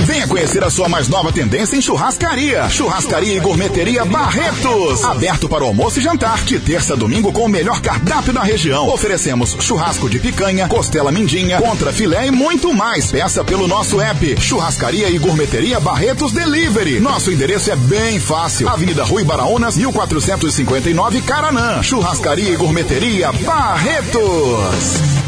Venha 0.00 0.26
conhecer 0.26 0.64
a 0.64 0.70
sua 0.70 0.88
mais 0.88 1.08
nova 1.08 1.32
tendência 1.32 1.76
em 1.76 1.80
churrascaria. 1.80 2.68
Churrascaria 2.68 3.34
e 3.34 3.40
Gourmeteria 3.40 4.04
Barretos. 4.04 5.04
Aberto 5.04 5.48
para 5.48 5.64
almoço 5.64 6.00
e 6.00 6.02
jantar, 6.02 6.42
de 6.44 6.58
terça 6.58 6.94
a 6.94 6.96
domingo 6.96 7.32
com 7.32 7.44
o 7.44 7.48
melhor 7.48 7.80
cardápio 7.80 8.32
da 8.32 8.42
região. 8.42 8.88
Oferecemos 8.88 9.56
churrasco 9.60 10.10
de 10.10 10.18
picanha, 10.18 10.66
costela 10.66 11.12
mindinha, 11.12 11.60
contra 11.60 11.92
filé 11.92 12.26
e 12.26 12.30
muito 12.32 12.74
mais. 12.74 13.12
Peça 13.12 13.44
pelo 13.44 13.68
nosso 13.68 14.00
app. 14.00 14.40
Churrascaria 14.40 15.08
e 15.08 15.18
Gourmeteria 15.18 15.78
Barretos 15.78 16.32
Delivery. 16.32 16.98
Nosso 16.98 17.30
endereço 17.30 17.70
é 17.70 17.76
bem 17.76 18.18
fácil. 18.18 18.68
Avenida 18.68 19.04
Rui 19.04 19.22
Baraunas, 19.22 19.76
1459 19.76 21.20
Caranã. 21.22 21.80
Churrascaria 21.82 22.50
e 22.50 22.56
Gourmeteria 22.56 23.30
Barretos. 23.32 25.25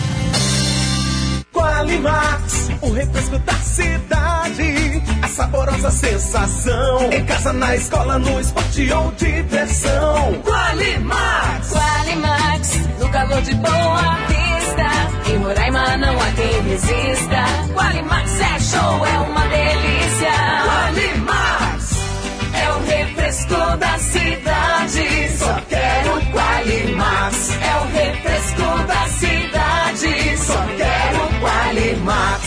Qualimax, 1.59 2.71
o 2.83 2.91
refresco 2.93 3.37
da 3.41 3.53
cidade. 3.55 5.03
A 5.21 5.29
saborosa 5.29 5.91
sensação. 5.91 7.13
Em 7.13 7.25
casa, 7.25 7.53
na 7.53 7.75
escola, 7.75 8.17
no 8.17 8.41
esporte 8.41 8.93
ou 8.93 9.11
diversão. 9.13 10.41
Qualimax. 10.45 11.73
Qualimax, 11.73 12.77
no 13.01 13.09
calor 13.09 13.43
de 13.43 13.55
boa 13.57 14.17
vista. 14.29 15.33
Em 15.33 15.39
Roraima 15.39 15.97
não 15.97 16.15
há 16.15 16.31
quem 16.37 16.63
resista. 16.63 17.45
Qualimax 17.75 18.41
é 18.41 18.61
show, 18.61 19.07
é 19.07 19.19
uma 19.19 19.47
delícia. 19.49 20.33
Qualimax. 20.65 21.97
É 22.55 22.71
o 22.71 22.87
refresco 22.87 23.77
da 23.79 23.99
cidade. 23.99 25.37
Só 25.37 25.61
quero 25.69 26.21
Qualimax. 26.31 27.51
É 27.61 27.77
o 27.79 27.85
refresco 27.93 28.38
Qualimax. 32.09 32.38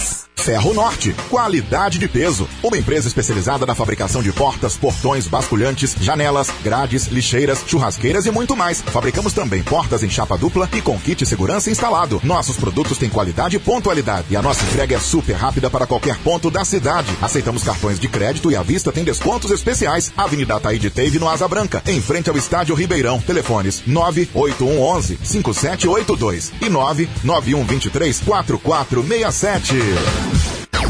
Ferro 0.42 0.74
Norte, 0.74 1.16
qualidade 1.30 2.00
de 2.00 2.08
peso. 2.08 2.50
Uma 2.64 2.76
empresa 2.76 3.08
especializada 3.08 3.64
na 3.64 3.76
fabricação 3.76 4.24
de 4.24 4.32
portas, 4.32 4.76
portões, 4.76 5.28
basculhantes, 5.28 5.96
janelas, 6.02 6.50
grades, 6.64 7.06
lixeiras, 7.06 7.64
churrasqueiras 7.68 8.26
e 8.26 8.32
muito 8.32 8.56
mais. 8.56 8.82
Fabricamos 8.82 9.34
também 9.34 9.62
portas 9.62 10.02
em 10.02 10.10
chapa 10.10 10.36
dupla 10.36 10.68
e 10.74 10.82
com 10.82 11.00
kit 11.00 11.24
segurança 11.28 11.70
instalado. 11.70 12.20
Nossos 12.24 12.58
produtos 12.58 12.98
têm 12.98 13.08
qualidade 13.08 13.56
e 13.56 13.60
pontualidade. 13.60 14.28
E 14.32 14.36
a 14.36 14.42
nossa 14.42 14.66
entrega 14.66 14.96
é 14.96 15.00
super 15.00 15.36
rápida 15.36 15.70
para 15.70 15.86
qualquer 15.86 16.18
ponto 16.18 16.50
da 16.50 16.66
cidade. 16.66 17.16
Aceitamos 17.22 17.64
cartões 17.64 18.00
de 18.00 18.08
crédito 18.08 18.52
e 18.52 18.56
à 18.56 18.64
vista 18.64 18.92
tem 18.92 19.04
descontos 19.04 19.52
especiais. 19.52 20.12
Avenida 20.18 20.56
Ataíde 20.56 20.90
Teve 20.90 21.20
no 21.20 21.30
Asa 21.30 21.48
Branca, 21.48 21.84
em 21.86 22.02
frente 22.02 22.32
ao 22.32 22.38
Estádio 22.38 22.74
Ribeirão. 22.74 23.22
Telefones 23.22 23.84
98111 23.86 25.20
5782 25.24 26.52
e 26.62 26.70
99123 26.70 28.22
4467. 28.22 30.31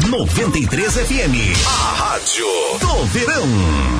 93 0.08 0.92
FM. 0.94 1.66
A 1.66 1.94
rádio 1.94 2.46
do 2.80 3.04
verão. 3.06 3.46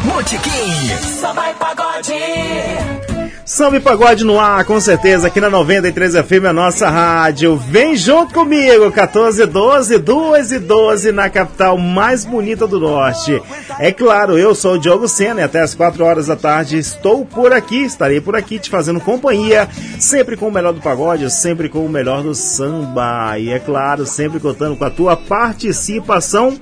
Motiquim. 0.05 1.21
Só 1.21 1.33
vai 1.33 1.55
pagode. 1.55 3.12
Samba 3.53 3.77
e 3.77 3.81
pagode 3.81 4.25
no 4.25 4.41
ar, 4.41 4.65
com 4.65 4.81
certeza, 4.81 5.27
aqui 5.27 5.39
na 5.39 5.51
93 5.51 6.15
FM, 6.15 6.47
a 6.49 6.53
nossa 6.55 6.89
rádio. 6.89 7.55
Vem 7.55 7.95
junto 7.95 8.33
comigo, 8.33 8.91
14 8.91 9.45
12, 9.45 9.99
2 9.99 10.53
e 10.53 10.59
12, 10.59 11.13
na 11.13 11.29
capital 11.29 11.77
mais 11.77 12.25
bonita 12.25 12.67
do 12.67 12.81
norte. 12.81 13.43
É 13.79 13.93
claro, 13.93 14.39
eu 14.39 14.55
sou 14.55 14.77
o 14.77 14.79
Diogo 14.79 15.07
Sena 15.07 15.43
e 15.43 15.45
até 15.45 15.61
as 15.61 15.75
4 15.75 16.03
horas 16.03 16.29
da 16.29 16.35
tarde 16.35 16.79
estou 16.79 17.27
por 17.27 17.53
aqui, 17.53 17.85
estarei 17.85 18.23
por 18.23 18.35
aqui 18.35 18.59
te 18.59 18.71
fazendo 18.71 18.99
companhia, 19.01 19.69
sempre 20.01 20.35
com 20.35 20.49
o 20.49 20.53
melhor 20.53 20.73
do 20.73 20.81
pagode, 20.81 21.31
sempre 21.31 21.69
com 21.69 21.85
o 21.85 21.91
melhor 21.91 22.23
do 22.23 22.35
samba. 22.35 23.39
E 23.39 23.51
é 23.51 23.59
claro, 23.59 24.07
sempre 24.07 24.41
contando 24.41 24.77
com 24.77 24.85
a 24.87 24.91
tua 24.91 25.15
participação 25.15 26.59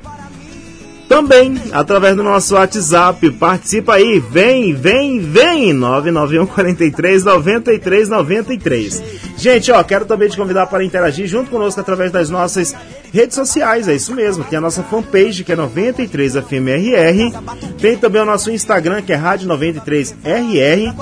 também 1.10 1.60
através 1.72 2.14
do 2.14 2.22
nosso 2.22 2.54
WhatsApp. 2.54 3.32
Participa 3.32 3.94
aí, 3.94 4.20
vem, 4.20 4.72
vem, 4.72 5.18
vem! 5.18 5.72
991 5.72 6.46
43 6.46 7.24
93 7.24 8.08
93. 8.08 9.02
Gente, 9.36 9.72
ó, 9.72 9.82
quero 9.82 10.04
também 10.04 10.28
te 10.28 10.36
convidar 10.36 10.68
para 10.68 10.84
interagir 10.84 11.26
junto 11.26 11.50
conosco 11.50 11.80
através 11.80 12.12
das 12.12 12.30
nossas 12.30 12.76
redes 13.12 13.34
sociais, 13.34 13.88
é 13.88 13.94
isso 13.94 14.14
mesmo. 14.14 14.44
Tem 14.44 14.58
a 14.58 14.60
nossa 14.60 14.84
fanpage 14.84 15.42
que 15.42 15.52
é 15.52 15.56
93FMRR. 15.56 17.34
Tem 17.80 17.96
também 17.96 18.22
o 18.22 18.26
nosso 18.26 18.52
Instagram 18.52 19.02
que 19.02 19.12
é 19.12 19.16
Rádio 19.16 19.48
93RR. 19.48 20.94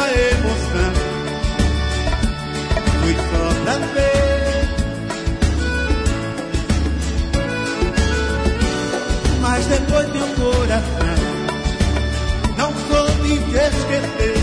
Começo 0.00 0.02
a 0.02 0.12
emoção 0.32 0.92
foi 3.00 3.14
só 3.14 3.46
pra 3.64 3.76
ver. 3.94 4.68
Mas 9.40 9.66
depois 9.66 10.06
meu 10.12 10.28
coração 10.36 11.16
não 12.56 12.72
soube 12.88 13.38
te 13.38 13.56
esquecer. 13.56 14.36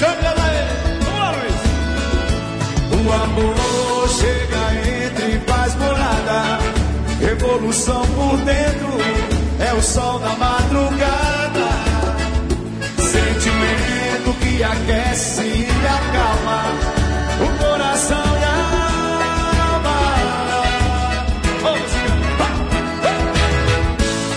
Vamos 0.00 0.24
lá. 0.24 0.44
O 2.96 3.12
amor 3.12 4.08
chega, 4.08 4.62
entra 5.04 5.26
e 5.26 5.38
faz 5.46 5.74
morada. 5.76 6.58
Revolução 7.20 8.02
por 8.06 8.36
dentro 8.38 8.88
é 9.60 9.74
o 9.74 9.82
sol 9.82 10.18
da 10.20 10.34
madrugada. 10.36 11.33
Que 14.64 14.92
aquece 14.92 15.42
e 15.42 15.68
acalma 15.86 16.62
o 17.40 17.48
coração 17.62 18.24
e 18.40 18.44
a 18.44 18.56
alma. 19.72 19.98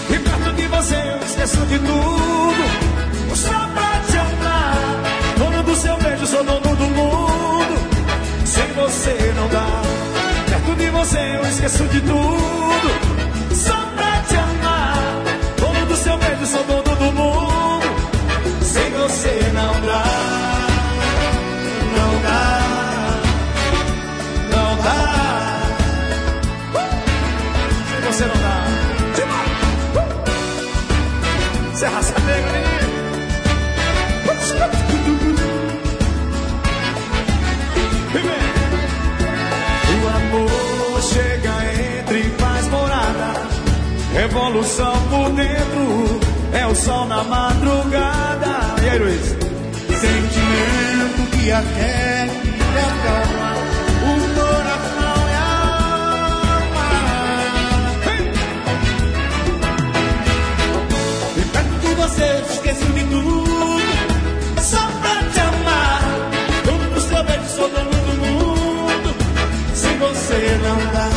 E 0.10 0.20
perto 0.20 0.54
de 0.54 0.68
você 0.68 0.96
eu 0.96 1.26
esqueço 1.26 1.66
de 1.68 1.80
tudo. 1.80 3.36
Só 3.36 3.68
pra 3.74 4.02
te 4.10 4.18
amar. 4.18 4.78
Dono 5.38 5.64
do 5.64 5.76
seu 5.76 5.98
beijo, 5.98 6.28
sou 6.28 6.44
dono 6.44 6.76
do 6.76 6.88
mundo. 6.88 7.78
Sem 8.46 8.68
você 8.74 9.34
não 9.36 9.48
dá. 9.48 9.82
Perto 10.50 10.76
de 10.76 10.90
você 10.90 11.38
eu 11.38 11.50
esqueço 11.50 11.84
de 11.88 12.02
tudo. 12.02 13.17
você 19.08 19.40
não 19.54 19.74
dá. 19.86 20.04
Não 21.96 22.12
dá. 22.24 22.60
Não 24.52 24.70
dá. 24.84 25.00
Uh! 26.76 26.82
Você 28.06 28.26
não 28.26 28.36
dá. 28.36 28.66
Uh! 29.96 30.08
Você 31.72 31.86
raça 31.88 32.20
negra. 32.20 32.68
O 39.90 40.08
amor 40.18 41.02
chega 41.02 41.54
entre 41.96 42.24
faz 42.38 42.68
morada. 42.68 43.30
Revolução 44.14 44.96
por 45.10 45.30
dentro 45.32 46.17
é 46.58 46.66
o 46.66 46.76
sol 46.76 47.06
na 47.06 47.24
madrugada. 47.24 48.76
E? 48.82 49.48
Sentimento 49.96 51.22
que 51.32 51.52
a 51.52 51.60
aquece 51.60 52.48
e 52.48 52.80
acalma 52.90 53.52
o 54.04 54.14
coração 54.36 55.18
e 55.30 55.36
a 55.36 55.48
alma. 56.58 56.90
E 61.38 61.42
perto 61.54 61.76
de 61.80 61.92
você, 61.96 62.28
esqueci 62.54 62.86
de 62.86 63.04
tudo, 63.06 63.82
só 64.62 64.84
pra 65.02 65.16
te 65.32 65.40
amar. 65.40 66.02
Como 66.66 66.84
pro 66.92 67.02
seu 67.02 67.24
beijo, 67.24 67.50
sou 67.56 67.70
dono 67.70 67.92
mundo, 68.22 69.16
se 69.74 69.90
você 69.98 70.60
não 70.64 70.78
dá. 70.94 71.17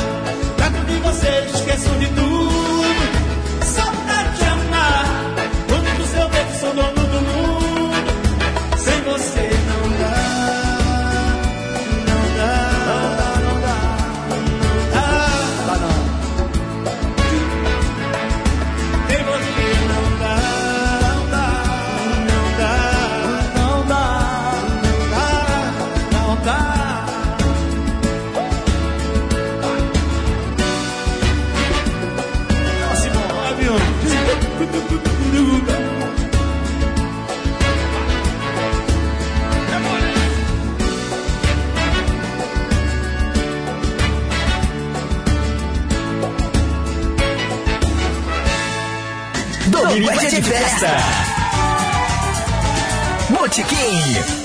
Botequim. 53.34 54.39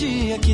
dia 0.00 0.38
que 0.38 0.49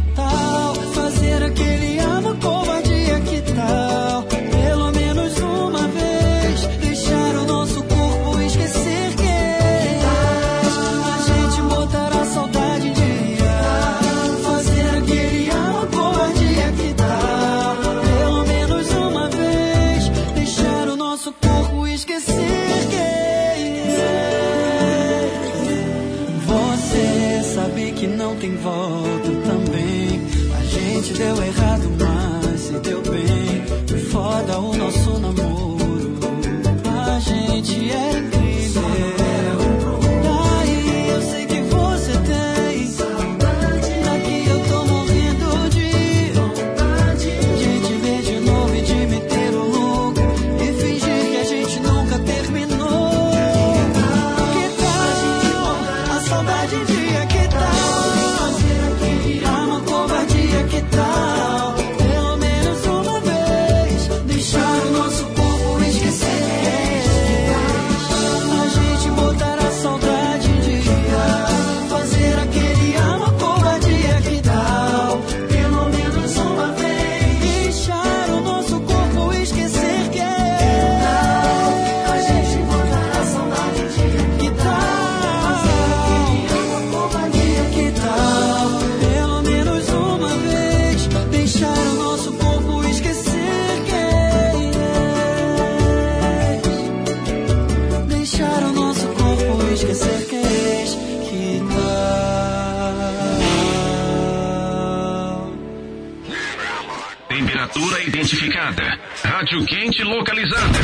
Rádio 109.47 109.65
Quente 109.65 110.02
localizada. 110.02 110.78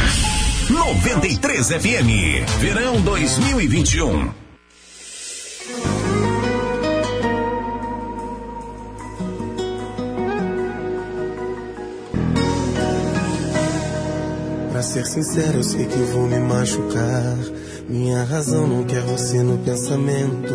93 0.70 1.66
FM, 1.66 2.60
verão 2.60 3.00
2021. 3.00 4.30
Pra 14.70 14.80
ser 14.80 15.06
sincero, 15.06 15.58
eu 15.58 15.64
sei 15.64 15.84
que 15.86 15.98
vou 15.98 16.28
me 16.28 16.38
machucar. 16.38 17.36
Minha 17.88 18.22
razão 18.22 18.68
não 18.68 18.84
quer 18.84 19.00
você 19.00 19.42
no 19.42 19.58
pensamento. 19.58 20.54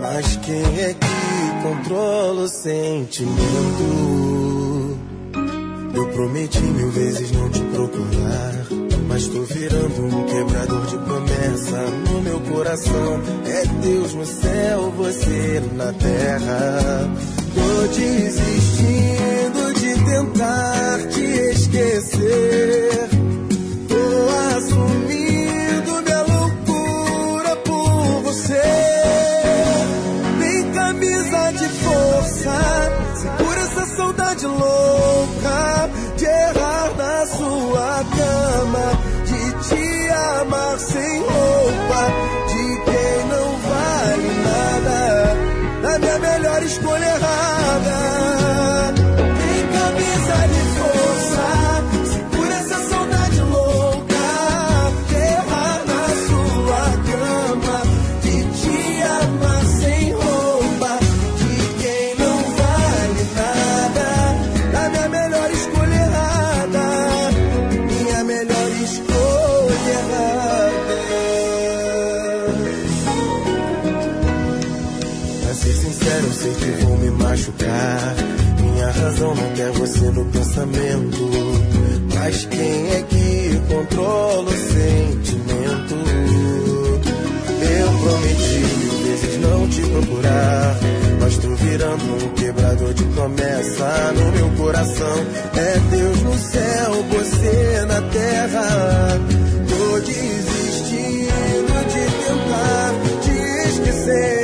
Mas 0.00 0.36
quem 0.38 0.80
é 0.80 0.92
que 0.94 1.62
controla 1.62 2.42
o 2.42 2.48
sentimento? 2.48 4.41
Eu 6.02 6.08
prometi 6.08 6.58
mil 6.58 6.90
vezes 6.90 7.30
não 7.30 7.48
te 7.48 7.60
procurar. 7.60 8.66
Mas 9.06 9.28
tô 9.28 9.40
virando 9.42 10.04
um 10.04 10.24
quebrador 10.24 10.84
de 10.86 10.98
promessa 10.98 11.80
no 12.10 12.20
meu 12.22 12.40
coração. 12.40 13.22
É 13.46 13.64
Deus 13.86 14.12
no 14.12 14.26
céu, 14.26 14.90
você 14.96 15.62
na 15.76 15.92
terra. 15.92 17.08
Tô 17.54 17.86
desistindo 17.86 19.74
de 19.74 20.04
tentar 20.04 20.98
te 21.08 21.22
esquecer. 21.22 23.11
escolher 46.72 47.21
virando 91.72 92.04
um 92.04 92.28
quebrador 92.34 92.92
de 92.92 93.04
promessa 93.04 94.12
no 94.12 94.32
meu 94.32 94.50
coração. 94.62 95.26
É 95.54 95.78
Deus 95.90 96.22
no 96.22 96.38
céu, 96.38 97.02
você 97.10 97.84
na 97.86 98.02
terra. 98.10 99.18
Tô 99.68 99.98
desistindo 100.00 101.74
de 101.88 102.04
tentar 102.26 102.92
te 103.22 103.68
esquecer. 103.68 104.41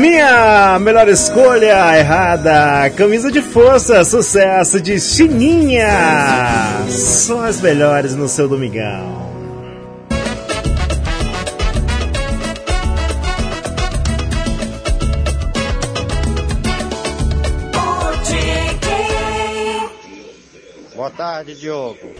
Minha 0.00 0.78
melhor 0.78 1.08
escolha 1.10 1.94
errada. 1.98 2.88
Camisa 2.96 3.30
de 3.30 3.42
força, 3.42 4.02
sucesso 4.02 4.80
de 4.80 4.98
Chininha. 4.98 5.90
Só 6.88 7.44
as 7.44 7.60
melhores 7.60 8.14
no 8.16 8.26
seu 8.26 8.48
domingão. 8.48 9.19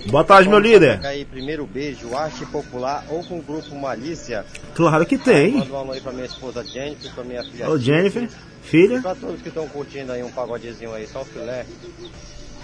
Boa 0.07 0.25
tarde, 0.25 0.49
meu 0.49 0.59
líder. 0.59 1.05
Aí, 1.05 1.25
primeiro 1.25 1.67
beijo, 1.67 2.17
arte 2.17 2.45
popular 2.47 3.05
ou 3.09 3.23
com 3.25 3.39
o 3.39 3.43
grupo 3.43 3.75
Malícia? 3.75 4.45
Claro 4.75 5.05
que 5.05 5.19
tem. 5.19 5.53
Manda 5.53 5.73
um 5.73 5.77
alô 5.77 5.93
aí 5.93 6.01
pra 6.01 6.13
minha 6.13 6.27
esposa 6.27 6.65
Jennifer, 6.65 7.13
pra 7.13 7.25
minha 7.25 7.43
filha. 7.45 7.69
Ô, 7.69 7.79
Jennifer, 7.79 8.29
filha. 8.63 8.99
E 8.99 9.03
pra 9.03 9.15
todos 9.15 9.43
que 9.43 9.49
estão 9.49 9.69
curtindo 9.69 10.13
aí 10.13 10.23
um 10.23 10.31
pagodezinho 10.31 10.95
aí, 10.95 11.07
só 11.07 11.23
o 11.23 11.25
filé. 11.25 11.67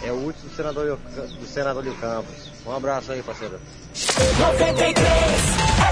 É 0.03 0.11
o 0.13 0.15
último 0.15 0.49
do 0.49 0.57
senador, 0.57 0.99
do 1.41 1.47
senador 1.47 1.83
Lio 1.83 1.95
Campos. 1.95 2.51
Um 2.67 2.73
abraço 2.73 3.13
aí, 3.13 3.23
parceiro. 3.23 3.59
93 4.39 5.07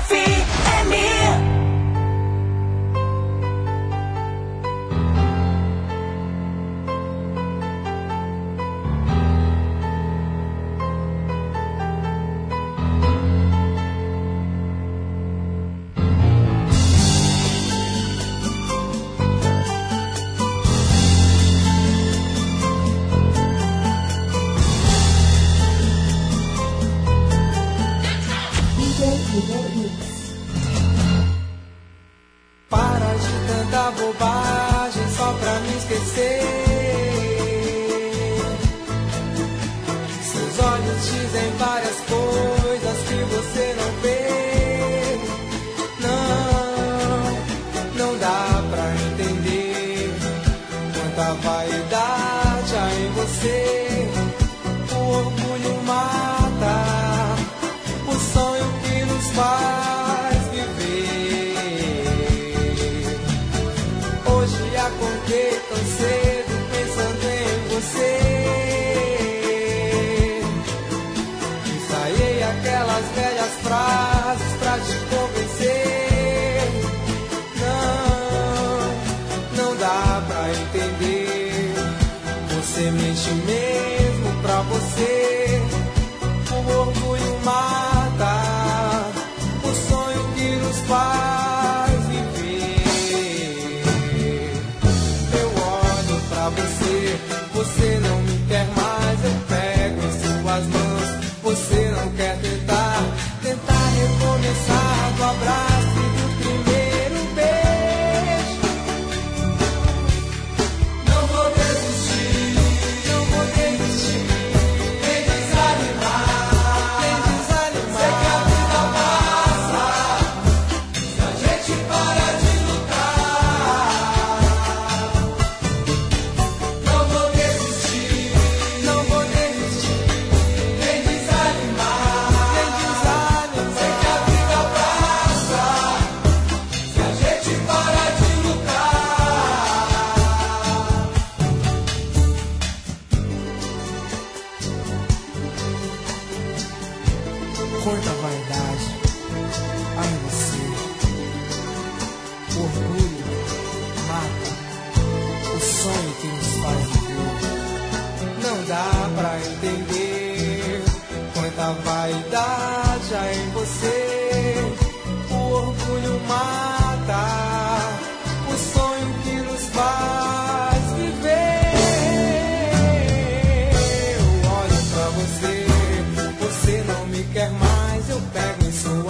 FMI. 0.06 1.63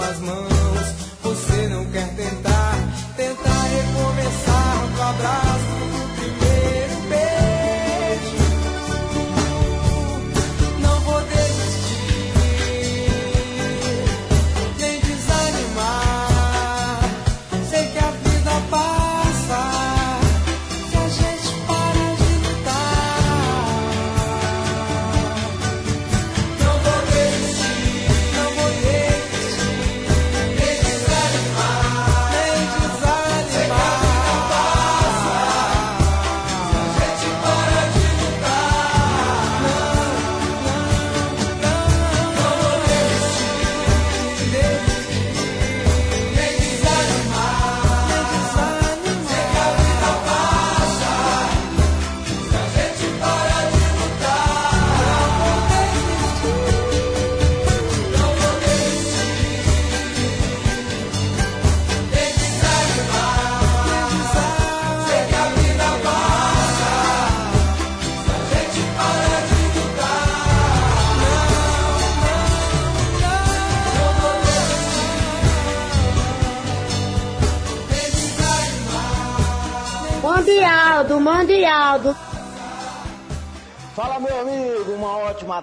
nas 0.05 0.19
mãos. 0.19 0.54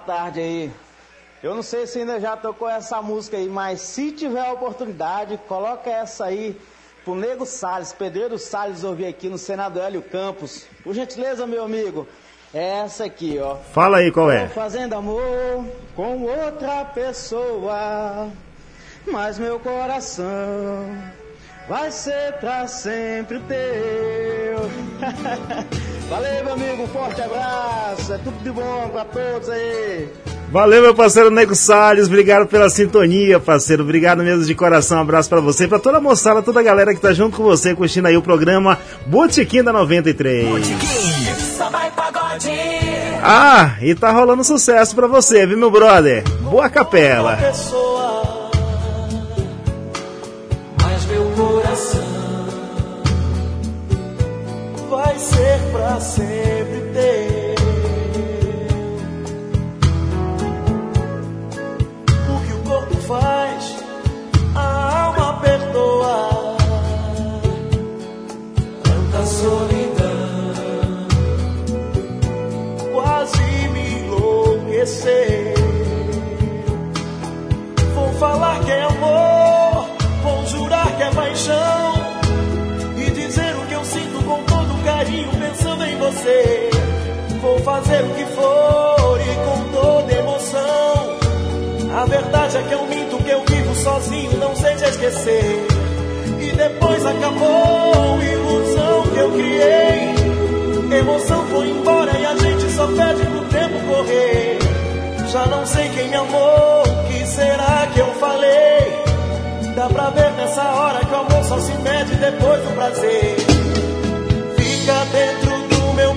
Tarde 0.02 0.40
aí. 0.40 0.72
Eu 1.42 1.54
não 1.54 1.62
sei 1.62 1.86
se 1.86 1.98
ainda 1.98 2.20
já 2.20 2.36
tocou 2.36 2.68
essa 2.68 3.02
música 3.02 3.36
aí, 3.36 3.48
mas 3.48 3.80
se 3.80 4.12
tiver 4.12 4.46
a 4.46 4.52
oportunidade, 4.52 5.40
coloca 5.48 5.90
essa 5.90 6.26
aí 6.26 6.56
pro 7.04 7.16
Nego 7.16 7.44
Salles, 7.44 7.92
Pedreiro 7.92 8.38
Salles 8.38 8.84
ouvir 8.84 9.06
aqui 9.06 9.28
no 9.28 9.38
Senado 9.38 9.80
Hélio 9.80 10.02
Campos. 10.02 10.66
Por 10.84 10.94
gentileza, 10.94 11.46
meu 11.46 11.64
amigo, 11.64 12.06
é 12.54 12.80
essa 12.84 13.04
aqui, 13.06 13.38
ó. 13.40 13.56
Fala 13.56 13.98
aí 13.98 14.12
qual 14.12 14.30
é. 14.30 14.46
Tô 14.46 14.54
fazendo 14.54 14.94
amor 14.94 15.66
com 15.96 16.22
outra 16.22 16.84
pessoa, 16.84 18.30
mas 19.10 19.38
meu 19.38 19.58
coração 19.58 20.86
vai 21.68 21.90
ser 21.90 22.34
pra 22.34 22.68
sempre 22.68 23.40
teu. 23.40 24.60
Valeu, 26.12 26.44
meu 26.44 26.52
amigo, 26.52 26.82
um 26.82 26.86
forte 26.88 27.22
abraço, 27.22 28.12
é 28.12 28.18
tudo 28.18 28.36
de 28.42 28.50
bom 28.50 28.90
pra 28.92 29.02
todos 29.06 29.48
aí. 29.48 30.08
Valeu, 30.50 30.82
meu 30.82 30.94
parceiro 30.94 31.30
Nego 31.30 31.54
Salles. 31.54 32.06
Obrigado 32.06 32.46
pela 32.46 32.68
sintonia, 32.68 33.40
parceiro. 33.40 33.82
Obrigado 33.82 34.22
mesmo 34.22 34.44
de 34.44 34.54
coração. 34.54 34.98
Um 34.98 35.00
abraço 35.00 35.30
pra 35.30 35.40
você, 35.40 35.66
pra 35.66 35.78
toda 35.78 35.96
a 35.96 36.00
moçada, 36.02 36.42
toda 36.42 36.60
a 36.60 36.62
galera 36.62 36.94
que 36.94 37.00
tá 37.00 37.14
junto 37.14 37.38
com 37.38 37.42
você, 37.42 37.74
curtindo 37.74 38.08
aí 38.08 38.16
o 38.18 38.20
programa 38.20 38.78
Botequim 39.06 39.62
da 39.62 39.72
93. 39.72 40.66
Só 41.56 41.70
vai 41.70 41.90
pagode. 41.92 42.50
Ah, 43.22 43.76
e 43.80 43.94
tá 43.94 44.10
rolando 44.10 44.44
sucesso 44.44 44.94
pra 44.94 45.06
você, 45.06 45.46
viu, 45.46 45.56
meu 45.56 45.70
brother? 45.70 46.22
Boa 46.42 46.68
capela. 46.68 47.36
pessoa, 47.36 47.91
ser 56.02 56.41
Vou 87.40 87.58
fazer 87.60 88.02
o 88.04 88.14
que 88.14 88.24
for 88.26 89.20
e 89.20 89.34
com 89.44 89.80
toda 89.80 90.12
emoção. 90.12 91.18
A 91.94 92.04
verdade 92.06 92.56
é 92.56 92.62
que 92.62 92.72
eu 92.72 92.86
minto 92.86 93.16
que 93.22 93.30
eu 93.30 93.44
vivo 93.44 93.74
sozinho, 93.74 94.38
não 94.38 94.54
sei 94.56 94.74
te 94.76 94.84
esquecer. 94.84 95.66
E 96.40 96.52
depois 96.52 97.04
acabou 97.04 98.22
ilusão 98.22 99.02
que 99.12 99.18
eu 99.18 99.30
criei. 99.32 100.98
Emoção 100.98 101.46
foi 101.46 101.68
embora 101.70 102.12
e 102.18 102.26
a 102.26 102.36
gente 102.36 102.70
só 102.72 102.86
pede 102.86 103.24
pro 103.26 103.40
tempo 103.46 103.78
correr. 103.88 104.58
Já 105.30 105.46
não 105.46 105.64
sei 105.64 105.88
quem 105.90 106.08
me 106.08 106.16
amou, 106.16 106.82
o 106.82 107.08
que 107.08 107.26
será 107.26 107.88
que 107.92 108.00
eu 108.00 108.12
falei? 108.14 109.02
Dá 109.74 109.88
pra 109.88 110.10
ver 110.10 110.32
nessa 110.32 110.62
hora 110.62 110.98
que 111.04 111.12
o 111.12 111.16
amor 111.16 111.44
só 111.44 111.58
se 111.58 111.72
mede 111.78 112.14
depois 112.16 112.62
do 112.62 112.74
prazer. 112.74 113.36
Fica 114.56 115.04
dentro 115.12 115.51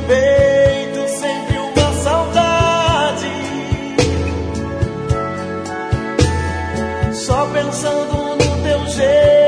peito 0.08 1.08
sempre 1.10 1.58
uma 1.58 1.94
saudade. 2.04 3.32
Só 7.14 7.46
pensando 7.48 8.36
no 8.36 8.64
teu 8.64 8.88
jeito 8.88 9.45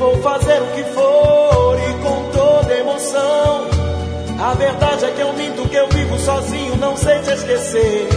Vou 0.00 0.20
fazer 0.20 0.60
o 0.60 0.66
que 0.74 0.82
for 0.82 1.78
e 1.78 1.92
com 2.02 2.30
toda 2.32 2.74
emoção. 2.76 3.68
A 4.40 4.54
verdade 4.54 5.04
é 5.04 5.10
que 5.12 5.20
eu 5.20 5.32
minto 5.34 5.68
que 5.68 5.76
eu 5.76 5.86
vivo 5.90 6.18
sozinho, 6.18 6.76
não 6.76 6.96
sei 6.96 7.20
te 7.20 7.30
esquecer. 7.30 8.08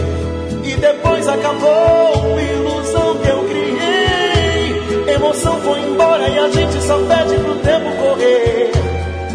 E 0.64 0.74
depois 0.74 1.28
acabou 1.28 2.40
ilusão 2.40 3.18
que 3.18 3.28
eu 3.28 3.44
criei. 3.44 5.14
Emoção 5.14 5.60
foi 5.60 5.80
embora 5.80 6.28
e 6.28 6.38
a 6.40 6.50
gente 6.50 6.82
só 6.82 6.98
pede 7.06 7.38
pro 7.38 7.54
tempo 7.56 7.96
correr. 7.96 8.72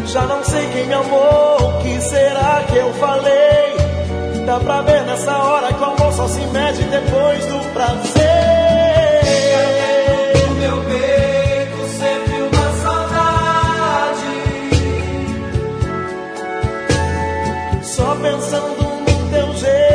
Já 0.07 0.23
não 0.23 0.43
sei 0.43 0.67
quem 0.73 0.87
me 0.87 0.93
amou, 0.93 1.57
o 1.61 1.81
que 1.81 2.01
será 2.01 2.65
que 2.69 2.77
eu 2.79 2.91
falei? 2.95 4.45
Dá 4.45 4.59
pra 4.59 4.81
ver 4.81 5.03
nessa 5.03 5.37
hora 5.37 5.71
que 5.71 5.79
o 5.79 5.85
amor 5.85 6.11
só 6.11 6.27
se 6.27 6.41
mede 6.47 6.83
depois 6.83 7.45
do 7.45 7.73
prazer. 7.73 8.38
Pensando 18.21 18.83
no 18.83 19.29
teu 19.29 19.53
jeito 19.55 19.88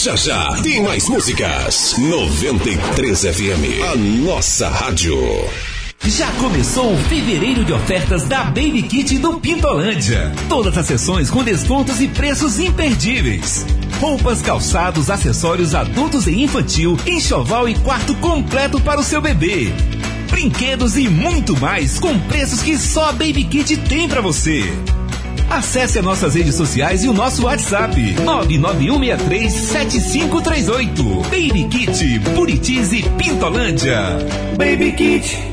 já 0.00 0.16
já 0.16 0.56
tem 0.62 0.82
mais 0.82 1.06
músicas. 1.10 1.94
93 1.98 3.20
FM, 3.20 3.84
a 3.92 3.96
nossa 3.96 4.66
rádio. 4.66 5.14
Já 6.06 6.30
começou 6.32 6.94
o 6.94 6.96
fevereiro 6.96 7.66
de 7.66 7.72
ofertas 7.74 8.24
da 8.24 8.44
Baby 8.44 8.84
Kit 8.84 9.18
do 9.18 9.38
Pintolândia. 9.38 10.32
Todas 10.48 10.78
as 10.78 10.86
sessões 10.86 11.28
com 11.28 11.44
descontos 11.44 12.00
e 12.00 12.08
preços 12.08 12.58
imperdíveis. 12.58 13.66
Roupas, 14.00 14.40
calçados, 14.40 15.10
acessórios 15.10 15.74
adultos 15.74 16.26
e 16.26 16.42
infantil, 16.42 16.96
enxoval 17.06 17.68
e 17.68 17.74
quarto 17.80 18.14
completo 18.14 18.80
para 18.80 19.00
o 19.00 19.04
seu 19.04 19.20
bebê. 19.20 19.70
Brinquedos 20.30 20.96
e 20.96 21.10
muito 21.10 21.54
mais 21.60 21.98
com 21.98 22.18
preços 22.20 22.62
que 22.62 22.78
só 22.78 23.10
a 23.10 23.12
Baby 23.12 23.44
Kit 23.44 23.76
tem 23.76 24.08
para 24.08 24.22
você. 24.22 24.62
Acesse 25.50 25.98
as 25.98 26.04
nossas 26.04 26.36
redes 26.36 26.54
sociais 26.54 27.02
e 27.02 27.08
o 27.08 27.12
nosso 27.12 27.44
WhatsApp 27.44 27.92
991637538. 28.24 31.24
Baby 31.24 31.64
Kit, 31.68 32.20
Buritis 32.20 32.92
e 32.92 33.02
Pintolândia. 33.18 34.00
Baby 34.56 34.92
Kit. 34.92 35.49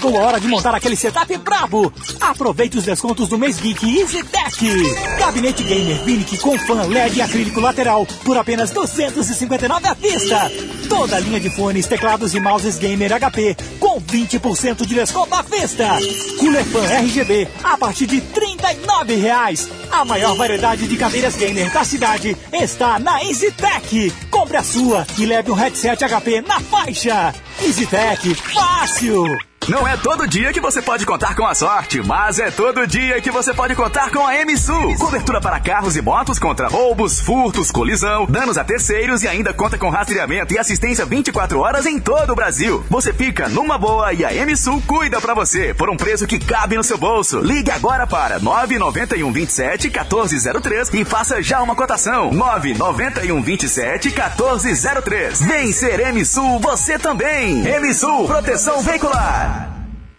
Chegou 0.00 0.18
a 0.18 0.22
hora 0.22 0.40
de 0.40 0.48
montar 0.48 0.74
aquele 0.74 0.96
setup 0.96 1.36
brabo! 1.36 1.92
Aproveite 2.18 2.78
os 2.78 2.84
descontos 2.84 3.28
do 3.28 3.36
mês 3.36 3.60
Geek 3.60 4.00
EasyTech! 4.00 4.82
Gabinete 5.18 5.62
Gamer 5.62 6.02
Vinic 6.02 6.38
com 6.38 6.58
fan 6.58 6.86
LED 6.86 7.18
e 7.18 7.20
acrílico 7.20 7.60
lateral 7.60 8.06
por 8.24 8.34
apenas 8.38 8.70
259 8.70 9.86
à 9.86 9.92
vista! 9.92 10.50
Toda 10.88 11.16
a 11.16 11.20
linha 11.20 11.38
de 11.38 11.50
fones, 11.50 11.86
teclados 11.86 12.34
e 12.34 12.40
mouses 12.40 12.78
Gamer 12.78 13.12
HP 13.12 13.54
com 13.78 14.00
20% 14.00 14.86
de 14.86 14.94
desconto 14.94 15.34
à 15.34 15.42
vista! 15.42 15.90
Cooler 16.38 16.64
Fan 16.64 16.86
RGB 16.86 17.48
a 17.62 17.76
partir 17.76 18.06
de 18.06 18.22
39 18.22 19.16
reais. 19.16 19.68
A 19.92 20.02
maior 20.02 20.34
variedade 20.34 20.88
de 20.88 20.96
cadeiras 20.96 21.36
gamer 21.36 21.70
da 21.70 21.84
cidade 21.84 22.34
está 22.54 22.98
na 22.98 23.22
EasyTech! 23.22 24.10
Compre 24.30 24.56
a 24.56 24.62
sua 24.62 25.06
e 25.18 25.26
leve 25.26 25.50
um 25.50 25.54
headset 25.54 26.02
HP 26.02 26.40
na 26.40 26.58
faixa! 26.58 27.34
EasyTech, 27.62 28.34
fácil! 28.34 29.49
Não 29.68 29.86
é 29.86 29.96
todo 29.96 30.26
dia 30.26 30.52
que 30.52 30.60
você 30.60 30.82
pode 30.82 31.06
contar 31.06 31.36
com 31.36 31.46
a 31.46 31.54
sorte, 31.54 32.02
mas 32.02 32.38
é 32.38 32.50
todo 32.50 32.86
dia 32.86 33.20
que 33.20 33.30
você 33.30 33.54
pode 33.54 33.76
contar 33.76 34.10
com 34.10 34.26
a 34.26 34.32
MSU. 34.44 34.96
Cobertura 34.98 35.40
para 35.40 35.60
carros 35.60 35.96
e 35.96 36.02
motos 36.02 36.38
contra 36.38 36.66
roubos, 36.66 37.20
furtos, 37.20 37.70
colisão, 37.70 38.26
danos 38.26 38.58
a 38.58 38.64
terceiros 38.64 39.22
e 39.22 39.28
ainda 39.28 39.52
conta 39.52 39.78
com 39.78 39.88
rastreamento 39.88 40.54
e 40.54 40.58
assistência 40.58 41.04
24 41.04 41.60
horas 41.60 41.86
em 41.86 42.00
todo 42.00 42.32
o 42.32 42.34
Brasil. 42.34 42.84
Você 42.88 43.12
fica 43.12 43.48
numa 43.48 43.78
boa 43.78 44.12
e 44.12 44.24
a 44.24 44.44
MSU 44.44 44.82
cuida 44.86 45.20
para 45.20 45.34
você 45.34 45.72
por 45.74 45.88
um 45.88 45.96
preço 45.96 46.26
que 46.26 46.38
cabe 46.38 46.76
no 46.76 46.82
seu 46.82 46.98
bolso. 46.98 47.38
Ligue 47.38 47.70
agora 47.70 48.06
para 48.06 48.40
991 48.40 49.30
27 49.30 49.88
1403 49.88 50.94
e 50.94 51.04
faça 51.04 51.40
já 51.42 51.62
uma 51.62 51.76
cotação. 51.76 52.32
991 52.32 53.40
27 53.42 54.08
1403. 54.08 55.42
Vem 55.42 55.70
ser 55.70 56.12
MSU 56.12 56.58
você 56.58 56.98
também. 56.98 57.62
MSU 57.78 58.24
Proteção 58.26 58.80
Veicular. 58.80 59.59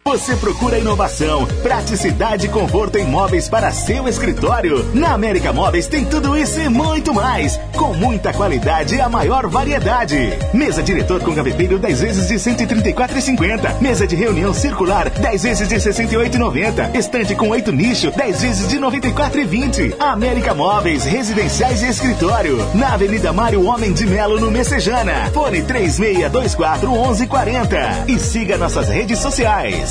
Você 0.04 0.36
procura 0.36 0.80
inovação, 0.80 1.46
praticidade 1.62 2.48
e 2.48 2.50
conforto 2.50 2.98
em 2.98 3.06
móveis 3.06 3.48
para 3.48 3.72
seu 3.72 4.08
escritório? 4.08 4.84
Na 4.96 5.14
América 5.14 5.54
Móveis 5.54 5.86
tem 5.86 6.04
tudo 6.04 6.36
isso 6.36 6.60
e 6.60 6.68
muito 6.68 7.14
mais, 7.14 7.58
com 7.78 7.94
muita 7.94 8.34
qualidade 8.34 8.96
e 8.96 9.00
a 9.00 9.08
maior 9.08 9.48
variedade. 9.48 10.18
Mesa 10.54 10.82
diretor 10.82 11.22
com 11.22 11.36
gaveteiro 11.36 11.78
10 11.78 12.02
vezes 12.02 12.28
de 12.28 12.34
134,50. 12.34 13.80
Mesa 13.80 14.08
de 14.08 14.16
reunião 14.16 14.56
circular 14.56 15.08
10 15.08 15.44
vezes 15.44 15.68
de 15.68 15.76
68,90. 15.76 16.96
Estante 16.96 17.36
com 17.36 17.50
8 17.50 17.72
nicho 17.72 18.10
10 18.12 18.42
vezes 18.42 18.68
de 18.68 18.80
94,20. 18.80 19.96
América 20.00 20.56
Móveis, 20.56 21.06
residenciais 21.06 21.84
e 21.84 21.88
escritório. 21.88 22.58
Na 22.74 22.96
Avenida 22.96 23.32
Mário 23.32 23.64
Homem 23.66 23.94
de 23.94 24.08
Melo, 24.08 24.40
no 24.40 24.50
Messejana. 24.50 25.30
Fone 25.32 25.62
3624 25.62 26.90
1140. 26.90 28.06
E 28.08 28.20
siga 28.20 28.58
nossas 28.58 28.90
redes 28.90 29.20
sociais. 29.20 29.91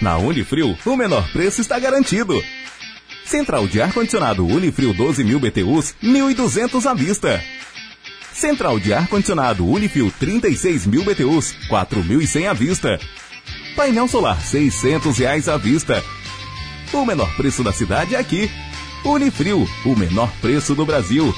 Na 0.00 0.16
Unifrio, 0.16 0.76
o 0.84 0.96
menor 0.96 1.30
preço 1.32 1.60
está 1.60 1.78
garantido. 1.78 2.42
Central 3.24 3.68
de 3.68 3.80
ar-condicionado 3.80 4.46
Unifrio 4.46 4.92
12 4.92 5.22
mil 5.22 5.38
BTUs, 5.38 5.94
1.200 6.02 6.86
à 6.86 6.94
vista. 6.94 7.42
Central 8.32 8.80
de 8.80 8.92
ar-condicionado 8.94 9.66
Unifrio 9.66 10.12
36 10.18 10.86
mil 10.86 11.04
BTUs, 11.04 11.54
4.100 11.68 12.48
à 12.48 12.52
vista. 12.54 12.98
Painel 13.76 14.08
solar 14.08 14.40
600 14.40 15.18
reais 15.18 15.48
à 15.48 15.56
vista. 15.56 16.02
O 16.92 17.04
menor 17.04 17.32
preço 17.36 17.62
da 17.62 17.72
cidade 17.72 18.14
é 18.14 18.18
aqui. 18.18 18.50
Unifrio, 19.04 19.68
o 19.84 19.96
menor 19.96 20.32
preço 20.40 20.74
do 20.74 20.84
Brasil. 20.84 21.34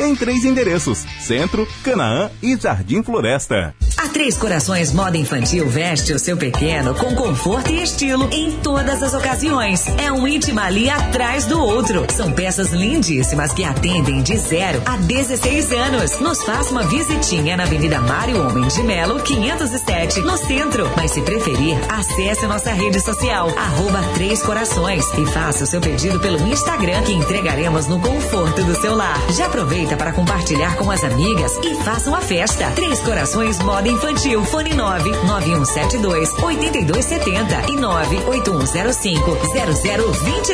Em 0.00 0.14
três 0.14 0.44
endereços: 0.44 1.06
Centro, 1.20 1.66
Canaã 1.82 2.30
e 2.42 2.56
Jardim 2.56 3.02
Floresta. 3.02 3.74
A 4.00 4.08
Três 4.08 4.38
Corações 4.38 4.94
Moda 4.94 5.18
Infantil 5.18 5.68
veste 5.68 6.14
o 6.14 6.18
seu 6.18 6.34
pequeno 6.34 6.94
com 6.94 7.14
conforto 7.14 7.70
e 7.70 7.82
estilo 7.82 8.30
em 8.32 8.50
todas 8.50 9.02
as 9.02 9.12
ocasiões. 9.12 9.86
É 9.98 10.10
um 10.10 10.26
íntima 10.26 10.64
ali 10.64 10.88
atrás 10.88 11.44
do 11.44 11.60
outro. 11.60 12.06
São 12.10 12.32
peças 12.32 12.70
lindíssimas 12.70 13.52
que 13.52 13.62
atendem 13.62 14.22
de 14.22 14.38
0 14.38 14.80
a 14.86 14.96
16 14.96 15.72
anos. 15.72 16.18
Nos 16.18 16.42
faça 16.42 16.70
uma 16.70 16.84
visitinha 16.84 17.58
na 17.58 17.64
Avenida 17.64 18.00
Mário 18.00 18.40
Homem 18.40 18.66
de 18.68 18.82
Melo, 18.82 19.20
507, 19.20 20.20
no 20.20 20.38
centro. 20.38 20.90
Mas 20.96 21.10
se 21.10 21.20
preferir, 21.20 21.76
acesse 21.90 22.46
a 22.46 22.48
nossa 22.48 22.72
rede 22.72 23.00
social, 23.02 23.48
arroba 23.54 24.00
Três 24.14 24.42
Corações, 24.42 25.04
e 25.18 25.26
faça 25.26 25.64
o 25.64 25.66
seu 25.66 25.80
pedido 25.82 26.18
pelo 26.20 26.40
Instagram, 26.48 27.02
que 27.02 27.12
entregaremos 27.12 27.86
no 27.86 28.00
conforto 28.00 28.64
do 28.64 28.74
seu 28.80 28.94
lar. 28.96 29.20
Já 29.36 29.44
aproveita 29.44 29.94
para 29.94 30.12
compartilhar 30.14 30.74
com 30.76 30.90
as 30.90 31.04
amigas 31.04 31.52
e 31.62 31.74
faça 31.84 32.08
uma 32.08 32.22
festa. 32.22 32.70
Três 32.70 32.98
Corações 33.00 33.58
Moda 33.58 33.89
Infantil, 33.90 34.44
fone 34.44 34.72
9 34.72 35.10
9172 35.26 36.30
8270 36.40 37.70
e 37.70 37.76
98105 37.76 39.36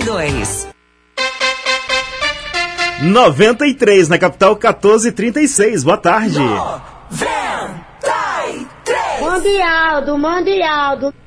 0022. 0.00 0.68
93 3.02 4.08
na 4.08 4.18
capital 4.18 4.52
1436. 4.52 5.84
Boa 5.84 5.98
tarde. 5.98 6.40
Mundialdo, 9.20 10.18
Mundialdo. 10.18 11.25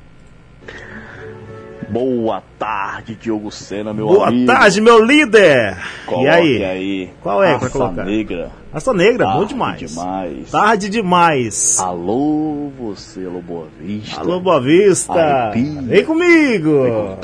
Boa 1.90 2.42
tarde, 2.58 3.16
Diogo 3.20 3.50
Sena, 3.50 3.92
meu 3.92 4.06
Boa 4.06 4.28
amigo. 4.28 4.46
tarde, 4.46 4.80
meu 4.80 5.04
líder. 5.04 5.76
Coloque 6.06 6.26
e 6.26 6.28
aí? 6.28 6.64
aí. 6.64 7.10
Qual 7.22 7.42
é 7.42 7.52
Raça 7.54 7.70
colocar? 7.70 8.04
Negra. 8.04 8.50
Raça 8.72 8.94
Negra, 8.94 9.26
bom 9.26 9.32
Tarde 9.32 9.48
demais. 9.48 9.80
demais. 9.90 10.50
Tarde 10.50 10.88
demais. 10.88 11.80
Alô, 11.80 12.70
você, 12.78 13.24
Alô 13.26 13.42
Boa 13.42 13.66
Vista. 13.80 14.20
Alô, 14.20 14.40
Boa 14.40 14.60
Vista. 14.60 15.12
Arrepio. 15.12 15.82
Vem 15.82 16.04
comigo. 16.04 17.18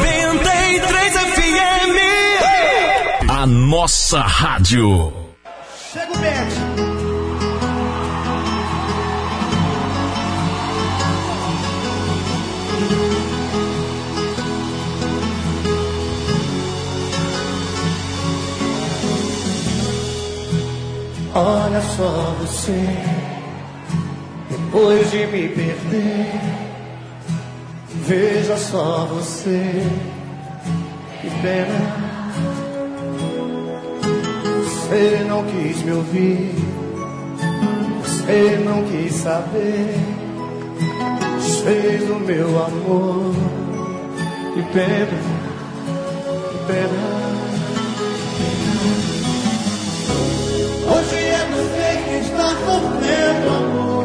93 0.00 1.16
FM. 1.16 3.30
A 3.30 3.46
nossa 3.46 4.20
rádio. 4.20 5.19
Olha 21.32 21.80
só 21.80 22.34
você, 22.40 22.88
depois 24.50 25.12
de 25.12 25.26
me 25.28 25.48
perder, 25.48 26.40
veja 28.04 28.56
só 28.56 29.06
você, 29.06 29.86
que 31.22 31.30
pena. 31.40 32.10
Você 34.64 35.24
não 35.28 35.44
quis 35.44 35.82
me 35.84 35.92
ouvir, 35.92 36.52
você 38.02 38.60
não 38.64 38.82
quis 38.86 39.14
saber, 39.14 39.94
fez 41.62 42.10
o 42.10 42.18
meu 42.18 42.48
amor, 42.64 43.34
que 44.52 44.62
pena, 44.72 45.06
que 46.50 46.66
pena. 46.66 47.20
Hoje 51.00 51.16
é 51.16 51.42
você 51.56 51.88
que 52.04 52.14
está 52.26 52.48
sofrendo, 52.50 53.48
amor. 53.56 54.04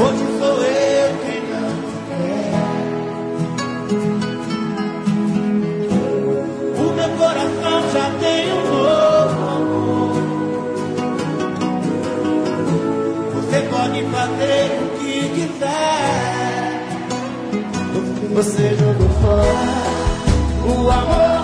Hoje 0.00 0.24
sou 0.40 0.56
eu 0.64 1.08
que 1.20 1.36
não 1.46 1.70
quer. 2.08 2.50
O 6.76 6.84
meu 6.92 7.10
coração 7.10 7.78
já 7.92 8.06
tem 8.18 8.42
um 8.52 8.62
novo 8.66 9.40
amor. 9.48 10.14
Você 13.36 13.58
pode 13.70 13.98
fazer 14.06 14.64
o 14.82 14.84
que 14.98 15.14
quiser. 15.36 16.78
Você 18.34 18.64
jogou 18.74 19.10
fora 19.20 19.70
o 20.66 20.90
amor. 20.90 21.39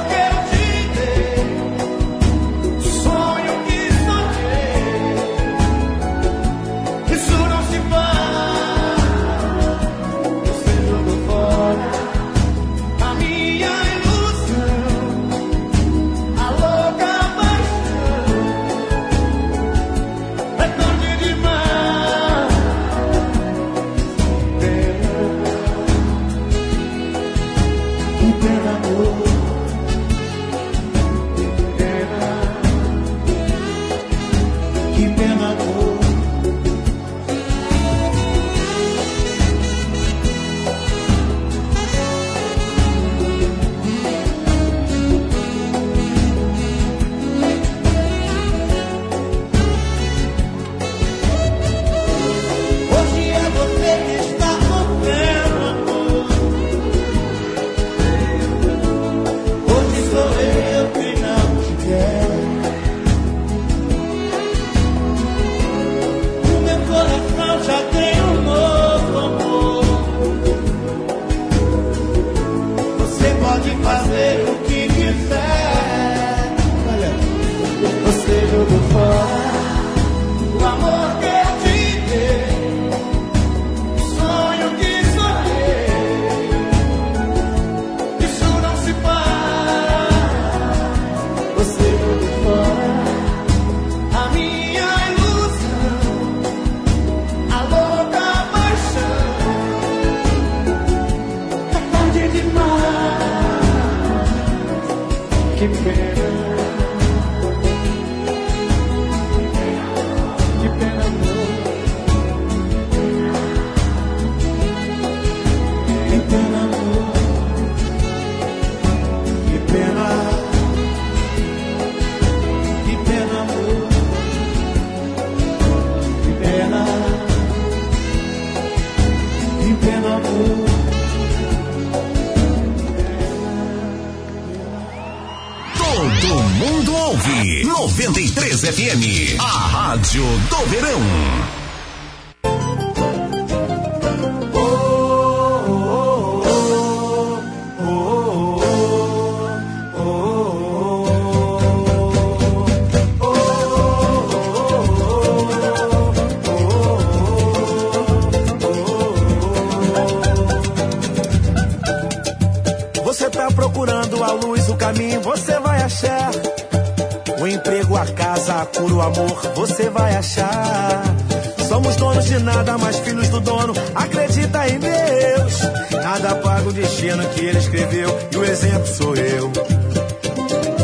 Sou 178.86 179.14
eu. 179.14 179.52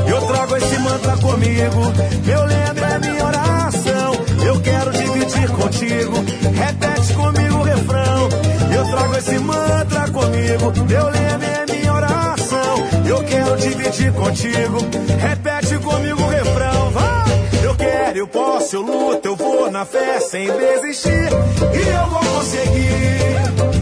Eu 0.06 0.20
trago 0.26 0.56
esse 0.56 0.78
mantra 0.78 1.16
comigo, 1.16 1.80
meu 2.24 2.44
lembro 2.44 2.84
é 2.84 2.98
minha 2.98 3.24
oração. 3.24 4.12
Eu 4.44 4.60
quero 4.60 4.92
dividir 4.92 5.48
contigo, 5.50 6.16
repete 6.54 7.14
comigo 7.14 7.56
o 7.58 7.62
refrão. 7.62 8.28
Eu 8.74 8.84
trago 8.90 9.16
esse 9.16 9.38
mantra 9.38 10.08
comigo, 10.10 10.72
meu 10.86 11.06
lembro 11.06 11.46
é 11.46 11.72
minha 11.72 11.94
oração. 11.94 12.74
Eu 13.06 13.24
quero 13.24 13.56
dividir 13.56 14.12
contigo, 14.12 14.78
repete 15.20 15.78
comigo 15.78 16.22
o 16.22 16.28
refrão. 16.28 16.90
Vai! 16.90 17.62
Eu 17.64 17.74
quero, 17.74 18.18
eu 18.18 18.26
posso, 18.26 18.76
eu 18.76 18.82
luto, 18.82 19.28
eu 19.28 19.36
vou 19.36 19.70
na 19.70 19.84
fé 19.84 20.20
sem 20.20 20.46
desistir. 20.46 21.28
E 21.74 21.88
eu 21.88 22.06
vou 22.10 22.20
conseguir, 22.20 23.36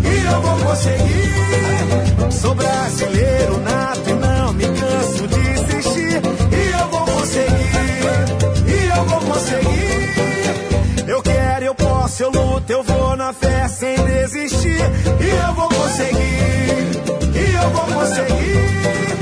e 0.05 0.27
eu 0.33 0.41
vou 0.41 0.67
conseguir. 0.67 2.31
Sou 2.31 2.55
brasileiro 2.55 3.59
nato 3.59 3.80
conseguir. 9.51 11.11
Eu 11.11 11.23
quero, 11.23 11.65
eu 11.65 11.75
posso, 11.75 12.23
eu 12.23 12.31
luto, 12.31 12.73
eu 12.73 12.83
vou 12.83 13.17
na 13.17 13.33
fé 13.33 13.69
sem 13.69 13.97
desistir. 14.05 14.81
E 15.21 15.47
eu 15.47 15.55
vou 15.55 15.69
conseguir, 15.69 16.91
e 17.35 17.55
eu 17.55 17.71
vou 17.71 17.99
conseguir. 17.99 19.20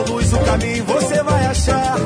Luz, 0.00 0.32
o 0.32 0.38
caminho, 0.38 0.84
você 0.84 1.22
vai 1.22 1.46
achar. 1.46 1.96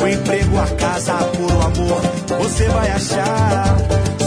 O 0.00 0.08
emprego, 0.08 0.58
a 0.58 0.66
casa, 0.76 1.12
cura, 1.36 1.54
o 1.54 1.62
amor, 1.62 2.00
você 2.38 2.68
vai 2.68 2.90
achar. 2.90 3.76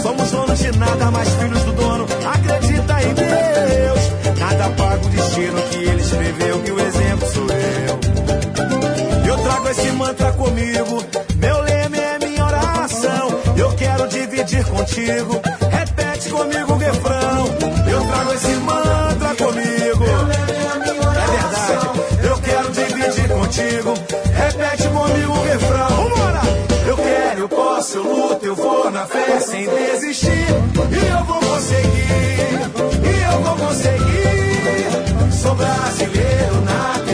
Somos 0.01 0.31
donos 0.31 0.59
de 0.59 0.77
nada, 0.77 1.11
mas 1.11 1.29
filhos 1.35 1.63
do 1.63 1.71
dono, 1.73 2.05
acredita 2.33 3.03
em 3.03 3.13
Deus. 3.13 4.39
Nada 4.39 4.69
paga 4.71 5.05
o 5.05 5.09
destino 5.09 5.61
que 5.69 5.77
ele 5.77 6.01
escreveu, 6.01 6.59
que 6.63 6.71
o 6.71 6.79
exemplo 6.79 7.27
sou 7.29 7.47
eu. 7.49 7.99
Eu 9.27 9.37
trago 9.43 9.69
esse 9.69 9.91
mantra 9.91 10.31
comigo, 10.33 11.03
meu 11.35 11.61
lema 11.61 11.97
é 11.97 12.19
minha 12.19 12.45
oração. 12.45 13.39
Eu 13.55 13.71
quero 13.75 14.07
dividir 14.07 14.65
contigo, 14.65 15.41
repete 15.69 16.29
comigo 16.29 16.73
o 16.73 16.77
refrão. 16.77 17.45
Eu 17.91 18.01
trago 18.07 18.33
esse 18.33 18.53
mantra 18.55 18.88
contigo, 23.59 23.93
repete 24.33 24.87
comigo 24.87 25.33
o 25.33 25.43
refrão. 25.43 25.87
Vambora! 25.89 26.41
Eu 26.87 26.95
quero, 26.95 27.39
eu 27.41 27.49
posso, 27.49 27.97
eu 27.97 28.03
luto, 28.03 28.45
eu 28.45 28.55
vou 28.55 28.89
na 28.89 29.05
fé 29.05 29.39
sem 29.39 29.67
desistir. 29.67 30.29
E 30.29 31.07
eu 31.11 31.23
vou 31.25 31.39
conseguir, 31.39 32.59
e 33.03 33.33
eu 33.33 33.41
vou 33.41 33.67
conseguir. 33.67 35.31
Sou 35.31 35.55
brasileiro, 35.55 36.61
nato 36.61 37.08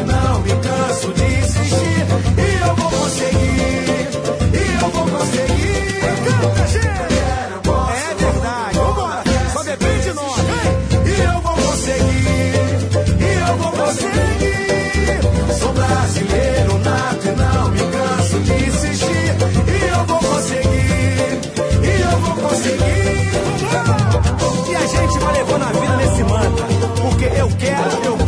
na 25.58 25.72
vida 25.72 25.96
nesse 25.98 26.24
mantra. 26.24 26.66
Porque 27.02 27.26
eu 27.26 27.50
quero, 27.58 28.06
eu 28.06 28.25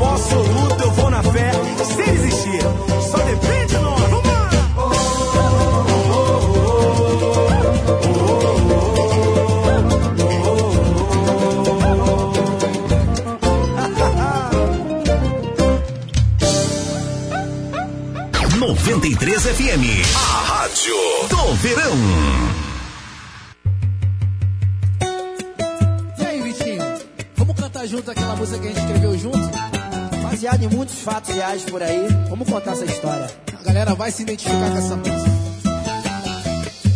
vai 34.07 34.11
se 34.13 34.21
identificar 34.21 34.71
com 34.71 34.77
essa 34.77 34.95
música. 34.95 35.37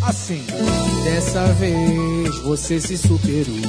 Assim, 0.08 0.42
dessa 1.04 1.46
vez 1.54 2.38
você 2.40 2.80
se 2.80 2.98
superou. 2.98 3.60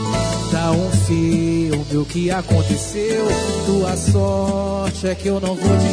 Dá 0.52 0.70
um 0.70 0.90
filme 0.92 1.96
o 1.96 2.04
que 2.04 2.30
aconteceu. 2.30 3.26
Tua 3.66 3.96
sorte 3.96 5.08
é 5.08 5.14
que 5.16 5.26
eu 5.26 5.40
não 5.40 5.56
vou 5.56 5.76
te. 5.76 5.92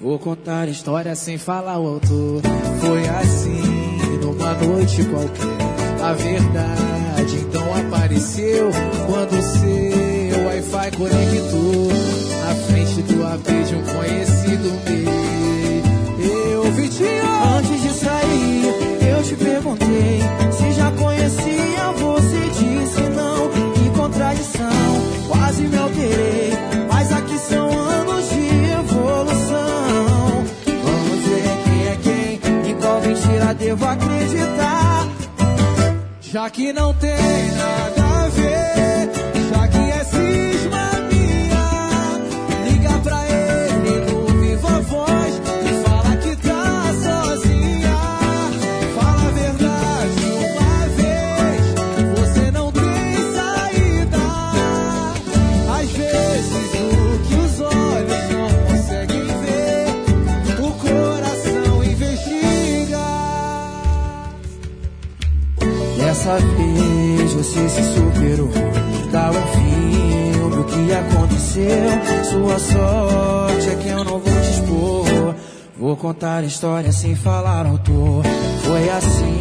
Vou 0.00 0.18
contar 0.18 0.66
história 0.68 1.14
sem 1.14 1.36
falar 1.36 1.78
o 1.78 1.86
autor. 1.86 2.40
Foi 2.80 3.06
assim, 3.06 3.60
numa 4.22 4.54
noite 4.54 5.04
qualquer. 5.04 6.02
A 6.02 6.12
verdade 6.14 7.36
então 7.36 7.66
apareceu 7.74 8.70
quando 9.06 9.42
seu 9.42 10.46
Wi-Fi 10.46 10.90
conectou 10.96 11.88
na 12.40 12.54
frente 12.66 13.02
do 13.02 13.26
AP 13.26 13.66
de 13.66 13.74
um 13.74 13.82
conhecido 13.82 14.70
meu. 14.88 15.53
Você 22.24 22.50
disse 22.50 23.00
não. 23.10 23.50
Que 23.72 23.90
contradição, 23.90 25.28
quase 25.28 25.62
me 25.62 25.76
alterei. 25.76 26.52
Mas 26.88 27.12
aqui 27.12 27.38
são 27.38 27.78
anos 27.78 28.28
de 28.30 28.46
evolução. 28.72 30.44
Vamos 30.84 31.24
ver 31.26 31.62
quem 31.64 31.86
é 31.86 31.96
quem, 32.02 32.70
em 32.70 32.74
qual 32.80 33.00
mentira 33.00 33.54
devo 33.54 33.84
acreditar. 33.84 35.08
Já 36.20 36.50
que 36.50 36.72
não 36.72 36.92
tem 36.94 37.50
nada 37.56 38.13
Dessa 66.24 66.38
vez 66.38 67.32
você 67.34 67.68
se 67.68 67.82
superou. 67.92 68.48
Dá 69.12 69.30
um 69.30 69.46
filme 69.52 70.56
o 70.56 70.64
que 70.64 70.90
aconteceu. 70.90 72.24
Sua 72.24 72.58
sorte 72.58 73.68
é 73.68 73.76
que 73.76 73.88
eu 73.88 74.04
não 74.04 74.18
vou 74.18 74.40
te 74.40 74.50
expor. 74.50 75.34
Vou 75.76 75.94
contar 75.98 76.38
a 76.38 76.44
história 76.44 76.90
sem 76.92 77.14
falar 77.14 77.66
autor. 77.66 78.24
Foi 78.62 78.88
assim, 78.88 79.38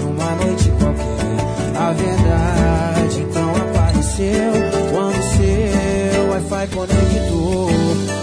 numa 0.00 0.30
noite 0.36 0.70
qualquer. 0.78 1.78
A 1.78 1.92
verdade 1.92 3.20
então 3.20 3.50
apareceu. 3.56 4.52
Quando 4.92 5.22
seu 5.36 6.30
Wi-Fi 6.30 6.74
conectou. 6.74 7.70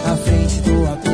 Na 0.08 0.18
frente 0.18 0.60
do 0.62 0.92
AP 0.92 1.11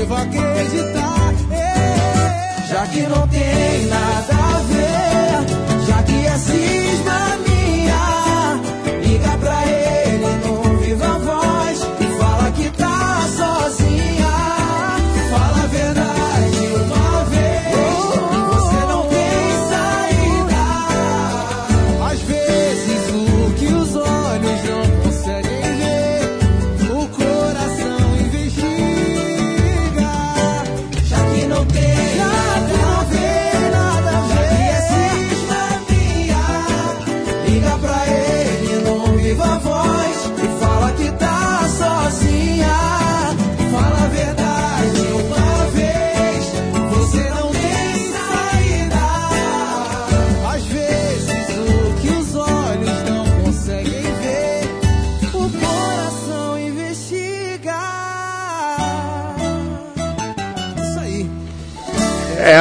devo 0.00 0.14
acreditar. 0.14 1.34
Já 2.68 2.86
que 2.86 3.02
não 3.02 3.28
tem 3.28 3.86
nada 3.86 4.34
a 4.34 4.62
ver, 4.62 5.09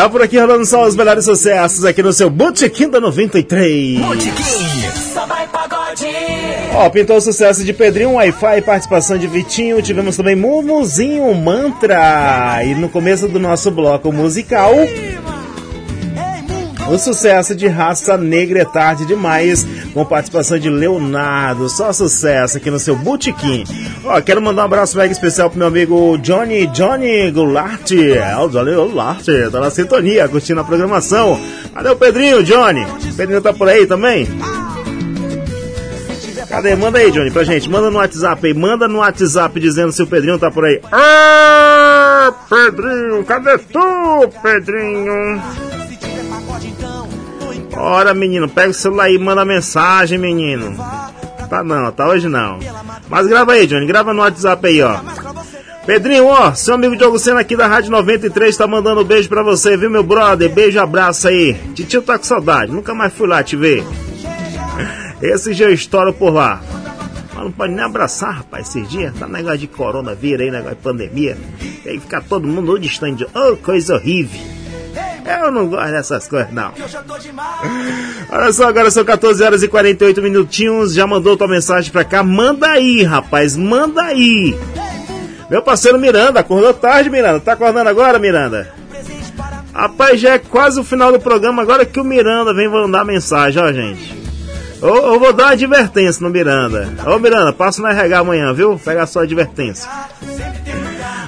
por 0.09 0.21
aqui 0.21 0.37
rolando 0.37 0.65
só 0.65 0.85
os 0.85 0.95
melhores 0.95 1.25
sucessos 1.25 1.85
aqui 1.85 2.01
no 2.01 2.11
seu 2.11 2.29
Botequim 2.29 2.89
da 2.89 2.99
93. 2.99 3.99
Samba 5.13 5.43
e 5.43 5.47
pagode. 5.47 6.05
Ó, 6.73 6.89
pintou 6.89 7.17
o 7.17 7.21
sucesso 7.21 7.63
de 7.63 7.73
Pedrinho, 7.73 8.13
Wi-Fi, 8.13 8.61
participação 8.61 9.17
de 9.17 9.27
Vitinho, 9.27 9.81
tivemos 9.81 10.17
também 10.17 10.35
Mumuzinho 10.35 11.33
Mantra. 11.35 12.61
E 12.63 12.75
no 12.75 12.89
começo 12.89 13.27
do 13.27 13.39
nosso 13.39 13.71
bloco 13.71 14.11
musical, 14.11 14.73
o 16.89 16.97
sucesso 16.97 17.55
de 17.55 17.67
Raça 17.67 18.17
Negra 18.17 18.61
é 18.61 18.65
Tarde 18.65 19.05
Demais, 19.05 19.65
com 19.93 20.05
participação 20.05 20.57
de 20.57 20.69
Leonardo. 20.69 21.69
Só 21.69 21.91
sucesso 21.91 22.57
aqui 22.57 22.69
no 22.69 22.79
seu 22.79 22.95
Botequim. 22.95 23.63
Ó, 24.03 24.19
quero 24.21 24.41
mandar 24.41 24.63
um 24.63 24.65
abraço 24.65 24.97
mega 24.97 25.11
especial 25.11 25.49
pro 25.49 25.59
meu 25.59 25.67
amigo 25.67 26.17
Johnny, 26.17 26.67
Johnny 26.67 27.31
Goulart. 27.31 27.91
É, 27.91 28.37
o 28.37 28.49
Johnny 28.49 28.73
Goulart, 28.73 29.25
tá 29.51 29.59
na 29.59 29.69
sintonia, 29.69 30.27
curtindo 30.27 30.61
a 30.61 30.63
programação. 30.63 31.39
Valeu, 31.73 31.95
Pedrinho, 31.95 32.43
Johnny. 32.43 32.85
Pedrinho 33.15 33.41
tá 33.41 33.53
por 33.53 33.67
aí 33.67 33.85
também? 33.85 34.27
Cadê? 36.49 36.75
Manda 36.75 36.97
aí, 36.97 37.11
Johnny, 37.11 37.29
pra 37.29 37.43
gente. 37.43 37.69
Manda 37.69 37.91
no 37.91 37.97
WhatsApp 37.97 38.47
aí. 38.47 38.53
Manda 38.55 38.87
no 38.87 38.97
WhatsApp 38.97 39.59
dizendo 39.59 39.91
se 39.91 40.01
o 40.01 40.07
Pedrinho 40.07 40.39
tá 40.39 40.49
por 40.49 40.65
aí. 40.65 40.81
Ah, 40.91 42.33
Pedrinho, 42.49 43.23
cadê 43.23 43.57
tu, 43.59 44.29
Pedrinho? 44.41 45.39
Ora, 47.79 48.13
menino, 48.13 48.49
pega 48.49 48.71
o 48.71 48.73
celular 48.73 49.05
aí 49.05 49.17
manda 49.17 49.45
mensagem, 49.45 50.17
menino. 50.17 50.75
Tá 51.49 51.63
não, 51.63 51.89
tá 51.93 52.09
hoje 52.09 52.27
não. 52.27 52.59
Mas 53.07 53.25
grava 53.25 53.53
aí, 53.53 53.65
Johnny, 53.65 53.85
grava 53.85 54.13
no 54.13 54.19
WhatsApp 54.19 54.67
aí, 54.67 54.81
ó. 54.81 54.99
Pedrinho, 55.85 56.25
ó, 56.27 56.53
seu 56.53 56.75
amigo 56.75 56.95
Diogo 56.97 57.17
Sena 57.17 57.39
aqui 57.39 57.55
da 57.55 57.67
Rádio 57.67 57.89
93 57.89 58.55
tá 58.55 58.67
mandando 58.67 59.01
um 59.01 59.05
beijo 59.05 59.29
pra 59.29 59.41
você, 59.41 59.77
viu, 59.77 59.89
meu 59.89 60.03
brother? 60.03 60.49
Beijo, 60.49 60.79
abraço 60.79 61.29
aí. 61.29 61.53
Titio 61.73 62.01
tá 62.01 62.17
com 62.17 62.25
saudade, 62.25 62.71
nunca 62.71 62.93
mais 62.93 63.13
fui 63.13 63.27
lá 63.27 63.41
te 63.41 63.55
ver. 63.55 63.83
Esse 65.21 65.55
dia 65.55 65.67
eu 65.67 65.73
estouro 65.73 66.13
por 66.13 66.33
lá. 66.33 66.61
Mas 67.33 67.43
não 67.45 67.51
pode 67.51 67.73
nem 67.73 67.83
abraçar, 67.83 68.35
rapaz, 68.35 68.67
esses 68.67 68.89
dias. 68.89 69.17
Tá 69.17 69.25
negócio 69.25 69.57
de 69.57 69.67
coronavírus 69.67 70.41
aí, 70.41 70.51
negócio 70.51 70.75
de 70.75 70.81
pandemia. 70.83 71.37
Tem 71.83 71.95
que 71.95 72.01
ficar 72.01 72.21
todo 72.21 72.45
mundo 72.45 72.77
distante. 72.77 73.25
Oh, 73.33 73.55
coisa 73.55 73.95
horrível. 73.95 74.58
Eu 75.29 75.51
não 75.51 75.67
gosto 75.67 75.91
dessas 75.91 76.27
coisas, 76.27 76.51
não. 76.51 76.71
Olha 78.31 78.51
só, 78.51 78.67
agora 78.67 78.89
são 78.89 79.05
14 79.05 79.43
horas 79.43 79.61
e 79.61 79.67
48 79.67 80.21
minutinhos. 80.21 80.93
Já 80.93 81.05
mandou 81.05 81.37
tua 81.37 81.47
mensagem 81.47 81.91
pra 81.91 82.03
cá? 82.03 82.23
Manda 82.23 82.67
aí, 82.67 83.03
rapaz, 83.03 83.55
manda 83.55 84.01
aí. 84.01 84.57
Meu 85.49 85.61
parceiro 85.61 85.99
Miranda, 85.99 86.39
acordou 86.39 86.73
tarde, 86.73 87.09
Miranda. 87.09 87.39
Tá 87.39 87.53
acordando 87.53 87.89
agora, 87.89 88.17
Miranda? 88.19 88.73
Rapaz, 89.73 90.19
já 90.19 90.33
é 90.33 90.39
quase 90.39 90.79
o 90.79 90.83
final 90.83 91.11
do 91.11 91.19
programa. 91.19 91.61
Agora 91.61 91.85
que 91.85 91.99
o 91.99 92.03
Miranda 92.03 92.53
vem 92.53 92.67
mandar 92.67 93.05
mensagem, 93.05 93.61
ó, 93.61 93.71
gente. 93.71 94.17
Eu, 94.81 94.95
eu 94.95 95.19
vou 95.19 95.33
dar 95.33 95.45
uma 95.45 95.51
advertência 95.51 96.23
no 96.23 96.29
Miranda. 96.29 96.87
Ô 97.05 97.19
Miranda, 97.19 97.51
passa 97.51 97.81
no 97.81 97.87
RH 97.87 98.19
amanhã, 98.19 98.53
viu? 98.53 98.79
Pega 98.83 99.03
a 99.03 99.07
sua 99.07 99.23
advertência. 99.23 99.89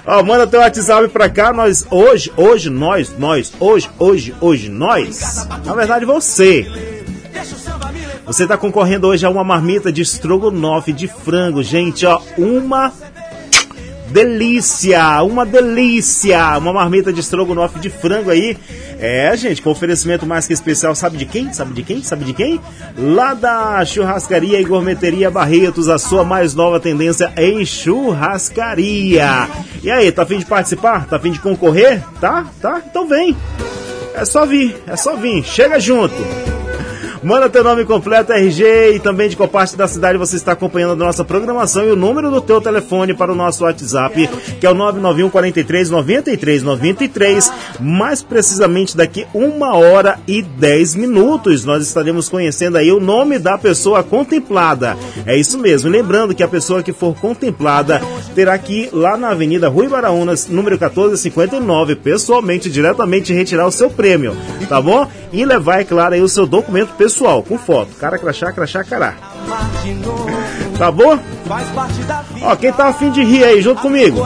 Ó, 0.05 0.23
manda 0.23 0.47
teu 0.47 0.59
WhatsApp 0.59 1.07
pra 1.09 1.29
cá, 1.29 1.53
nós 1.53 1.85
hoje, 1.91 2.31
hoje, 2.35 2.69
nós, 2.69 3.15
nós, 3.17 3.53
hoje, 3.59 3.89
hoje, 3.99 4.35
hoje, 4.41 4.69
nós. 4.69 5.47
Na 5.63 5.75
verdade, 5.75 6.05
você. 6.05 6.67
Você 8.25 8.47
tá 8.47 8.57
concorrendo 8.57 9.07
hoje 9.07 9.25
a 9.25 9.29
uma 9.29 9.43
marmita 9.43 9.91
de 9.91 10.01
estrogonofe 10.01 10.91
de 10.93 11.07
frango, 11.07 11.61
gente, 11.61 12.05
ó, 12.05 12.19
uma 12.37 12.91
delícia, 14.11 15.23
uma 15.23 15.45
delícia, 15.45 16.57
uma 16.57 16.73
marmita 16.73 17.11
de 17.11 17.19
estrogonofe 17.19 17.79
de 17.79 17.89
frango 17.89 18.29
aí. 18.29 18.57
É, 18.99 19.35
gente, 19.35 19.61
com 19.61 19.71
oferecimento 19.71 20.25
mais 20.25 20.45
que 20.45 20.53
especial, 20.53 20.93
sabe 20.93 21.17
de 21.17 21.25
quem? 21.25 21.51
Sabe 21.51 21.73
de 21.73 21.81
quem? 21.81 22.03
Sabe 22.03 22.25
de 22.25 22.33
quem? 22.33 22.59
Lá 22.97 23.33
da 23.33 23.83
Churrascaria 23.83 24.59
e 24.59 24.63
Gourmeteria 24.63 25.31
Barretos, 25.31 25.89
a 25.89 25.97
sua 25.97 26.23
mais 26.23 26.53
nova 26.53 26.79
tendência 26.79 27.33
em 27.37 27.65
churrascaria. 27.65 29.47
E 29.81 29.89
aí, 29.89 30.11
tá 30.11 30.23
afim 30.23 30.37
de 30.37 30.45
participar? 30.45 31.07
Tá 31.07 31.15
afim 31.15 31.31
de 31.31 31.39
concorrer? 31.39 32.03
Tá? 32.19 32.45
Tá? 32.61 32.81
Então 32.85 33.07
vem. 33.07 33.35
É 34.13 34.25
só 34.25 34.45
vir, 34.45 34.75
é 34.85 34.95
só 34.95 35.15
vir. 35.15 35.43
Chega 35.43 35.79
junto. 35.79 36.60
Manda 37.23 37.47
teu 37.47 37.63
nome 37.63 37.85
completo, 37.85 38.33
RG 38.33 38.95
e 38.95 38.99
também 38.99 39.29
de 39.29 39.35
qual 39.35 39.47
parte 39.47 39.77
da 39.77 39.87
cidade 39.87 40.17
você 40.17 40.37
está 40.37 40.53
acompanhando 40.53 40.93
a 40.93 41.05
nossa 41.05 41.23
programação 41.23 41.85
e 41.85 41.91
o 41.91 41.95
número 41.95 42.31
do 42.31 42.41
teu 42.41 42.59
telefone 42.59 43.13
para 43.13 43.31
o 43.31 43.35
nosso 43.35 43.63
WhatsApp, 43.63 44.27
que 44.59 44.65
é 44.65 44.69
o 44.69 44.73
991 44.73 45.29
43 45.29 45.89
93 45.91 46.63
93. 46.63 47.53
Mais 47.79 48.23
precisamente 48.23 48.97
daqui 48.97 49.27
uma 49.35 49.75
hora 49.75 50.17
e 50.27 50.41
10 50.41 50.95
minutos, 50.95 51.63
nós 51.63 51.83
estaremos 51.85 52.27
conhecendo 52.27 52.77
aí 52.77 52.91
o 52.91 52.99
nome 52.99 53.37
da 53.37 53.55
pessoa 53.55 54.01
contemplada. 54.01 54.97
É 55.23 55.37
isso 55.37 55.59
mesmo. 55.59 55.91
Lembrando 55.91 56.33
que 56.33 56.41
a 56.41 56.47
pessoa 56.47 56.81
que 56.81 56.91
for 56.91 57.15
contemplada 57.15 58.01
terá 58.33 58.57
que 58.57 58.85
ir 58.85 58.89
lá 58.93 59.15
na 59.15 59.29
Avenida 59.29 59.69
Rui 59.69 59.87
Baraunas, 59.87 60.47
número 60.47 60.75
1459, 60.75 61.95
pessoalmente, 61.97 62.67
diretamente 62.67 63.31
retirar 63.31 63.67
o 63.67 63.71
seu 63.71 63.91
prêmio, 63.91 64.35
tá 64.67 64.81
bom? 64.81 65.07
E 65.31 65.45
levar, 65.45 65.81
é 65.81 65.83
claro, 65.83 66.15
aí 66.15 66.21
o 66.21 66.27
seu 66.27 66.45
documento 66.45 66.93
pessoal, 66.95 67.10
com 67.43 67.57
foto. 67.57 67.95
Cara, 67.95 68.17
crachá, 68.17 68.51
crachá, 68.51 68.83
cará. 68.83 69.15
Tá 70.77 70.91
bom? 70.91 71.17
Ó, 72.43 72.55
quem 72.55 72.71
tá 72.73 72.87
afim 72.87 73.11
de 73.11 73.23
rir 73.23 73.43
aí, 73.43 73.61
junto 73.61 73.81
comigo? 73.81 74.19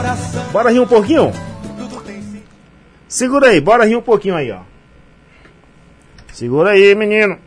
Bora 0.52 0.70
rir 0.70 0.80
um 0.80 0.86
pouquinho? 0.86 1.32
Segura 3.08 3.48
aí, 3.48 3.60
bora 3.60 3.84
rir 3.84 3.96
um 3.96 4.02
pouquinho 4.02 4.34
aí, 4.34 4.50
ó. 4.50 4.60
Segura 6.32 6.70
aí, 6.70 6.94
menino. 6.94 7.38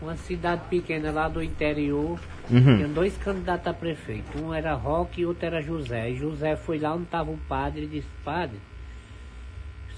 Uma 0.00 0.16
cidade 0.16 0.62
pequena 0.70 1.10
lá 1.10 1.28
do 1.28 1.42
interior, 1.42 2.18
Uhum. 2.50 2.76
tinha 2.76 2.88
dois 2.88 3.16
candidatos 3.16 3.66
a 3.66 3.74
prefeito. 3.74 4.38
Um 4.40 4.54
era 4.54 4.72
Roque 4.74 5.22
e 5.22 5.26
outro 5.26 5.46
era 5.46 5.60
José. 5.60 6.10
E 6.10 6.16
José 6.16 6.54
foi 6.56 6.78
lá 6.78 6.94
onde 6.94 7.04
estava 7.04 7.30
o 7.30 7.38
padre 7.48 7.82
e 7.84 7.86
disse, 7.86 8.06
padre, 8.24 8.56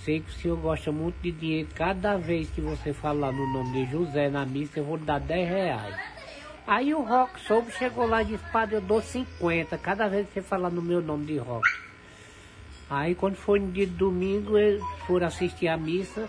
sei 0.08 0.20
que 0.20 0.30
o 0.30 0.32
senhor 0.32 0.56
gosta 0.56 0.90
muito 0.90 1.16
de 1.20 1.30
dinheiro. 1.30 1.68
Cada 1.74 2.16
vez 2.16 2.48
que 2.48 2.62
você 2.62 2.94
falar 2.94 3.30
no 3.30 3.46
nome 3.52 3.84
de 3.84 3.92
José 3.92 4.30
na 4.30 4.46
missa, 4.46 4.80
eu 4.80 4.84
vou 4.84 4.96
dar 4.96 5.20
10 5.20 5.48
reais. 5.50 5.96
Aí 6.66 6.94
o 6.94 7.02
Roque 7.02 7.38
soube, 7.40 7.70
chegou 7.72 8.06
lá 8.06 8.22
e 8.22 8.26
disse, 8.26 8.44
padre, 8.50 8.76
eu 8.76 8.80
dou 8.80 9.02
50 9.02 9.76
cada 9.76 10.08
vez 10.08 10.26
que 10.26 10.32
você 10.32 10.42
falar 10.42 10.70
no 10.70 10.80
meu 10.80 11.02
nome 11.02 11.26
de 11.26 11.36
Roque. 11.36 11.68
Aí 12.88 13.14
quando 13.14 13.36
foi 13.36 13.60
no 13.60 13.70
dia 13.70 13.84
de 13.84 13.92
domingo, 13.92 14.56
eles 14.56 14.82
foram 15.06 15.26
assistir 15.26 15.68
a 15.68 15.76
missa 15.76 16.26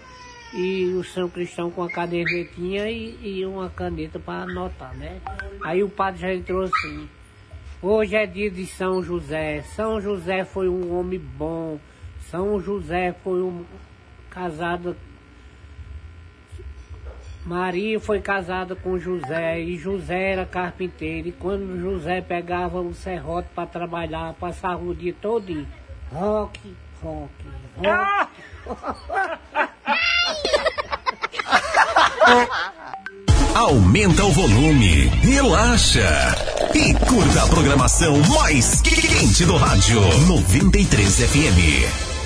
e 0.53 0.93
o 0.99 1.03
São 1.05 1.29
Cristão 1.29 1.71
com 1.71 1.81
a 1.81 1.89
cadernetinha 1.89 2.89
e, 2.89 3.17
e 3.21 3.45
uma 3.45 3.69
caneta 3.69 4.19
para 4.19 4.43
anotar, 4.43 4.93
né? 4.97 5.21
Aí 5.63 5.81
o 5.81 5.89
padre 5.89 6.19
já 6.19 6.33
entrou 6.33 6.63
assim. 6.63 7.07
Hoje 7.81 8.17
é 8.17 8.25
dia 8.25 8.51
de 8.51 8.65
São 8.65 9.01
José. 9.01 9.61
São 9.73 10.01
José 10.01 10.43
foi 10.43 10.67
um 10.67 10.99
homem 10.99 11.17
bom. 11.17 11.79
São 12.29 12.61
José 12.61 13.15
foi 13.23 13.41
um 13.41 13.65
casado. 14.29 14.95
Maria 17.45 17.99
foi 17.99 18.21
casada 18.21 18.75
com 18.75 18.99
José 18.99 19.59
e 19.59 19.77
José 19.77 20.33
era 20.33 20.45
carpinteiro. 20.45 21.29
E 21.29 21.31
quando 21.31 21.79
José 21.81 22.21
pegava 22.21 22.79
o 22.79 22.93
serrote 22.93 23.49
para 23.55 23.65
trabalhar, 23.65 24.33
passava 24.33 24.83
o 24.83 24.93
dia 24.93 25.15
todo 25.19 25.65
rock, 26.11 26.75
rock, 27.01 27.33
rock. 27.77 28.31
Aumenta 33.55 34.23
o 34.23 34.31
volume, 34.31 35.07
relaxa 35.23 36.35
e 36.73 36.93
curta 36.93 37.43
a 37.43 37.47
programação 37.47 38.15
mais 38.41 38.79
quente 38.81 39.43
do 39.43 39.57
rádio 39.57 39.99
93 40.27 41.21
FM. 41.21 42.18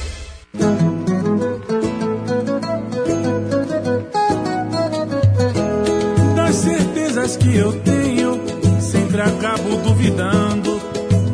Das 6.36 6.56
certezas 6.56 7.38
que 7.38 7.58
eu 7.58 7.74
tenho, 7.82 8.40
sempre 8.80 9.22
acabo 9.22 9.78
duvidando. 9.78 10.80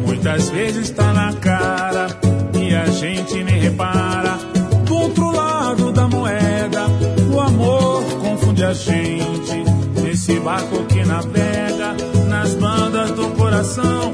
Muitas 0.06 0.50
vezes 0.50 0.90
tá 0.92 1.12
na 1.12 1.34
cara 1.34 2.08
e 2.54 2.74
a 2.74 2.86
gente 2.86 3.44
nem 3.44 3.60
repara. 3.60 4.40
Do 4.86 4.96
outro 4.96 5.32
lado 5.32 5.92
da 5.92 6.08
moeda, 6.08 6.86
o 7.34 7.42
amor 7.42 8.02
confunde 8.22 8.64
a 8.64 8.74
gente. 8.74 9.66
Nesse 10.02 10.40
barco 10.40 10.86
que 10.86 11.04
navega 11.04 11.94
nas 12.30 12.54
bandas 12.54 13.12
do 13.12 13.28
coração. 13.36 14.14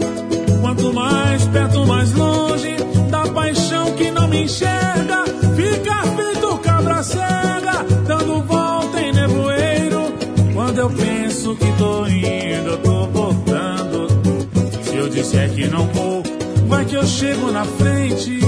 Quanto 0.62 0.92
mais 0.92 1.46
perto, 1.46 1.86
mais 1.86 2.12
longe 2.14 2.25
me 4.36 4.44
enxerga. 4.44 5.24
Fica 5.56 6.04
feito 6.18 6.58
cabra 6.60 7.02
cega, 7.04 7.86
dando 8.08 8.42
volta 8.44 9.02
em 9.02 9.14
nevoeiro. 9.14 10.14
Quando 10.54 10.80
eu 10.80 10.90
penso 10.90 11.56
que 11.56 11.72
tô 11.78 12.06
indo, 12.08 12.70
eu 12.72 12.78
tô 12.80 13.08
voltando. 13.08 14.08
Se 14.84 14.96
eu 14.96 15.10
disser 15.10 15.50
que 15.54 15.68
não 15.68 15.88
vou, 15.88 16.24
vai 16.68 16.84
que 16.86 16.96
eu 16.96 17.06
chego 17.06 17.52
na 17.52 17.64
frente. 17.64 18.40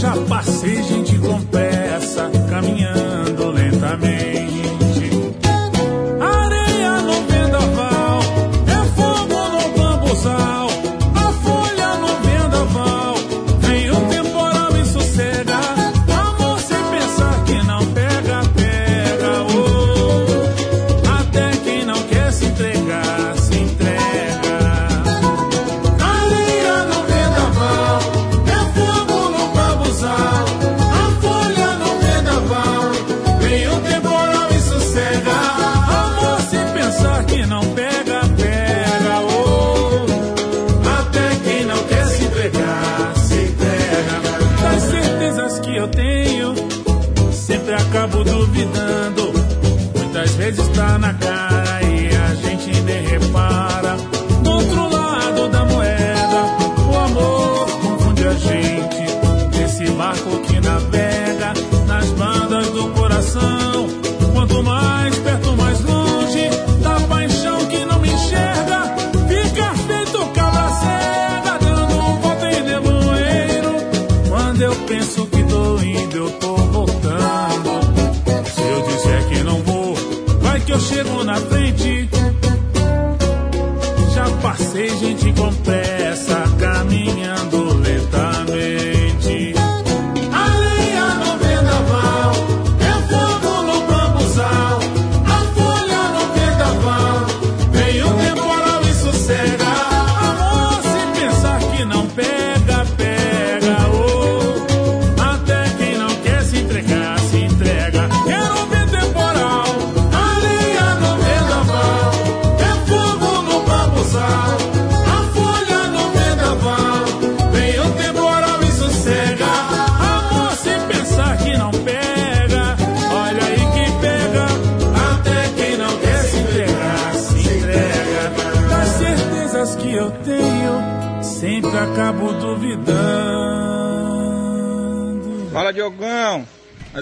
Já 0.00 0.12
passei 0.28 0.82
gente 0.82 1.18
com 1.18 1.40
pressa, 1.44 2.30
caminhando 2.50 3.50
lentamente. 3.50 4.83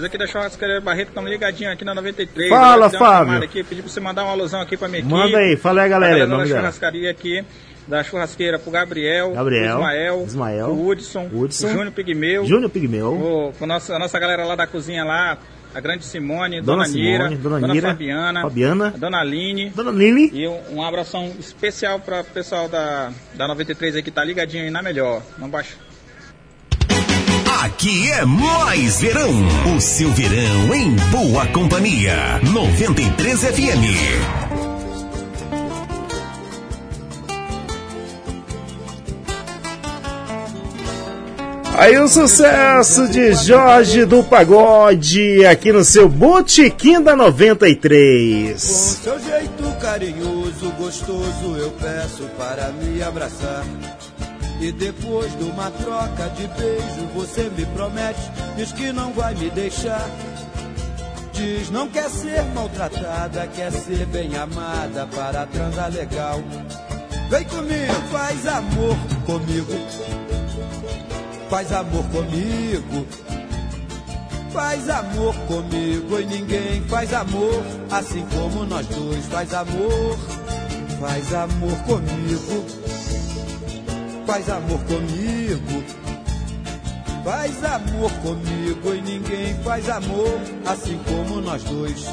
Nós 0.03 0.09
aqui 0.09 0.17
da 0.17 0.27
Churrascaria 0.27 0.81
Barreto 0.81 1.09
estamos 1.09 1.29
ligadinhos 1.29 1.71
aqui 1.71 1.85
na 1.85 1.95
93. 1.95 2.49
Fala, 2.49 2.87
uma 2.87 2.89
Fábio. 2.89 3.41
Aqui, 3.41 3.63
pedi 3.63 3.81
pra 3.81 3.89
você 3.89 4.01
mandar 4.01 4.23
uma 4.23 4.33
alusão 4.33 4.59
aqui 4.59 4.75
pra 4.75 4.89
minha 4.89 4.99
equipe. 4.99 5.13
Manda 5.13 5.37
aí, 5.37 5.55
fala 5.55 5.81
aí, 5.81 5.89
galera, 5.89 6.23
A 6.25 6.27
nome 6.27 6.49
da 6.49 6.57
churrascaria 6.57 7.09
aqui, 7.09 7.45
da 7.87 8.03
churrasqueira 8.03 8.59
pro 8.59 8.69
Gabriel, 8.69 9.31
Gabriel, 9.31 9.77
Ismael, 9.77 10.23
Ismael, 10.27 10.73
Hudson, 10.73 11.29
Hudson, 11.31 11.67
pro 11.67 11.77
Júnior 11.77 11.93
Pigmeu, 11.93 12.45
Júnior 12.45 12.69
Pigmeu, 12.69 13.53
nossa, 13.61 13.95
a 13.95 13.99
nossa 13.99 14.19
galera 14.19 14.43
lá 14.43 14.55
da 14.57 14.67
cozinha 14.67 15.05
lá, 15.05 15.37
a 15.73 15.79
grande 15.79 16.03
Simone, 16.03 16.59
Dona 16.59 16.83
Dona, 16.83 16.93
Nira, 16.93 17.23
Simone, 17.29 17.37
Dona 17.37 17.67
Nira, 17.67 17.87
Fabiana, 17.87 18.41
Fabiana, 18.41 18.93
Dona 18.97 19.19
Aline. 19.21 19.69
Dona 19.69 19.91
Lili. 19.91 20.31
E 20.33 20.45
um, 20.45 20.59
um 20.79 20.83
abração 20.83 21.31
especial 21.39 22.01
para 22.01 22.19
o 22.19 22.25
pessoal 22.25 22.67
da, 22.67 23.09
da 23.35 23.47
93 23.47 23.95
aí 23.95 24.03
que 24.03 24.11
tá 24.11 24.21
ligadinho 24.21 24.65
aí 24.65 24.69
na 24.69 24.81
melhor. 24.81 25.21
Não 25.37 25.47
baixa. 25.47 25.77
Aqui 27.63 28.11
é 28.11 28.25
mais 28.25 28.99
verão. 28.99 29.31
O 29.73 29.79
seu 29.79 30.11
verão 30.11 30.75
em 30.75 30.93
boa 31.09 31.47
companhia. 31.47 32.41
93 32.51 33.39
FM. 33.39 34.43
Aí 41.77 41.97
o 41.97 42.09
sucesso 42.09 43.07
de 43.07 43.31
Jorge 43.33 44.03
do 44.03 44.25
Pagode 44.25 45.45
aqui 45.45 45.71
no 45.71 45.85
seu 45.85 46.09
Botequim 46.09 47.01
da 47.01 47.15
93. 47.15 48.61
Seu 48.61 49.17
jeito 49.21 49.79
carinhoso, 49.79 50.69
gostoso, 50.77 51.55
eu 51.57 51.71
peço 51.71 52.23
para 52.37 52.73
me 52.73 53.01
abraçar. 53.01 53.63
E 54.63 54.71
depois 54.71 55.29
de 55.37 55.43
uma 55.43 55.69
troca 55.71 56.29
de 56.37 56.47
beijo, 56.47 57.05
você 57.13 57.49
me 57.49 57.65
promete, 57.65 58.31
diz 58.55 58.71
que 58.71 58.93
não 58.93 59.11
vai 59.11 59.35
me 59.35 59.49
deixar. 59.49 60.09
Diz 61.33 61.69
não 61.69 61.89
quer 61.89 62.09
ser 62.09 62.41
maltratada, 62.55 63.45
quer 63.47 63.73
ser 63.73 64.05
bem 64.05 64.33
amada 64.37 65.05
para 65.07 65.45
transar 65.47 65.91
legal. 65.91 66.41
Vem 67.29 67.43
comigo, 67.43 67.93
faz 68.09 68.47
amor 68.47 68.95
comigo. 69.25 69.73
Faz 71.49 71.73
amor 71.73 72.05
comigo. 72.05 73.05
Faz 74.53 74.89
amor 74.89 75.35
comigo 75.45 76.21
e 76.21 76.25
ninguém 76.25 76.81
faz 76.87 77.13
amor 77.13 77.61
assim 77.91 78.25
como 78.27 78.65
nós 78.65 78.87
dois. 78.87 79.25
Faz 79.25 79.53
amor, 79.53 80.17
faz 81.01 81.33
amor 81.33 81.77
comigo. 81.79 82.82
Faz 84.25 84.49
amor 84.49 84.79
comigo. 84.85 85.83
Faz 87.23 87.63
amor 87.63 88.11
comigo 88.21 88.93
e 88.93 89.01
ninguém 89.01 89.53
faz 89.63 89.89
amor 89.89 90.39
assim 90.65 90.99
como 91.05 91.41
nós 91.41 91.63
dois. 91.63 92.05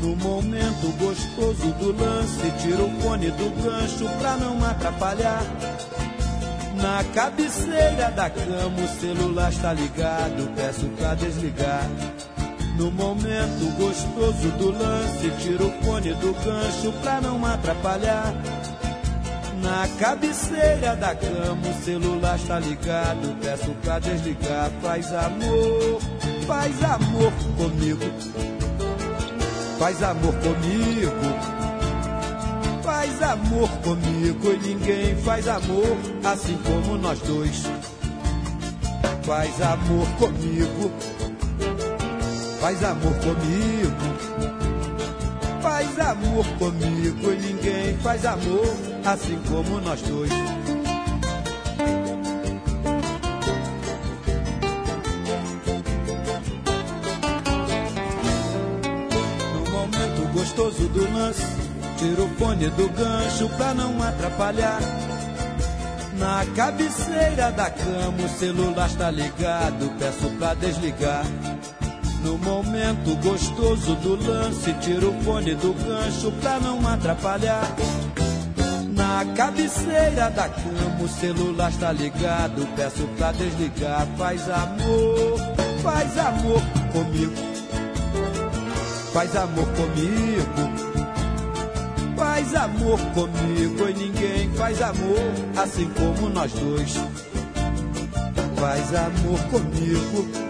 No 0.00 0.14
momento 0.16 0.96
gostoso 0.98 1.72
do 1.74 1.92
lance, 1.92 2.50
tira 2.60 2.82
o 2.82 3.00
fone 3.00 3.30
do 3.32 3.50
gancho 3.62 4.08
pra 4.18 4.36
não 4.36 4.64
atrapalhar. 4.64 5.42
Na 6.76 7.02
cabeceira 7.12 8.10
da 8.12 8.30
cama 8.30 8.80
o 8.84 9.00
celular 9.00 9.50
está 9.50 9.72
ligado, 9.72 10.54
peço 10.54 10.86
pra 10.96 11.14
desligar. 11.14 11.88
No 12.76 12.92
momento 12.92 13.76
gostoso 13.76 14.48
do 14.56 14.70
lance, 14.70 15.30
tira 15.40 15.64
o 15.64 15.72
fone 15.82 16.14
do 16.14 16.32
gancho 16.44 16.92
pra 17.02 17.20
não 17.20 17.44
atrapalhar. 17.44 18.32
Na 19.62 19.88
cabeceira 19.98 20.94
da 20.96 21.14
cama 21.14 21.68
o 21.68 21.84
celular 21.84 22.36
está 22.36 22.58
ligado, 22.60 23.36
peço 23.40 23.70
pra 23.82 23.98
desligar. 23.98 24.70
Faz 24.80 25.12
amor, 25.12 26.00
faz 26.46 26.82
amor 26.82 27.32
comigo. 27.56 28.04
Faz 29.78 30.02
amor 30.02 30.34
comigo. 30.34 31.58
Faz 32.82 33.22
amor 33.22 33.68
comigo 33.82 34.52
e 34.52 34.68
ninguém 34.68 35.16
faz 35.16 35.46
amor 35.46 35.96
assim 36.24 36.58
como 36.58 36.98
nós 36.98 37.18
dois. 37.20 37.64
Faz 39.24 39.60
amor 39.60 40.06
comigo. 40.18 40.90
Faz 42.60 42.82
amor 42.82 43.14
comigo. 43.14 44.77
Faz 45.60 45.98
amor 45.98 46.46
comigo 46.58 47.30
ninguém 47.30 47.96
faz 47.98 48.24
amor 48.24 48.76
assim 49.04 49.38
como 49.48 49.80
nós 49.80 50.00
dois. 50.02 50.30
No 59.54 59.70
momento 59.70 60.32
gostoso 60.32 60.88
do 60.88 61.12
lance, 61.12 61.42
tira 61.96 62.22
o 62.22 62.28
fone 62.36 62.68
do 62.70 62.88
gancho 62.90 63.48
pra 63.56 63.74
não 63.74 64.02
atrapalhar. 64.02 64.80
Na 66.18 66.44
cabeceira 66.56 67.52
da 67.52 67.70
cama 67.70 68.24
o 68.24 68.28
celular 68.28 68.88
está 68.88 69.10
ligado, 69.10 69.90
peço 69.98 70.28
pra 70.38 70.54
desligar. 70.54 71.24
No 72.22 72.36
momento 72.38 73.16
gostoso 73.22 73.94
do 73.96 74.16
lance, 74.16 74.72
tira 74.80 75.06
o 75.06 75.22
fone 75.22 75.54
do 75.54 75.72
gancho 75.72 76.32
pra 76.40 76.58
não 76.58 76.86
atrapalhar. 76.86 77.74
Na 78.88 79.24
cabeceira 79.36 80.28
da 80.30 80.48
cama 80.48 81.02
o 81.02 81.08
celular 81.08 81.70
está 81.70 81.92
ligado, 81.92 82.66
peço 82.74 83.06
pra 83.16 83.30
desligar. 83.32 84.06
Faz 84.16 84.48
amor, 84.50 85.38
faz 85.82 86.18
amor 86.18 86.62
comigo. 86.92 87.32
Faz 89.12 89.36
amor 89.36 89.66
comigo. 89.68 90.88
Faz 92.16 92.54
amor 92.56 92.98
comigo 93.14 93.88
e 93.88 93.94
ninguém 93.94 94.52
faz 94.54 94.82
amor 94.82 95.32
assim 95.56 95.88
como 95.90 96.28
nós 96.28 96.52
dois. 96.52 96.94
Faz 98.56 98.94
amor 98.94 99.38
comigo. 99.50 100.47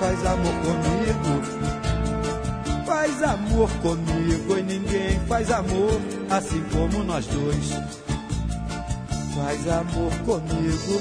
Faz 0.00 0.24
amor 0.26 0.54
comigo. 0.62 1.42
Faz 2.86 3.22
amor 3.22 3.68
comigo 3.82 4.56
e 4.56 4.62
ninguém 4.62 5.20
faz 5.26 5.50
amor 5.50 6.00
assim 6.30 6.62
como 6.72 7.02
nós 7.02 7.26
dois. 7.26 7.70
Faz 9.34 9.68
amor 9.68 10.12
comigo. 10.24 11.00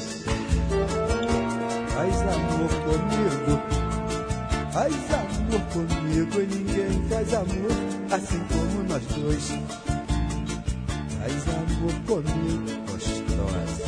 Faz 1.94 2.22
amor 2.22 2.70
comigo. 2.86 3.62
Faz 4.72 4.94
amor 5.14 5.62
comigo 5.74 6.42
e 6.42 6.46
ninguém 6.48 7.08
faz 7.08 7.34
amor 7.34 7.72
assim 8.12 8.40
como 8.52 8.84
nós 8.90 9.04
dois. 9.16 9.48
Faz 11.20 11.48
amor 11.56 11.94
comigo, 12.08 12.66
gostosa. 12.92 13.86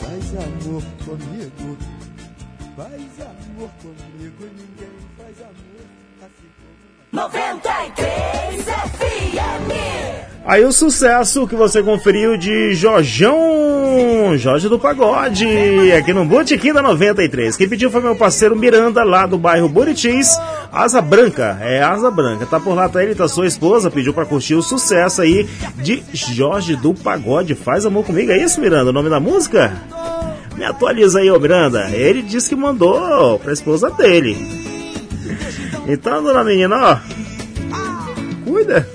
Faz 0.00 0.24
amor 0.36 0.82
comigo. 1.04 1.99
Faz 2.80 2.92
amor 2.94 3.68
comigo 3.82 4.36
e 4.40 4.44
ninguém 4.56 4.88
faz 5.18 5.36
amor 5.42 5.84
assim 6.22 6.48
como 7.10 7.28
93 7.28 8.64
FM. 8.64 9.70
Aí 10.46 10.64
o 10.64 10.72
sucesso 10.72 11.46
que 11.46 11.54
você 11.54 11.82
conferiu 11.82 12.38
de 12.38 12.72
Jorjão, 12.74 13.36
Jorge 14.38 14.70
do 14.70 14.78
Pagode, 14.78 15.44
aqui 15.92 16.14
no 16.14 16.24
Botequim 16.24 16.72
da 16.72 16.80
93. 16.80 17.54
Quem 17.54 17.68
pediu 17.68 17.90
foi 17.90 18.00
meu 18.00 18.16
parceiro 18.16 18.56
Miranda, 18.56 19.04
lá 19.04 19.26
do 19.26 19.36
bairro 19.36 19.68
Buritis, 19.68 20.40
Asa 20.72 21.02
Branca, 21.02 21.58
é 21.60 21.82
Asa 21.82 22.10
Branca. 22.10 22.46
Tá 22.46 22.58
por 22.58 22.74
lá, 22.74 22.88
tá 22.88 23.04
ele, 23.04 23.14
tá 23.14 23.28
sua 23.28 23.46
esposa, 23.46 23.90
pediu 23.90 24.14
pra 24.14 24.24
curtir 24.24 24.54
o 24.54 24.62
sucesso 24.62 25.20
aí 25.20 25.46
de 25.76 26.02
Jorge 26.14 26.76
do 26.76 26.94
Pagode. 26.94 27.54
Faz 27.54 27.84
amor 27.84 28.06
comigo, 28.06 28.32
é 28.32 28.38
isso, 28.38 28.58
Miranda, 28.58 28.88
o 28.88 28.94
nome 28.94 29.10
da 29.10 29.20
música? 29.20 29.70
Me 30.60 30.66
atualiza 30.66 31.20
aí, 31.20 31.30
ô 31.30 31.40
Miranda. 31.40 31.88
Ele 31.88 32.20
disse 32.20 32.50
que 32.50 32.54
mandou 32.54 33.38
pra 33.38 33.50
esposa 33.50 33.90
dele. 33.92 34.36
Então, 35.88 36.22
dona 36.22 36.44
menina, 36.44 36.76
ó, 36.76 36.98
cuida. 38.44 38.86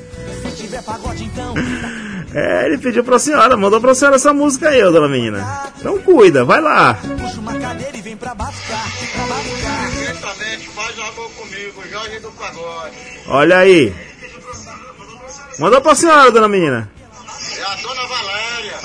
É, 2.36 2.68
ele 2.68 2.78
pediu 2.78 3.04
pra 3.04 3.18
senhora, 3.18 3.58
mandou 3.58 3.82
pra 3.82 3.96
senhora 3.96 4.18
essa 4.18 4.32
música 4.32 4.70
aí, 4.70 4.84
ô 4.84 4.92
dona 4.92 5.08
menina. 5.08 5.44
Então 5.80 5.98
cuida, 5.98 6.46
vai 6.46 6.62
lá. 6.62 6.94
Puxa 6.94 7.40
uma 7.40 7.58
cadeira 7.58 7.98
e 7.98 8.02
vem 8.02 8.16
pra 8.16 8.36
batucar, 8.36 8.88
pra 9.16 9.26
batucar. 9.26 9.90
Diretamente 9.90 10.70
faz 10.70 11.00
amor 11.00 11.32
comigo, 11.32 11.84
Jorge 11.92 12.20
do 12.20 12.30
Pagode. 12.30 12.96
Olha 13.28 13.58
aí. 13.58 13.92
Mandou 15.58 15.82
pra 15.82 15.96
senhora, 15.96 16.32
dona 16.32 16.48
menina. 16.48 16.88
É 17.58 17.64
a 17.64 17.76
dona 17.78 18.06
Valéria. 18.06 18.25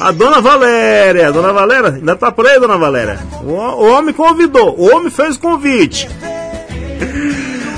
A 0.01 0.13
dona 0.13 0.41
Valéria. 0.41 1.31
Dona 1.31 1.53
Valéria, 1.53 1.91
ainda 1.91 2.17
tá 2.17 2.33
por 2.33 2.47
aí, 2.47 2.59
dona 2.59 2.79
Valéria? 2.79 3.19
O, 3.45 3.53
o 3.53 3.93
homem 3.93 4.15
convidou, 4.15 4.75
o 4.79 4.97
homem 4.97 5.11
fez 5.11 5.37
o 5.37 5.41
convite. 5.41 6.09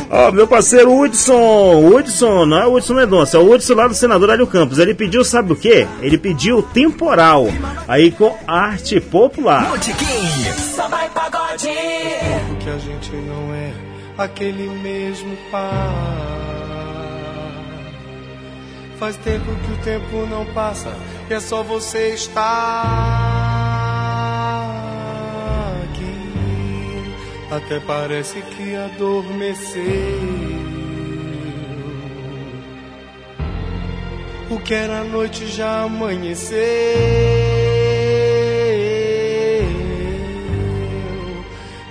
Ó, 0.09 0.31
meu 0.31 0.47
parceiro 0.47 0.93
Hudson, 0.93 1.89
Hudson, 1.89 2.47
não 2.47 2.59
é 2.59 2.67
o 2.67 2.75
Hudson 2.75 2.95
Mendonça, 2.95 3.39
é 3.39 3.41
o 3.41 3.51
Hudson 3.51 3.75
lá 3.75 3.89
do 3.89 3.95
senador 3.95 4.31
Hélio 4.31 4.47
Campos. 4.47 4.79
Ele 4.79 4.95
pediu, 4.95 5.25
sabe 5.25 5.53
o 5.53 5.57
quê? 5.57 5.87
Ele 6.01 6.17
pediu 6.17 6.63
temporal, 6.63 7.47
aí 7.89 8.13
com 8.13 8.37
arte 8.47 9.01
popular. 9.01 9.73
Samba 10.59 11.07
e 11.07 11.09
pagode. 11.11 11.67
que 11.67 12.71
a 12.71 12.79
gente 12.79 13.11
não 13.17 13.55
é 13.55 13.73
aquele 14.17 14.69
mesmo 14.69 15.37
par. 15.51 16.42
Faz 19.03 19.17
tempo 19.17 19.47
que 19.47 19.73
o 19.73 19.77
tempo 19.79 20.27
não 20.27 20.47
passa 20.55 20.97
e 21.29 21.35
é 21.35 21.41
só 21.41 21.61
você 21.61 22.15
estar 22.15 22.41
aqui. 25.83 26.15
Até 27.51 27.81
parece 27.81 28.41
que 28.43 28.77
adormeceu. 28.77 29.83
O 34.49 34.61
que 34.61 34.73
era 34.73 35.03
noite 35.03 35.49
já 35.49 35.83
amanheceu. 35.83 36.61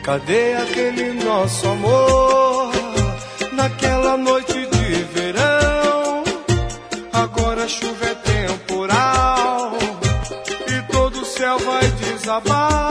Cadê 0.01 0.53
aquele 0.53 1.11
nosso 1.25 1.67
amor 1.67 2.71
naquela 3.51 4.15
noite 4.15 4.53
de 4.53 5.03
verão? 5.13 5.60
Chuva 7.71 8.05
é 8.05 8.15
temporal 8.15 9.71
e 10.67 10.91
todo 10.91 11.21
o 11.21 11.25
céu 11.25 11.57
vai 11.59 11.87
desabar. 11.91 12.90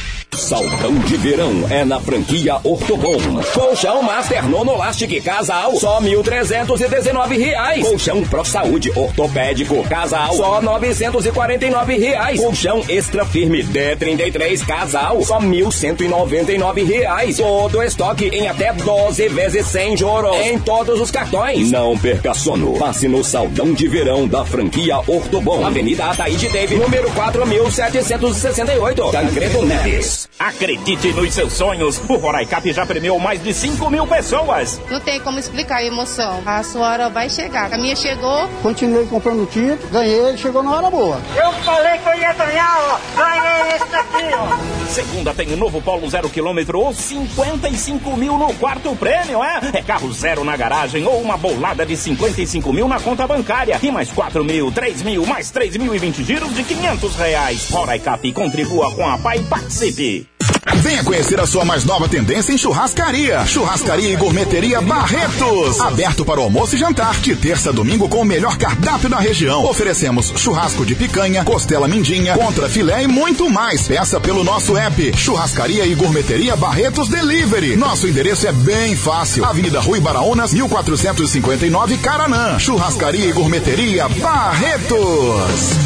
Saldão 0.51 0.93
de 1.05 1.15
verão 1.15 1.65
é 1.69 1.85
na 1.85 1.97
franquia 1.97 2.57
Ortobon. 2.61 3.41
Colchão 3.53 4.03
Master 4.03 4.49
Nonolastic 4.49 5.23
Casal, 5.23 5.77
só 5.77 6.01
1.319 6.01 7.37
reais. 7.37 7.87
Colchão 7.87 8.21
Pro 8.25 8.43
Saúde 8.43 8.91
Ortopédico 8.93 9.81
Casal, 9.83 10.35
só 10.35 10.61
949 10.61 11.97
reais. 11.97 12.41
Colchão 12.41 12.83
Extra 12.89 13.23
Firme 13.23 13.63
D33 13.63 14.65
Casal, 14.65 15.23
só 15.23 15.39
1.199 15.39 16.85
reais. 16.85 17.37
Todo 17.37 17.81
estoque 17.81 18.25
em 18.25 18.49
até 18.49 18.73
12 18.73 19.29
vezes 19.29 19.65
sem 19.67 19.95
juros 19.95 20.35
em 20.35 20.59
todos 20.59 20.99
os 20.99 21.09
cartões. 21.09 21.71
Não 21.71 21.97
perca 21.97 22.33
sono. 22.33 22.77
Passe 22.77 23.07
no 23.07 23.23
Saldão 23.23 23.73
de 23.73 23.87
verão 23.87 24.27
da 24.27 24.43
franquia 24.43 24.97
Ortobon. 25.07 25.65
Avenida 25.65 26.07
Ataíde 26.07 26.49
Teve, 26.49 26.75
número 26.75 27.09
4768. 27.11 29.11
Tancredo 29.11 29.65
Neves. 29.65 30.20
Acredite 30.41 31.13
nos 31.13 31.31
seus 31.35 31.53
sonhos. 31.53 32.01
O 32.09 32.15
Roraicap 32.15 32.73
já 32.73 32.83
premiou 32.83 33.19
mais 33.19 33.43
de 33.43 33.53
5 33.53 33.91
mil 33.91 34.07
pessoas. 34.07 34.81
Não 34.89 34.99
tem 34.99 35.19
como 35.19 35.37
explicar 35.37 35.77
a 35.77 35.83
emoção. 35.83 36.41
A 36.47 36.63
sua 36.63 36.89
hora 36.89 37.09
vai 37.09 37.29
chegar. 37.29 37.71
A 37.71 37.77
minha 37.77 37.95
chegou. 37.95 38.49
Continuei 38.63 39.05
comprando 39.05 39.47
tinta, 39.47 39.85
ganhei, 39.91 40.35
chegou 40.37 40.63
na 40.63 40.75
hora 40.75 40.89
boa. 40.89 41.21
Eu 41.35 41.51
falei 41.63 41.99
que 41.99 42.09
eu 42.09 42.17
ia 42.17 42.33
ganhar, 42.33 42.75
ó. 42.79 42.99
Ganhei 43.15 43.75
esse 43.75 43.85
daqui, 43.85 44.35
ó. 44.35 44.87
Segunda 44.87 45.31
tem 45.33 45.53
o 45.53 45.57
novo 45.57 45.79
Polo 45.79 46.09
zero 46.09 46.27
quilômetro 46.27 46.79
ou 46.79 46.91
55 46.91 48.17
mil 48.17 48.35
no 48.35 48.51
quarto 48.55 48.95
prêmio, 48.95 49.43
é? 49.43 49.59
É 49.73 49.81
carro 49.83 50.11
zero 50.11 50.43
na 50.43 50.57
garagem 50.57 51.05
ou 51.05 51.21
uma 51.21 51.37
bolada 51.37 51.85
de 51.85 51.95
55 51.95 52.73
mil 52.73 52.87
na 52.87 52.99
conta 52.99 53.27
bancária. 53.27 53.79
E 53.81 53.91
mais 53.91 54.11
4 54.11 54.43
mil, 54.43 54.71
3 54.71 55.03
mil, 55.03 55.23
mais 55.23 55.51
3 55.51 55.77
mil 55.77 55.93
e 55.93 55.99
20 55.99 56.23
giros 56.23 56.53
de 56.55 56.63
500 56.63 57.15
reais. 57.15 57.69
Roraicap 57.69 58.31
contribua 58.33 58.91
com 58.95 59.07
a 59.07 59.19
PAI 59.19 59.39
participe. 59.43 60.30
Venha 60.77 61.03
conhecer 61.03 61.39
a 61.39 61.45
sua 61.45 61.65
mais 61.65 61.83
nova 61.83 62.07
tendência 62.07 62.53
em 62.53 62.57
churrascaria. 62.57 63.45
Churrascaria 63.45 64.09
e 64.09 64.15
Gourmeteria 64.15 64.81
Barretos. 64.81 65.79
Aberto 65.79 66.23
para 66.25 66.39
o 66.39 66.43
almoço 66.43 66.75
e 66.75 66.79
jantar, 66.79 67.19
de 67.19 67.35
terça 67.35 67.69
a 67.69 67.73
domingo 67.73 68.07
com 68.07 68.21
o 68.21 68.25
melhor 68.25 68.57
cardápio 68.57 69.09
da 69.09 69.19
região. 69.19 69.65
Oferecemos 69.65 70.33
churrasco 70.37 70.85
de 70.85 70.95
picanha, 70.95 71.43
costela 71.43 71.87
mindinha, 71.87 72.35
contra 72.35 72.69
filé 72.69 73.03
e 73.03 73.07
muito 73.07 73.49
mais. 73.49 73.87
Peça 73.87 74.19
pelo 74.19 74.43
nosso 74.43 74.77
app. 74.77 75.13
Churrascaria 75.17 75.85
e 75.85 75.93
Gourmeteria 75.93 76.55
Barretos 76.55 77.09
Delivery. 77.09 77.75
Nosso 77.75 78.07
endereço 78.07 78.47
é 78.47 78.51
bem 78.51 78.95
fácil. 78.95 79.45
Avenida 79.45 79.79
Rui 79.79 79.99
Baraunas, 79.99 80.53
1459 80.53 81.97
Caranã. 81.97 82.57
Churrascaria 82.57 83.25
e 83.25 83.31
Gourmeteria 83.31 84.07
Barretos. 84.09 85.80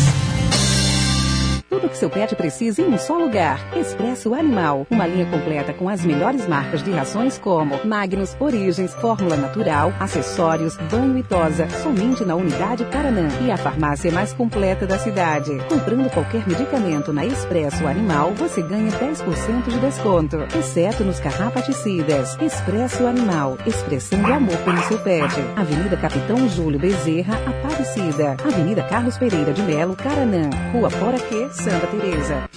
Seu 1.95 2.09
pet 2.09 2.35
precisa 2.35 2.81
em 2.81 2.93
um 2.93 2.97
só 2.97 3.17
lugar. 3.17 3.57
Expresso 3.73 4.33
Animal. 4.33 4.85
Uma 4.89 5.07
linha 5.07 5.25
completa 5.25 5.73
com 5.73 5.87
as 5.87 6.03
melhores 6.03 6.45
marcas 6.45 6.83
de 6.83 6.91
rações 6.91 7.37
como 7.37 7.79
Magnus, 7.85 8.35
Origens, 8.37 8.93
Fórmula 8.95 9.37
Natural, 9.37 9.93
acessórios, 9.97 10.75
banho 10.91 11.17
e 11.17 11.23
tosa. 11.23 11.69
Somente 11.81 12.25
na 12.25 12.35
unidade 12.35 12.83
Paranã. 12.85 13.29
E 13.45 13.49
a 13.49 13.55
farmácia 13.55 14.11
mais 14.11 14.33
completa 14.33 14.85
da 14.85 14.99
cidade. 14.99 15.51
Comprando 15.69 16.11
qualquer 16.11 16.45
medicamento 16.45 17.13
na 17.13 17.25
Expresso 17.25 17.87
Animal, 17.87 18.33
você 18.33 18.61
ganha 18.61 18.91
10% 18.91 19.69
de 19.69 19.79
desconto. 19.79 20.37
Exceto 20.57 21.05
nos 21.05 21.21
carrapaticidas. 21.21 22.37
Expresso 22.41 23.07
Animal. 23.07 23.57
Expressando 23.65 24.33
amor 24.33 24.57
pelo 24.57 24.81
seu 24.83 24.99
pet. 24.99 25.33
Avenida 25.55 25.95
Capitão 25.95 26.49
Júlio 26.49 26.79
Bezerra, 26.79 27.35
Aparecida. 27.75 28.37
Avenida 28.41 28.83
Carlos 28.83 29.17
Pereira 29.17 29.51
de 29.51 29.61
Melo, 29.61 29.97
Caranã. 29.97 30.49
Rua 30.71 30.89
Poraquê, 30.89 31.49
Santa 31.51 31.85
Teresa. 31.87 32.49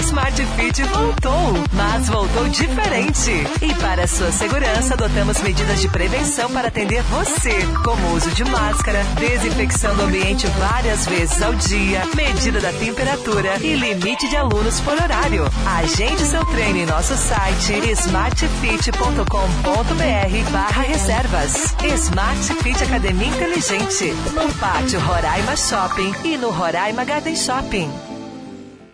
Smart 0.00 0.44
Fit 0.56 0.82
voltou, 0.84 1.54
mas 1.72 2.08
voltou 2.08 2.48
diferente. 2.48 3.30
E 3.60 3.74
para 3.74 4.06
sua 4.06 4.30
segurança, 4.32 4.94
adotamos 4.94 5.40
medidas 5.40 5.80
de 5.80 5.88
prevenção 5.88 6.50
para 6.50 6.68
atender 6.68 7.02
você, 7.04 7.54
como 7.84 8.14
uso 8.14 8.30
de 8.30 8.44
máscara, 8.44 9.02
desinfecção 9.18 9.94
do 9.96 10.02
ambiente 10.02 10.46
várias 10.58 11.06
vezes 11.06 11.40
ao 11.42 11.54
dia, 11.54 12.02
medida 12.14 12.60
da 12.60 12.72
temperatura 12.72 13.56
e 13.60 13.74
limite 13.74 14.28
de 14.28 14.36
alunos 14.36 14.80
por 14.80 14.94
horário. 14.94 15.44
Agende 15.78 16.24
seu 16.24 16.44
treino 16.46 16.78
em 16.78 16.86
nosso 16.86 17.16
site 17.16 17.72
smartfit.com.br 17.90 20.52
barra 20.52 20.82
reservas. 20.82 21.74
Smart 21.82 22.54
Fit 22.62 22.82
Academia 22.82 23.28
Inteligente, 23.28 24.12
no 24.34 24.52
Pátio 24.54 25.00
Roraima 25.00 25.56
Shopping 25.56 26.14
e 26.24 26.36
no 26.36 26.50
Roraima 26.50 27.04
Garden 27.04 27.36
Shopping. 27.36 28.07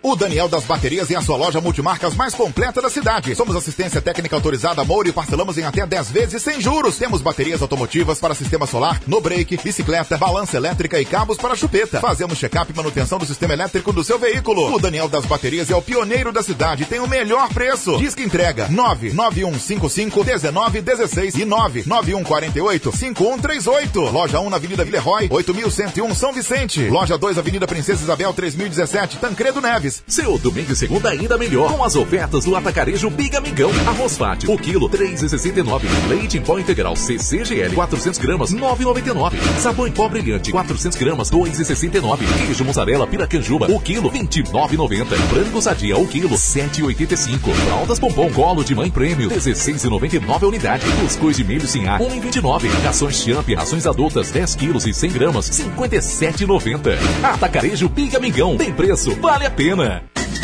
O 0.06 0.14
Daniel 0.14 0.48
das 0.48 0.64
Baterias 0.64 1.10
é 1.10 1.16
a 1.16 1.22
sua 1.22 1.38
loja 1.38 1.62
multimarcas 1.62 2.14
mais 2.14 2.34
completa 2.34 2.82
da 2.82 2.90
cidade. 2.90 3.34
Somos 3.34 3.56
assistência 3.56 4.02
técnica 4.02 4.36
autorizada 4.36 4.84
Moura 4.84 5.08
e 5.08 5.12
parcelamos 5.12 5.56
em 5.56 5.62
até 5.62 5.86
10 5.86 6.10
vezes 6.10 6.42
sem 6.42 6.60
juros. 6.60 6.98
Temos 6.98 7.22
baterias 7.22 7.62
automotivas 7.62 8.18
para 8.18 8.34
sistema 8.34 8.66
solar, 8.66 9.00
no 9.06 9.18
break, 9.18 9.56
bicicleta, 9.64 10.18
balança 10.18 10.58
elétrica 10.58 11.00
e 11.00 11.06
cabos 11.06 11.38
para 11.38 11.56
chupeta. 11.56 12.00
Fazemos 12.00 12.36
check-up 12.36 12.70
e 12.70 12.76
manutenção 12.76 13.18
do 13.18 13.24
sistema 13.24 13.54
elétrico 13.54 13.94
do 13.94 14.04
seu 14.04 14.18
veículo. 14.18 14.74
O 14.74 14.78
Daniel 14.78 15.08
das 15.08 15.24
Baterias 15.24 15.70
é 15.70 15.74
o 15.74 15.80
pioneiro 15.80 16.30
da 16.32 16.42
cidade 16.42 16.82
e 16.82 16.86
tem 16.86 17.00
o 17.00 17.08
melhor 17.08 17.48
preço. 17.48 17.96
Diz 17.96 18.14
que 18.14 18.22
entrega 18.22 18.68
991551916 18.68 21.36
e 21.36 21.46
991485138. 21.46 24.12
Loja 24.12 24.38
1 24.38 24.50
na 24.50 24.56
Avenida 24.56 24.84
Villeroy, 24.84 25.28
8101 25.30 26.14
São 26.14 26.34
Vicente. 26.34 26.90
Loja 26.90 27.16
2 27.16 27.38
Avenida 27.38 27.66
Princesa 27.66 28.02
Isabel 28.02 28.34
3017 28.34 29.16
Tancredo 29.16 29.62
Neves. 29.62 29.93
Seu 30.06 30.38
domingo 30.38 30.72
e 30.72 30.76
segunda 30.76 31.10
ainda 31.10 31.36
melhor 31.36 31.72
com 31.72 31.84
as 31.84 31.96
ofertas 31.96 32.44
do 32.44 32.56
Atacarejo 32.56 33.10
Big 33.10 33.36
Amigão. 33.36 33.70
Arroz 33.86 34.16
fati, 34.16 34.50
o 34.50 34.56
quilo 34.56 34.88
3,69. 34.88 35.82
Leite 36.08 36.38
em 36.38 36.42
pó 36.42 36.58
integral 36.58 36.96
CCGL 36.96 37.74
400 37.74 38.18
gramas 38.18 38.54
9,99. 38.54 39.32
Sabão 39.60 39.86
em 39.86 39.92
pó 39.92 40.08
brilhante 40.08 40.50
400 40.50 40.98
gramas 40.98 41.30
2,69. 41.30 42.18
Queijo 42.46 42.64
mussarela 42.64 43.06
piracanjuba, 43.06 43.70
o 43.70 43.80
quilo 43.80 44.10
29,90. 44.10 45.04
Frango 45.28 45.62
sadia, 45.62 45.96
o 45.96 46.06
quilo 46.06 46.36
7,85. 46.36 47.52
Fraldas 47.66 47.98
pompom 47.98 48.30
colo 48.32 48.64
de 48.64 48.74
mãe 48.74 48.90
prêmio 48.90 49.30
16,99 49.30 50.42
a 50.42 50.46
unidade. 50.46 50.84
Cuscuz 51.00 51.36
de 51.36 51.44
milho 51.44 51.66
sem 51.66 51.86
ar 51.86 52.00
1,29. 52.00 52.68
Rações 52.82 53.16
champ, 53.16 53.48
rações 53.54 53.86
adultas 53.86 54.30
10 54.30 54.54
quilos 54.54 54.86
e 54.86 54.94
100 54.94 55.10
gramas 55.12 55.50
57,90. 55.50 56.96
Atacarejo 57.22 57.88
Big 57.88 58.16
Amigão. 58.16 58.56
Tem 58.56 58.72
preço, 58.72 59.14
vale 59.16 59.46
a 59.46 59.50
pena. 59.50 59.83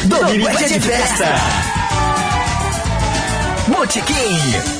Domingo 0.05 0.49
é 0.49 0.69
de 0.69 0.81
festa. 0.81 1.27
Botequim. 3.69 4.80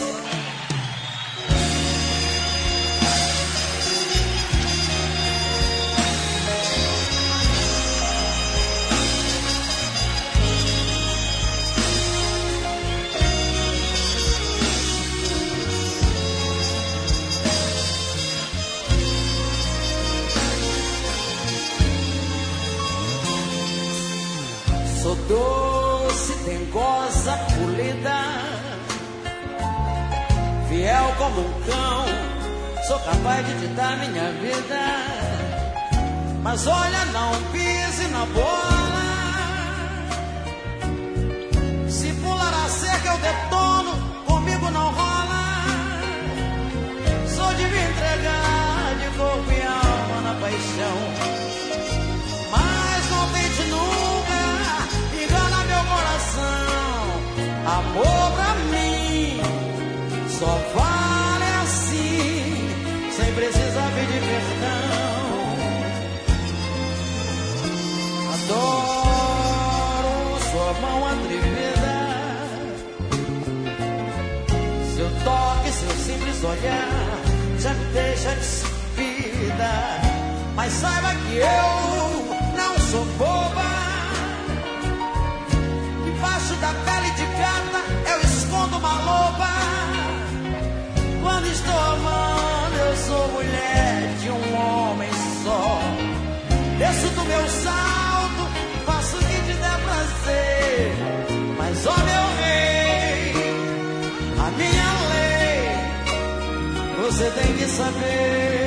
tem 107.35 107.57
que 107.57 107.67
saber. 107.67 108.60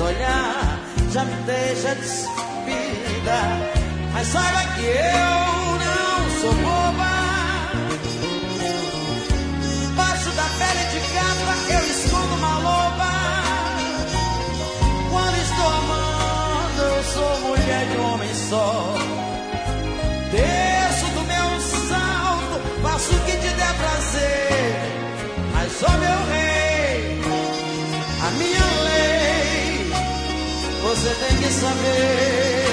Olhar 0.00 0.80
já 1.12 1.24
me 1.24 1.34
deixa 1.44 1.94
despida. 1.94 3.38
Mas 4.12 4.26
saiba 4.26 4.62
que 4.74 4.82
eu 4.82 5.64
não 5.84 6.40
sou 6.40 6.52
boba. 6.54 7.14
Baixo 9.94 10.30
da 10.30 10.42
pele 10.58 10.84
de 10.90 11.00
gata 11.14 11.54
eu 11.70 11.86
escondo 11.86 12.34
uma 12.34 12.58
loba. 12.58 13.12
Quando 15.10 15.36
estou 15.36 15.68
amando, 15.68 16.82
eu 16.82 17.04
sou 17.04 17.40
mulher 17.48 17.86
de 17.86 17.96
um 17.96 18.14
homem 18.14 18.34
só. 18.50 18.94
Desço 20.32 21.06
do 21.14 21.22
meu 21.22 21.60
salto, 21.88 22.82
faço 22.82 23.14
o 23.14 23.20
que 23.20 23.32
te 23.32 23.54
der 23.54 23.74
prazer. 23.74 24.82
Mas 25.52 25.72
só 25.72 25.88
meu 25.88 26.32
rei. 26.32 26.43
se 31.04 31.14
tem 31.16 31.36
que 31.36 31.52
saber. 31.52 32.63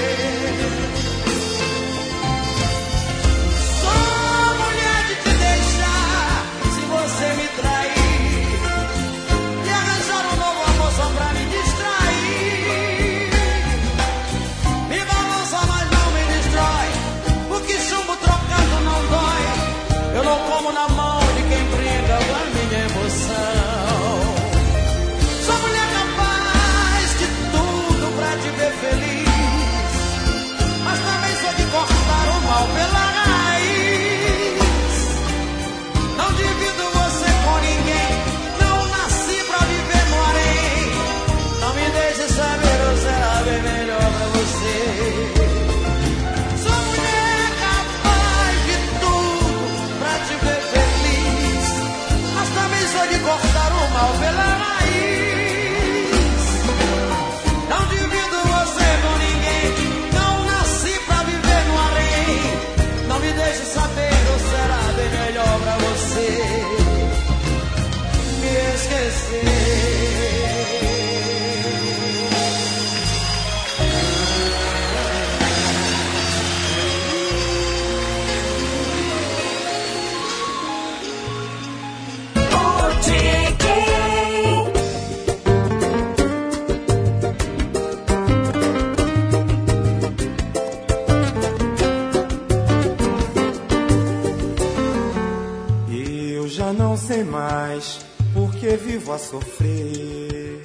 sobrevivo 98.72 99.12
a 99.12 99.18
sofrer. 99.18 100.62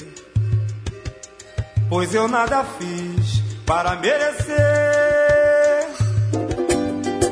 Pois 1.88 2.14
eu 2.14 2.28
nada 2.28 2.64
fiz 2.78 3.42
para 3.64 3.96
merecer. 3.96 4.56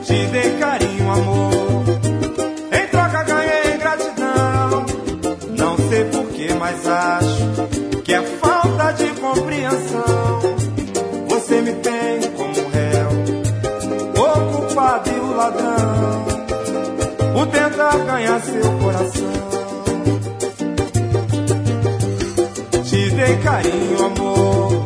Te 0.05 0.27
dei 0.27 0.59
carinho, 0.59 1.11
amor. 1.11 1.85
Em 2.73 2.86
troca 2.89 3.23
ganhei 3.23 3.78
gratidão. 3.78 4.86
Não 5.57 5.77
sei 5.89 6.05
porquê, 6.07 6.49
mas 6.59 6.86
acho 6.89 8.03
que 8.03 8.12
é 8.12 8.23
falta 8.23 8.93
de 8.93 9.09
compreensão. 9.20 10.41
Você 11.28 11.61
me 11.61 11.75
tem 11.75 12.33
como 12.33 12.69
réu, 12.70 13.11
o 14.17 14.57
culpado 14.57 15.11
e 15.11 15.20
o 15.20 15.36
ladrão. 15.36 15.94
carinho, 23.45 24.07
amor. 24.07 24.85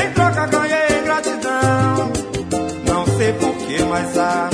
Em 0.00 0.12
troca 0.14 0.46
ganhei 0.46 1.02
gratidão. 1.04 2.12
Não 2.86 3.06
sei 3.18 3.32
por 3.34 3.54
que, 3.54 3.82
mas 3.82 4.18
há. 4.18 4.51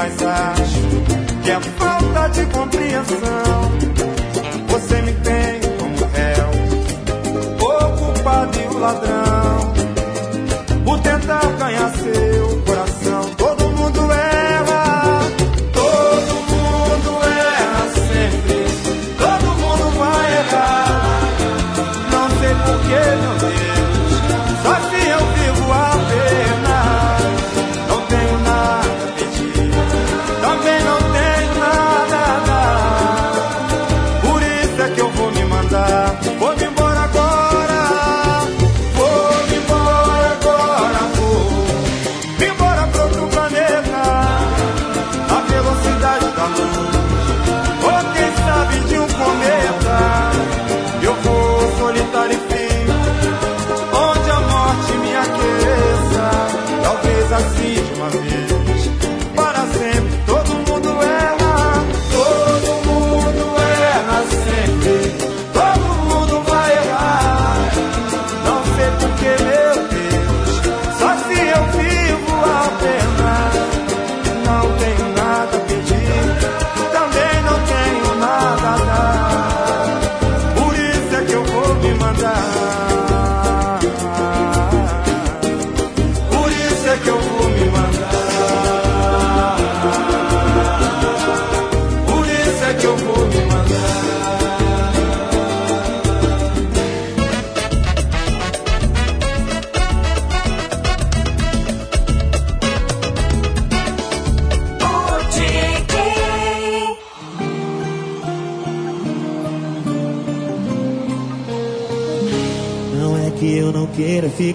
mas 0.00 0.22
acho 0.22 0.80
que 1.42 1.50
é 1.50 1.60
falta 1.60 2.28
de 2.28 2.46
compreensão. 2.46 3.70
Você 4.68 5.02
me 5.02 5.12
tem 5.12 5.60
como 5.78 6.10
réu, 6.14 6.50
o 7.60 7.98
culpado 7.98 8.58
e 8.58 8.66
o 8.74 8.78
ladrão. 8.78 9.29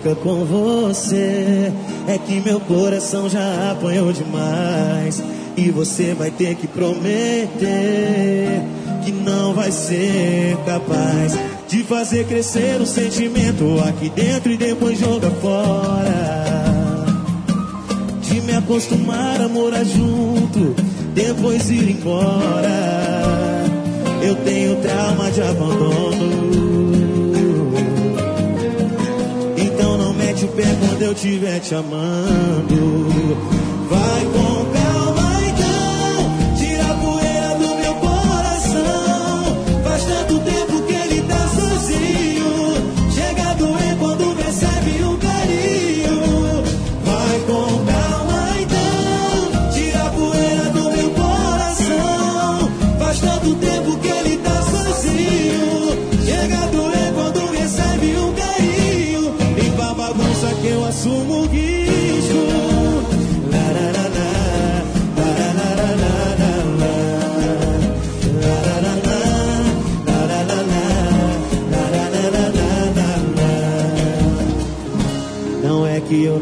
fica 0.06 0.16
com 0.16 0.46
você. 0.46 1.72
É 2.08 2.18
que 2.20 2.40
meu 2.40 2.60
coração 2.60 3.28
já 3.28 3.72
apanhou 3.72 4.14
demais. 4.14 5.24
E 5.58 5.72
você 5.72 6.14
vai 6.14 6.30
ter 6.30 6.56
que 6.56 6.68
prometer 6.68 7.58
que 9.04 9.12
não 9.12 9.54
vai 9.54 9.72
ser 9.72 10.58
capaz 10.66 11.34
de 11.68 11.84
fazer 11.84 12.26
crescer 12.28 12.80
o 12.80 12.86
sentimento 12.86 13.82
aqui 13.88 14.10
dentro 14.10 14.52
e 14.52 14.58
depois 14.58 15.00
jogar 15.00 15.32
fora. 15.32 17.06
De 18.22 18.42
me 18.42 18.54
acostumar 18.54 19.42
a 19.42 19.48
morar 19.48 19.86
junto, 19.86 20.76
depois 21.14 21.70
ir 21.70 21.90
embora. 21.92 23.66
Eu 24.22 24.36
tenho 24.38 24.76
trauma 24.78 25.32
de 25.32 25.42
abandono. 25.42 26.65
quando 30.96 31.04
eu 31.04 31.14
tiver 31.14 31.60
te 31.60 31.76
amando. 31.76 33.10
Vai 33.90 34.25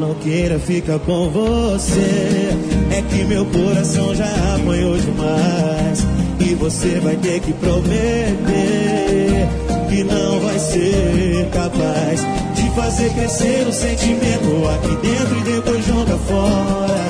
não 0.04 0.14
queira 0.16 0.60
ficar 0.60 1.00
com 1.00 1.30
você. 1.30 2.50
É 2.92 3.02
que 3.10 3.24
meu 3.24 3.46
coração 3.46 4.14
já 4.14 4.30
apanhou 4.56 4.98
demais. 4.98 6.06
E 6.40 6.54
você 6.56 7.00
vai 7.00 7.16
ter 7.16 7.40
que 7.40 7.54
prometer 7.54 9.48
que 9.90 10.04
não 10.04 10.40
vai 10.42 10.60
ser 10.60 11.48
capaz 11.54 12.20
de 12.54 12.70
fazer 12.76 13.14
crescer 13.14 13.66
o 13.66 13.72
sentimento 13.72 14.68
aqui 14.76 15.08
dentro 15.08 15.40
e 15.40 15.44
depois 15.44 15.86
joga 15.86 16.18
fora. 16.18 17.04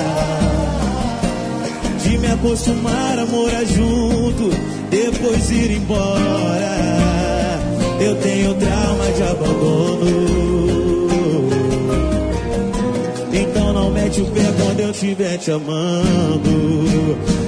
De 2.00 2.18
me 2.18 2.28
acostumar 2.28 3.18
a 3.18 3.26
morar 3.26 3.64
junto, 3.64 4.50
depois 4.88 5.50
ir 5.50 5.72
embora. 5.72 6.74
Eu 8.00 8.14
tenho 8.16 8.54
trauma 8.54 9.04
de 9.16 9.22
abandono. 9.22 10.43
O 14.16 14.26
pé 14.26 14.42
quando 14.56 14.78
eu 14.78 14.90
estiver 14.92 15.36
te 15.38 15.50
amando. 15.50 17.43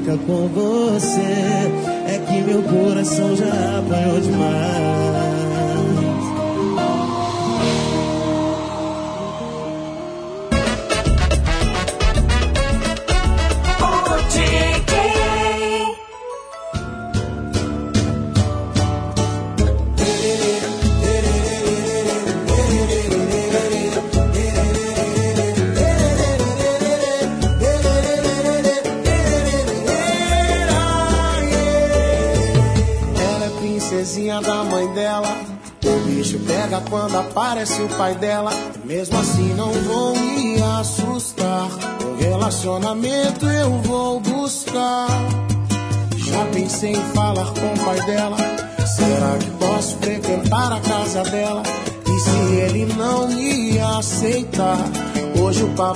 fica 0.00 0.16
com 0.26 0.48
você. 0.48 1.20
É 1.20 2.18
que 2.26 2.40
meu 2.40 2.62
coração 2.62 3.36
já 3.36 3.78
apanhou 3.78 4.20
demais. 4.20 5.39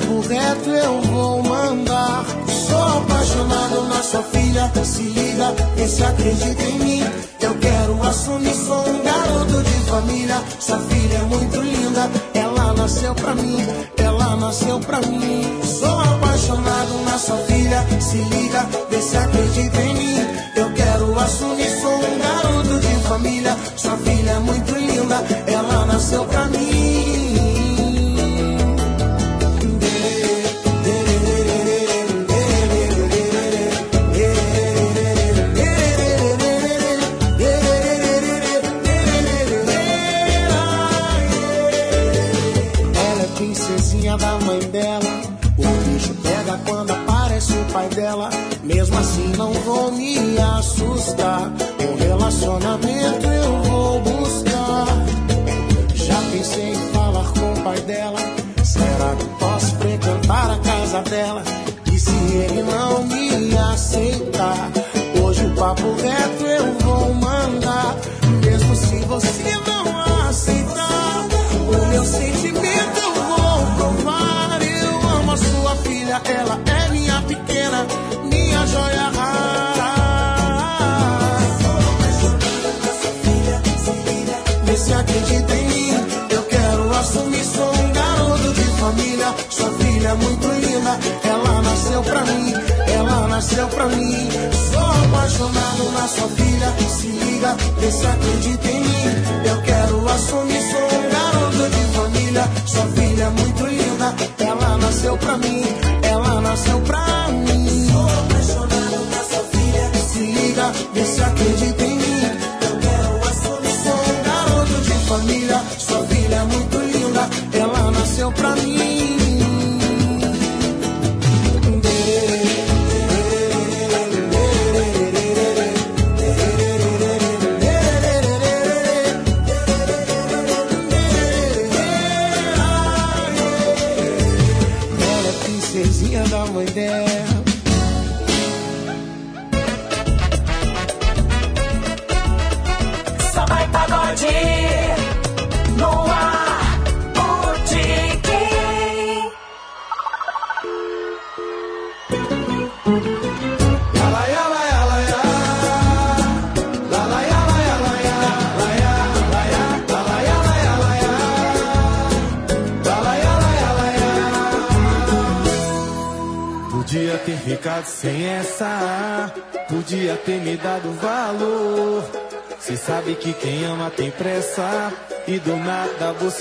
papo 0.05 0.21
reto 0.21 0.71
eu 0.71 1.01
vou 1.03 1.43
mandar. 1.43 2.25
Sou 2.47 2.99
apaixonado 2.99 3.89
na 3.89 4.03
sua 4.03 4.23
filha, 4.23 4.71
se 4.85 5.03
liga, 5.03 5.55
esse 5.79 6.05
acredita 6.05 6.63
em 6.63 6.79
mim. 6.79 6.94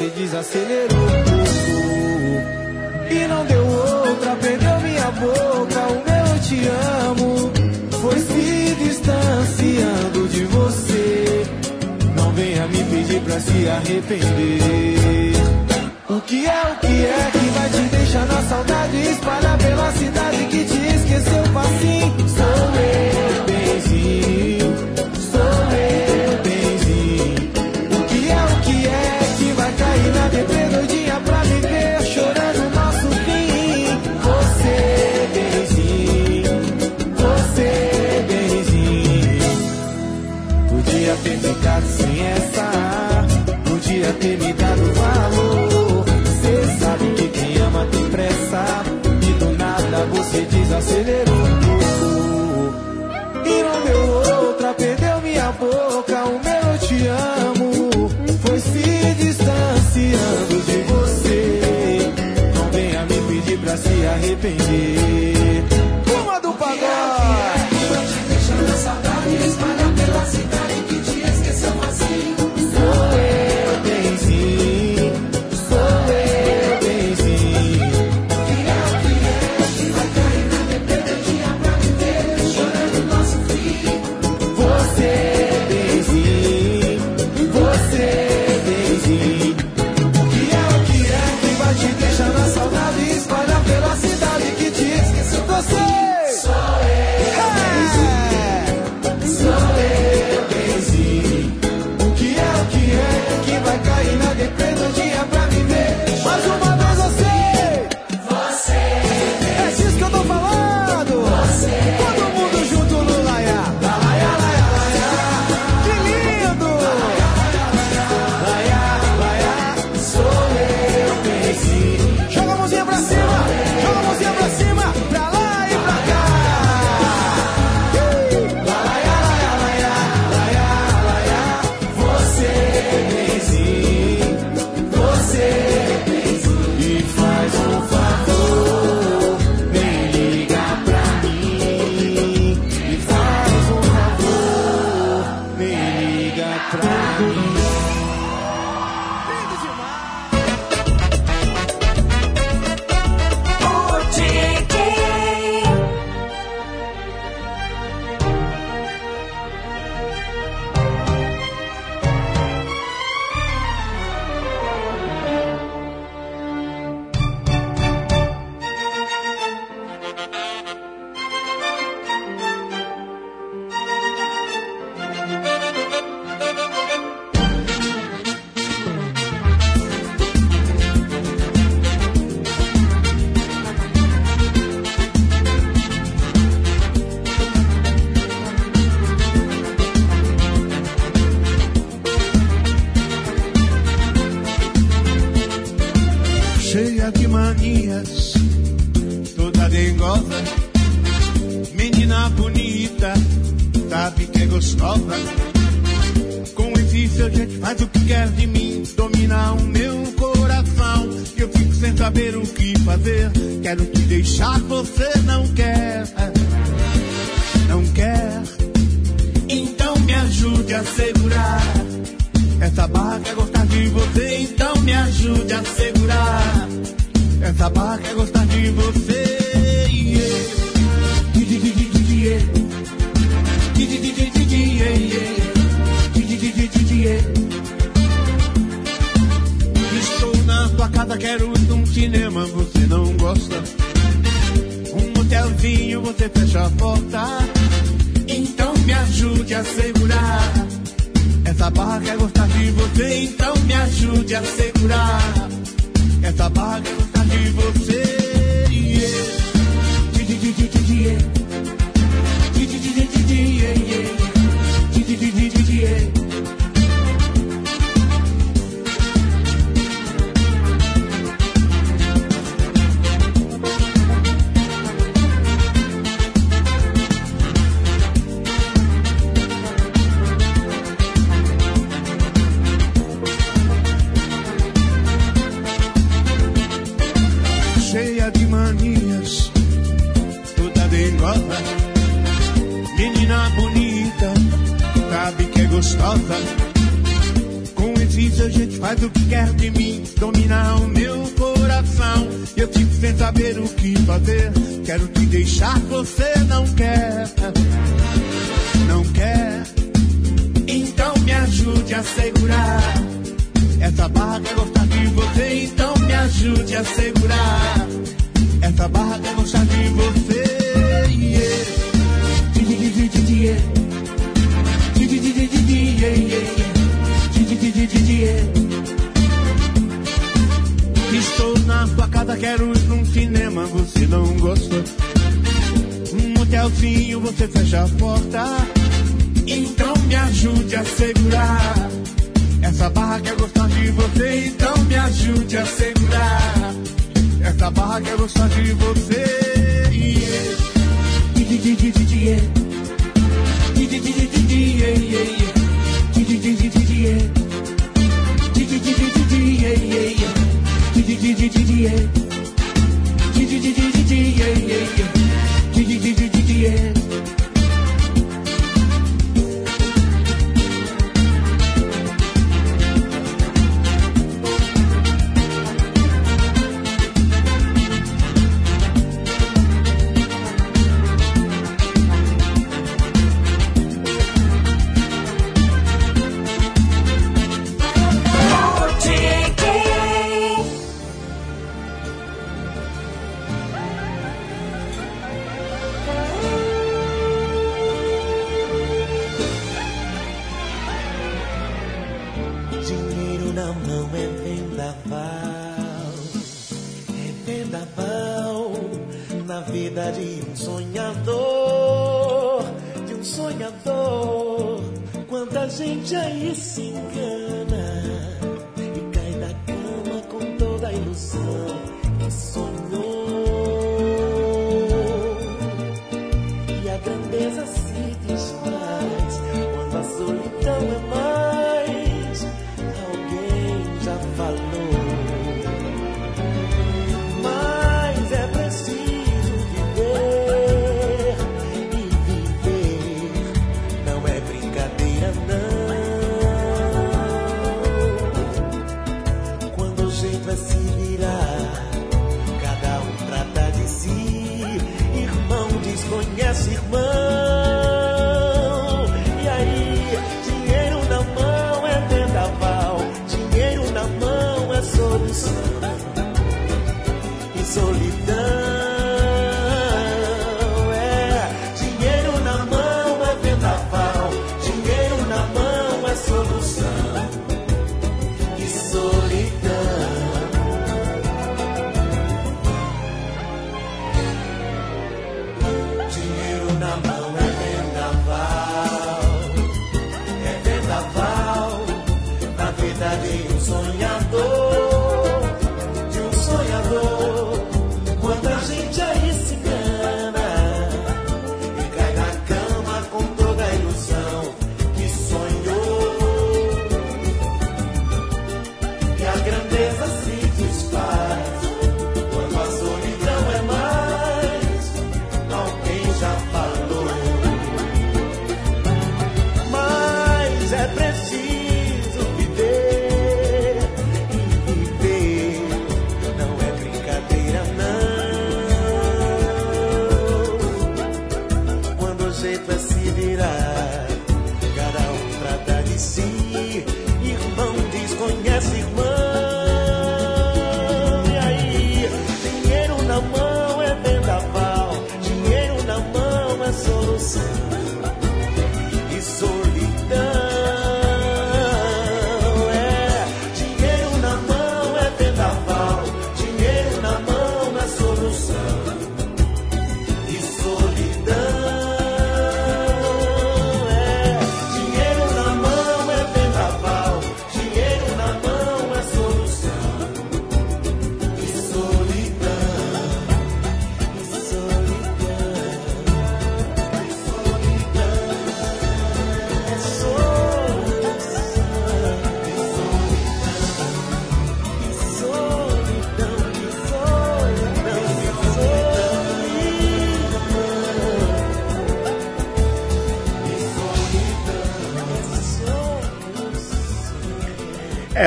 diz 0.09 0.33
assim. 0.33 0.62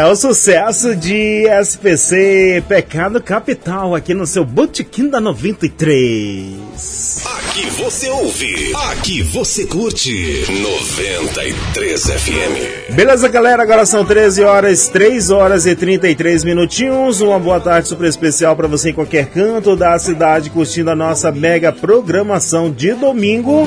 O 0.09 0.17
sucesso 0.17 0.95
de 0.95 1.45
SPC 1.63 2.63
Pecado 2.69 3.21
Capital 3.21 3.95
aqui 3.95 4.15
no 4.15 4.27
seu 4.27 4.45
Botequim 4.45 5.09
da 5.09 5.21
93. 5.21 7.25
Aqui 7.39 7.67
você 7.71 8.09
ouve, 8.11 8.73
aqui 8.91 9.23
você 9.23 9.67
curte 9.67 10.45
93 10.49 12.03
FM. 12.03 12.95
Beleza, 12.95 13.29
galera? 13.29 13.63
Agora 13.63 13.87
são 13.87 14.05
13 14.05 14.45
horas, 14.45 14.89
3 14.89 15.31
horas 15.31 15.67
e 15.67 15.75
33 15.75 16.45
minutinhos. 16.45 17.21
Uma 17.21 17.39
boa 17.39 17.59
tarde 17.59 17.89
super 17.89 18.07
especial 18.07 18.55
para 18.55 18.69
você 18.69 18.91
em 18.91 18.95
qualquer 18.95 19.27
canto 19.27 19.75
da 19.75 19.99
cidade, 19.99 20.51
curtindo 20.51 20.91
a 20.91 20.97
nossa 20.97 21.33
mega 21.33 21.73
programação 21.73 22.71
de 22.71 22.93
domingo. 22.93 23.67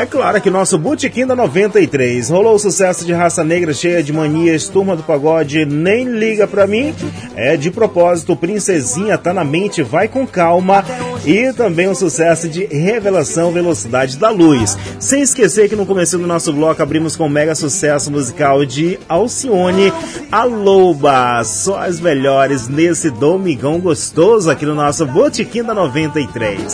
É 0.00 0.06
claro 0.06 0.40
que 0.40 0.48
nosso 0.48 0.78
Botequim 0.78 1.26
da 1.26 1.36
93 1.36 2.30
rolou 2.30 2.54
o 2.54 2.58
sucesso 2.58 3.04
de 3.04 3.12
raça 3.12 3.44
negra 3.44 3.74
cheia 3.74 4.02
de 4.02 4.14
manias, 4.14 4.66
turma 4.66 4.96
do 4.96 5.02
pagode, 5.02 5.66
nem 5.66 6.06
liga 6.06 6.46
pra 6.46 6.66
mim. 6.66 6.94
É 7.36 7.54
de 7.54 7.70
propósito, 7.70 8.34
Princesinha 8.34 9.18
tá 9.18 9.34
na 9.34 9.44
mente, 9.44 9.82
vai 9.82 10.08
com 10.08 10.26
calma. 10.26 10.82
E 11.26 11.52
também 11.52 11.86
o 11.86 11.94
sucesso 11.94 12.48
de 12.48 12.64
Revelação 12.64 13.52
Velocidade 13.52 14.16
da 14.16 14.30
Luz. 14.30 14.74
Sem 14.98 15.20
esquecer 15.20 15.68
que 15.68 15.76
no 15.76 15.84
começo 15.84 16.16
do 16.16 16.26
nosso 16.26 16.50
bloco 16.50 16.82
abrimos 16.82 17.14
com 17.14 17.26
o 17.26 17.30
mega 17.30 17.54
sucesso 17.54 18.10
musical 18.10 18.64
de 18.64 18.98
Alcione, 19.06 19.92
a 20.32 20.44
Loba. 20.44 21.44
Só 21.44 21.78
as 21.78 22.00
melhores 22.00 22.68
nesse 22.68 23.10
domingão 23.10 23.78
gostoso 23.78 24.50
aqui 24.50 24.64
no 24.64 24.74
nosso 24.74 25.04
Botequim 25.04 25.62
da 25.62 25.74
93. 25.74 26.72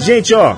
Gente, 0.00 0.34
ó. 0.34 0.56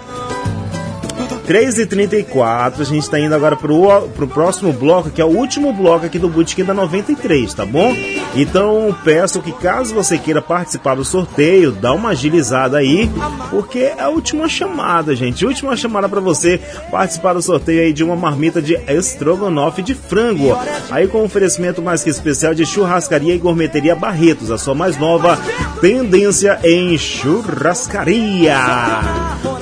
3h34, 1.47 2.81
a 2.81 2.84
gente 2.84 3.05
está 3.05 3.20
indo 3.20 3.34
agora 3.34 3.55
pro, 3.55 4.08
pro 4.08 4.26
próximo 4.26 4.73
bloco, 4.73 5.10
que 5.10 5.20
é 5.20 5.25
o 5.25 5.28
último 5.28 5.73
bloco 5.73 6.07
aqui 6.07 6.18
do 6.18 6.28
Bootkin 6.28 6.65
da 6.65 6.75
93, 6.75 7.55
tá 7.55 7.65
bom? 7.65 7.94
Então 8.34 8.94
peço 9.05 9.41
que 9.41 9.52
caso 9.52 9.94
você 9.94 10.18
queira 10.18 10.42
participar 10.42 10.97
do 10.97 11.05
sorteio, 11.05 11.70
dá 11.70 11.92
uma 11.92 12.10
agilizada 12.10 12.78
aí, 12.78 13.08
porque 13.49 13.78
é 13.78 14.00
a 14.00 14.08
última 14.08 14.49
chamada, 14.49 15.15
gente. 15.15 15.47
Última 15.47 15.76
chamada 15.76 16.08
para 16.08 16.20
você 16.20 16.60
participar 16.91 17.34
do 17.34 17.42
sorteio 17.42 17.83
aí 17.83 17.92
de 17.92 18.02
uma 18.02 18.16
marmita 18.16 18.60
de 18.60 18.75
estrogonofe 18.89 19.83
de 19.83 19.94
frango. 19.94 20.58
Aí 20.91 21.07
com 21.07 21.23
oferecimento 21.23 21.81
mais 21.81 22.02
que 22.02 22.10
especial 22.10 22.55
de 22.55 22.66
churrascaria 22.66 23.34
e 23.34 23.39
gourmeteria 23.39 23.94
Barretos, 23.94 24.50
a 24.50 24.58
sua 24.58 24.75
mais 24.75 24.99
nova 24.99 25.39
tendência 25.81 26.58
em 26.65 26.99
churrascaria. 26.99 28.57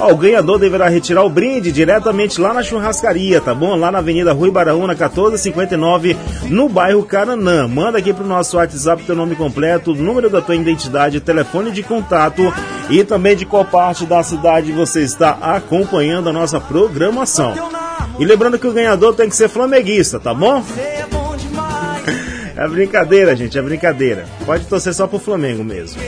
Ó, 0.04 0.12
o 0.12 0.16
ganhador 0.18 0.58
deverá 0.58 0.86
retirar 0.86 1.24
o 1.24 1.30
brinde 1.30 1.72
diretamente 1.72 2.38
lá 2.38 2.52
na 2.52 2.62
churrascaria, 2.62 3.40
tá 3.40 3.54
bom? 3.54 3.74
Lá 3.74 3.90
na 3.90 4.00
Avenida 4.00 4.34
Rui 4.34 4.50
Baraúna, 4.50 4.88
1459, 4.88 6.14
no 6.50 6.68
bairro 6.68 7.02
Caranã. 7.04 7.66
Manda 7.66 7.96
aqui 7.96 8.12
pro 8.12 8.26
nosso 8.26 8.58
WhatsApp 8.58 9.02
teu 9.04 9.16
nome 9.16 9.34
completo, 9.34 9.94
número 9.94 10.28
da 10.28 10.42
tua 10.42 10.56
identidade, 10.56 11.20
telefone 11.20 11.70
de 11.70 11.82
contato 11.82 12.52
e 12.90 13.02
também 13.02 13.34
de 13.34 13.46
qual 13.46 13.64
parte 13.64 14.04
da 14.04 14.22
cidade 14.22 14.72
você 14.72 15.00
está 15.00 15.38
acompanhando 15.40 16.28
a 16.28 16.34
nossa 16.34 16.60
programação. 16.60 17.54
E 18.18 18.26
lembrando 18.26 18.58
que 18.58 18.66
o 18.66 18.72
ganhador 18.74 19.14
tem 19.14 19.30
que 19.30 19.36
ser 19.36 19.48
flamenguista, 19.48 20.20
tá 20.20 20.34
bom? 20.34 20.62
É 22.56 22.68
brincadeira, 22.68 23.34
gente, 23.34 23.58
é 23.58 23.62
brincadeira. 23.62 24.26
Pode 24.46 24.66
torcer 24.66 24.94
só 24.94 25.08
pro 25.08 25.18
Flamengo 25.18 25.64
mesmo. 25.64 26.00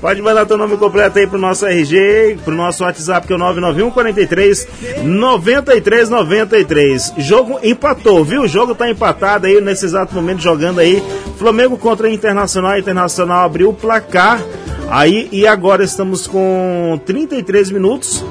Pode 0.00 0.22
mandar 0.22 0.46
teu 0.46 0.56
nome 0.56 0.76
completo 0.76 1.18
aí 1.18 1.26
pro 1.26 1.38
nosso 1.38 1.66
RG, 1.66 2.38
pro 2.44 2.54
nosso 2.54 2.84
WhatsApp, 2.84 3.26
que 3.26 3.32
é 3.32 3.36
o 3.36 3.38
991 3.38 3.90
43 3.90 4.68
93 5.02 6.08
93. 6.08 7.14
Jogo 7.18 7.58
empatou, 7.62 8.24
viu? 8.24 8.42
O 8.42 8.48
jogo 8.48 8.74
tá 8.74 8.88
empatado 8.88 9.46
aí 9.46 9.60
nesse 9.60 9.86
exato 9.86 10.14
momento, 10.14 10.40
jogando 10.40 10.78
aí. 10.78 11.02
Flamengo 11.36 11.76
contra 11.76 12.08
Internacional. 12.08 12.78
Internacional 12.78 13.44
abriu 13.44 13.70
o 13.70 13.74
placar. 13.74 14.40
Aí, 14.88 15.28
e 15.32 15.46
agora 15.46 15.84
estamos 15.84 16.26
com 16.26 16.98
33 17.04 17.70
minutos 17.70 18.24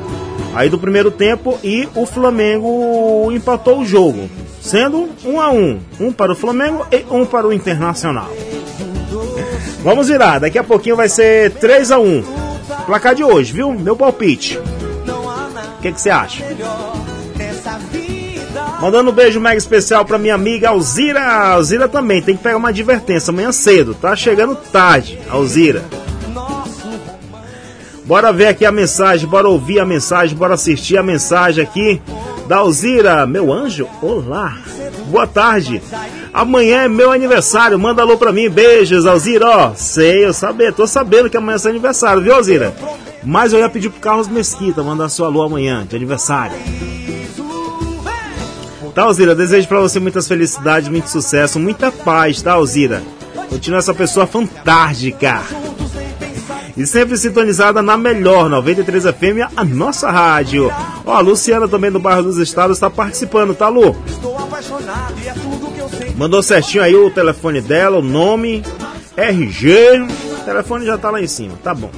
aí 0.56 0.70
do 0.70 0.80
primeiro 0.80 1.12
tempo 1.12 1.60
e 1.64 1.88
o 1.94 2.06
Flamengo 2.06 3.32
empatou 3.32 3.82
o 3.82 3.86
jogo, 3.86 4.28
sendo 4.60 5.08
um 5.24 5.40
a 5.40 5.52
um, 5.52 5.80
um 6.00 6.12
para 6.12 6.32
o 6.32 6.36
Flamengo 6.36 6.84
e 6.92 7.06
um 7.12 7.26
para 7.28 7.46
o 7.46 7.54
Internacional. 7.54 8.32
Vamos 9.88 10.10
virar, 10.10 10.40
daqui 10.40 10.60
a 10.60 10.66
pouquinho 10.66 10.98
vai 10.98 11.08
ser 11.08 11.50
3 11.50 11.92
a 11.92 11.98
1 11.98 12.22
Placar 12.86 13.16
de 13.16 13.24
hoje, 13.24 13.54
viu? 13.54 13.72
Meu 13.72 13.96
palpite. 13.96 14.58
O 14.58 15.82
que 15.82 15.94
você 15.94 16.10
acha? 16.10 16.44
Mandando 18.82 19.12
um 19.12 19.14
beijo 19.14 19.40
mega 19.40 19.58
especial 19.58 20.04
pra 20.04 20.18
minha 20.18 20.36
amiga 20.36 20.68
Alzira. 20.68 21.22
Alzira 21.22 21.88
também 21.88 22.22
tem 22.22 22.36
que 22.36 22.44
pegar 22.44 22.58
uma 22.58 22.68
advertência 22.68 23.32
amanhã 23.32 23.54
cedo, 23.54 23.96
tá 23.96 24.14
chegando 24.14 24.58
tarde, 24.58 25.18
Alzira. 25.30 25.86
Bora 28.04 28.34
ver 28.34 28.48
aqui 28.48 28.66
a 28.66 28.72
mensagem, 28.74 29.26
bora 29.26 29.48
ouvir 29.48 29.80
a 29.80 29.86
mensagem, 29.86 30.36
bora 30.36 30.56
assistir 30.56 30.98
a 30.98 31.04
mensagem 31.04 31.64
aqui 31.64 32.02
da 32.48 32.58
Alzira. 32.58 33.26
Meu 33.28 33.52
anjo, 33.52 33.88
olá. 34.02 34.58
Boa 35.08 35.28
tarde. 35.28 35.82
Amanhã 36.34 36.84
é 36.84 36.88
meu 36.88 37.12
aniversário. 37.12 37.78
Manda 37.78 38.02
alô 38.02 38.18
pra 38.18 38.32
mim. 38.32 38.50
Beijos, 38.50 39.06
Alzira. 39.06 39.48
Ó, 39.48 39.72
sei, 39.76 40.26
eu 40.26 40.34
saber. 40.34 40.74
Tô 40.74 40.88
sabendo 40.88 41.30
que 41.30 41.38
amanhã 41.38 41.56
é 41.56 41.60
seu 41.60 41.72
aniversário, 41.72 42.22
viu, 42.22 42.34
Alzira? 42.34 42.74
Mas 43.24 43.52
eu 43.52 43.60
ia 43.60 43.70
pedir 43.70 43.90
pro 43.90 44.00
Carlos 44.00 44.28
Mesquita 44.28 44.84
mandar 44.84 45.10
sua 45.10 45.28
alô 45.28 45.42
amanhã, 45.44 45.86
de 45.86 45.96
aniversário. 45.96 46.56
Tá, 48.94 49.04
Alzira? 49.04 49.36
Desejo 49.36 49.68
pra 49.68 49.80
você 49.80 50.00
muitas 50.00 50.28
felicidades, 50.28 50.90
muito 50.90 51.10
sucesso, 51.10 51.60
muita 51.60 51.92
paz, 51.92 52.42
tá, 52.42 52.54
Alzira? 52.54 53.04
Continua 53.50 53.80
essa 53.80 53.94
pessoa 53.94 54.26
fantástica. 54.26 55.42
E 56.78 56.86
sempre 56.86 57.18
sintonizada 57.18 57.82
na 57.82 57.98
melhor 57.98 58.48
93 58.48 59.06
FM, 59.06 59.52
a 59.56 59.64
nossa 59.66 60.12
rádio. 60.12 60.72
Ó, 61.04 61.12
a 61.12 61.20
Luciana 61.20 61.68
também 61.68 61.92
do 61.92 62.00
bairro 62.00 62.22
dos 62.22 62.38
Estados 62.38 62.78
está 62.78 62.88
participando, 62.88 63.56
tá, 63.56 63.68
Lu? 63.68 63.96
Mandou 66.16 66.44
certinho 66.44 66.84
aí 66.84 66.96
o 66.96 67.10
telefone 67.10 67.62
dela, 67.62 67.98
o 67.98 68.02
nome, 68.04 68.64
RG. 69.16 70.06
O 70.40 70.46
telefone 70.46 70.86
já 70.86 71.00
tá 71.00 71.10
lá 71.10 71.20
em 71.20 71.28
cima, 71.28 71.58
tá 71.64 71.74
bom. 71.74 71.90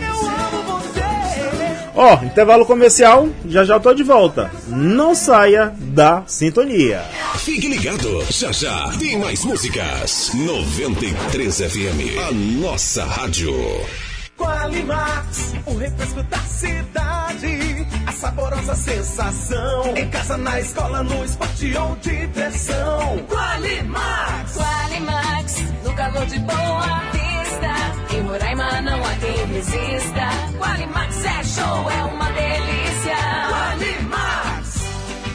Ó, 1.94 2.14
intervalo 2.24 2.66
comercial, 2.66 3.28
já 3.46 3.66
já 3.66 3.78
tô 3.78 3.94
de 3.94 4.04
volta. 4.04 4.50
Não 4.68 5.14
saia 5.14 5.74
da 5.78 6.24
sintonia. 6.26 7.04
Fique 7.36 7.68
ligado, 7.68 8.24
já 8.30 8.54
já 8.54 8.90
tem 8.98 9.20
mais 9.20 9.44
músicas. 9.44 10.32
93 10.34 11.58
FM, 11.58 12.18
a 12.30 12.32
nossa 12.32 13.04
rádio. 13.04 13.54
Qualimax, 14.40 15.54
o 15.66 15.78
refresco 15.78 16.24
da 16.24 16.38
cidade, 16.40 17.88
a 18.08 18.12
saborosa 18.14 18.74
sensação. 18.74 19.98
Em 19.98 20.10
casa, 20.10 20.38
na 20.38 20.60
escola, 20.62 21.04
no 21.04 21.26
esporte 21.26 21.76
ou 21.76 21.96
diversão. 21.98 23.18
Qualimax, 23.28 24.56
Qualimax, 24.56 25.62
no 25.84 25.94
calor 25.94 26.26
de 26.26 26.40
boa 26.40 27.02
vista. 27.12 28.16
Em 28.16 28.22
Roraima 28.22 28.82
não 28.82 29.04
há 29.04 29.16
quem 29.16 29.46
resista. 29.48 30.30
Qualimax 30.58 31.26
é 31.26 31.44
show, 31.44 31.92
é 31.92 32.04
uma 32.06 32.32
delícia. 32.32 33.18
Qualimax 33.50 34.76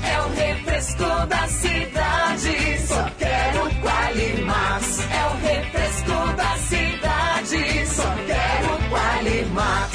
é 0.03 0.21
o 0.21 0.35
refresco 0.35 1.27
da 1.29 1.47
cidade. 1.49 2.87
Só 2.89 3.11
quero 3.19 3.71
Qualimax. 3.83 5.01
É 5.11 5.27
o 5.27 5.47
refresco 5.47 5.84
Qualimax. 9.55 9.94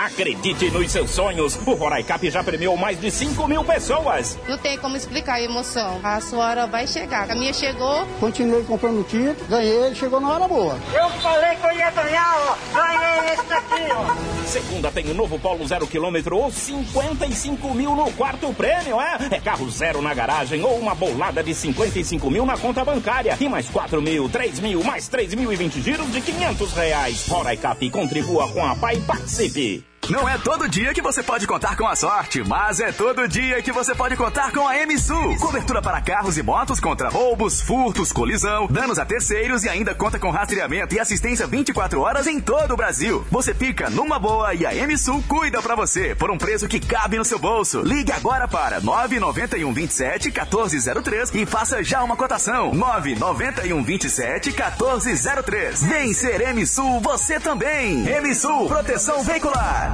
Acredite 0.00 0.70
nos 0.70 0.90
seus 0.90 1.10
sonhos. 1.10 1.56
O 1.66 1.74
Roraicap 1.74 2.30
já 2.30 2.42
premiou 2.42 2.74
mais 2.74 2.98
de 2.98 3.10
5 3.10 3.46
mil 3.46 3.62
pessoas. 3.62 4.38
Não 4.48 4.56
tem 4.56 4.78
como 4.78 4.96
explicar 4.96 5.34
a 5.34 5.42
emoção. 5.42 6.00
A 6.02 6.18
sua 6.22 6.46
hora 6.46 6.66
vai 6.66 6.86
chegar. 6.86 7.30
A 7.30 7.34
minha 7.34 7.52
chegou. 7.52 8.06
Continuei 8.18 8.64
comprando 8.64 9.04
título, 9.04 9.36
ganhei, 9.46 9.94
chegou 9.94 10.18
na 10.18 10.30
hora 10.30 10.48
boa. 10.48 10.78
Eu 10.94 11.10
falei 11.20 11.54
que 11.54 11.66
eu 11.66 11.72
ia 11.72 11.90
ganhar, 11.90 12.34
ó. 12.34 12.56
Ganhei 12.74 13.34
esse 13.34 13.44
daqui, 13.44 13.92
ó. 13.92 14.46
Segunda 14.46 14.90
tem 14.90 15.10
o 15.10 15.14
novo 15.14 15.38
Polo 15.38 15.66
zero 15.66 15.86
quilômetro 15.86 16.34
ou 16.34 16.50
55 16.50 17.74
mil 17.74 17.94
no 17.94 18.10
quarto 18.12 18.54
prêmio, 18.54 18.98
é? 18.98 19.18
É 19.32 19.38
carro 19.38 19.70
zero 19.70 20.00
na 20.00 20.14
garagem 20.14 20.64
ou 20.64 20.78
uma 20.78 20.94
bolada 20.94 21.42
de 21.42 21.54
55 21.54 22.30
mil 22.30 22.46
na 22.46 22.56
conta 22.56 22.82
bancária. 22.86 23.36
E 23.38 23.48
mais 23.50 23.68
4 23.68 24.00
mil, 24.00 24.30
3 24.30 24.60
mil, 24.60 24.82
mais 24.82 25.08
3 25.08 25.34
mil 25.34 25.52
e 25.52 25.56
20 25.56 25.82
giros 25.82 26.10
de 26.10 26.22
500 26.22 26.72
reais. 26.72 27.28
Roraicap 27.28 27.90
contribua 27.90 28.48
com 28.48 28.64
a 28.64 28.74
PAI 28.74 28.96
e 28.96 29.00
participe. 29.02 29.89
Não 30.08 30.28
é 30.28 30.36
todo 30.38 30.68
dia 30.68 30.92
que 30.92 31.02
você 31.02 31.22
pode 31.22 31.46
contar 31.46 31.76
com 31.76 31.86
a 31.86 31.94
sorte, 31.94 32.42
mas 32.42 32.80
é 32.80 32.90
todo 32.90 33.28
dia 33.28 33.62
que 33.62 33.70
você 33.70 33.94
pode 33.94 34.16
contar 34.16 34.50
com 34.50 34.66
a 34.66 34.74
MSU. 34.84 35.36
Cobertura 35.38 35.80
para 35.80 36.00
carros 36.00 36.36
e 36.36 36.42
motos 36.42 36.80
contra 36.80 37.08
roubos, 37.08 37.60
furtos, 37.60 38.10
colisão, 38.10 38.66
danos 38.66 38.98
a 38.98 39.04
terceiros 39.04 39.62
e 39.62 39.68
ainda 39.68 39.94
conta 39.94 40.18
com 40.18 40.30
rastreamento 40.30 40.94
e 40.94 40.98
assistência 41.00 41.46
24 41.46 42.00
horas 42.00 42.26
em 42.26 42.40
todo 42.40 42.72
o 42.74 42.76
Brasil. 42.76 43.24
Você 43.30 43.54
fica 43.54 43.88
numa 43.88 44.18
boa 44.18 44.52
e 44.52 44.66
a 44.66 44.72
MSU 44.86 45.22
cuida 45.28 45.62
para 45.62 45.76
você 45.76 46.12
por 46.14 46.30
um 46.30 46.38
preço 46.38 46.66
que 46.66 46.80
cabe 46.80 47.16
no 47.16 47.24
seu 47.24 47.38
bolso. 47.38 47.82
Ligue 47.82 48.10
agora 48.10 48.48
para 48.48 48.80
991 48.80 49.72
27 49.72 50.28
1403 50.32 51.34
e 51.34 51.46
faça 51.46 51.84
já 51.84 52.02
uma 52.02 52.16
cotação. 52.16 52.74
991 52.74 53.84
27 53.84 54.48
1403. 54.50 55.84
Vem 55.84 56.12
ser 56.12 56.52
MSU 56.52 56.98
você 57.00 57.38
também. 57.38 58.02
MSU 58.20 58.66
Proteção 58.66 59.22
Veicular. 59.22 59.89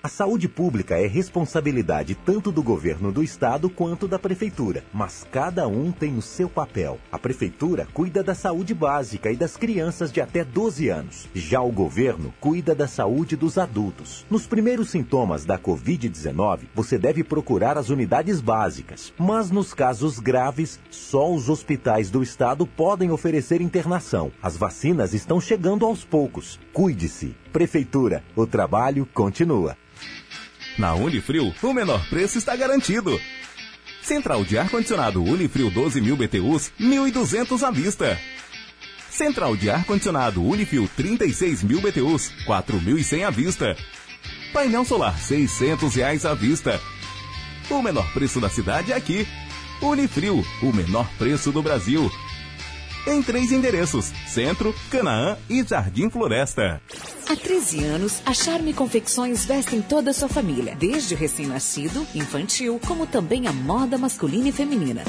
A 0.00 0.08
saúde 0.08 0.48
pública 0.48 0.96
é 0.96 1.08
responsabilidade 1.08 2.14
tanto 2.14 2.52
do 2.52 2.62
governo 2.62 3.10
do 3.10 3.20
estado 3.20 3.68
quanto 3.68 4.06
da 4.06 4.16
prefeitura, 4.16 4.84
mas 4.94 5.26
cada 5.28 5.66
um 5.66 5.90
tem 5.90 6.16
o 6.16 6.22
seu 6.22 6.48
papel. 6.48 7.00
A 7.10 7.18
prefeitura 7.18 7.84
cuida 7.92 8.22
da 8.22 8.32
saúde 8.32 8.72
básica 8.74 9.28
e 9.32 9.36
das 9.36 9.56
crianças 9.56 10.12
de 10.12 10.20
até 10.20 10.44
12 10.44 10.88
anos. 10.88 11.28
Já 11.34 11.60
o 11.60 11.72
governo 11.72 12.32
cuida 12.40 12.76
da 12.76 12.86
saúde 12.86 13.34
dos 13.34 13.58
adultos. 13.58 14.24
Nos 14.30 14.46
primeiros 14.46 14.90
sintomas 14.90 15.44
da 15.44 15.58
Covid-19, 15.58 16.60
você 16.72 16.96
deve 16.96 17.24
procurar 17.24 17.76
as 17.76 17.88
unidades 17.88 18.40
básicas, 18.40 19.12
mas 19.18 19.50
nos 19.50 19.74
casos 19.74 20.20
graves, 20.20 20.78
só 20.92 21.28
os 21.28 21.48
hospitais 21.48 22.08
do 22.08 22.22
estado 22.22 22.64
podem 22.68 23.10
oferecer 23.10 23.60
internação. 23.60 24.30
As 24.40 24.56
vacinas 24.56 25.12
estão 25.12 25.40
chegando 25.40 25.84
aos 25.84 26.04
poucos. 26.04 26.60
Cuide-se. 26.72 27.34
Prefeitura, 27.52 28.22
o 28.36 28.46
trabalho 28.46 29.04
continua. 29.12 29.76
Na 30.78 30.94
Unifrio, 30.94 31.52
o 31.60 31.74
menor 31.74 32.08
preço 32.08 32.38
está 32.38 32.54
garantido. 32.54 33.20
Central 34.00 34.44
de 34.44 34.56
ar-condicionado 34.56 35.22
Unifrio 35.24 35.70
12 35.70 36.00
mil 36.00 36.16
BTUs, 36.16 36.70
1.200 36.80 37.66
à 37.66 37.70
vista. 37.72 38.16
Central 39.10 39.56
de 39.56 39.68
ar-condicionado 39.68 40.40
Unifrio 40.40 40.88
36 40.96 41.64
mil 41.64 41.80
BTUs, 41.80 42.32
4.100 42.46 43.26
à 43.26 43.30
vista. 43.30 43.76
Painel 44.52 44.84
solar 44.84 45.18
600 45.18 45.96
reais 45.96 46.24
à 46.24 46.32
vista. 46.32 46.80
O 47.68 47.82
menor 47.82 48.10
preço 48.12 48.40
da 48.40 48.48
cidade 48.48 48.92
é 48.92 48.96
aqui. 48.96 49.26
Unifrio, 49.82 50.44
o 50.62 50.72
menor 50.72 51.10
preço 51.18 51.50
do 51.50 51.60
Brasil. 51.60 52.08
Em 53.08 53.22
três 53.22 53.50
endereços: 53.50 54.12
Centro, 54.26 54.74
Canaã 54.90 55.38
e 55.48 55.64
Jardim 55.64 56.10
Floresta. 56.10 56.82
Há 57.26 57.34
13 57.34 57.84
anos, 57.84 58.22
a 58.26 58.34
Charme 58.34 58.74
Confecções 58.74 59.46
vestem 59.46 59.80
toda 59.80 60.10
a 60.10 60.14
sua 60.14 60.28
família, 60.28 60.76
desde 60.78 61.14
o 61.14 61.16
recém-nascido, 61.16 62.06
infantil, 62.14 62.78
como 62.86 63.06
também 63.06 63.46
a 63.46 63.52
moda 63.52 63.96
masculina 63.96 64.50
e 64.50 64.52
feminina. 64.52 65.04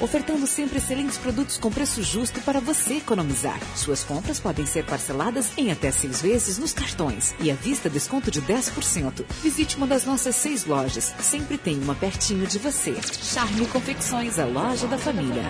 Ofertando 0.00 0.46
sempre 0.46 0.78
excelentes 0.78 1.18
produtos 1.18 1.58
com 1.58 1.70
preço 1.70 2.02
justo 2.02 2.40
para 2.40 2.60
você 2.60 2.94
economizar. 2.94 3.58
Suas 3.74 4.02
compras 4.02 4.40
podem 4.40 4.64
ser 4.64 4.86
parceladas 4.86 5.50
em 5.58 5.70
até 5.70 5.90
seis 5.90 6.22
vezes 6.22 6.58
nos 6.58 6.72
cartões 6.72 7.34
e 7.40 7.50
à 7.50 7.54
vista 7.54 7.90
desconto 7.90 8.30
de 8.30 8.40
10%. 8.40 9.24
Visite 9.42 9.76
uma 9.76 9.86
das 9.86 10.06
nossas 10.06 10.34
seis 10.36 10.64
lojas. 10.64 11.14
Sempre 11.18 11.58
tem 11.58 11.78
uma 11.78 11.94
pertinho 11.94 12.46
de 12.46 12.58
você. 12.58 12.94
Charme 13.22 13.66
Confecções, 13.66 14.38
a 14.38 14.46
loja 14.46 14.86
da 14.86 14.96
família. 14.96 15.42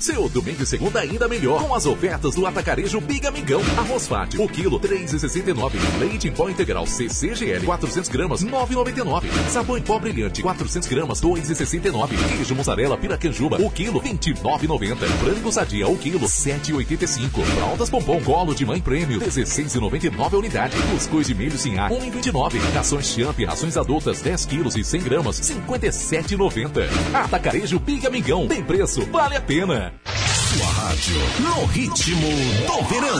Seu 0.00 0.30
domingo 0.30 0.62
e 0.62 0.66
segunda 0.66 1.00
ainda 1.00 1.28
melhor 1.28 1.62
com 1.62 1.74
as 1.74 1.84
ofertas 1.84 2.34
do 2.34 2.46
Atacarejo 2.46 3.02
Big 3.02 3.26
Amigão. 3.26 3.60
Arroz 3.76 4.08
fácil, 4.08 4.42
o 4.42 4.48
quilo 4.48 4.80
3,69. 4.80 5.72
Leite 5.98 6.26
em 6.26 6.32
pó 6.32 6.48
integral 6.48 6.86
CCGL 6.86 7.66
400 7.66 8.08
gramas 8.08 8.42
9,99. 8.42 9.24
Sabão 9.50 9.76
em 9.76 9.82
pó 9.82 9.98
brilhante 9.98 10.40
400 10.40 10.88
gramas 10.88 11.20
2,69. 11.20 12.08
Queijo 12.28 12.54
mussarela 12.54 12.96
piracanjuba, 12.96 13.60
o 13.60 13.70
quilo 13.70 14.00
29,90. 14.00 14.96
Frango 14.96 15.52
sadia, 15.52 15.86
o 15.86 15.98
quilo 15.98 16.26
7,85. 16.26 17.44
Fraldas 17.44 17.90
pompom 17.90 18.22
colo 18.22 18.54
de 18.54 18.64
mãe 18.64 18.80
prêmio 18.80 19.20
16,99 19.20 20.32
a 20.32 20.38
unidade. 20.38 20.76
Cuscuz 20.92 21.26
de 21.26 21.34
milho 21.34 21.58
sem 21.58 21.78
ar 21.78 21.90
1,29. 21.90 22.58
Rações 22.72 23.06
champ, 23.06 23.38
rações 23.44 23.76
adultas 23.76 24.22
10 24.22 24.46
quilos 24.46 24.76
e 24.76 24.82
100 24.82 25.02
gramas 25.02 25.38
57,90. 25.42 26.88
Atacarejo 27.12 27.78
Big 27.78 28.06
Amigão. 28.06 28.48
Tem 28.48 28.62
preço, 28.62 29.04
vale 29.12 29.36
a 29.36 29.40
pena. 29.42 29.89
Sua 30.06 30.66
rádio 30.66 31.20
no 31.40 31.64
ritmo 31.66 32.28
do 32.66 32.82
verão. 32.88 33.18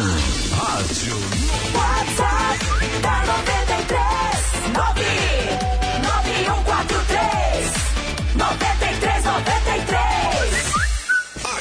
Rádio 0.56 1.14
WhatsApp 1.74 2.64
da 3.02 3.26
93 3.26 4.74
99143 4.74 7.72
9393 8.36 10.70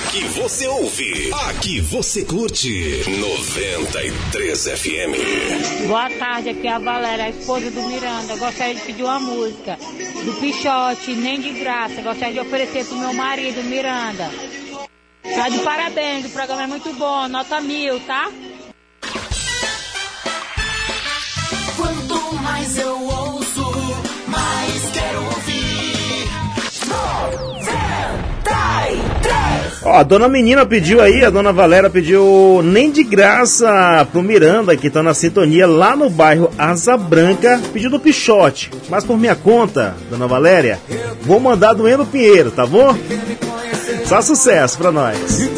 Aqui 0.09 0.23
você 0.29 0.67
ouve, 0.67 1.29
aqui 1.49 1.79
você 1.81 2.25
curte. 2.25 3.03
93 3.07 4.63
FM. 4.65 5.13
Boa 5.87 6.09
tarde, 6.09 6.49
aqui 6.49 6.65
é 6.67 6.71
a 6.71 6.79
Valéria, 6.79 7.25
a 7.25 7.29
esposa 7.29 7.69
do 7.69 7.83
Miranda. 7.83 8.35
Gostaria 8.37 8.73
de 8.73 8.81
pedir 8.81 9.03
uma 9.03 9.19
música 9.19 9.77
do 10.25 10.33
Pichote, 10.39 11.13
nem 11.13 11.39
de 11.39 11.51
graça. 11.59 12.01
Gostaria 12.01 12.33
de 12.33 12.39
oferecer 12.39 12.85
pro 12.85 12.97
meu 12.97 13.13
marido, 13.13 13.61
Miranda. 13.63 14.31
Tá 15.35 15.49
de 15.49 15.59
parabéns, 15.59 16.25
o 16.25 16.29
programa 16.29 16.63
é 16.63 16.67
muito 16.67 16.91
bom, 16.93 17.27
nota 17.27 17.59
mil, 17.61 17.99
tá? 18.01 18.29
Quanto 21.77 22.35
mais 22.35 22.77
eu 22.77 23.01
ouço, 23.01 23.71
mais 24.27 24.89
quero 24.91 25.23
ouvir. 25.23 26.29
93 26.87 28.19
Ó, 29.81 29.95
a 29.95 30.03
dona 30.03 30.27
menina 30.27 30.65
pediu 30.65 30.99
aí, 31.01 31.23
a 31.23 31.29
dona 31.29 31.53
Valéria 31.53 31.89
pediu 31.89 32.61
nem 32.63 32.91
de 32.91 33.01
graça 33.03 34.05
pro 34.11 34.21
Miranda, 34.21 34.75
que 34.75 34.89
tá 34.89 35.01
na 35.01 35.13
sintonia 35.13 35.65
lá 35.65 35.95
no 35.95 36.09
bairro 36.09 36.51
Asa 36.57 36.97
Branca, 36.97 37.61
pediu 37.71 37.89
do 37.89 37.99
Pichote. 37.99 38.69
Mas 38.89 39.05
por 39.05 39.17
minha 39.17 39.35
conta, 39.35 39.95
dona 40.09 40.27
Valéria, 40.27 40.79
vou 41.21 41.39
mandar 41.39 41.73
do 41.73 41.87
Eno 41.87 42.05
Pinheiro, 42.05 42.51
tá 42.51 42.65
bom? 42.65 42.93
Só 44.09 44.23
sucesso 44.23 44.75
pra 44.79 44.91
nós. 44.91 45.48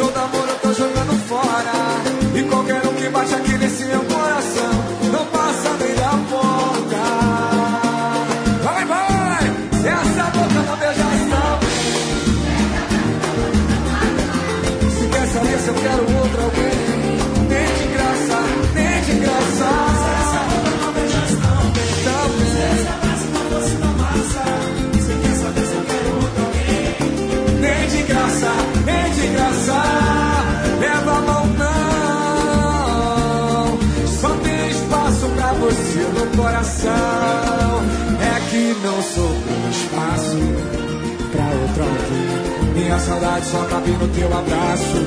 saudade 43.42 43.46
só 43.46 43.58
tá 43.64 43.66
cabe 43.70 43.92
no 43.92 44.08
teu 44.10 44.28
abraço. 44.28 44.98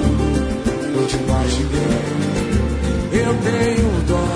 Não 0.95 1.07
te 1.07 1.17
ninguém. 1.17 2.05
Eu 3.13 3.35
tenho 3.43 4.03
dó 4.09 4.29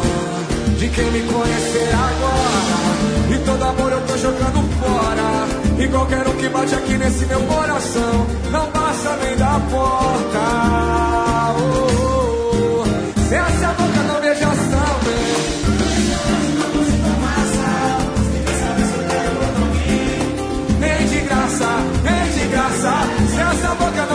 de 0.78 0.88
quem 0.88 1.10
me 1.10 1.20
conhecer 1.22 1.88
agora. 1.94 3.34
E 3.34 3.38
todo 3.44 3.62
amor 3.62 3.92
eu 3.92 4.00
tô 4.06 4.16
jogando 4.16 4.62
fora. 4.80 5.82
E 5.82 5.88
qualquer 5.88 6.26
um 6.26 6.36
que 6.36 6.48
bate 6.48 6.74
aqui 6.74 6.98
nesse 6.98 7.26
meu 7.26 7.40
coração, 7.42 8.26
não 8.50 8.66
passa 8.70 9.16
nem 9.22 9.36
da 9.36 9.60
porta. 9.70 11.27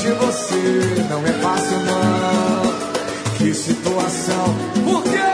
de 0.00 0.12
você 0.12 1.06
não 1.10 1.26
é 1.26 1.32
fácil 1.42 1.76
não. 1.80 3.36
Que 3.36 3.52
situação? 3.52 4.54
Por 4.84 5.02
que? 5.02 5.27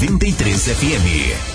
93 0.00 0.68
FM. 0.68 1.51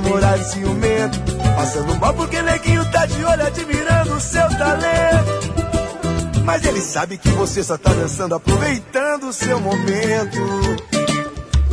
Namorado 0.00 0.44
ciumento. 0.44 1.18
Passando 1.56 1.98
mal 1.98 2.12
porque 2.14 2.42
neguinho 2.42 2.84
tá 2.90 3.06
de 3.06 3.24
olho 3.24 3.46
admirando 3.46 4.14
o 4.14 4.20
seu 4.20 4.48
talento. 4.58 6.42
Mas 6.44 6.64
ele 6.64 6.80
sabe 6.80 7.16
que 7.16 7.28
você 7.30 7.62
só 7.62 7.76
tá 7.76 7.92
dançando, 7.92 8.34
aproveitando 8.34 9.28
o 9.28 9.32
seu 9.32 9.58
momento. 9.58 10.38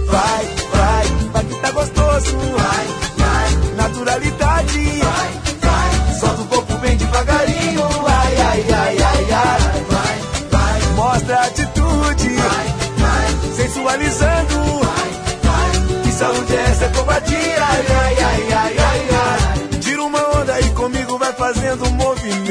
Vai, 0.07 0.45
vai, 0.71 1.07
vai 1.31 1.45
que 1.45 1.55
tá 1.61 1.71
gostoso. 1.71 2.37
Vai, 2.37 2.87
vai, 3.17 3.75
naturalidade. 3.75 4.99
Vai, 4.99 5.42
fazendo 21.53 21.89
movimento. 21.91 22.49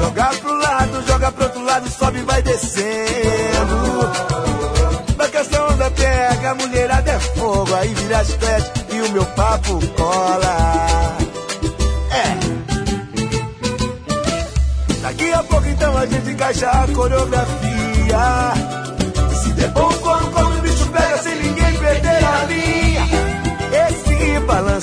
Joga 0.00 0.30
pro 0.40 0.54
lado, 0.54 1.02
joga 1.06 1.32
pro 1.32 1.44
outro 1.44 1.64
lado, 1.64 1.90
sobe 1.90 2.18
e 2.18 2.22
vai 2.22 2.42
descendo. 2.42 4.10
Vai 5.16 5.28
que 5.28 5.36
essa 5.36 5.64
onda 5.64 5.90
pega, 5.90 6.50
a 6.50 6.54
mulherada 6.54 7.10
é 7.10 7.18
fogo, 7.18 7.74
aí 7.74 7.92
vira 7.94 8.24
pés 8.38 8.70
e 8.92 9.00
o 9.00 9.12
meu 9.12 9.24
papo 9.26 9.80
cola. 9.96 11.16
É. 12.12 12.38
Daqui 15.02 15.32
a 15.32 15.42
pouco 15.42 15.66
então 15.66 15.96
a 15.96 16.06
gente 16.06 16.30
encaixa 16.30 16.70
a 16.70 16.86
coreografia. 16.88 18.79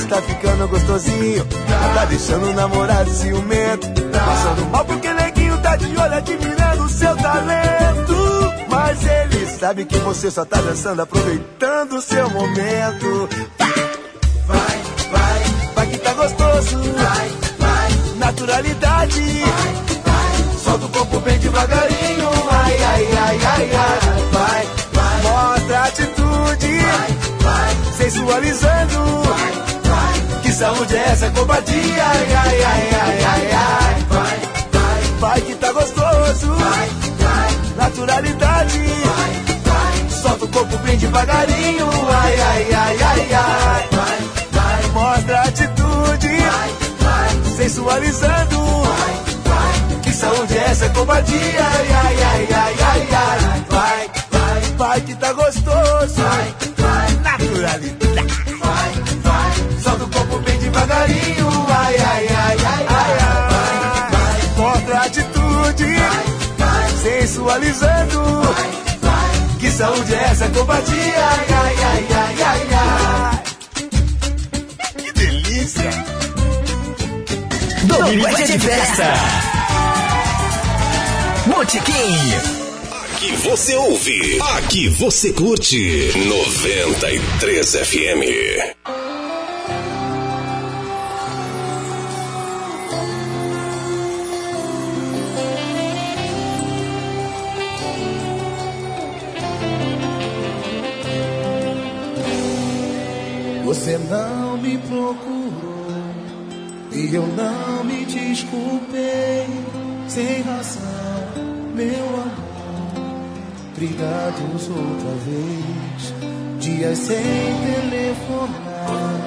Tá 0.08 0.22
ficando 0.22 0.68
gostosinho. 0.68 1.46
Já 1.68 1.94
tá 1.94 2.06
deixando 2.06 2.50
o 2.50 2.54
namorado 2.54 3.10
ciumento. 3.10 3.88
Passando 4.12 4.66
mal 4.72 4.86
porque 4.86 5.14
neguinho 5.14 5.58
tá 5.62 5.76
de 5.76 5.86
olho 5.86 6.14
admirando 6.14 6.84
o 6.84 6.90
seu 6.90 7.16
talento. 7.18 8.54
Mas 8.70 9.04
ele 9.06 9.46
sabe 9.60 9.86
que 9.86 9.98
você 10.00 10.32
só 10.32 10.46
tá 10.46 10.62
dançando, 10.62 11.02
aproveitando 11.02 11.94
o 11.94 12.02
seu 12.02 12.30
momento. 12.30 13.30
Vai, 14.48 14.82
vai, 15.12 15.44
vai 15.76 15.88
que 15.88 15.98
tá 15.98 16.14
gostoso. 16.14 16.78
Vai, 16.94 17.32
vai, 17.60 17.90
naturalidade. 18.18 19.22
Vai, 19.22 19.74
vai, 20.06 20.58
solta 20.64 20.86
o 20.86 20.90
corpo 20.90 21.20
bem 21.20 21.38
devagarinho. 21.40 22.30
Ai, 22.50 22.84
ai, 22.84 23.08
ai, 23.18 23.40
ai, 23.46 23.72
ai. 23.76 24.18
Vai, 24.32 24.68
vai, 24.94 25.22
mostra 25.22 25.84
atitude. 25.84 26.80
Vai, 26.80 27.18
vai, 27.42 27.76
sensualizando. 27.98 29.24
Vai, 29.24 29.67
que 30.58 30.64
saúde 30.64 30.96
é 30.96 31.10
essa 31.10 31.30
covardia? 31.30 32.04
Ai, 32.04 32.34
ai, 32.34 32.64
ai, 32.64 32.90
ai, 32.92 33.24
ai, 33.24 33.52
ai. 33.54 34.06
Vai, 34.10 34.40
vai, 34.74 35.02
vai 35.20 35.42
que 35.42 35.54
tá 35.54 35.72
gostoso. 35.72 36.52
Vai, 36.52 36.90
vai, 37.20 37.58
naturalidade. 37.76 38.80
Vai, 38.80 39.56
vai, 39.66 40.10
solta 40.10 40.46
o 40.46 40.48
corpo 40.48 40.78
bem 40.80 40.98
devagarinho. 40.98 41.88
Ai, 42.10 42.42
ai, 42.42 42.74
ai, 42.74 42.98
ai, 43.04 43.34
ai. 43.34 43.88
Vai, 43.92 44.20
vai, 44.52 44.92
mostra 44.94 45.42
atitude. 45.44 46.28
Vai, 46.28 46.74
vai, 47.02 47.56
sensualizando. 47.56 48.58
Vai, 48.58 49.16
vai, 49.46 50.02
que 50.02 50.12
saúde 50.12 50.58
é 50.58 50.72
essa 50.72 50.90
covardia? 50.90 51.38
Ai, 51.38 51.88
ai, 51.94 52.24
ai, 52.24 52.48
ai, 52.52 52.76
ai, 52.82 53.08
ai. 53.12 53.66
Vai, 53.70 54.10
vai, 54.32 54.62
vai 54.76 55.02
que 55.02 55.14
tá 55.14 55.34
gostoso. 55.34 56.16
Vai, 56.16 56.56
vai, 56.66 56.77
Vai, 65.86 66.26
vai, 66.58 66.90
sensualizando. 66.98 68.24
Vai, 68.42 68.72
vai, 69.02 69.58
que 69.60 69.72
saúde 69.72 70.14
é 70.14 70.24
essa 70.32 70.48
covardia? 70.50 70.96
Ai, 70.98 71.46
ai, 71.50 71.76
ai, 71.84 72.08
ai, 72.12 72.36
ai, 72.44 72.68
ai. 72.74 73.44
Que 75.04 75.12
delícia! 75.14 75.90
Domingo 77.84 78.28
é 78.28 78.44
de 78.44 78.60
festa. 78.60 79.14
Botequim. 81.48 82.34
Aqui 83.18 83.32
você 83.38 83.76
ouve, 83.76 84.40
aqui 84.58 84.90
você 84.90 85.34
curte. 85.34 86.12
93 86.16 87.76
FM. 87.76 88.77
Não 107.38 107.84
me 107.84 108.04
desculpei. 108.06 109.46
Sem 110.08 110.42
razão, 110.42 110.84
meu 111.76 112.06
amor. 112.06 112.48
Brigados 113.76 114.70
outra 114.70 115.12
vez, 115.24 116.14
dias 116.60 116.98
sem 116.98 117.16
telefonar, 117.92 119.22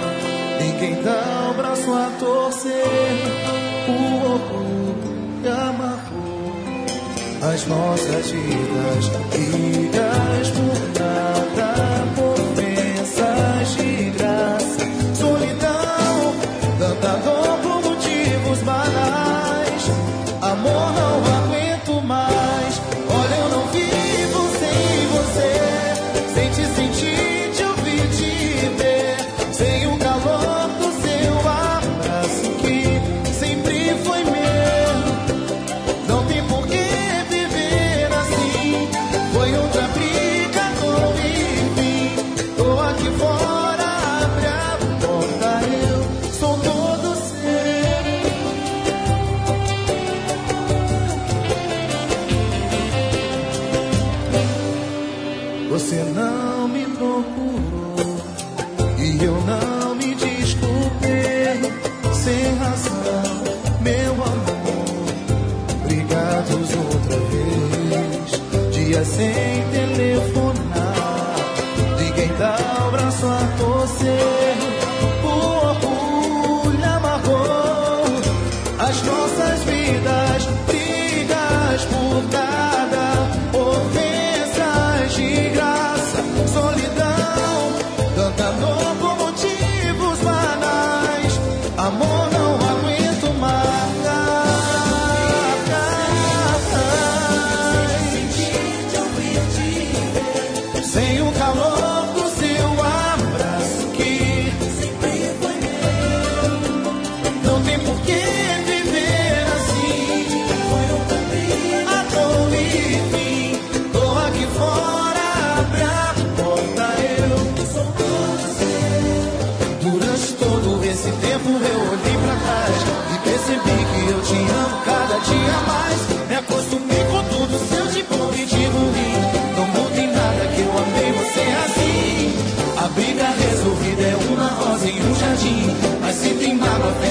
ninguém 0.60 1.00
dá 1.02 1.50
o 1.50 1.55
braço 1.55 1.92
a 1.92 2.10
torcer. 2.18 2.84
O 3.89 4.32
orgulho 4.32 5.52
amarrou. 5.68 6.52
As 7.42 7.64
nossas 7.66 8.30
vidas, 8.30 9.08
brigas 9.30 10.48
por 10.50 11.00
nada, 11.00 11.30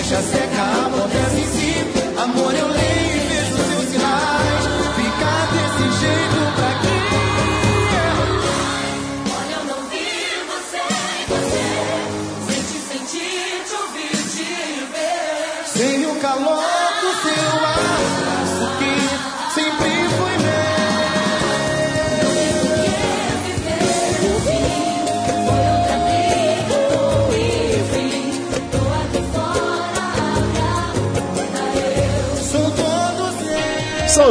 deixa 0.10 0.24
ser 0.24 0.49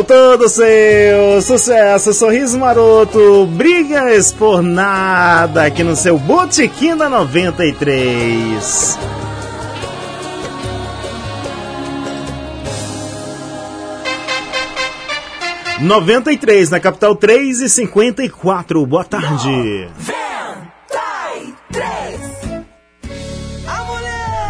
Todo 0.07 0.49
seu 0.49 1.43
sucesso, 1.43 2.13
sorriso 2.15 2.59
maroto, 2.59 3.47
brigas 3.47 4.33
por 4.33 4.63
nada 4.63 5.65
aqui 5.65 5.83
no 5.83 5.97
seu 5.97 6.17
Botequim 6.19 6.97
da 6.97 7.09
93. 7.09 8.99
Noventa 15.81 16.33
e 16.33 16.37
três 16.37 16.71
na 16.71 16.81
capital 16.81 17.15
três 17.15 17.61
e 17.61 17.69
cinquenta 17.69 18.23
e 18.23 18.29
quatro. 18.29 18.85
Boa 18.87 19.05
tarde. 19.05 19.89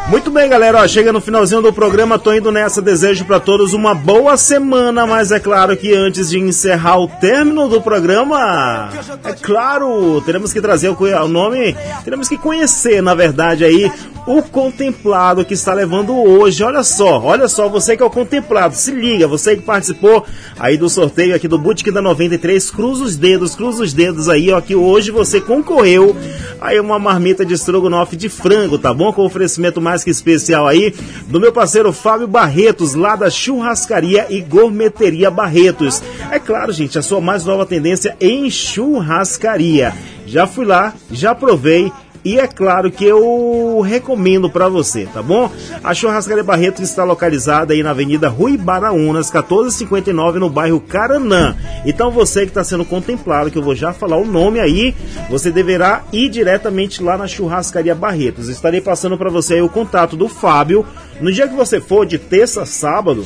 Muito 0.09 0.31
bem, 0.31 0.49
galera. 0.49 0.81
Ó, 0.83 0.89
chega 0.89 1.12
no 1.12 1.20
finalzinho 1.20 1.61
do 1.61 1.70
programa, 1.70 2.19
tô 2.19 2.33
indo 2.33 2.51
nessa. 2.51 2.81
Desejo 2.81 3.27
para 3.27 3.39
todos 3.39 3.75
uma 3.75 3.95
boa 3.95 4.39
semana, 4.39 5.07
mas 5.07 5.31
é 5.31 5.39
claro 5.39 5.77
que 5.77 5.95
antes 5.95 6.31
de 6.31 6.39
encerrar 6.39 6.99
o 6.99 7.09
término 7.09 7.69
do 7.69 7.83
programa, 7.83 8.89
é 9.23 9.33
claro, 9.35 10.23
teremos 10.23 10.51
que 10.51 10.62
trazer 10.62 10.89
o, 10.89 10.97
o 10.99 11.28
nome, 11.28 11.77
teremos 12.05 12.27
que 12.27 12.39
conhecer, 12.39 13.03
na 13.03 13.15
verdade, 13.15 13.65
aí 13.65 13.93
o 14.28 14.42
contemplado 14.42 15.42
que 15.42 15.55
está 15.55 15.73
levando 15.73 16.15
hoje. 16.15 16.62
Olha 16.62 16.82
só, 16.82 17.18
olha 17.18 17.48
só, 17.48 17.66
você 17.66 17.97
que 17.97 18.02
é 18.02 18.07
o 18.07 18.10
contemplado, 18.10 18.74
se 18.74 18.90
liga, 18.90 19.26
você 19.26 19.57
que 19.57 19.62
participou 19.62 20.23
aí 20.58 20.76
do 20.76 20.86
sorteio 20.90 21.34
aqui 21.34 21.48
do 21.48 21.57
Boutique 21.57 21.90
da 21.90 22.02
93, 22.02 22.70
cruza 22.70 23.05
os 23.05 23.16
dedos, 23.16 23.55
cruza 23.55 23.82
os 23.82 23.94
dedos 23.94 24.28
aí, 24.28 24.52
ó, 24.52 24.60
que 24.60 24.74
hoje 24.74 25.10
você 25.10 25.40
concorreu 25.40 26.15
aí 26.60 26.78
uma 26.78 26.98
marmita 26.98 27.42
de 27.42 27.55
estrogonofe 27.55 28.16
de 28.16 28.28
frango, 28.28 28.76
tá 28.76 28.92
bom? 28.92 29.10
Com 29.15 29.24
oferecimento 29.24 29.81
mais 29.81 30.05
que 30.05 30.10
especial 30.10 30.66
aí 30.66 30.94
do 31.28 31.40
meu 31.40 31.50
parceiro 31.50 31.90
Fábio 31.90 32.28
Barretos, 32.28 32.94
lá 32.94 33.16
da 33.16 33.31
Churrascaria 33.31 34.26
e 34.28 34.42
Gourmeteria 34.42 35.31
Barretos. 35.31 36.02
É 36.31 36.39
claro, 36.39 36.70
gente, 36.70 36.98
a 36.98 37.02
sua 37.02 37.23
mais 37.23 37.47
nova 37.47 37.65
tendência 37.65 38.15
em 38.20 38.50
churrascaria. 38.50 39.94
Já 40.26 40.47
fui 40.47 40.66
lá, 40.66 40.92
já 41.10 41.34
provei 41.34 41.90
e 42.24 42.38
é 42.38 42.47
claro 42.47 42.90
que 42.90 43.05
eu 43.05 43.80
recomendo 43.80 44.50
para 44.50 44.68
você, 44.68 45.06
tá 45.06 45.22
bom? 45.22 45.50
A 45.82 45.94
Churrascaria 45.94 46.42
Barreto 46.42 46.82
está 46.82 47.05
localizada 47.05 47.72
aí 47.72 47.82
na 47.82 47.90
Avenida 47.90 48.28
Rui 48.28 48.56
Baraunas, 48.56 49.30
1459, 49.30 50.38
no 50.38 50.50
bairro 50.50 50.80
Caranã. 50.80 51.56
Então 51.84 52.10
você 52.10 52.42
que 52.42 52.48
está 52.48 52.64
sendo 52.64 52.84
contemplado, 52.84 53.50
que 53.50 53.58
eu 53.58 53.62
vou 53.62 53.74
já 53.74 53.92
falar 53.92 54.16
o 54.16 54.26
nome 54.26 54.60
aí, 54.60 54.94
você 55.30 55.50
deverá 55.50 56.02
ir 56.12 56.28
diretamente 56.28 57.02
lá 57.02 57.16
na 57.16 57.26
Churrascaria 57.26 57.94
Barretos. 57.94 58.48
Estarei 58.48 58.80
passando 58.80 59.16
para 59.16 59.30
você 59.30 59.55
aí 59.55 59.62
o 59.62 59.68
contato 59.68 60.16
do 60.16 60.28
Fábio. 60.28 60.86
No 61.20 61.32
dia 61.32 61.48
que 61.48 61.55
você 61.55 61.80
for, 61.80 62.05
de 62.06 62.18
terça 62.18 62.62
a 62.62 62.66
sábado, 62.66 63.24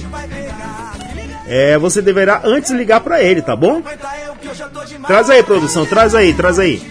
é, 1.47 1.77
você 1.79 2.01
deverá 2.01 2.41
antes 2.45 2.71
ligar 2.71 3.01
para 3.01 3.23
ele, 3.23 3.43
tá 3.43 3.55
bom? 3.55 3.83
Traz 5.07 5.29
aí, 5.31 5.43
produção, 5.43 5.85
traz 5.85 6.15
aí, 6.15 6.33
traz 6.33 6.59
aí. 6.59 6.83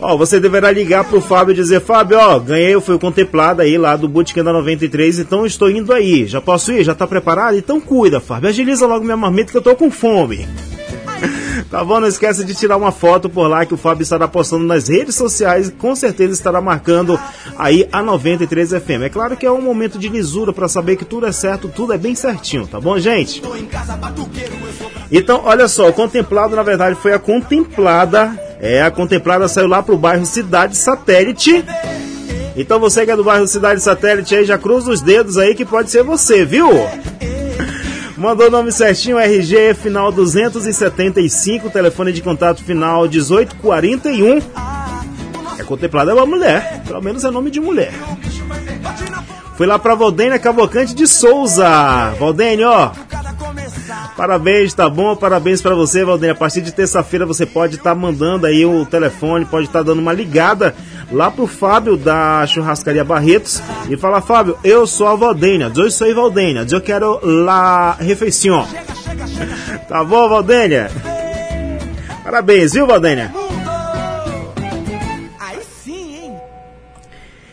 Ó, 0.00 0.16
você 0.16 0.40
deverá 0.40 0.70
ligar 0.70 1.04
pro 1.04 1.20
Fábio 1.20 1.52
e 1.52 1.56
dizer, 1.56 1.80
Fábio, 1.80 2.18
ó, 2.18 2.38
ganhei, 2.38 2.74
eu 2.74 2.80
fui 2.80 2.98
contemplado 2.98 3.60
aí 3.60 3.76
lá 3.76 3.96
do 3.96 4.08
Bootcamp 4.08 4.44
da 4.44 4.52
93, 4.52 5.18
então 5.18 5.44
estou 5.44 5.70
indo 5.70 5.92
aí. 5.92 6.26
Já 6.26 6.40
posso 6.40 6.72
ir? 6.72 6.82
Já 6.82 6.94
tá 6.94 7.06
preparado? 7.06 7.56
Então 7.56 7.80
cuida, 7.80 8.18
Fábio. 8.18 8.48
Agiliza 8.48 8.86
logo 8.86 9.04
minha 9.04 9.16
marmita 9.16 9.52
que 9.52 9.58
eu 9.58 9.62
tô 9.62 9.76
com 9.76 9.90
fome. 9.90 10.48
Tá 11.70 11.84
bom? 11.84 12.00
Não 12.00 12.08
esqueça 12.08 12.44
de 12.44 12.54
tirar 12.54 12.76
uma 12.76 12.90
foto 12.90 13.28
por 13.28 13.46
lá 13.46 13.64
que 13.66 13.74
o 13.74 13.76
Fábio 13.76 14.02
estará 14.02 14.26
postando 14.26 14.64
nas 14.64 14.88
redes 14.88 15.14
sociais 15.14 15.68
e 15.68 15.72
com 15.72 15.94
certeza 15.94 16.32
estará 16.32 16.60
marcando 16.60 17.20
aí 17.56 17.86
a 17.92 18.02
93 18.02 18.70
FM. 18.70 19.02
É 19.04 19.08
claro 19.08 19.36
que 19.36 19.46
é 19.46 19.50
um 19.52 19.60
momento 19.60 19.98
de 19.98 20.08
lisura 20.08 20.52
para 20.52 20.68
saber 20.68 20.96
que 20.96 21.04
tudo 21.04 21.26
é 21.26 21.32
certo, 21.32 21.68
tudo 21.68 21.92
é 21.92 21.98
bem 21.98 22.14
certinho, 22.14 22.66
tá 22.66 22.80
bom, 22.80 22.98
gente? 22.98 23.40
Então, 25.12 25.42
olha 25.44 25.68
só, 25.68 25.88
o 25.88 25.92
contemplado 25.92 26.56
na 26.56 26.62
verdade 26.62 26.96
foi 26.96 27.12
a 27.12 27.18
contemplada. 27.18 28.49
É, 28.60 28.82
a 28.82 28.90
contemplada 28.90 29.48
saiu 29.48 29.66
lá 29.66 29.82
pro 29.82 29.96
bairro 29.96 30.26
Cidade 30.26 30.76
Satélite. 30.76 31.64
Então 32.56 32.78
você 32.78 33.04
que 33.04 33.10
é 33.10 33.16
do 33.16 33.24
bairro 33.24 33.46
Cidade 33.46 33.80
Satélite 33.80 34.34
aí, 34.34 34.44
já 34.44 34.58
cruza 34.58 34.90
os 34.90 35.00
dedos 35.00 35.38
aí 35.38 35.54
que 35.54 35.64
pode 35.64 35.90
ser 35.90 36.02
você, 36.02 36.44
viu? 36.44 36.68
Mandou 38.16 38.48
o 38.48 38.50
nome 38.50 38.70
certinho, 38.70 39.18
RG 39.18 39.72
final 39.72 40.12
275, 40.12 41.70
telefone 41.70 42.12
de 42.12 42.20
contato 42.20 42.62
final 42.62 43.08
1841. 43.08 44.42
É 45.58 45.62
contemplada 45.64 46.10
é 46.10 46.14
uma 46.14 46.26
mulher, 46.26 46.82
pelo 46.86 47.00
menos 47.00 47.24
é 47.24 47.30
nome 47.30 47.50
de 47.50 47.60
mulher. 47.60 47.94
Fui 49.56 49.66
lá 49.66 49.78
pra 49.78 49.94
Valdênia 49.94 50.38
Cavalcante 50.38 50.94
de 50.94 51.06
Souza. 51.06 51.66
Valdênia, 52.18 52.68
ó. 52.68 52.92
Parabéns, 54.20 54.74
tá 54.74 54.86
bom? 54.86 55.16
Parabéns 55.16 55.62
para 55.62 55.74
você, 55.74 56.04
Valdênia. 56.04 56.34
A 56.34 56.36
partir 56.36 56.60
de 56.60 56.70
terça-feira 56.70 57.24
você 57.24 57.46
pode 57.46 57.76
estar 57.76 57.94
tá 57.94 57.96
mandando 57.96 58.46
aí 58.46 58.66
o 58.66 58.84
telefone, 58.84 59.46
pode 59.46 59.64
estar 59.64 59.78
tá 59.78 59.82
dando 59.82 60.00
uma 60.00 60.12
ligada 60.12 60.74
lá 61.10 61.30
pro 61.30 61.46
Fábio 61.46 61.96
da 61.96 62.46
Churrascaria 62.46 63.02
Barretos 63.02 63.62
e 63.88 63.96
falar, 63.96 64.20
Fábio, 64.20 64.58
eu 64.62 64.86
sou 64.86 65.06
a 65.06 65.16
Valdênia, 65.16 65.72
eu 65.74 65.90
sou 65.90 66.14
Valdênia, 66.14 66.66
eu 66.70 66.82
quero 66.82 67.18
la 67.22 67.92
refeição. 67.92 68.68
Tá 69.88 70.04
bom, 70.04 70.28
Valdênia? 70.28 70.90
Parabéns, 72.22 72.74
viu, 72.74 72.86
Valdênia? 72.86 73.32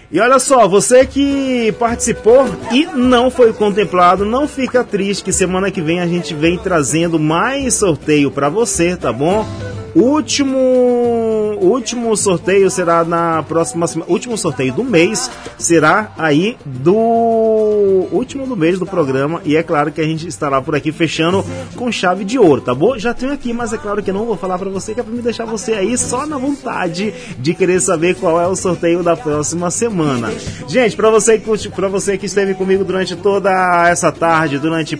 E 0.10 0.22
olha 0.22 0.40
só, 0.40 0.68
você 0.68 1.06
que 1.06 1.74
participou 1.77 2.45
e 2.72 2.86
não 2.86 3.30
foi 3.30 3.52
contemplado, 3.52 4.24
não 4.24 4.48
fica 4.48 4.82
triste 4.82 5.24
que 5.24 5.34
semana 5.34 5.69
que 5.69 5.82
vem 5.82 6.00
a 6.00 6.08
gente 6.08 6.34
vem 6.34 6.58
trazendo 6.58 7.19
mais 7.19 7.74
sorteio 7.74 8.32
para 8.32 8.48
você, 8.48 8.95
tá 8.95 9.11
bom? 9.11 9.45
Último, 9.98 11.58
último 11.59 12.16
sorteio 12.16 12.69
será 12.69 13.03
na 13.03 13.42
próxima 13.42 13.88
semana. 13.88 14.11
Último 14.11 14.38
sorteio 14.38 14.72
do 14.72 14.84
mês 14.84 15.27
será 15.58 16.11
aí 16.16 16.56
do 16.64 16.93
último 18.11 18.45
do 18.45 18.56
mês 18.56 18.77
do 18.77 18.85
programa. 18.85 19.42
E 19.43 19.58
é 19.58 19.64
claro 19.64 19.92
que 19.92 20.00
a 20.00 20.03
gente 20.03 20.27
estará 20.27 20.61
por 20.61 20.76
aqui 20.76 20.92
fechando 20.92 21.43
com 21.76 21.92
chave 21.92 22.24
de 22.24 22.38
ouro, 22.38 22.61
tá 22.61 22.76
bom? 22.76 22.95
Já 22.95 23.11
tenho 23.11 23.34
aqui, 23.34 23.51
mas 23.51 23.74
é 23.74 23.77
claro 23.80 24.03
que 24.03 24.11
eu 24.11 24.14
não 24.14 24.27
vou 24.27 24.38
falar 24.38 24.59
para 24.59 24.69
você, 24.69 24.93
que 24.93 25.00
é 25.00 25.03
pra 25.03 25.11
me 25.11 25.22
deixar 25.22 25.45
você 25.45 25.74
aí 25.74 25.98
só 25.98 26.27
na 26.27 26.38
vontade 26.38 27.11
de 27.40 27.56
querer 27.56 27.82
saber 27.82 28.16
qual 28.17 28.40
é 28.40 28.45
o 28.45 28.56
sorteio 28.56 29.01
da 29.01 29.17
próxima 29.17 29.72
semana. 29.72 30.32
Gente, 30.67 30.95
para 30.95 31.09
você, 31.09 31.42
pra 31.76 31.88
você 31.88 32.19
que 32.19 32.27
esteve 32.27 32.53
comigo 32.53 32.84
durante 32.84 33.16
toda 33.16 33.90
essa 33.90 34.11
tarde, 34.11 34.59
durante 34.59 34.95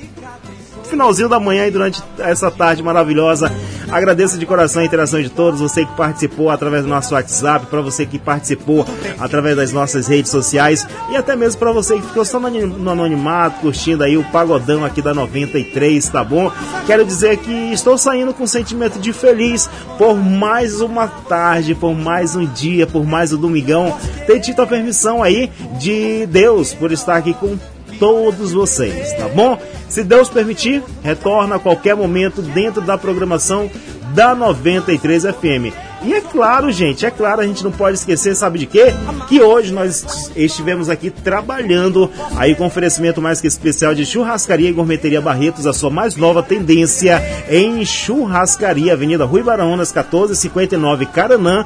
finalzinho 0.88 1.30
da 1.30 1.40
manhã 1.40 1.68
e 1.68 1.72
durante 1.72 2.02
essa 2.18 2.50
tarde 2.50 2.82
maravilhosa. 2.82 3.52
Agradeço 3.90 4.38
de 4.38 4.46
coração 4.46 4.82
a 4.82 4.86
interação 4.86 5.22
de 5.22 5.30
todos, 5.30 5.62
você 5.62 5.86
que 5.86 5.96
participou 5.96 6.50
através 6.50 6.84
do 6.84 6.90
nosso 6.90 7.14
WhatsApp, 7.14 7.68
para 7.68 7.82
você 7.82 8.06
que 8.06 8.20
participou 8.20 8.86
através 9.18 9.56
das 9.56 9.72
nossas 9.72 10.08
redes 10.08 10.30
sociais 10.30 10.86
e 11.10 11.16
até 11.16 11.36
mesmo 11.36 11.60
para 11.60 11.72
você 11.72 11.96
que 11.96 12.08
ficou 12.08 12.26
só 12.26 12.40
no 12.40 12.92
anonimato, 12.92 13.62
curtindo 13.62 14.04
aí 14.04 14.18
o 14.18 14.24
pagodão 14.26 14.84
aqui 14.84 15.02
da 15.02 15.14
93, 15.14 16.08
tá 16.10 16.24
bom? 16.24 16.52
Quero 16.86 17.06
dizer 17.06 17.38
que 17.38 17.52
estou 17.72 17.98
saindo 17.98 18.34
com 18.34 18.44
um 18.44 18.48
sentimento 18.48 19.00
de 19.00 19.14
feliz 19.14 19.70
por 19.98 20.18
mais 20.18 20.82
uma 20.82 21.08
tarde, 21.08 21.74
por 21.74 21.96
mais 21.96 22.36
um 22.36 22.46
dia, 22.46 22.86
por 22.86 23.06
mais 23.06 23.32
um 23.32 23.38
domingão. 23.38 23.96
Ter 24.26 24.40
tido 24.40 24.62
a 24.62 24.68
permissão 24.68 25.24
aí 25.24 25.50
de 25.80 26.26
Deus 26.26 26.74
por 26.74 26.92
estar 26.92 27.16
aqui 27.16 27.34
com 27.34 27.58
todos 28.00 28.54
vocês, 28.54 29.14
tá 29.14 29.28
bom? 29.28 29.58
Se 29.90 30.04
Deus 30.04 30.30
permitir, 30.30 30.84
retorna 31.04 31.56
a 31.56 31.60
qualquer 31.60 31.96
momento 31.96 32.42
dentro 32.42 32.82
da 32.82 32.98
programação 32.98 33.70
da 34.14 34.34
93 34.36 35.24
FM. 35.24 35.74
E 36.04 36.14
é 36.14 36.22
claro, 36.22 36.72
gente, 36.72 37.06
é 37.06 37.12
claro, 37.12 37.42
a 37.42 37.46
gente 37.46 37.64
não 37.64 37.72
pode 37.72 37.98
esquecer, 37.98 38.36
sabe 38.36 38.60
de 38.60 38.66
quê? 38.68 38.94
Que 39.28 39.42
hoje 39.42 39.74
nós 39.74 40.32
estivemos 40.36 40.90
aqui 40.90 41.10
trabalhando 41.10 42.10
aí 42.36 42.54
com 42.54 42.66
oferecimento 42.66 43.22
mais 43.22 43.42
que 43.42 43.48
especial 43.48 43.96
de 43.96 44.06
churrascaria 44.06 44.70
e 44.70 44.74
gourmeteria 44.74 45.20
Barretos, 45.20 45.66
a 45.66 45.74
sua 45.74 45.90
mais 45.90 46.16
nova 46.16 46.44
tendência 46.44 47.22
em 47.50 47.84
churrascaria, 47.84 48.94
Avenida 48.94 49.26
Rui 49.26 49.42
Barões, 49.42 49.92
1459 49.92 51.08
Caranã. 51.08 51.66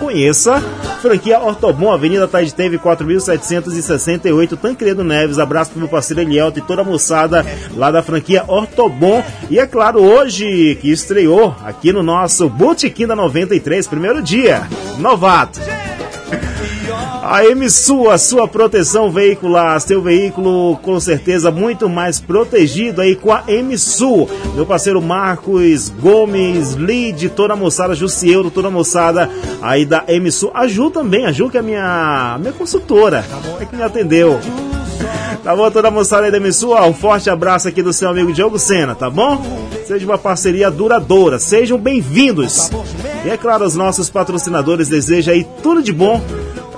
Conheça. 0.00 0.60
Franquia 1.02 1.38
Ortobon, 1.38 1.92
Avenida 1.92 2.26
Taide 2.26 2.54
Teve 2.54 2.78
4768, 2.78 4.56
Tancredo 4.56 5.04
Neves. 5.04 5.38
Abraço 5.38 5.70
pro 5.70 5.80
meu 5.80 5.88
parceiro 5.88 6.22
Elielto 6.22 6.58
e 6.58 6.62
toda 6.62 6.82
a 6.82 6.84
moçada 6.84 7.44
lá 7.76 7.90
da 7.90 8.02
franquia 8.02 8.44
Ortobon. 8.48 9.22
E 9.48 9.58
é 9.58 9.66
claro, 9.66 10.02
hoje 10.02 10.78
que 10.80 10.90
estreou 10.90 11.54
aqui 11.64 11.92
no 11.92 12.02
nosso 12.02 12.48
Botequim 12.48 13.06
da 13.06 13.14
93, 13.14 13.86
primeiro 13.86 14.22
dia. 14.22 14.66
Novato. 14.98 15.60
A 17.22 17.42
MSU, 17.44 18.08
a 18.08 18.16
sua 18.16 18.48
proteção 18.48 19.10
veicular, 19.10 19.78
seu 19.80 20.00
veículo 20.00 20.76
com 20.78 20.98
certeza 20.98 21.50
muito 21.50 21.86
mais 21.86 22.18
protegido 22.18 23.02
aí 23.02 23.14
com 23.14 23.30
a 23.30 23.44
MSU. 23.46 24.26
Meu 24.54 24.64
parceiro 24.64 25.02
Marcos 25.02 25.90
Gomes, 25.90 26.72
Lid, 26.72 27.28
toda 27.30 27.52
a 27.52 27.56
moçada, 27.56 27.94
Jussieldo, 27.94 28.50
toda 28.50 28.68
a 28.68 28.70
moçada 28.70 29.30
aí 29.60 29.84
da 29.84 30.02
MSU. 30.08 30.50
A 30.54 30.66
Ju 30.66 30.90
também, 30.90 31.26
a 31.26 31.32
Ju 31.32 31.50
que 31.50 31.58
é 31.58 31.62
minha, 31.62 32.38
minha 32.40 32.54
consultora, 32.54 33.22
é 33.60 33.66
que 33.66 33.76
me 33.76 33.82
atendeu. 33.82 34.40
Tá 35.44 35.54
bom, 35.54 35.70
toda 35.70 35.88
a 35.88 35.90
moçada 35.90 36.24
aí 36.24 36.32
da 36.32 36.40
MSU, 36.40 36.74
um 36.74 36.94
forte 36.94 37.28
abraço 37.28 37.68
aqui 37.68 37.82
do 37.82 37.92
seu 37.92 38.08
amigo 38.08 38.32
Diogo 38.32 38.58
Sena, 38.58 38.94
tá 38.94 39.10
bom? 39.10 39.42
Seja 39.86 40.06
uma 40.06 40.18
parceria 40.18 40.70
duradoura, 40.70 41.38
sejam 41.38 41.78
bem-vindos. 41.78 42.70
E 43.24 43.28
é 43.28 43.36
claro, 43.36 43.66
os 43.66 43.74
nossos 43.74 44.08
patrocinadores 44.08 44.88
desejam 44.88 45.34
aí 45.34 45.46
tudo 45.62 45.82
de 45.82 45.92
bom 45.92 46.22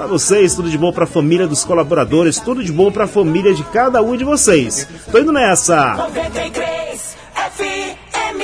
para 0.03 0.09
vocês, 0.09 0.57
tudo 0.57 0.69
de 0.69 0.77
bom 0.77 0.93
para 0.93 1.05
a 1.05 1.07
família 1.07 1.47
dos 1.47 1.65
colaboradores, 1.65 2.41
tudo 2.41 2.65
de 2.65 2.73
bom 2.73 2.91
para 2.91 3.05
a 3.05 3.07
família 3.07 3.55
de 3.55 3.63
cada 3.63 4.03
um 4.03 4.17
de 4.17 4.25
vocês. 4.25 4.89
Tô 5.13 5.19
indo 5.19 5.31
nessa. 5.31 5.95
93 5.95 7.17
FM. 7.37 8.43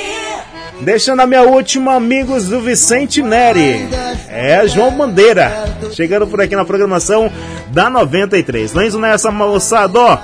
Deixando 0.79 1.19
a 1.19 1.27
minha 1.27 1.43
última, 1.43 1.95
amigos 1.95 2.45
do 2.45 2.61
Vicente 2.61 3.21
Neri. 3.21 3.89
É 4.29 4.65
João 4.69 4.91
Bandeira. 4.91 5.75
Chegando 5.91 6.27
por 6.27 6.39
aqui 6.39 6.55
na 6.55 6.63
programação 6.63 7.29
da 7.67 7.89
93. 7.89 8.71
Tô 8.71 8.81
indo 8.81 8.97
nessa, 8.97 9.29
moçada, 9.29 9.99
ó. 9.99 10.17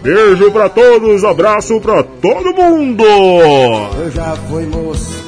Beijo 0.00 0.52
pra 0.52 0.68
todos, 0.68 1.24
abraço 1.24 1.80
pra 1.80 2.04
todo 2.04 2.54
mundo. 2.54 3.04
Eu 3.04 4.12
já 4.12 4.36
fui 4.48 4.64
moço, 4.66 5.24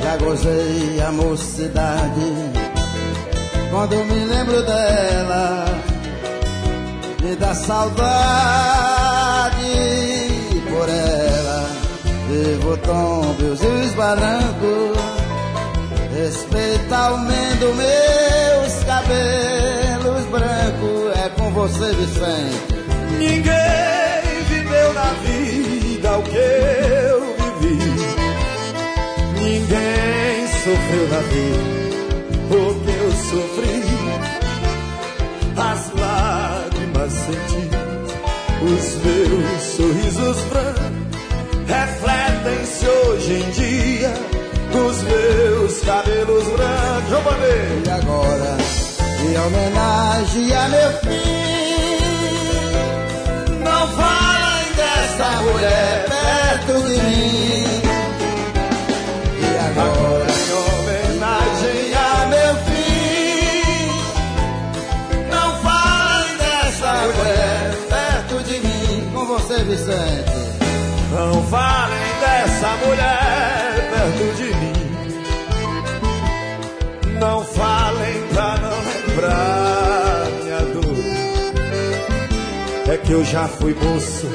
já 0.00 0.16
gozei 0.16 1.02
a 1.04 1.10
mocidade. 1.10 2.69
Quando 3.70 4.04
me 4.04 4.24
lembro 4.24 4.62
dela, 4.64 5.64
me 7.22 7.36
dá 7.36 7.54
saudade 7.54 8.00
por 10.68 10.88
ela. 10.88 11.70
Vivo 12.28 12.76
tombos 12.78 13.62
e 13.62 13.84
esbarranco, 13.86 14.92
respeita 16.16 16.96
aumento 16.96 17.74
meus 17.76 18.84
cabelos 18.84 20.24
brancos. 20.30 21.16
É 21.24 21.28
com 21.38 21.50
você, 21.52 21.92
Vicente. 21.94 22.74
Ninguém 23.18 24.44
viveu 24.48 24.92
na 24.94 25.12
vida 25.22 26.18
o 26.18 26.22
que 26.24 26.36
eu 26.36 27.36
vivi. 27.60 27.94
Ninguém 29.40 30.48
sofreu 30.48 31.08
na 31.08 31.20
vida 31.20 31.79
lágrimas 37.30 37.40
senti, 37.50 37.70
os 38.62 38.94
meus 39.04 39.62
sorrisos 39.62 40.38
brancos 40.44 40.90
refletem-se 41.66 42.86
hoje 42.86 43.32
em 43.32 43.50
dia 43.50 44.14
nos 44.74 45.02
meus 45.02 45.80
cabelos 45.80 46.44
brancos. 46.48 47.10
Vamos 47.10 47.34
ver. 47.40 47.82
E 47.86 47.90
agora, 47.90 48.56
em 49.20 49.38
homenagem 49.38 50.52
a 50.52 50.68
meu 50.68 50.92
filho, 51.00 51.20
não 53.64 53.88
falem 53.88 54.72
dessa 54.76 55.42
mulher 55.42 56.06
perto 56.08 56.82
de 56.82 57.02
mim. 57.02 57.89
Vicente. 69.90 70.30
Não 71.12 71.42
falem 71.44 72.08
dessa 72.20 72.68
mulher 72.86 73.90
perto 73.90 74.24
de 74.36 74.54
mim. 74.54 74.72
Não 77.18 77.44
falem 77.44 78.22
pra 78.32 78.56
não 78.58 78.78
lembrar 78.86 80.26
minha 80.42 80.60
dor. 80.72 81.04
É 82.92 82.96
que 82.96 83.12
eu 83.12 83.24
já 83.24 83.48
fui 83.48 83.74
moço, 83.74 84.28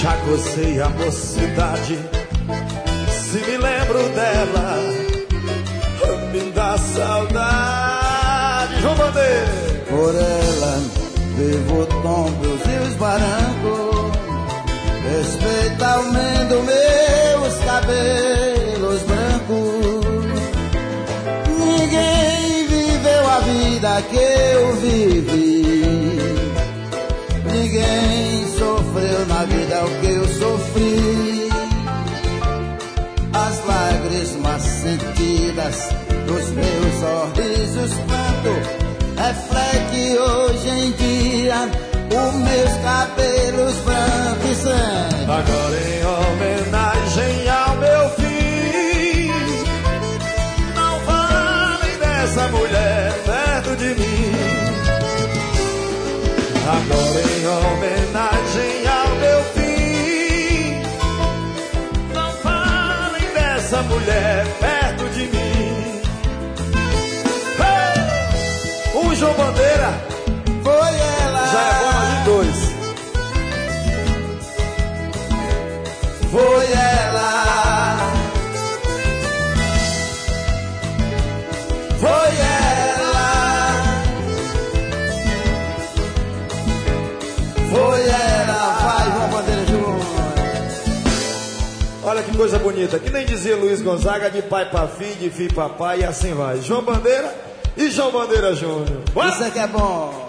já 0.00 0.14
gozei 0.26 0.80
a 0.80 0.88
mocidade. 0.90 1.98
Se 3.10 3.38
me 3.38 3.56
lembro 3.56 4.08
dela, 4.10 4.76
me 6.32 6.52
dá 6.52 6.78
saudade. 6.78 8.80
João 8.80 8.94
Bandeira. 8.96 9.68
Por 9.88 10.14
ela, 10.14 10.80
vivo 11.36 11.86
tombos 12.02 12.60
e 12.66 12.78
os 12.86 12.94
barrancos. 12.96 13.87
Respeita 15.18 15.84
aumento 15.84 16.62
meus 16.62 17.54
cabelos 17.64 19.02
brancos. 19.02 20.40
Ninguém 21.58 22.68
viveu 22.68 23.28
a 23.28 23.40
vida 23.40 24.02
que 24.10 24.16
eu 24.16 24.76
vivi. 24.76 25.64
Ninguém 27.50 28.46
sofreu 28.58 29.26
na 29.26 29.44
vida 29.44 29.84
o 29.86 30.00
que 30.00 30.06
eu 30.06 30.28
sofri. 30.28 31.48
As 33.34 33.66
lágrimas 33.66 34.62
sentidas 34.62 35.88
dos 36.28 36.48
meus 36.50 36.94
sorrisos 37.00 37.92
pranto 38.06 38.54
reflete 39.16 40.16
hoje 40.16 40.68
em 40.68 40.92
dia 40.92 41.77
os 42.16 42.34
meus 42.34 42.72
cabelos 42.82 43.74
brancos 43.84 44.50
e 44.50 44.54
sangue. 44.54 45.24
Agora 45.24 45.76
em 45.76 46.04
homenagem 46.06 47.48
ao 47.48 47.76
meu 47.76 48.10
filho, 48.10 49.64
não 50.74 51.00
falem 51.00 51.98
dessa 51.98 52.48
mulher 52.48 53.12
perto 53.24 53.76
de 53.76 53.94
mim. 54.00 54.32
Agora 56.68 57.20
em 57.20 57.46
homenagem 57.46 58.86
ao 58.86 59.08
meu 59.16 59.44
filho, 59.54 60.82
não 62.14 62.30
falem 62.32 63.26
dessa 63.34 63.82
mulher 63.82 64.46
perto 64.60 64.67
coisa 92.38 92.56
bonita. 92.56 93.00
Que 93.00 93.10
nem 93.10 93.26
dizia 93.26 93.56
Luiz 93.56 93.82
Gonzaga, 93.82 94.30
de 94.30 94.40
pai 94.42 94.70
pra 94.70 94.86
filho, 94.86 95.16
de 95.16 95.28
filho 95.28 95.52
pra 95.52 95.68
pai, 95.68 96.00
e 96.00 96.04
assim 96.04 96.32
vai. 96.32 96.60
João 96.60 96.82
Bandeira 96.82 97.34
e 97.76 97.90
João 97.90 98.12
Bandeira 98.12 98.54
Júnior. 98.54 99.02
Isso 99.28 99.50
que 99.50 99.58
é 99.58 99.66
bom. 99.66 100.27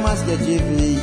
Mais 0.00 0.20
que 0.22 0.36
te 0.36 0.58
vi. 0.58 1.00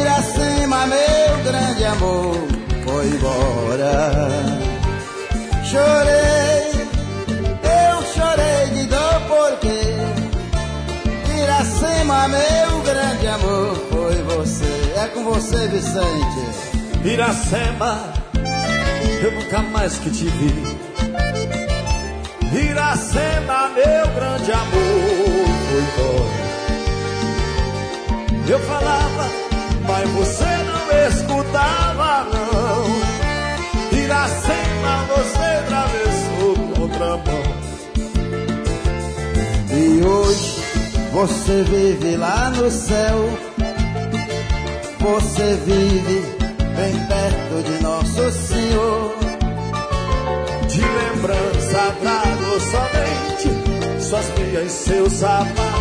Iracema, 0.00 0.86
meu 0.86 1.44
grande 1.44 1.84
amor, 1.84 2.36
foi 2.84 3.06
embora. 3.06 4.28
Chorei, 5.64 6.70
eu 7.62 8.02
chorei 8.14 8.70
de 8.74 8.84
dor 8.86 9.20
porque 9.28 9.76
Iracema, 11.42 12.28
meu 12.28 12.80
grande 12.82 13.26
amor, 13.26 13.74
foi 13.90 14.14
você. 14.22 14.92
É 14.96 15.08
com 15.08 15.24
você, 15.24 15.68
Vicente. 15.68 16.76
Iracema, 17.04 18.12
eu 19.22 19.32
nunca 19.32 19.62
mais 19.62 19.98
que 19.98 20.10
te 20.10 20.24
vi. 20.24 20.86
Iracema, 22.52 23.70
meu 23.70 24.08
grande 24.14 24.52
amor, 24.52 24.95
Eu 28.48 28.60
falava, 28.60 29.28
mas 29.88 30.08
você 30.10 30.44
não 30.44 31.08
escutava, 31.08 32.26
não. 32.32 33.98
Iracema, 33.98 35.06
você 35.16 35.46
atravessou 35.64 36.54
contramão. 36.76 37.42
E 39.72 40.04
hoje 40.04 40.56
você 41.12 41.62
vive 41.64 42.16
lá 42.16 42.50
no 42.50 42.70
céu. 42.70 43.28
Você 45.00 45.58
vive 45.64 46.20
bem 46.76 47.06
perto 47.06 47.62
de 47.64 47.82
Nosso 47.82 48.30
Senhor. 48.30 49.16
De 50.68 50.80
lembrança 50.80 51.96
trago 52.00 52.60
somente 52.60 54.02
suas 54.02 54.38
meias 54.38 54.66
e 54.66 54.70
seu 54.70 55.10
sapato. 55.10 55.75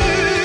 Iracema, 0.00 0.08
eu 0.08 0.24
perdi 0.24 0.39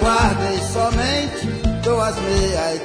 guardei 0.00 0.58
somente 0.72 1.46
duas 1.82 2.16
meias 2.20 2.77